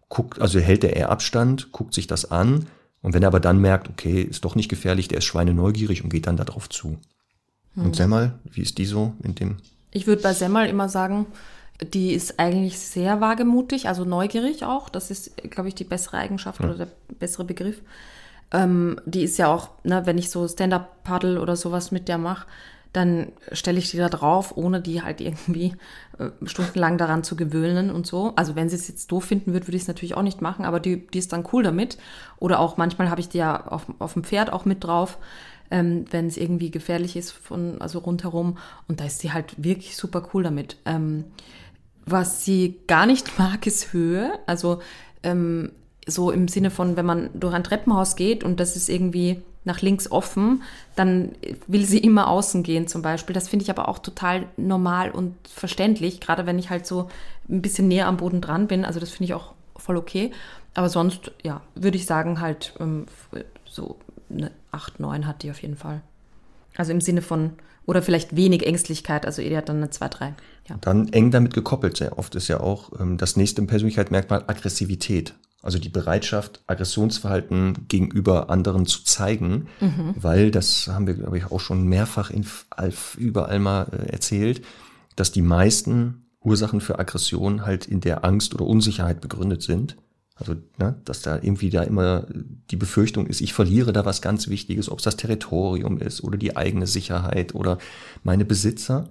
guckt, 0.09 0.39
also 0.41 0.59
hält 0.59 0.83
er 0.83 0.95
eher 0.95 1.09
Abstand, 1.09 1.71
guckt 1.71 1.93
sich 1.93 2.07
das 2.07 2.29
an. 2.31 2.67
Und 3.01 3.13
wenn 3.13 3.23
er 3.23 3.27
aber 3.27 3.39
dann 3.39 3.59
merkt, 3.59 3.89
okay, 3.89 4.21
ist 4.21 4.43
doch 4.43 4.55
nicht 4.55 4.69
gefährlich, 4.69 5.07
der 5.07 5.19
ist 5.19 5.25
schweineneugierig 5.25 6.03
und 6.03 6.09
geht 6.09 6.27
dann 6.27 6.37
darauf 6.37 6.69
zu. 6.69 6.97
Und 7.75 7.95
Semmel, 7.95 8.33
wie 8.43 8.61
ist 8.61 8.79
die 8.79 8.85
so 8.85 9.13
in 9.23 9.35
dem? 9.35 9.57
Ich 9.91 10.07
würde 10.07 10.23
bei 10.23 10.33
Semmel 10.33 10.67
immer 10.67 10.89
sagen, 10.89 11.27
die 11.93 12.13
ist 12.13 12.39
eigentlich 12.39 12.79
sehr 12.79 13.21
wagemutig, 13.21 13.87
also 13.87 14.03
neugierig 14.03 14.65
auch. 14.65 14.89
Das 14.89 15.11
ist, 15.11 15.37
glaube 15.51 15.69
ich, 15.69 15.75
die 15.75 15.83
bessere 15.83 16.17
Eigenschaft 16.17 16.59
oder 16.59 16.73
der 16.73 16.87
bessere 17.19 17.45
Begriff. 17.45 17.81
Ähm, 18.51 18.99
die 19.05 19.21
ist 19.21 19.37
ja 19.37 19.47
auch, 19.47 19.69
ne, 19.83 20.05
wenn 20.05 20.17
ich 20.17 20.31
so 20.31 20.47
Stand-Up-Paddle 20.47 21.39
oder 21.39 21.55
sowas 21.55 21.91
mit 21.91 22.07
der 22.07 22.17
mache, 22.17 22.47
dann 22.97 23.31
stelle 23.51 23.77
ich 23.77 23.91
die 23.91 23.97
da 23.97 24.09
drauf, 24.09 24.57
ohne 24.57 24.81
die 24.81 25.03
halt 25.03 25.21
irgendwie 25.21 25.75
äh, 26.17 26.29
stundenlang 26.45 26.97
daran 26.97 27.23
zu 27.23 27.35
gewöhnen 27.35 27.91
und 27.91 28.07
so. 28.07 28.33
Also 28.35 28.55
wenn 28.55 28.69
sie 28.69 28.75
es 28.75 28.87
jetzt 28.87 29.11
doof 29.11 29.25
finden 29.25 29.53
würde, 29.53 29.67
würde 29.67 29.77
ich 29.77 29.83
es 29.83 29.87
natürlich 29.87 30.15
auch 30.15 30.23
nicht 30.23 30.41
machen, 30.41 30.65
aber 30.65 30.79
die, 30.79 31.05
die 31.07 31.19
ist 31.19 31.31
dann 31.31 31.47
cool 31.53 31.63
damit. 31.63 31.97
Oder 32.39 32.59
auch 32.59 32.77
manchmal 32.77 33.09
habe 33.09 33.21
ich 33.21 33.29
die 33.29 33.37
ja 33.37 33.67
auf, 33.67 33.85
auf 33.99 34.13
dem 34.13 34.23
Pferd 34.23 34.51
auch 34.51 34.65
mit 34.65 34.83
drauf, 34.83 35.19
ähm, 35.69 36.05
wenn 36.09 36.25
es 36.25 36.37
irgendwie 36.37 36.71
gefährlich 36.71 37.15
ist 37.15 37.31
von, 37.31 37.79
also 37.81 37.99
rundherum. 37.99 38.57
Und 38.87 38.99
da 38.99 39.05
ist 39.05 39.19
sie 39.19 39.31
halt 39.31 39.63
wirklich 39.63 39.95
super 39.95 40.27
cool 40.33 40.41
damit. 40.41 40.77
Ähm, 40.85 41.25
was 42.05 42.43
sie 42.43 42.79
gar 42.87 43.05
nicht 43.05 43.37
mag, 43.39 43.67
ist 43.67 43.93
Höhe. 43.93 44.39
Also 44.47 44.79
ähm, 45.21 45.71
so 46.07 46.31
im 46.31 46.47
Sinne 46.47 46.71
von, 46.71 46.97
wenn 46.97 47.05
man 47.05 47.29
durch 47.35 47.53
ein 47.53 47.63
Treppenhaus 47.63 48.15
geht 48.15 48.43
und 48.43 48.59
das 48.59 48.75
ist 48.75 48.89
irgendwie 48.89 49.43
nach 49.67 49.81
links 49.81 50.09
offen, 50.09 50.63
dann 50.95 51.33
will 51.67 51.85
sie 51.85 51.99
immer 51.99 52.27
außen 52.27 52.63
gehen 52.63 52.87
zum 52.87 53.03
Beispiel. 53.03 53.33
Das 53.33 53.47
finde 53.47 53.63
ich 53.63 53.69
aber 53.69 53.87
auch 53.87 53.99
total 53.99 54.47
normal 54.57 55.11
und 55.11 55.35
verständlich, 55.47 56.19
gerade 56.19 56.47
wenn 56.47 56.57
ich 56.57 56.71
halt 56.71 56.87
so 56.87 57.09
ein 57.47 57.61
bisschen 57.61 57.87
näher 57.87 58.07
am 58.07 58.17
Boden 58.17 58.41
dran 58.41 58.67
bin. 58.67 58.83
Also 58.83 58.99
das 58.99 59.11
finde 59.11 59.25
ich 59.25 59.33
auch 59.35 59.53
voll 59.75 59.97
okay. 59.97 60.31
Aber 60.73 60.89
sonst, 60.89 61.31
ja, 61.43 61.61
würde 61.75 61.97
ich 61.97 62.05
sagen, 62.05 62.39
halt 62.39 62.73
ähm, 62.79 63.05
so 63.65 63.97
eine 64.29 64.51
8, 64.71 64.99
9 64.99 65.27
hat 65.27 65.43
die 65.43 65.51
auf 65.51 65.61
jeden 65.61 65.77
Fall. 65.77 66.01
Also 66.75 66.91
im 66.91 67.01
Sinne 67.01 67.21
von, 67.21 67.53
oder 67.85 68.01
vielleicht 68.01 68.35
wenig 68.35 68.65
Ängstlichkeit, 68.65 69.25
also 69.25 69.41
Edi 69.41 69.55
hat 69.55 69.69
dann 69.69 69.77
eine 69.77 69.89
2, 69.89 70.07
3. 70.07 70.33
Ja. 70.69 70.77
Dann 70.81 71.11
eng 71.13 71.31
damit 71.31 71.53
gekoppelt 71.53 71.97
sehr 71.97 72.17
oft 72.17 72.35
ist 72.35 72.47
ja 72.47 72.59
auch 72.59 72.91
ähm, 72.99 73.17
das 73.17 73.35
nächste 73.35 73.61
Persönlichkeitsmerkmal 73.61 74.43
Aggressivität. 74.47 75.33
Also 75.67 75.79
die 75.79 75.89
Bereitschaft, 75.89 76.61
Aggressionsverhalten 76.65 77.89
gegenüber 77.89 78.49
anderen 78.49 78.85
zu 78.85 79.03
zeigen, 79.03 79.67
weil 80.15 80.49
das 80.49 80.87
haben 80.87 81.07
wir, 81.07 81.15
glaube 81.15 81.37
ich, 81.37 81.51
auch 81.51 81.59
schon 81.59 81.83
mehrfach 81.89 82.31
in, 82.31 82.45
überall 83.17 83.59
mal 83.59 83.89
äh, 83.91 84.09
erzählt, 84.09 84.61
dass 85.17 85.33
die 85.33 85.41
meisten 85.41 86.29
Ursachen 86.39 86.79
für 86.79 86.99
Aggression 86.99 87.65
halt 87.65 87.85
in 87.85 87.99
der 87.99 88.23
Angst 88.23 88.55
oder 88.55 88.65
Unsicherheit 88.65 89.19
begründet 89.19 89.61
sind. 89.61 89.97
Also, 90.35 90.55
ne, 90.77 91.01
dass 91.03 91.21
da 91.21 91.35
irgendwie 91.35 91.69
da 91.69 91.83
immer 91.83 92.27
die 92.71 92.77
Befürchtung 92.77 93.27
ist, 93.27 93.41
ich 93.41 93.51
verliere 93.51 93.91
da 93.91 94.05
was 94.05 94.21
ganz 94.21 94.47
Wichtiges, 94.47 94.89
ob 94.89 94.99
es 94.99 95.03
das 95.03 95.17
Territorium 95.17 95.97
ist 95.97 96.23
oder 96.23 96.37
die 96.37 96.55
eigene 96.55 96.87
Sicherheit 96.87 97.53
oder 97.53 97.77
meine 98.23 98.45
Besitzer. 98.45 99.09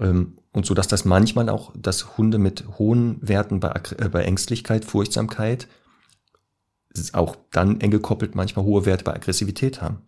Ähm, 0.00 0.32
und 0.50 0.66
so, 0.66 0.74
dass 0.74 0.88
das 0.88 1.04
manchmal 1.04 1.48
auch, 1.48 1.72
dass 1.76 2.18
Hunde 2.18 2.38
mit 2.38 2.64
hohen 2.76 3.18
Werten 3.20 3.60
bei, 3.60 3.80
äh, 3.98 4.08
bei 4.08 4.24
Ängstlichkeit, 4.24 4.84
Furchtsamkeit 4.84 5.68
auch 7.12 7.36
dann 7.50 7.80
eng 7.80 7.90
gekoppelt 7.90 8.34
manchmal 8.34 8.64
hohe 8.64 8.84
Werte 8.86 9.04
bei 9.04 9.14
Aggressivität 9.14 9.80
haben. 9.80 10.02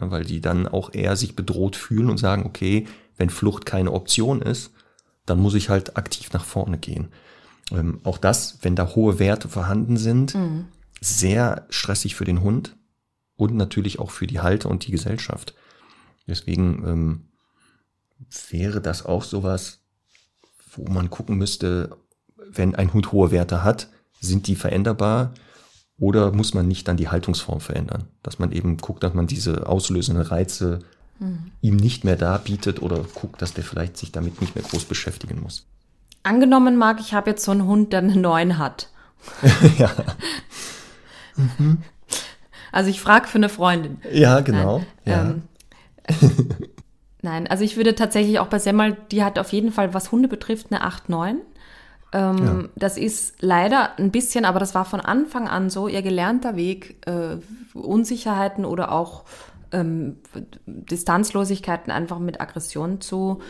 Ne, 0.00 0.10
Weil 0.10 0.24
die 0.24 0.40
dann 0.40 0.66
auch 0.66 0.92
eher 0.92 1.16
sich 1.16 1.36
bedroht 1.36 1.76
fühlen 1.76 2.10
und 2.10 2.18
sagen, 2.18 2.44
okay, 2.46 2.86
wenn 3.16 3.30
Flucht 3.30 3.66
keine 3.66 3.92
Option 3.92 4.42
ist, 4.42 4.72
dann 5.26 5.38
muss 5.38 5.54
ich 5.54 5.68
halt 5.68 5.96
aktiv 5.96 6.32
nach 6.32 6.44
vorne 6.44 6.78
gehen. 6.78 7.08
Ähm, 7.70 8.00
auch 8.04 8.18
das, 8.18 8.58
wenn 8.62 8.76
da 8.76 8.94
hohe 8.94 9.18
Werte 9.18 9.48
vorhanden 9.48 9.96
sind, 9.96 10.34
sehr 11.00 11.66
stressig 11.70 12.14
für 12.14 12.24
den 12.24 12.42
Hund 12.42 12.76
und 13.36 13.54
natürlich 13.54 13.98
auch 13.98 14.10
für 14.10 14.26
die 14.26 14.40
Halter 14.40 14.70
und 14.70 14.86
die 14.86 14.92
Gesellschaft. 14.92 15.54
Deswegen 16.26 16.82
ähm, 16.86 17.28
wäre 18.50 18.80
das 18.80 19.04
auch 19.04 19.22
sowas, 19.22 19.80
wo 20.74 20.86
man 20.90 21.10
gucken 21.10 21.36
müsste, 21.36 21.96
wenn 22.36 22.74
ein 22.74 22.92
Hund 22.92 23.12
hohe 23.12 23.30
Werte 23.30 23.62
hat, 23.62 23.88
sind 24.20 24.46
die 24.46 24.56
veränderbar 24.56 25.34
oder 25.98 26.32
muss 26.32 26.54
man 26.54 26.66
nicht 26.66 26.88
dann 26.88 26.96
die 26.96 27.08
Haltungsform 27.08 27.60
verändern? 27.60 28.04
Dass 28.22 28.38
man 28.38 28.52
eben 28.52 28.76
guckt, 28.76 29.02
dass 29.02 29.14
man 29.14 29.26
diese 29.26 29.66
auslösenden 29.68 30.24
Reize 30.24 30.80
ihm 31.60 31.76
nicht 31.76 32.04
mehr 32.04 32.16
darbietet 32.16 32.82
oder 32.82 33.04
guckt, 33.14 33.40
dass 33.40 33.54
der 33.54 33.64
vielleicht 33.64 33.96
sich 33.96 34.12
damit 34.12 34.40
nicht 34.40 34.54
mehr 34.54 34.64
groß 34.64 34.84
beschäftigen 34.84 35.40
muss. 35.40 35.66
Angenommen, 36.22 36.76
Marc, 36.76 37.00
ich 37.00 37.14
habe 37.14 37.30
jetzt 37.30 37.44
so 37.44 37.52
einen 37.52 37.66
Hund, 37.66 37.92
der 37.92 38.00
eine 38.00 38.16
9 38.16 38.58
hat. 38.58 38.88
ja. 39.78 39.90
Also 42.72 42.90
ich 42.90 43.00
frage 43.00 43.28
für 43.28 43.38
eine 43.38 43.48
Freundin. 43.48 43.98
ja, 44.12 44.40
genau. 44.40 44.82
ja. 45.04 45.22
Ähm, 45.22 45.42
Nein, 47.22 47.46
also 47.46 47.64
ich 47.64 47.76
würde 47.76 47.94
tatsächlich 47.94 48.38
auch 48.38 48.48
bei 48.48 48.58
Semmel, 48.58 48.96
die 49.10 49.24
hat 49.24 49.38
auf 49.38 49.52
jeden 49.52 49.72
Fall, 49.72 49.94
was 49.94 50.12
Hunde 50.12 50.28
betrifft, 50.28 50.66
eine 50.70 50.82
8, 50.82 51.08
9. 51.08 51.40
Ähm, 52.14 52.38
Ja. 52.38 52.64
Das 52.76 52.96
ist 52.96 53.42
leider 53.42 53.98
ein 53.98 54.10
bisschen, 54.10 54.44
aber 54.44 54.60
das 54.60 54.74
war 54.74 54.84
von 54.84 55.00
Anfang 55.00 55.48
an 55.48 55.68
so, 55.68 55.88
ihr 55.88 56.00
gelernter 56.00 56.56
Weg, 56.56 57.06
äh, 57.06 57.36
Unsicherheiten 57.74 58.64
oder 58.64 58.92
auch 58.92 59.24
ähm, 59.72 60.16
Distanzlosigkeiten 60.66 61.92
einfach 61.92 62.20
mit 62.20 62.40
Aggression 62.40 63.00
zu 63.00 63.40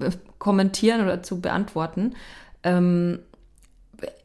äh, 0.00 0.10
kommentieren 0.38 1.02
oder 1.02 1.22
zu 1.22 1.40
beantworten. 1.40 2.14
Ähm, 2.64 3.20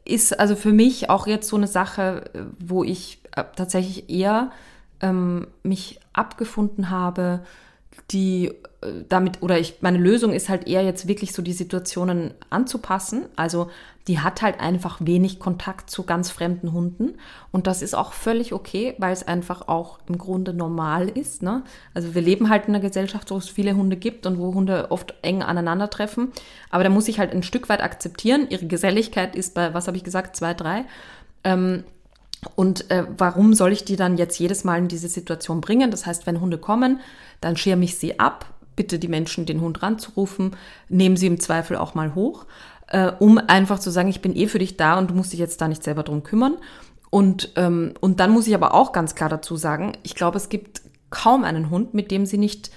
ist 0.04 0.38
also 0.38 0.56
für 0.56 0.72
mich 0.72 1.08
auch 1.08 1.28
jetzt 1.28 1.48
so 1.48 1.56
eine 1.56 1.68
Sache, 1.68 2.24
wo 2.58 2.82
ich 2.82 3.20
äh, 3.36 3.44
tatsächlich 3.54 4.10
eher 4.10 4.50
ähm, 5.00 5.46
mich 5.62 6.00
abgefunden 6.12 6.90
habe, 6.90 7.44
die 8.10 8.52
damit, 9.08 9.42
oder 9.42 9.58
ich, 9.58 9.76
meine 9.80 9.98
Lösung 9.98 10.32
ist 10.32 10.48
halt 10.48 10.66
eher 10.66 10.82
jetzt 10.82 11.06
wirklich 11.06 11.32
so 11.32 11.42
die 11.42 11.52
Situationen 11.52 12.34
anzupassen. 12.50 13.26
Also 13.36 13.70
die 14.08 14.18
hat 14.18 14.42
halt 14.42 14.58
einfach 14.60 14.98
wenig 15.00 15.38
Kontakt 15.38 15.88
zu 15.88 16.02
ganz 16.02 16.30
fremden 16.30 16.72
Hunden. 16.72 17.14
Und 17.52 17.68
das 17.68 17.82
ist 17.82 17.94
auch 17.94 18.12
völlig 18.12 18.52
okay, 18.52 18.94
weil 18.98 19.12
es 19.12 19.26
einfach 19.26 19.68
auch 19.68 20.00
im 20.08 20.18
Grunde 20.18 20.52
normal 20.52 21.08
ist. 21.08 21.42
Ne? 21.42 21.62
Also 21.94 22.14
wir 22.14 22.22
leben 22.22 22.48
halt 22.48 22.66
in 22.66 22.74
einer 22.74 22.82
Gesellschaft, 22.82 23.30
wo 23.30 23.36
es 23.36 23.48
viele 23.48 23.76
Hunde 23.76 23.96
gibt 23.96 24.26
und 24.26 24.38
wo 24.38 24.52
Hunde 24.52 24.90
oft 24.90 25.14
eng 25.22 25.42
aneinandertreffen. 25.42 26.32
Aber 26.70 26.82
da 26.82 26.90
muss 26.90 27.06
ich 27.06 27.20
halt 27.20 27.32
ein 27.32 27.44
Stück 27.44 27.68
weit 27.68 27.82
akzeptieren. 27.82 28.48
Ihre 28.50 28.66
Geselligkeit 28.66 29.36
ist 29.36 29.54
bei, 29.54 29.72
was 29.74 29.86
habe 29.86 29.96
ich 29.96 30.04
gesagt, 30.04 30.34
zwei, 30.34 30.54
drei. 30.54 30.84
Ähm, 31.44 31.84
und 32.56 32.90
äh, 32.90 33.06
warum 33.16 33.54
soll 33.54 33.72
ich 33.72 33.84
die 33.84 33.94
dann 33.94 34.16
jetzt 34.16 34.38
jedes 34.40 34.64
Mal 34.64 34.78
in 34.78 34.88
diese 34.88 35.06
Situation 35.06 35.60
bringen? 35.60 35.92
Das 35.92 36.06
heißt, 36.06 36.26
wenn 36.26 36.40
Hunde 36.40 36.58
kommen, 36.58 36.98
dann 37.40 37.56
schirme 37.56 37.84
ich 37.84 37.98
sie 37.98 38.18
ab, 38.18 38.46
bitte 38.76 38.98
die 38.98 39.08
Menschen, 39.08 39.46
den 39.46 39.60
Hund 39.60 39.82
ranzurufen, 39.82 40.56
nehmen 40.88 41.16
sie 41.16 41.26
im 41.26 41.40
Zweifel 41.40 41.76
auch 41.76 41.94
mal 41.94 42.14
hoch, 42.14 42.46
äh, 42.88 43.12
um 43.18 43.38
einfach 43.38 43.78
zu 43.78 43.90
sagen, 43.90 44.08
ich 44.08 44.22
bin 44.22 44.36
eh 44.36 44.46
für 44.46 44.58
dich 44.58 44.76
da 44.76 44.98
und 44.98 45.10
du 45.10 45.14
musst 45.14 45.32
dich 45.32 45.40
jetzt 45.40 45.60
da 45.60 45.68
nicht 45.68 45.82
selber 45.82 46.02
drum 46.02 46.22
kümmern. 46.22 46.56
Und, 47.10 47.52
ähm, 47.56 47.92
und 48.00 48.20
dann 48.20 48.30
muss 48.30 48.46
ich 48.46 48.54
aber 48.54 48.72
auch 48.74 48.92
ganz 48.92 49.14
klar 49.14 49.28
dazu 49.28 49.56
sagen, 49.56 49.92
ich 50.02 50.14
glaube, 50.14 50.38
es 50.38 50.48
gibt 50.48 50.82
kaum 51.10 51.44
einen 51.44 51.68
Hund, 51.68 51.92
mit 51.92 52.10
dem 52.10 52.24
sie 52.24 52.38
nicht 52.38 52.70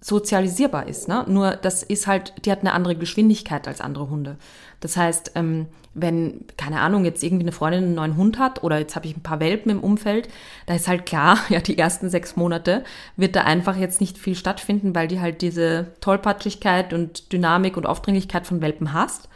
sozialisierbar 0.00 0.88
ist. 0.88 1.08
Ne? 1.08 1.24
Nur 1.28 1.52
das 1.52 1.82
ist 1.82 2.06
halt, 2.06 2.32
die 2.44 2.52
hat 2.52 2.60
eine 2.60 2.72
andere 2.72 2.96
Geschwindigkeit 2.96 3.66
als 3.66 3.80
andere 3.80 4.08
Hunde. 4.08 4.36
Das 4.80 4.96
heißt, 4.96 5.32
ähm, 5.34 5.66
wenn, 5.94 6.44
keine 6.58 6.80
Ahnung, 6.80 7.04
jetzt 7.04 7.22
irgendwie 7.22 7.44
eine 7.44 7.52
Freundin 7.52 7.84
einen 7.84 7.94
neuen 7.94 8.16
Hund 8.16 8.38
hat 8.38 8.62
oder 8.62 8.78
jetzt 8.78 8.96
habe 8.96 9.06
ich 9.06 9.16
ein 9.16 9.22
paar 9.22 9.40
Welpen 9.40 9.72
im 9.72 9.80
Umfeld, 9.80 10.28
da 10.66 10.74
ist 10.74 10.88
halt 10.88 11.06
klar, 11.06 11.38
ja, 11.48 11.60
die 11.60 11.78
ersten 11.78 12.10
sechs 12.10 12.36
Monate 12.36 12.84
wird 13.16 13.34
da 13.34 13.42
einfach 13.42 13.76
jetzt 13.76 14.00
nicht 14.00 14.18
viel 14.18 14.34
stattfinden, 14.34 14.94
weil 14.94 15.08
die 15.08 15.20
halt 15.20 15.40
diese 15.40 15.88
Tollpatschigkeit 16.00 16.92
und 16.92 17.32
Dynamik 17.32 17.76
und 17.76 17.86
Aufdringlichkeit 17.86 18.46
von 18.46 18.60
Welpen 18.60 18.92
hasst. 18.92 19.28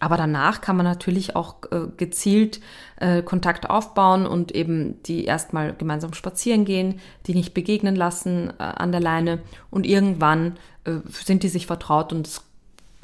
Aber 0.00 0.16
danach 0.16 0.60
kann 0.60 0.76
man 0.76 0.84
natürlich 0.84 1.34
auch 1.34 1.56
äh, 1.70 1.86
gezielt 1.96 2.60
äh, 2.96 3.22
Kontakt 3.22 3.70
aufbauen 3.70 4.26
und 4.26 4.52
eben 4.52 5.02
die 5.04 5.24
erstmal 5.24 5.74
gemeinsam 5.74 6.14
spazieren 6.14 6.64
gehen, 6.64 7.00
die 7.26 7.34
nicht 7.34 7.54
begegnen 7.54 7.96
lassen 7.96 8.52
äh, 8.58 8.62
an 8.62 8.92
der 8.92 9.00
Leine 9.00 9.40
und 9.70 9.86
irgendwann 9.86 10.58
äh, 10.84 10.96
sind 11.08 11.42
die 11.42 11.48
sich 11.48 11.66
vertraut 11.66 12.12
und 12.12 12.26
es 12.26 12.42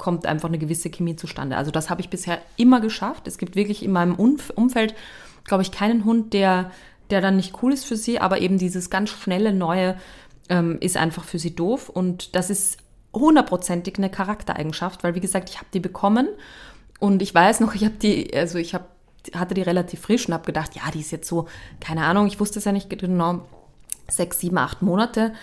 kommt 0.01 0.25
einfach 0.25 0.49
eine 0.49 0.57
gewisse 0.57 0.89
Chemie 0.89 1.15
zustande. 1.15 1.55
Also 1.55 1.69
das 1.69 1.91
habe 1.91 2.01
ich 2.01 2.09
bisher 2.09 2.39
immer 2.57 2.81
geschafft. 2.81 3.27
Es 3.27 3.37
gibt 3.37 3.55
wirklich 3.55 3.85
in 3.85 3.91
meinem 3.91 4.15
Umfeld, 4.15 4.95
glaube 5.43 5.61
ich, 5.61 5.71
keinen 5.71 6.05
Hund, 6.05 6.33
der, 6.33 6.71
der 7.11 7.21
dann 7.21 7.35
nicht 7.35 7.61
cool 7.61 7.71
ist 7.71 7.85
für 7.85 7.95
sie, 7.95 8.19
aber 8.19 8.41
eben 8.41 8.57
dieses 8.57 8.89
ganz 8.89 9.11
schnelle 9.11 9.53
Neue 9.53 9.95
ähm, 10.49 10.79
ist 10.79 10.97
einfach 10.97 11.23
für 11.23 11.37
sie 11.37 11.55
doof. 11.55 11.87
Und 11.87 12.35
das 12.35 12.49
ist 12.49 12.79
hundertprozentig 13.13 13.99
eine 13.99 14.09
Charaktereigenschaft, 14.09 15.03
weil 15.03 15.13
wie 15.13 15.19
gesagt, 15.19 15.51
ich 15.51 15.57
habe 15.57 15.67
die 15.71 15.79
bekommen 15.79 16.29
und 16.99 17.21
ich 17.21 17.35
weiß 17.35 17.59
noch, 17.59 17.75
ich 17.75 17.85
habe 17.85 17.93
die, 18.01 18.35
also 18.35 18.57
ich 18.57 18.73
habe 18.73 18.85
hatte 19.35 19.53
die 19.53 19.61
relativ 19.61 20.01
frisch 20.01 20.27
und 20.27 20.33
habe 20.33 20.45
gedacht, 20.45 20.73
ja, 20.75 20.81
die 20.91 21.01
ist 21.01 21.11
jetzt 21.11 21.27
so, 21.27 21.47
keine 21.79 22.05
Ahnung, 22.05 22.25
ich 22.25 22.39
wusste 22.39 22.57
es 22.57 22.65
ja 22.65 22.71
nicht 22.71 22.89
genau, 22.89 23.47
sechs, 24.09 24.39
sieben, 24.39 24.57
acht 24.57 24.81
Monate 24.81 25.33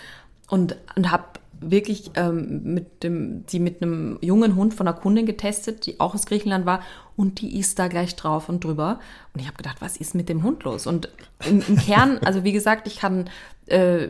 und, 0.49 0.75
und 0.97 1.11
habe 1.11 1.38
wirklich 1.61 2.11
ähm, 2.15 2.61
mit 2.63 3.03
dem, 3.03 3.45
die 3.47 3.59
mit 3.59 3.81
einem 3.81 4.17
jungen 4.21 4.55
Hund 4.55 4.73
von 4.73 4.87
einer 4.87 4.97
Kundin 4.97 5.25
getestet, 5.25 5.85
die 5.85 5.99
auch 5.99 6.13
aus 6.13 6.25
Griechenland 6.25 6.65
war 6.65 6.81
und 7.15 7.41
die 7.41 7.59
ist 7.59 7.79
da 7.79 7.87
gleich 7.87 8.15
drauf 8.15 8.47
und 8.47 8.63
drüber. 8.63 8.99
Und 9.33 9.41
ich 9.41 9.47
habe 9.47 9.57
gedacht, 9.57 9.77
was 9.81 9.97
ist 9.97 10.15
mit 10.15 10.29
dem 10.29 10.43
Hund 10.43 10.63
los? 10.63 10.87
Und 10.87 11.09
im, 11.45 11.61
im 11.67 11.75
Kern, 11.75 12.19
also 12.23 12.43
wie 12.43 12.53
gesagt, 12.53 12.87
ich 12.87 12.99
kann 12.99 13.29
äh, 13.65 14.09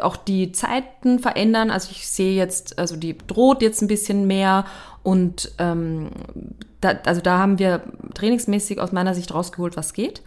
auch 0.00 0.16
die 0.16 0.52
Zeiten 0.52 1.18
verändern. 1.18 1.70
Also 1.70 1.90
ich 1.92 2.08
sehe 2.08 2.34
jetzt, 2.34 2.78
also 2.78 2.96
die 2.96 3.16
droht 3.16 3.62
jetzt 3.62 3.80
ein 3.80 3.88
bisschen 3.88 4.26
mehr 4.26 4.64
und 5.02 5.52
ähm, 5.58 6.10
da, 6.80 6.90
also 7.06 7.20
da 7.20 7.38
haben 7.38 7.58
wir 7.58 7.82
trainingsmäßig 8.14 8.80
aus 8.80 8.92
meiner 8.92 9.14
Sicht 9.14 9.32
rausgeholt, 9.32 9.76
was 9.76 9.92
geht. 9.92 10.22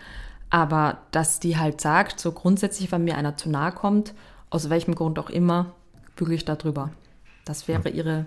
Aber 0.50 1.00
dass 1.12 1.40
die 1.40 1.58
halt 1.58 1.82
sagt, 1.82 2.20
so 2.20 2.32
grundsätzlich, 2.32 2.92
wenn 2.92 3.04
mir 3.04 3.18
einer 3.18 3.36
zu 3.36 3.50
nahe 3.50 3.72
kommt, 3.72 4.14
aus 4.50 4.70
welchem 4.70 4.96
Grund 4.96 5.20
auch 5.20 5.30
immer, 5.30 5.74
bügel 6.16 6.36
ich 6.36 6.46
da 6.46 6.56
drüber. 6.56 6.92
Das 7.46 7.68
wäre 7.68 7.90
ihre, 7.90 8.26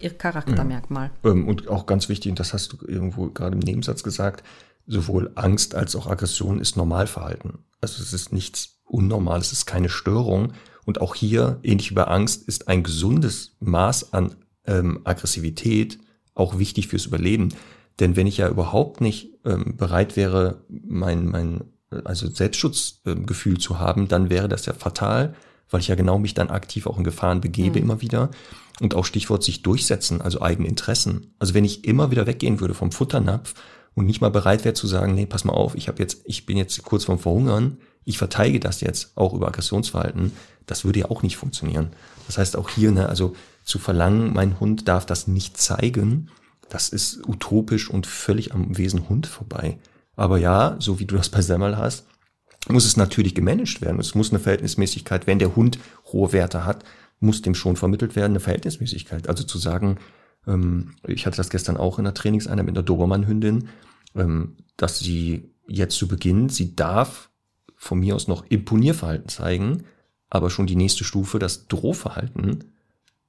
ihr 0.00 0.10
Charaktermerkmal. 0.10 1.10
Ja. 1.24 1.30
Ähm, 1.30 1.48
und 1.48 1.68
auch 1.68 1.86
ganz 1.86 2.08
wichtig, 2.08 2.30
und 2.30 2.40
das 2.40 2.52
hast 2.52 2.72
du 2.72 2.78
irgendwo 2.86 3.28
gerade 3.28 3.54
im 3.54 3.60
Nebensatz 3.60 4.02
gesagt, 4.02 4.44
sowohl 4.86 5.32
Angst 5.34 5.74
als 5.74 5.96
auch 5.96 6.06
Aggression 6.06 6.60
ist 6.60 6.76
Normalverhalten. 6.76 7.58
Also 7.80 8.02
es 8.02 8.12
ist 8.12 8.32
nichts 8.32 8.80
unnormal, 8.84 9.40
es 9.40 9.52
ist 9.52 9.66
keine 9.66 9.88
Störung. 9.88 10.52
Und 10.84 11.00
auch 11.00 11.14
hier, 11.14 11.60
ähnlich 11.62 11.90
wie 11.90 11.94
bei 11.94 12.04
Angst, 12.04 12.48
ist 12.48 12.68
ein 12.68 12.82
gesundes 12.82 13.56
Maß 13.60 14.12
an 14.12 14.34
ähm, 14.66 15.00
Aggressivität 15.04 15.98
auch 16.34 16.58
wichtig 16.58 16.88
fürs 16.88 17.06
Überleben. 17.06 17.50
Denn 18.00 18.16
wenn 18.16 18.26
ich 18.26 18.38
ja 18.38 18.48
überhaupt 18.48 19.00
nicht 19.00 19.38
ähm, 19.44 19.76
bereit 19.76 20.16
wäre, 20.16 20.64
mein, 20.68 21.26
mein 21.26 21.64
also 22.04 22.28
Selbstschutzgefühl 22.28 23.54
äh, 23.54 23.58
zu 23.58 23.78
haben, 23.78 24.08
dann 24.08 24.30
wäre 24.30 24.48
das 24.48 24.66
ja 24.66 24.72
fatal, 24.72 25.34
weil 25.70 25.80
ich 25.80 25.88
ja 25.88 25.94
genau 25.94 26.18
mich 26.18 26.34
dann 26.34 26.50
aktiv 26.50 26.86
auch 26.86 26.98
in 26.98 27.04
Gefahren 27.04 27.40
begebe 27.40 27.78
mhm. 27.78 27.84
immer 27.84 28.00
wieder. 28.00 28.30
Und 28.80 28.94
auch 28.94 29.04
Stichwort 29.04 29.42
sich 29.42 29.62
durchsetzen, 29.62 30.20
also 30.20 30.40
eigene 30.40 30.68
Interessen. 30.68 31.34
Also 31.40 31.54
wenn 31.54 31.64
ich 31.64 31.84
immer 31.84 32.12
wieder 32.12 32.26
weggehen 32.26 32.60
würde 32.60 32.74
vom 32.74 32.92
Futternapf 32.92 33.54
und 33.94 34.06
nicht 34.06 34.20
mal 34.20 34.30
bereit 34.30 34.64
wäre 34.64 34.74
zu 34.74 34.86
sagen, 34.86 35.14
nee, 35.14 35.26
pass 35.26 35.44
mal 35.44 35.52
auf, 35.52 35.74
ich 35.74 35.88
habe 35.88 36.00
jetzt, 36.00 36.20
ich 36.24 36.46
bin 36.46 36.56
jetzt 36.56 36.80
kurz 36.84 37.04
vorm 37.04 37.18
Verhungern, 37.18 37.78
ich 38.04 38.18
verteidige 38.18 38.60
das 38.60 38.80
jetzt 38.80 39.12
auch 39.16 39.34
über 39.34 39.48
Aggressionsverhalten, 39.48 40.32
das 40.66 40.84
würde 40.84 41.00
ja 41.00 41.10
auch 41.10 41.22
nicht 41.22 41.36
funktionieren. 41.36 41.90
Das 42.28 42.38
heißt 42.38 42.56
auch 42.56 42.70
hier, 42.70 42.92
ne, 42.92 43.08
also 43.08 43.34
zu 43.64 43.78
verlangen, 43.78 44.32
mein 44.32 44.60
Hund 44.60 44.86
darf 44.86 45.04
das 45.04 45.26
nicht 45.26 45.56
zeigen, 45.56 46.30
das 46.68 46.88
ist 46.88 47.26
utopisch 47.26 47.90
und 47.90 48.06
völlig 48.06 48.54
am 48.54 48.78
Wesen 48.78 49.08
Hund 49.08 49.26
vorbei. 49.26 49.78
Aber 50.16 50.38
ja, 50.38 50.76
so 50.78 51.00
wie 51.00 51.06
du 51.06 51.16
das 51.16 51.28
bei 51.28 51.42
Semmel 51.42 51.76
hast, 51.76 52.06
muss 52.68 52.84
es 52.84 52.96
natürlich 52.96 53.34
gemanagt 53.34 53.80
werden. 53.80 54.00
Es 54.00 54.14
muss 54.14 54.30
eine 54.30 54.40
Verhältnismäßigkeit, 54.40 55.26
wenn 55.26 55.38
der 55.38 55.54
Hund 55.54 55.78
hohe 56.12 56.32
Werte 56.32 56.64
hat, 56.64 56.84
muss 57.20 57.42
dem 57.42 57.54
schon 57.54 57.76
vermittelt 57.76 58.16
werden, 58.16 58.32
eine 58.32 58.40
Verhältnismäßigkeit. 58.40 59.28
Also 59.28 59.44
zu 59.44 59.58
sagen, 59.58 59.98
ähm, 60.46 60.94
ich 61.06 61.26
hatte 61.26 61.36
das 61.36 61.50
gestern 61.50 61.76
auch 61.76 61.98
in 61.98 62.04
der 62.04 62.14
Trainingseinheit 62.14 62.66
mit 62.66 62.76
einer 62.76 62.84
Dobermann-Hündin, 62.84 63.68
ähm, 64.14 64.56
dass 64.76 64.98
sie 64.98 65.50
jetzt 65.66 65.96
zu 65.96 66.08
Beginn, 66.08 66.48
sie 66.48 66.74
darf 66.74 67.30
von 67.76 68.00
mir 68.00 68.16
aus 68.16 68.28
noch 68.28 68.44
Imponierverhalten 68.48 69.28
zeigen, 69.28 69.84
aber 70.30 70.50
schon 70.50 70.66
die 70.66 70.76
nächste 70.76 71.04
Stufe, 71.04 71.38
das 71.38 71.68
Drohverhalten, 71.68 72.64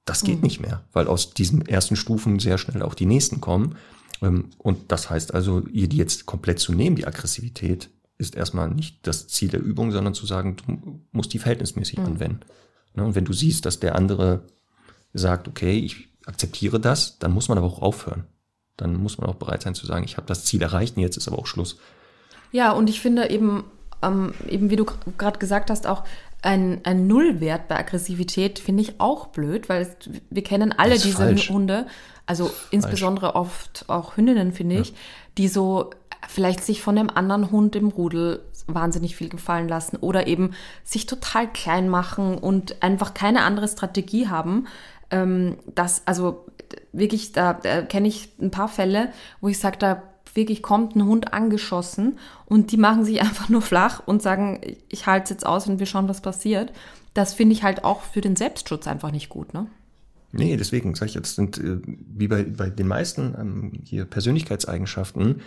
das 0.06 0.24
geht 0.24 0.38
mhm. 0.38 0.44
nicht 0.44 0.60
mehr, 0.60 0.84
weil 0.92 1.08
aus 1.08 1.34
diesen 1.34 1.68
ersten 1.68 1.96
Stufen 1.96 2.40
sehr 2.40 2.58
schnell 2.58 2.82
auch 2.82 2.96
die 2.96 3.06
nächsten 3.06 3.42
kommen. 3.42 3.76
Ähm, 4.22 4.50
und 4.58 4.92
das 4.92 5.10
heißt 5.10 5.34
also, 5.34 5.62
ihr 5.72 5.88
die 5.88 5.98
jetzt 5.98 6.26
komplett 6.26 6.60
zu 6.60 6.74
nehmen, 6.74 6.96
die 6.96 7.08
Aggressivität, 7.08 7.90
ist 8.20 8.36
erstmal 8.36 8.70
nicht 8.70 9.08
das 9.08 9.28
Ziel 9.28 9.50
der 9.50 9.62
Übung, 9.62 9.92
sondern 9.92 10.14
zu 10.14 10.28
sagen, 10.28 10.58
du 10.58 11.02
musst 11.12 11.34
die 11.34 11.40
verhältnismäßig 11.40 11.98
mhm. 11.98 12.06
anwenden. 12.06 12.40
Ne, 12.94 13.04
und 13.04 13.16
wenn 13.16 13.26
du 13.26 13.34
siehst, 13.34 13.66
dass 13.66 13.80
der 13.80 13.96
andere 13.96 14.44
sagt, 15.14 15.48
okay, 15.48 15.80
ich 15.80 16.10
akzeptiere 16.26 16.80
das, 16.80 17.18
dann 17.18 17.32
muss 17.32 17.48
man 17.48 17.58
aber 17.58 17.68
auch 17.68 17.82
aufhören. 17.82 18.26
Dann 18.78 18.96
muss 18.96 19.18
man 19.18 19.30
auch 19.30 19.36
bereit 19.36 19.64
sein 19.64 19.74
zu 19.74 19.86
sagen, 19.86 20.06
ich 20.06 20.18
habe 20.18 20.28
das 20.28 20.46
Ziel 20.46 20.62
erreicht 20.62 20.98
und 20.98 21.02
jetzt 21.02 21.18
ist 21.18 21.28
aber 21.28 21.40
auch 21.40 21.48
Schluss. 21.48 21.80
Ja, 22.52 22.72
und 22.72 22.90
ich 22.90 23.00
finde 23.00 23.30
eben, 23.30 23.64
ähm, 24.02 24.34
eben 24.48 24.70
wie 24.70 24.76
du 24.76 24.86
gerade 25.18 25.40
gesagt 25.40 25.70
hast, 25.70 25.88
auch 25.88 26.04
ein, 26.42 26.82
ein 26.84 27.08
Nullwert 27.08 27.68
bei 27.68 27.78
Aggressivität 27.78 28.60
finde 28.60 28.84
ich 28.84 29.00
auch 29.00 29.28
blöd, 29.28 29.70
weil 29.70 29.82
es, 29.82 29.90
wir 30.30 30.44
kennen 30.44 30.74
alle 30.78 30.98
diese 30.98 31.18
falsch. 31.18 31.50
Hunde, 31.50 31.88
also 32.26 32.52
insbesondere 32.72 33.34
falsch. 33.34 33.36
oft 33.36 33.86
auch 33.88 34.18
Hündinnen, 34.18 34.54
finde 34.54 34.80
ich, 34.80 34.90
ja. 34.90 34.96
die 35.38 35.48
so 35.48 35.90
vielleicht 36.30 36.64
sich 36.64 36.82
von 36.84 36.96
dem 36.96 37.10
anderen 37.10 37.50
Hund 37.50 37.76
im 37.76 37.88
Rudel 37.88 38.44
wahnsinnig 38.68 39.16
viel 39.16 39.30
gefallen 39.30 39.68
lassen 39.68 39.98
oder 39.98 40.28
eben 40.28 40.52
sich 40.84 41.08
total 41.08 41.52
klein 41.52 41.90
machen 41.90 42.38
und 42.38 42.84
einfach 42.84 43.16
keine 43.16 43.42
andere 43.42 43.68
Strategie 43.68 44.28
haben. 44.28 44.68
Ähm, 45.10 45.58
das, 45.74 46.04
also 46.06 46.46
wirklich, 46.92 47.32
da, 47.32 47.54
da 47.54 47.82
kenne 47.82 48.08
ich 48.08 48.30
ein 48.40 48.52
paar 48.52 48.68
Fälle, 48.68 49.12
wo 49.42 49.48
ich 49.48 49.58
sage, 49.58 49.78
da 49.80 50.04
wirklich 50.36 50.62
kommt 50.62 50.96
ein 50.96 51.06
Hund 51.06 51.34
angeschossen 51.34 52.20
und 52.46 52.72
die 52.72 52.78
machen 52.78 53.06
sich 53.06 53.22
einfach 53.22 53.50
nur 53.50 53.64
flach 53.64 54.04
und 54.06 54.22
sagen, 54.22 54.62
ich 54.88 55.08
halte 55.08 55.24
es 55.24 55.30
jetzt 55.32 55.46
aus 55.48 55.68
und 55.68 55.80
wir 55.80 55.88
schauen, 55.88 56.08
was 56.08 56.22
passiert. 56.22 56.72
Das 57.16 57.34
finde 57.34 57.54
ich 57.54 57.64
halt 57.64 57.84
auch 57.84 58.02
für 58.02 58.22
den 58.22 58.36
Selbstschutz 58.36 58.86
einfach 58.86 59.12
nicht 59.12 59.30
gut, 59.30 59.56
ne? 59.56 59.66
Nee, 60.32 60.56
deswegen 60.58 60.94
sage 60.94 61.10
ich 61.10 61.16
jetzt, 61.16 61.38
sind 61.38 61.58
äh, 61.58 61.80
wie 61.88 62.28
bei, 62.28 62.44
bei 62.44 62.70
den 62.70 62.88
meisten 62.88 63.34
ähm, 63.36 63.72
hier 63.84 64.06
Persönlichkeitseigenschaften, 64.06 65.42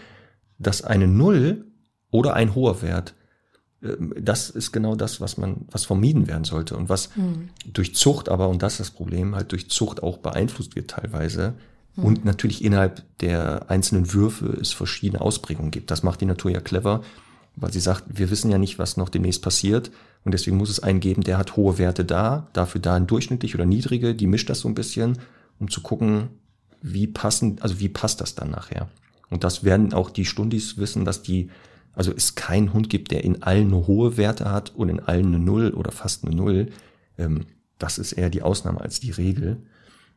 dass 0.62 0.82
eine 0.82 1.06
Null 1.06 1.66
oder 2.10 2.34
ein 2.34 2.54
hoher 2.54 2.82
Wert, 2.82 3.14
ähm, 3.82 4.14
das 4.18 4.50
ist 4.50 4.72
genau 4.72 4.94
das, 4.94 5.20
was 5.20 5.36
man, 5.36 5.66
was 5.70 5.84
vermieden 5.84 6.28
werden 6.28 6.44
sollte 6.44 6.76
und 6.76 6.88
was 6.88 7.14
mhm. 7.16 7.50
durch 7.72 7.94
Zucht 7.94 8.28
aber, 8.28 8.48
und 8.48 8.62
das 8.62 8.74
ist 8.74 8.80
das 8.80 8.90
Problem, 8.90 9.34
halt 9.34 9.52
durch 9.52 9.68
Zucht 9.70 10.02
auch 10.02 10.18
beeinflusst 10.18 10.76
wird 10.76 10.90
teilweise. 10.90 11.54
Mhm. 11.96 12.04
Und 12.04 12.24
natürlich 12.24 12.64
innerhalb 12.64 13.02
der 13.18 13.70
einzelnen 13.70 14.12
Würfe 14.12 14.46
es 14.60 14.72
verschiedene 14.72 15.20
Ausprägungen 15.20 15.70
gibt. 15.70 15.90
Das 15.90 16.02
macht 16.02 16.20
die 16.20 16.26
Natur 16.26 16.50
ja 16.50 16.60
clever, 16.60 17.02
weil 17.56 17.72
sie 17.72 17.80
sagt, 17.80 18.04
wir 18.08 18.30
wissen 18.30 18.50
ja 18.50 18.58
nicht, 18.58 18.78
was 18.78 18.96
noch 18.96 19.08
demnächst 19.08 19.42
passiert. 19.42 19.90
Und 20.24 20.32
deswegen 20.32 20.56
muss 20.56 20.70
es 20.70 20.80
einen 20.80 21.00
geben, 21.00 21.22
der 21.22 21.38
hat 21.38 21.56
hohe 21.56 21.78
Werte 21.78 22.04
da, 22.04 22.48
dafür 22.52 22.80
da 22.80 22.94
ein 22.94 23.06
durchschnittlich 23.06 23.54
oder 23.54 23.66
niedrige, 23.66 24.14
die 24.14 24.26
mischt 24.26 24.48
das 24.48 24.60
so 24.60 24.68
ein 24.68 24.74
bisschen, 24.74 25.18
um 25.58 25.68
zu 25.68 25.80
gucken, 25.82 26.28
wie 26.80 27.06
passen, 27.06 27.58
also 27.60 27.80
wie 27.80 27.88
passt 27.88 28.20
das 28.20 28.34
dann 28.34 28.50
nachher. 28.50 28.88
Und 29.32 29.44
das 29.44 29.64
werden 29.64 29.94
auch 29.94 30.10
die 30.10 30.26
Stundis 30.26 30.76
wissen, 30.76 31.06
dass 31.06 31.22
die, 31.22 31.48
also 31.94 32.12
es 32.14 32.34
keinen 32.34 32.74
Hund 32.74 32.90
gibt, 32.90 33.10
der 33.10 33.24
in 33.24 33.42
allen 33.42 33.68
eine 33.68 33.86
hohe 33.86 34.18
Werte 34.18 34.52
hat 34.52 34.74
und 34.76 34.90
in 34.90 35.00
allen 35.00 35.28
eine 35.28 35.38
Null 35.38 35.70
oder 35.70 35.90
fast 35.90 36.24
eine 36.24 36.36
Null. 36.36 36.68
Ähm, 37.16 37.46
das 37.78 37.96
ist 37.96 38.12
eher 38.12 38.28
die 38.28 38.42
Ausnahme 38.42 38.82
als 38.82 39.00
die 39.00 39.10
Regel. 39.10 39.62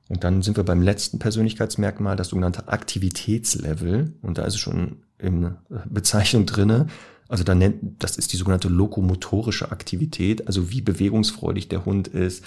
Und 0.10 0.26
dann 0.26 0.42
sind 0.42 0.58
wir 0.58 0.66
beim 0.66 0.82
letzten 0.82 1.18
Persönlichkeitsmerkmal, 1.18 2.18
das 2.18 2.28
sogenannte 2.28 2.68
Aktivitätslevel. 2.68 4.14
Und 4.22 4.38
da 4.38 4.44
ist 4.44 4.56
es 4.56 4.60
schon 4.60 4.98
in 5.18 5.56
Bezeichnung 5.90 6.46
drinne. 6.46 6.88
Also 7.30 7.46
da 7.46 7.56
nennt, 7.56 8.04
das 8.04 8.18
ist 8.18 8.34
die 8.34 8.38
sogenannte 8.38 8.68
lokomotorische 8.68 9.72
Aktivität, 9.72 10.46
also 10.46 10.72
wie 10.72 10.82
bewegungsfreudig 10.82 11.70
der 11.70 11.86
Hund 11.86 12.10
ist, 12.10 12.44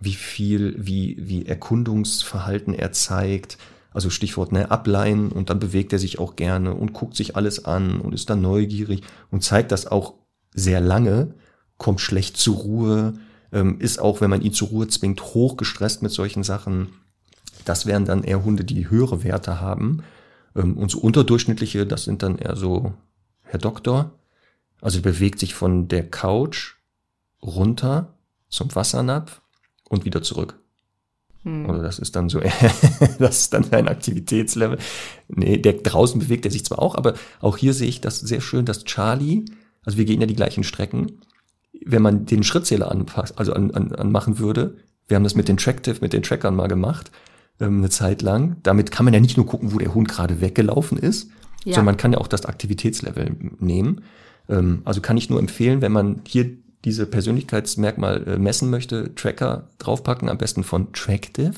wie 0.00 0.14
viel, 0.14 0.74
wie, 0.78 1.16
wie 1.18 1.46
Erkundungsverhalten 1.46 2.74
er 2.74 2.92
zeigt, 2.92 3.58
also 3.94 4.10
Stichwort 4.10 4.52
ne, 4.52 4.70
ableihen 4.70 5.30
und 5.30 5.50
dann 5.50 5.58
bewegt 5.58 5.92
er 5.92 5.98
sich 5.98 6.18
auch 6.18 6.36
gerne 6.36 6.74
und 6.74 6.92
guckt 6.92 7.16
sich 7.16 7.36
alles 7.36 7.64
an 7.64 8.00
und 8.00 8.14
ist 8.14 8.30
dann 8.30 8.40
neugierig 8.40 9.02
und 9.30 9.42
zeigt 9.42 9.72
das 9.72 9.86
auch 9.86 10.14
sehr 10.54 10.80
lange, 10.80 11.34
kommt 11.78 12.00
schlecht 12.00 12.36
zur 12.36 12.56
Ruhe, 12.56 13.14
ähm, 13.52 13.78
ist 13.80 14.00
auch, 14.00 14.20
wenn 14.20 14.30
man 14.30 14.42
ihn 14.42 14.52
zur 14.52 14.68
Ruhe 14.68 14.88
zwingt, 14.88 15.22
hoch 15.34 15.56
gestresst 15.56 16.02
mit 16.02 16.12
solchen 16.12 16.42
Sachen. 16.42 16.88
Das 17.64 17.86
wären 17.86 18.04
dann 18.04 18.24
eher 18.24 18.44
Hunde, 18.44 18.64
die 18.64 18.88
höhere 18.88 19.24
Werte 19.24 19.60
haben. 19.60 20.02
Ähm, 20.56 20.76
und 20.76 20.90
so 20.90 20.98
unterdurchschnittliche, 20.98 21.86
das 21.86 22.04
sind 22.04 22.22
dann 22.22 22.38
eher 22.38 22.56
so 22.56 22.94
Herr 23.42 23.58
Doktor. 23.58 24.12
Also 24.80 25.00
bewegt 25.00 25.38
sich 25.38 25.54
von 25.54 25.88
der 25.88 26.08
Couch 26.08 26.74
runter 27.42 28.14
zum 28.48 28.74
Wassernapf 28.74 29.42
und 29.88 30.04
wieder 30.04 30.22
zurück. 30.22 30.61
Hm. 31.44 31.68
Also 31.68 31.82
das 31.82 31.98
ist 31.98 32.14
dann 32.16 32.28
so, 32.28 32.40
das 33.18 33.40
ist 33.40 33.54
dann 33.54 33.72
ein 33.72 33.88
Aktivitätslevel. 33.88 34.78
Nee, 35.28 35.58
der 35.58 35.74
draußen 35.74 36.20
bewegt 36.20 36.44
er 36.44 36.50
sich 36.50 36.64
zwar 36.64 36.80
auch, 36.80 36.94
aber 36.94 37.14
auch 37.40 37.56
hier 37.56 37.74
sehe 37.74 37.88
ich 37.88 38.00
das 38.00 38.20
sehr 38.20 38.40
schön, 38.40 38.64
dass 38.64 38.84
Charlie, 38.84 39.44
also 39.84 39.98
wir 39.98 40.04
gehen 40.04 40.20
ja 40.20 40.26
die 40.26 40.36
gleichen 40.36 40.64
Strecken, 40.64 41.20
wenn 41.84 42.02
man 42.02 42.26
den 42.26 42.44
Schrittzähler 42.44 42.90
anpasst, 42.90 43.38
also 43.38 43.52
an, 43.54 43.72
an, 43.72 43.92
anmachen 43.92 44.38
würde, 44.38 44.76
wir 45.08 45.16
haben 45.16 45.24
das 45.24 45.34
mit 45.34 45.48
den 45.48 45.56
Tractive, 45.56 45.98
mit 46.00 46.12
den 46.12 46.22
Trackern 46.22 46.54
mal 46.54 46.68
gemacht, 46.68 47.10
ähm, 47.60 47.78
eine 47.78 47.90
Zeit 47.90 48.22
lang. 48.22 48.56
Damit 48.62 48.90
kann 48.92 49.04
man 49.04 49.12
ja 49.14 49.20
nicht 49.20 49.36
nur 49.36 49.46
gucken, 49.46 49.72
wo 49.72 49.78
der 49.78 49.94
Hund 49.94 50.08
gerade 50.08 50.40
weggelaufen 50.40 50.96
ist, 50.96 51.28
Ja. 51.64 51.74
sondern 51.74 51.86
man 51.86 51.96
kann 51.96 52.12
ja 52.12 52.18
auch 52.18 52.28
das 52.28 52.46
Aktivitätslevel 52.46 53.36
nehmen. 53.58 54.02
Ähm, 54.48 54.82
also 54.84 55.00
kann 55.00 55.16
ich 55.16 55.28
nur 55.28 55.40
empfehlen, 55.40 55.82
wenn 55.82 55.92
man 55.92 56.20
hier 56.26 56.56
diese 56.84 57.06
Persönlichkeitsmerkmal 57.06 58.26
äh, 58.26 58.38
messen 58.38 58.70
möchte, 58.70 59.14
Tracker 59.14 59.70
draufpacken, 59.78 60.28
am 60.28 60.38
besten 60.38 60.64
von 60.64 60.92
Tractive. 60.92 61.54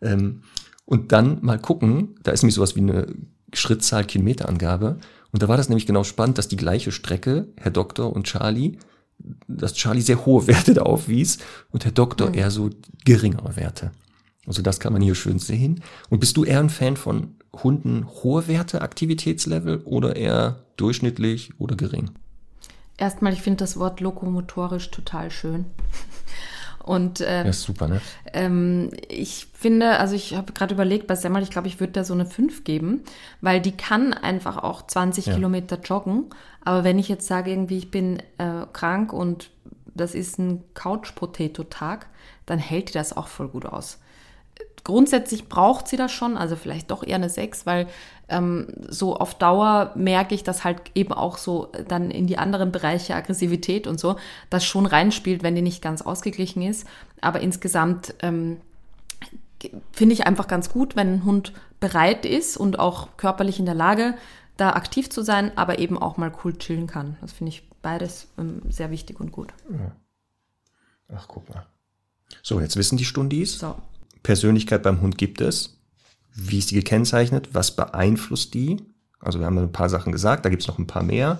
Ähm, 0.00 0.42
und 0.84 1.12
dann 1.12 1.38
mal 1.42 1.58
gucken, 1.58 2.16
da 2.22 2.32
ist 2.32 2.42
nämlich 2.42 2.56
sowas 2.56 2.76
wie 2.76 2.80
eine 2.80 3.14
Schrittzahl, 3.52 4.04
Kilometerangabe. 4.04 4.98
Und 5.32 5.42
da 5.42 5.48
war 5.48 5.56
das 5.56 5.68
nämlich 5.68 5.86
genau 5.86 6.04
spannend, 6.04 6.38
dass 6.38 6.48
die 6.48 6.56
gleiche 6.56 6.92
Strecke, 6.92 7.48
Herr 7.56 7.70
Doktor 7.70 8.12
und 8.12 8.24
Charlie, 8.26 8.78
dass 9.48 9.74
Charlie 9.74 10.02
sehr 10.02 10.26
hohe 10.26 10.46
Werte 10.46 10.74
da 10.74 10.82
aufwies 10.82 11.38
und 11.70 11.84
Herr 11.84 11.92
Doktor 11.92 12.34
eher 12.34 12.50
so 12.50 12.70
geringere 13.04 13.56
Werte. 13.56 13.92
Also 14.46 14.60
das 14.60 14.80
kann 14.80 14.92
man 14.92 15.00
hier 15.00 15.14
schön 15.14 15.38
sehen. 15.38 15.82
Und 16.10 16.20
bist 16.20 16.36
du 16.36 16.44
eher 16.44 16.60
ein 16.60 16.70
Fan 16.70 16.96
von 16.96 17.36
Hunden 17.62 18.06
hohe 18.06 18.46
Werte, 18.48 18.82
Aktivitätslevel 18.82 19.78
oder 19.84 20.16
eher 20.16 20.64
durchschnittlich 20.76 21.58
oder 21.58 21.76
gering? 21.76 22.10
Erstmal, 22.96 23.32
ich 23.32 23.42
finde 23.42 23.58
das 23.64 23.78
Wort 23.78 24.00
lokomotorisch 24.00 24.90
total 24.90 25.30
schön. 25.30 25.66
Und 26.84 27.22
äh, 27.22 27.44
Ja, 27.44 27.48
ist 27.48 27.62
super, 27.62 27.88
ne? 27.88 28.00
ähm, 28.34 28.90
ich 29.08 29.46
finde, 29.54 29.98
also 29.98 30.14
ich 30.14 30.36
habe 30.36 30.52
gerade 30.52 30.74
überlegt, 30.74 31.06
bei 31.06 31.16
Semmel, 31.16 31.42
ich 31.42 31.48
glaube, 31.48 31.66
ich 31.66 31.80
würde 31.80 31.94
da 31.94 32.04
so 32.04 32.12
eine 32.12 32.26
5 32.26 32.62
geben, 32.64 33.02
weil 33.40 33.62
die 33.62 33.72
kann 33.72 34.12
einfach 34.12 34.58
auch 34.58 34.86
20 34.86 35.26
Ja. 35.26 35.34
Kilometer 35.34 35.78
joggen. 35.80 36.26
Aber 36.62 36.84
wenn 36.84 36.98
ich 36.98 37.08
jetzt 37.08 37.26
sage, 37.26 37.50
irgendwie, 37.50 37.78
ich 37.78 37.90
bin 37.90 38.18
äh, 38.36 38.66
krank 38.74 39.14
und 39.14 39.48
das 39.94 40.14
ist 40.14 40.38
ein 40.38 40.62
Couch-Potato-Tag, 40.74 42.06
dann 42.46 42.58
hält 42.58 42.90
die 42.90 42.92
das 42.94 43.16
auch 43.16 43.28
voll 43.28 43.48
gut 43.48 43.64
aus. 43.64 43.98
Grundsätzlich 44.84 45.48
braucht 45.48 45.88
sie 45.88 45.96
das 45.96 46.12
schon, 46.12 46.36
also 46.36 46.56
vielleicht 46.56 46.90
doch 46.90 47.02
eher 47.02 47.16
eine 47.16 47.30
6, 47.30 47.64
weil 47.64 47.88
ähm, 48.28 48.68
so 48.88 49.16
auf 49.16 49.34
Dauer 49.34 49.92
merke 49.94 50.34
ich, 50.34 50.44
dass 50.44 50.62
halt 50.62 50.80
eben 50.94 51.12
auch 51.12 51.38
so 51.38 51.72
dann 51.88 52.10
in 52.10 52.26
die 52.26 52.38
anderen 52.38 52.70
Bereiche 52.70 53.14
Aggressivität 53.14 53.86
und 53.86 53.98
so, 53.98 54.16
das 54.50 54.64
schon 54.64 54.86
reinspielt, 54.86 55.42
wenn 55.42 55.54
die 55.54 55.62
nicht 55.62 55.82
ganz 55.82 56.02
ausgeglichen 56.02 56.62
ist. 56.62 56.86
Aber 57.20 57.40
insgesamt 57.40 58.14
ähm, 58.20 58.58
finde 59.92 60.12
ich 60.12 60.26
einfach 60.26 60.48
ganz 60.48 60.70
gut, 60.70 60.96
wenn 60.96 61.14
ein 61.14 61.24
Hund 61.24 61.52
bereit 61.80 62.26
ist 62.26 62.56
und 62.56 62.78
auch 62.78 63.16
körperlich 63.16 63.58
in 63.58 63.66
der 63.66 63.74
Lage, 63.74 64.14
da 64.56 64.70
aktiv 64.70 65.10
zu 65.10 65.22
sein, 65.22 65.56
aber 65.56 65.78
eben 65.78 65.98
auch 65.98 66.16
mal 66.16 66.32
cool 66.44 66.56
chillen 66.56 66.86
kann. 66.86 67.16
Das 67.20 67.32
finde 67.32 67.50
ich 67.50 67.68
beides 67.82 68.28
ähm, 68.38 68.62
sehr 68.68 68.90
wichtig 68.90 69.20
und 69.20 69.32
gut. 69.32 69.52
Ach, 71.14 71.26
guck 71.28 71.48
mal. 71.48 71.66
So, 72.42 72.60
jetzt 72.60 72.76
wissen 72.76 72.96
die 72.96 73.04
Stundis. 73.04 73.58
So, 73.58 73.76
Persönlichkeit 74.24 74.82
beim 74.82 75.00
Hund 75.00 75.16
gibt 75.16 75.40
es. 75.40 75.78
Wie 76.34 76.58
ist 76.58 76.72
die 76.72 76.74
gekennzeichnet? 76.74 77.50
Was 77.52 77.76
beeinflusst 77.76 78.54
die? 78.54 78.78
Also 79.20 79.38
wir 79.38 79.46
haben 79.46 79.58
ein 79.58 79.70
paar 79.70 79.88
Sachen 79.88 80.10
gesagt, 80.10 80.44
da 80.44 80.48
gibt 80.48 80.62
es 80.62 80.68
noch 80.68 80.80
ein 80.80 80.88
paar 80.88 81.04
mehr. 81.04 81.38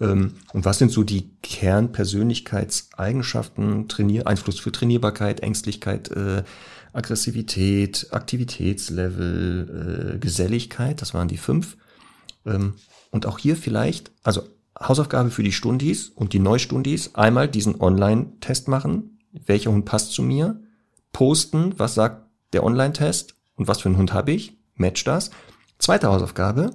Ähm, 0.00 0.34
Und 0.52 0.64
was 0.64 0.78
sind 0.78 0.92
so 0.92 1.02
die 1.02 1.30
Kernpersönlichkeitseigenschaften, 1.42 3.88
Trainier 3.88 4.28
Einfluss 4.28 4.60
für 4.60 4.70
Trainierbarkeit, 4.70 5.40
Ängstlichkeit, 5.40 6.12
äh, 6.12 6.44
Aggressivität, 6.92 8.06
Aktivitätslevel, 8.12 10.14
äh, 10.14 10.18
Geselligkeit, 10.20 11.02
das 11.02 11.14
waren 11.14 11.26
die 11.26 11.36
fünf. 11.36 11.76
Ähm, 12.46 12.74
Und 13.10 13.26
auch 13.26 13.38
hier 13.38 13.56
vielleicht, 13.56 14.12
also 14.22 14.42
Hausaufgabe 14.78 15.30
für 15.30 15.42
die 15.42 15.52
Stundis 15.52 16.10
und 16.10 16.34
die 16.34 16.38
Neustundis, 16.38 17.14
einmal 17.14 17.48
diesen 17.48 17.80
Online-Test 17.80 18.68
machen. 18.68 19.18
Welcher 19.46 19.72
Hund 19.72 19.86
passt 19.86 20.12
zu 20.12 20.22
mir? 20.22 20.60
Posten, 21.12 21.74
was 21.78 21.94
sagt 21.94 22.26
der 22.52 22.64
Online-Test 22.64 23.34
und 23.56 23.68
was 23.68 23.80
für 23.80 23.88
einen 23.88 23.98
Hund 23.98 24.12
habe 24.12 24.32
ich? 24.32 24.58
Match 24.74 25.04
das. 25.04 25.30
Zweite 25.78 26.08
Hausaufgabe, 26.08 26.70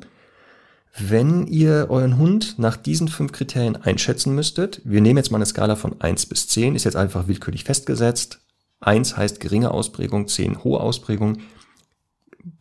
wenn 0.98 1.48
ihr 1.48 1.88
euren 1.90 2.18
Hund 2.18 2.60
nach 2.60 2.78
diesen 2.78 3.08
fünf 3.08 3.32
Kriterien 3.32 3.76
einschätzen 3.76 4.36
müsstet, 4.36 4.82
wir 4.84 5.02
nehmen 5.02 5.18
jetzt 5.18 5.32
mal 5.32 5.38
eine 5.38 5.46
Skala 5.46 5.76
von 5.76 6.00
1 6.00 6.28
bis 6.28 6.48
10, 6.50 6.76
ist 6.76 6.84
jetzt 6.84 6.96
einfach 6.96 7.28
willkürlich 7.28 7.64
festgesetzt. 7.64 8.42
1 8.80 9.18
heißt 9.18 9.40
geringe 9.40 9.72
Ausprägung, 9.72 10.28
10 10.28 10.64
hohe 10.64 10.80
Ausprägung. 10.80 11.40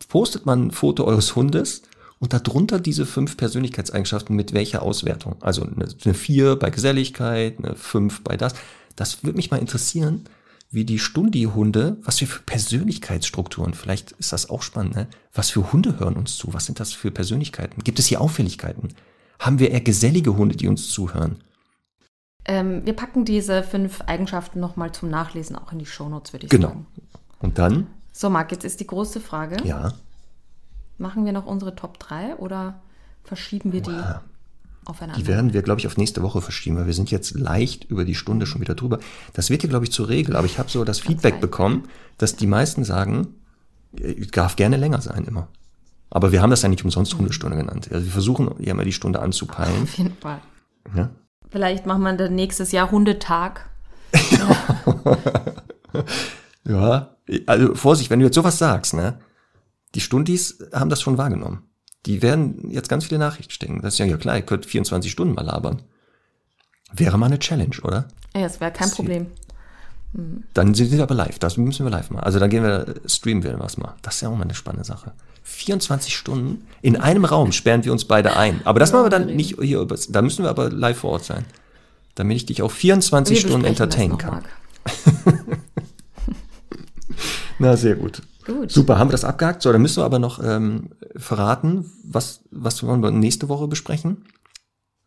Postet 0.07 0.45
man 0.45 0.67
ein 0.67 0.71
Foto 0.71 1.03
eures 1.03 1.35
Hundes 1.35 1.83
und 2.19 2.33
darunter 2.33 2.79
diese 2.79 3.05
fünf 3.05 3.37
Persönlichkeitseigenschaften 3.37 4.35
mit 4.35 4.53
welcher 4.53 4.81
Auswertung? 4.81 5.35
Also 5.41 5.63
eine, 5.63 5.87
eine 6.03 6.13
4 6.13 6.55
bei 6.55 6.71
Geselligkeit, 6.71 7.59
eine 7.59 7.75
5 7.75 8.23
bei 8.23 8.35
das. 8.35 8.55
Das 8.95 9.23
würde 9.23 9.37
mich 9.37 9.51
mal 9.51 9.57
interessieren, 9.57 10.25
wie 10.73 10.85
die 10.85 10.99
Stundi-Hunde, 10.99 11.97
was 12.03 12.19
wir 12.19 12.27
für 12.27 12.41
Persönlichkeitsstrukturen, 12.43 13.73
vielleicht 13.73 14.11
ist 14.13 14.33
das 14.33 14.49
auch 14.49 14.61
spannend, 14.63 14.95
ne? 14.95 15.07
was 15.33 15.49
für 15.51 15.71
Hunde 15.71 15.99
hören 15.99 16.15
uns 16.15 16.35
zu, 16.37 16.53
was 16.53 16.65
sind 16.65 16.79
das 16.79 16.93
für 16.93 17.11
Persönlichkeiten? 17.11 17.83
Gibt 17.83 17.99
es 17.99 18.07
hier 18.07 18.21
Auffälligkeiten? 18.21 18.89
Haben 19.39 19.59
wir 19.59 19.71
eher 19.71 19.81
gesellige 19.81 20.35
Hunde, 20.35 20.55
die 20.55 20.67
uns 20.67 20.89
zuhören? 20.89 21.37
ähm, 22.45 22.85
wir 22.85 22.93
packen 22.93 23.23
diese 23.23 23.63
fünf 23.63 24.01
Eigenschaften 24.01 24.59
nochmal 24.59 24.91
zum 24.91 25.09
Nachlesen 25.09 25.55
auch 25.55 25.71
in 25.71 25.79
die 25.79 25.85
Shownotes, 25.85 26.33
würde 26.33 26.45
ich 26.45 26.49
Genau. 26.49 26.69
sagen. 26.69 26.87
Und 27.39 27.57
dann, 27.57 27.87
So, 28.11 28.29
Marc, 28.29 28.51
jetzt 28.51 28.65
ist 28.65 28.79
die 28.81 28.87
große 28.87 29.19
Frage. 29.21 29.57
ja, 29.65 29.93
Machen 30.97 31.23
wir 31.25 31.31
noch 31.31 31.45
unsere 31.45 31.75
Top 31.75 31.99
3 31.99 32.35
oder 32.35 32.81
verschieben 33.23 33.71
wir 33.71 33.81
die 33.81 33.91
aufeinander? 34.85 35.21
die 35.21 35.27
werden 35.27 35.53
wir, 35.53 35.61
glaube 35.61 35.79
ich, 35.79 35.87
auf 35.87 35.97
nächste 35.97 36.21
Woche 36.21 36.41
verschieben, 36.41 36.77
weil 36.77 36.85
wir 36.85 36.93
sind 36.93 37.11
jetzt 37.11 37.37
leicht 37.37 37.85
über 37.85 38.05
die 38.05 38.15
Stunde 38.15 38.45
schon 38.45 38.61
wieder 38.61 38.75
drüber. 38.75 38.99
Das 39.33 39.49
wird 39.49 39.61
hier, 39.61 39.69
glaube 39.69 39.85
ich, 39.85 39.91
zur 39.91 40.09
Regel, 40.09 40.35
aber 40.35 40.45
ich 40.45 40.59
habe 40.59 40.69
so 40.69 40.83
das 40.83 40.99
Feedback 40.99 41.33
leicht. 41.33 41.41
bekommen, 41.41 41.87
dass 42.17 42.35
die 42.35 42.47
meisten 42.47 42.83
sagen, 42.83 43.27
äh, 43.97 44.25
darf 44.27 44.55
gerne 44.55 44.77
länger 44.77 45.01
sein 45.01 45.25
immer. 45.25 45.47
Aber 46.09 46.31
wir 46.31 46.41
haben 46.41 46.51
das 46.51 46.61
ja 46.61 46.69
nicht 46.69 46.83
umsonst 46.83 47.17
Hundestunde 47.17 47.57
genannt. 47.57 47.89
Also 47.91 48.05
wir 48.05 48.11
versuchen 48.11 48.51
ja 48.59 48.71
immer 48.71 48.83
die 48.85 48.93
Stunde 48.93 49.19
anzupeilen. 49.19 49.83
Auf 49.83 49.97
jeden 49.97 50.15
Fall. 50.17 50.41
Ja? 50.95 51.09
Vielleicht 51.49 51.85
machen 51.85 52.03
wir 52.03 52.13
dann 52.13 52.35
nächstes 52.35 52.71
Jahr 52.71 52.91
Hundetag. 52.91 53.69
Ja, 56.67 57.17
also 57.45 57.75
Vorsicht, 57.75 58.09
wenn 58.09 58.19
du 58.19 58.25
jetzt 58.25 58.35
sowas 58.35 58.57
sagst, 58.57 58.93
ne? 58.93 59.19
Die 59.95 60.01
Stundis 60.01 60.59
haben 60.73 60.89
das 60.89 61.01
schon 61.01 61.17
wahrgenommen. 61.17 61.63
Die 62.05 62.21
werden 62.21 62.69
jetzt 62.69 62.89
ganz 62.89 63.05
viele 63.05 63.19
Nachrichten 63.19 63.51
stecken. 63.51 63.81
Das 63.81 63.93
ist 63.95 63.97
ja, 63.99 64.05
ja 64.05 64.17
klar, 64.17 64.35
ihr 64.35 64.41
könnt 64.41 64.65
24 64.65 65.11
Stunden 65.11 65.33
mal 65.35 65.45
labern. 65.45 65.81
Wäre 66.93 67.17
mal 67.17 67.27
eine 67.27 67.39
Challenge, 67.39 67.75
oder? 67.83 68.07
Ja, 68.35 68.41
das 68.41 68.59
wäre 68.59 68.71
kein 68.71 68.89
Sie- 68.89 68.95
Problem. 68.95 69.27
Dann 70.53 70.75
sind 70.75 70.91
wir 70.91 71.01
aber 71.01 71.15
live. 71.15 71.39
Das 71.39 71.57
müssen 71.57 71.85
wir 71.87 71.89
live 71.89 72.11
machen. 72.11 72.23
Also 72.23 72.37
dann 72.37 72.51
gehen 72.51 72.61
wir, 72.61 72.93
streamen 73.07 73.43
wir 73.43 73.57
was 73.59 73.77
mal. 73.77 73.95
Das 74.03 74.15
ist 74.15 74.21
ja 74.21 74.29
auch 74.29 74.35
mal 74.35 74.43
eine 74.43 74.53
spannende 74.53 74.85
Sache. 74.85 75.13
24 75.41 76.15
Stunden 76.15 76.67
in 76.83 76.97
einem 76.97 77.25
Raum 77.25 77.51
sperren 77.51 77.83
wir 77.83 77.91
uns 77.91 78.05
beide 78.05 78.37
ein. 78.37 78.61
Aber 78.63 78.79
das 78.79 78.91
machen 78.93 79.05
wir 79.05 79.09
dann 79.09 79.25
nicht 79.35 79.59
hier 79.59 79.79
über, 79.81 79.95
da 80.09 80.21
müssen 80.21 80.43
wir 80.43 80.49
aber 80.51 80.69
live 80.69 80.99
vor 80.99 81.11
Ort 81.13 81.25
sein. 81.25 81.45
Damit 82.13 82.37
ich 82.37 82.45
dich 82.45 82.61
auch 82.61 82.69
24 82.71 83.37
Wir 83.37 83.41
Stunden 83.49 83.63
das 83.63 83.69
entertainen 83.71 84.17
kann. 84.19 84.43
Na, 87.59 87.75
sehr 87.75 87.95
gut. 87.95 88.21
Gut. 88.45 88.71
Super, 88.71 88.99
haben 88.99 89.07
wir 89.07 89.13
das 89.13 89.25
abgehakt? 89.25 89.61
So, 89.61 89.71
dann 89.71 89.81
müssen 89.81 90.01
wir 90.01 90.05
aber 90.05 90.19
noch 90.19 90.43
ähm, 90.43 90.89
verraten, 91.15 91.91
was, 92.03 92.43
was 92.51 92.83
wollen 92.83 93.01
wir 93.01 93.11
nächste 93.11 93.49
Woche 93.49 93.67
besprechen? 93.67 94.25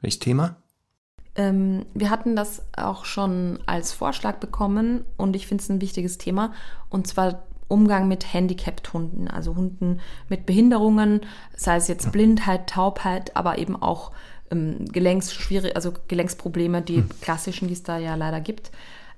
Welches 0.00 0.20
Thema? 0.20 0.56
Ähm, 1.34 1.84
wir 1.94 2.10
hatten 2.10 2.34
das 2.34 2.62
auch 2.76 3.04
schon 3.04 3.58
als 3.66 3.92
Vorschlag 3.92 4.36
bekommen 4.36 5.04
und 5.16 5.36
ich 5.36 5.46
finde 5.46 5.62
es 5.62 5.68
ein 5.68 5.80
wichtiges 5.80 6.18
Thema. 6.18 6.52
Und 6.88 7.06
zwar 7.06 7.42
Umgang 7.68 8.08
mit 8.08 8.32
Handicapped-Hunden, 8.32 9.28
also 9.28 9.56
Hunden 9.56 10.00
mit 10.28 10.46
Behinderungen, 10.46 11.20
sei 11.56 11.76
es 11.76 11.88
jetzt 11.88 12.12
Blindheit, 12.12 12.68
Taubheit, 12.68 13.36
aber 13.36 13.58
eben 13.58 13.80
auch 13.80 14.12
ähm, 14.50 14.84
Gelenksschwierig, 14.86 15.74
also 15.74 15.92
Gelenksprobleme, 16.08 16.80
die 16.82 17.02
klassischen, 17.20 17.68
die 17.68 17.74
es 17.74 17.82
da 17.82 17.98
ja 17.98 18.14
leider 18.14 18.40
gibt. 18.40 18.70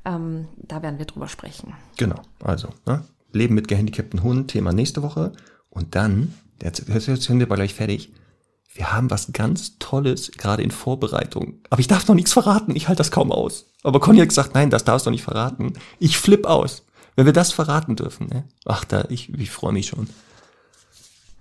Ähm, 0.04 0.48
da 0.56 0.82
werden 0.82 0.98
wir 0.98 1.06
drüber 1.06 1.28
sprechen. 1.28 1.74
Genau, 1.98 2.20
also, 2.42 2.68
ne? 2.86 3.04
Leben 3.38 3.54
mit 3.54 3.68
gehandicapten 3.68 4.22
Hunden, 4.22 4.46
Thema 4.46 4.72
nächste 4.72 5.02
Woche. 5.02 5.32
Und 5.70 5.94
dann, 5.94 6.34
jetzt, 6.62 6.84
jetzt 6.88 7.06
jetzt 7.06 7.24
sind 7.24 7.38
wir 7.38 7.46
aber 7.46 7.56
gleich 7.56 7.74
fertig. 7.74 8.12
Wir 8.74 8.92
haben 8.92 9.10
was 9.10 9.32
ganz 9.32 9.78
Tolles 9.78 10.30
gerade 10.32 10.62
in 10.62 10.70
Vorbereitung. 10.70 11.54
Aber 11.70 11.80
ich 11.80 11.88
darf 11.88 12.06
noch 12.06 12.14
nichts 12.14 12.32
verraten, 12.32 12.76
ich 12.76 12.88
halte 12.88 12.98
das 12.98 13.10
kaum 13.10 13.32
aus. 13.32 13.66
Aber 13.82 13.98
Conny 14.00 14.18
hat 14.18 14.28
gesagt, 14.28 14.54
nein, 14.54 14.70
das 14.70 14.84
darfst 14.84 15.06
du 15.06 15.10
nicht 15.10 15.22
verraten. 15.22 15.72
Ich 15.98 16.18
flipp 16.18 16.46
aus. 16.46 16.84
Wenn 17.16 17.26
wir 17.26 17.32
das 17.32 17.52
verraten 17.52 17.96
dürfen, 17.96 18.28
ne? 18.28 18.44
Ach, 18.64 18.84
da, 18.84 19.06
ich, 19.08 19.34
ich 19.34 19.50
freue 19.50 19.72
mich 19.72 19.88
schon. 19.88 20.08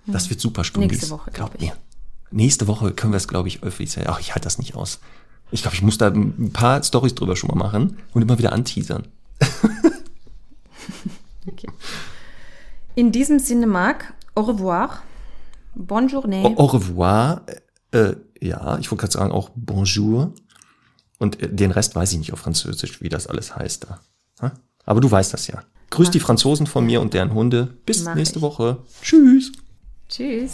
Das 0.06 0.30
wird 0.30 0.40
super 0.40 0.64
Stundis. 0.64 0.98
Nächste 0.98 1.10
Woche, 1.10 1.30
glaub 1.30 1.54
ich. 1.54 1.60
mir. 1.60 1.76
Nächste 2.30 2.66
Woche 2.66 2.92
können 2.92 3.12
wir 3.12 3.18
es, 3.18 3.28
glaube 3.28 3.48
ich, 3.48 3.62
öffentlich. 3.62 4.08
Ach, 4.08 4.18
ich 4.20 4.34
halte 4.34 4.44
das 4.44 4.58
nicht 4.58 4.74
aus. 4.74 4.98
Ich 5.50 5.62
glaube, 5.62 5.76
ich 5.76 5.82
muss 5.82 5.98
da 5.98 6.08
ein 6.08 6.52
paar 6.52 6.82
Stories 6.82 7.14
drüber 7.14 7.36
schon 7.36 7.48
mal 7.48 7.56
machen 7.56 7.98
und 8.12 8.22
immer 8.22 8.38
wieder 8.38 8.52
anteasern. 8.52 9.06
Okay. 11.52 11.68
In 12.94 13.12
diesem 13.12 13.38
Sinne, 13.38 13.66
Marc, 13.66 14.12
au 14.34 14.42
revoir, 14.42 15.02
bonne 15.74 16.08
journée. 16.08 16.42
Au, 16.44 16.54
au 16.62 16.66
revoir. 16.66 17.42
Äh, 17.92 18.14
ja, 18.40 18.78
ich 18.78 18.90
wollte 18.90 19.02
gerade 19.02 19.12
sagen 19.12 19.32
auch 19.32 19.50
Bonjour. 19.54 20.32
Und 21.18 21.40
äh, 21.42 21.48
den 21.52 21.70
Rest 21.70 21.94
weiß 21.94 22.12
ich 22.12 22.18
nicht 22.18 22.32
auf 22.32 22.40
Französisch, 22.40 23.00
wie 23.00 23.08
das 23.08 23.26
alles 23.26 23.56
heißt 23.56 23.84
da. 23.84 24.00
Ha? 24.40 24.52
Aber 24.84 25.00
du 25.00 25.10
weißt 25.10 25.32
das 25.32 25.46
ja. 25.46 25.62
Grüß 25.90 26.10
die 26.10 26.20
Franzosen 26.20 26.66
von 26.66 26.84
mir 26.84 27.00
und 27.00 27.14
deren 27.14 27.32
Hunde. 27.32 27.68
Bis 27.86 28.04
Mach 28.04 28.14
nächste 28.14 28.38
ich. 28.38 28.42
Woche. 28.42 28.78
Tschüss. 29.02 29.52
Tschüss. 30.08 30.52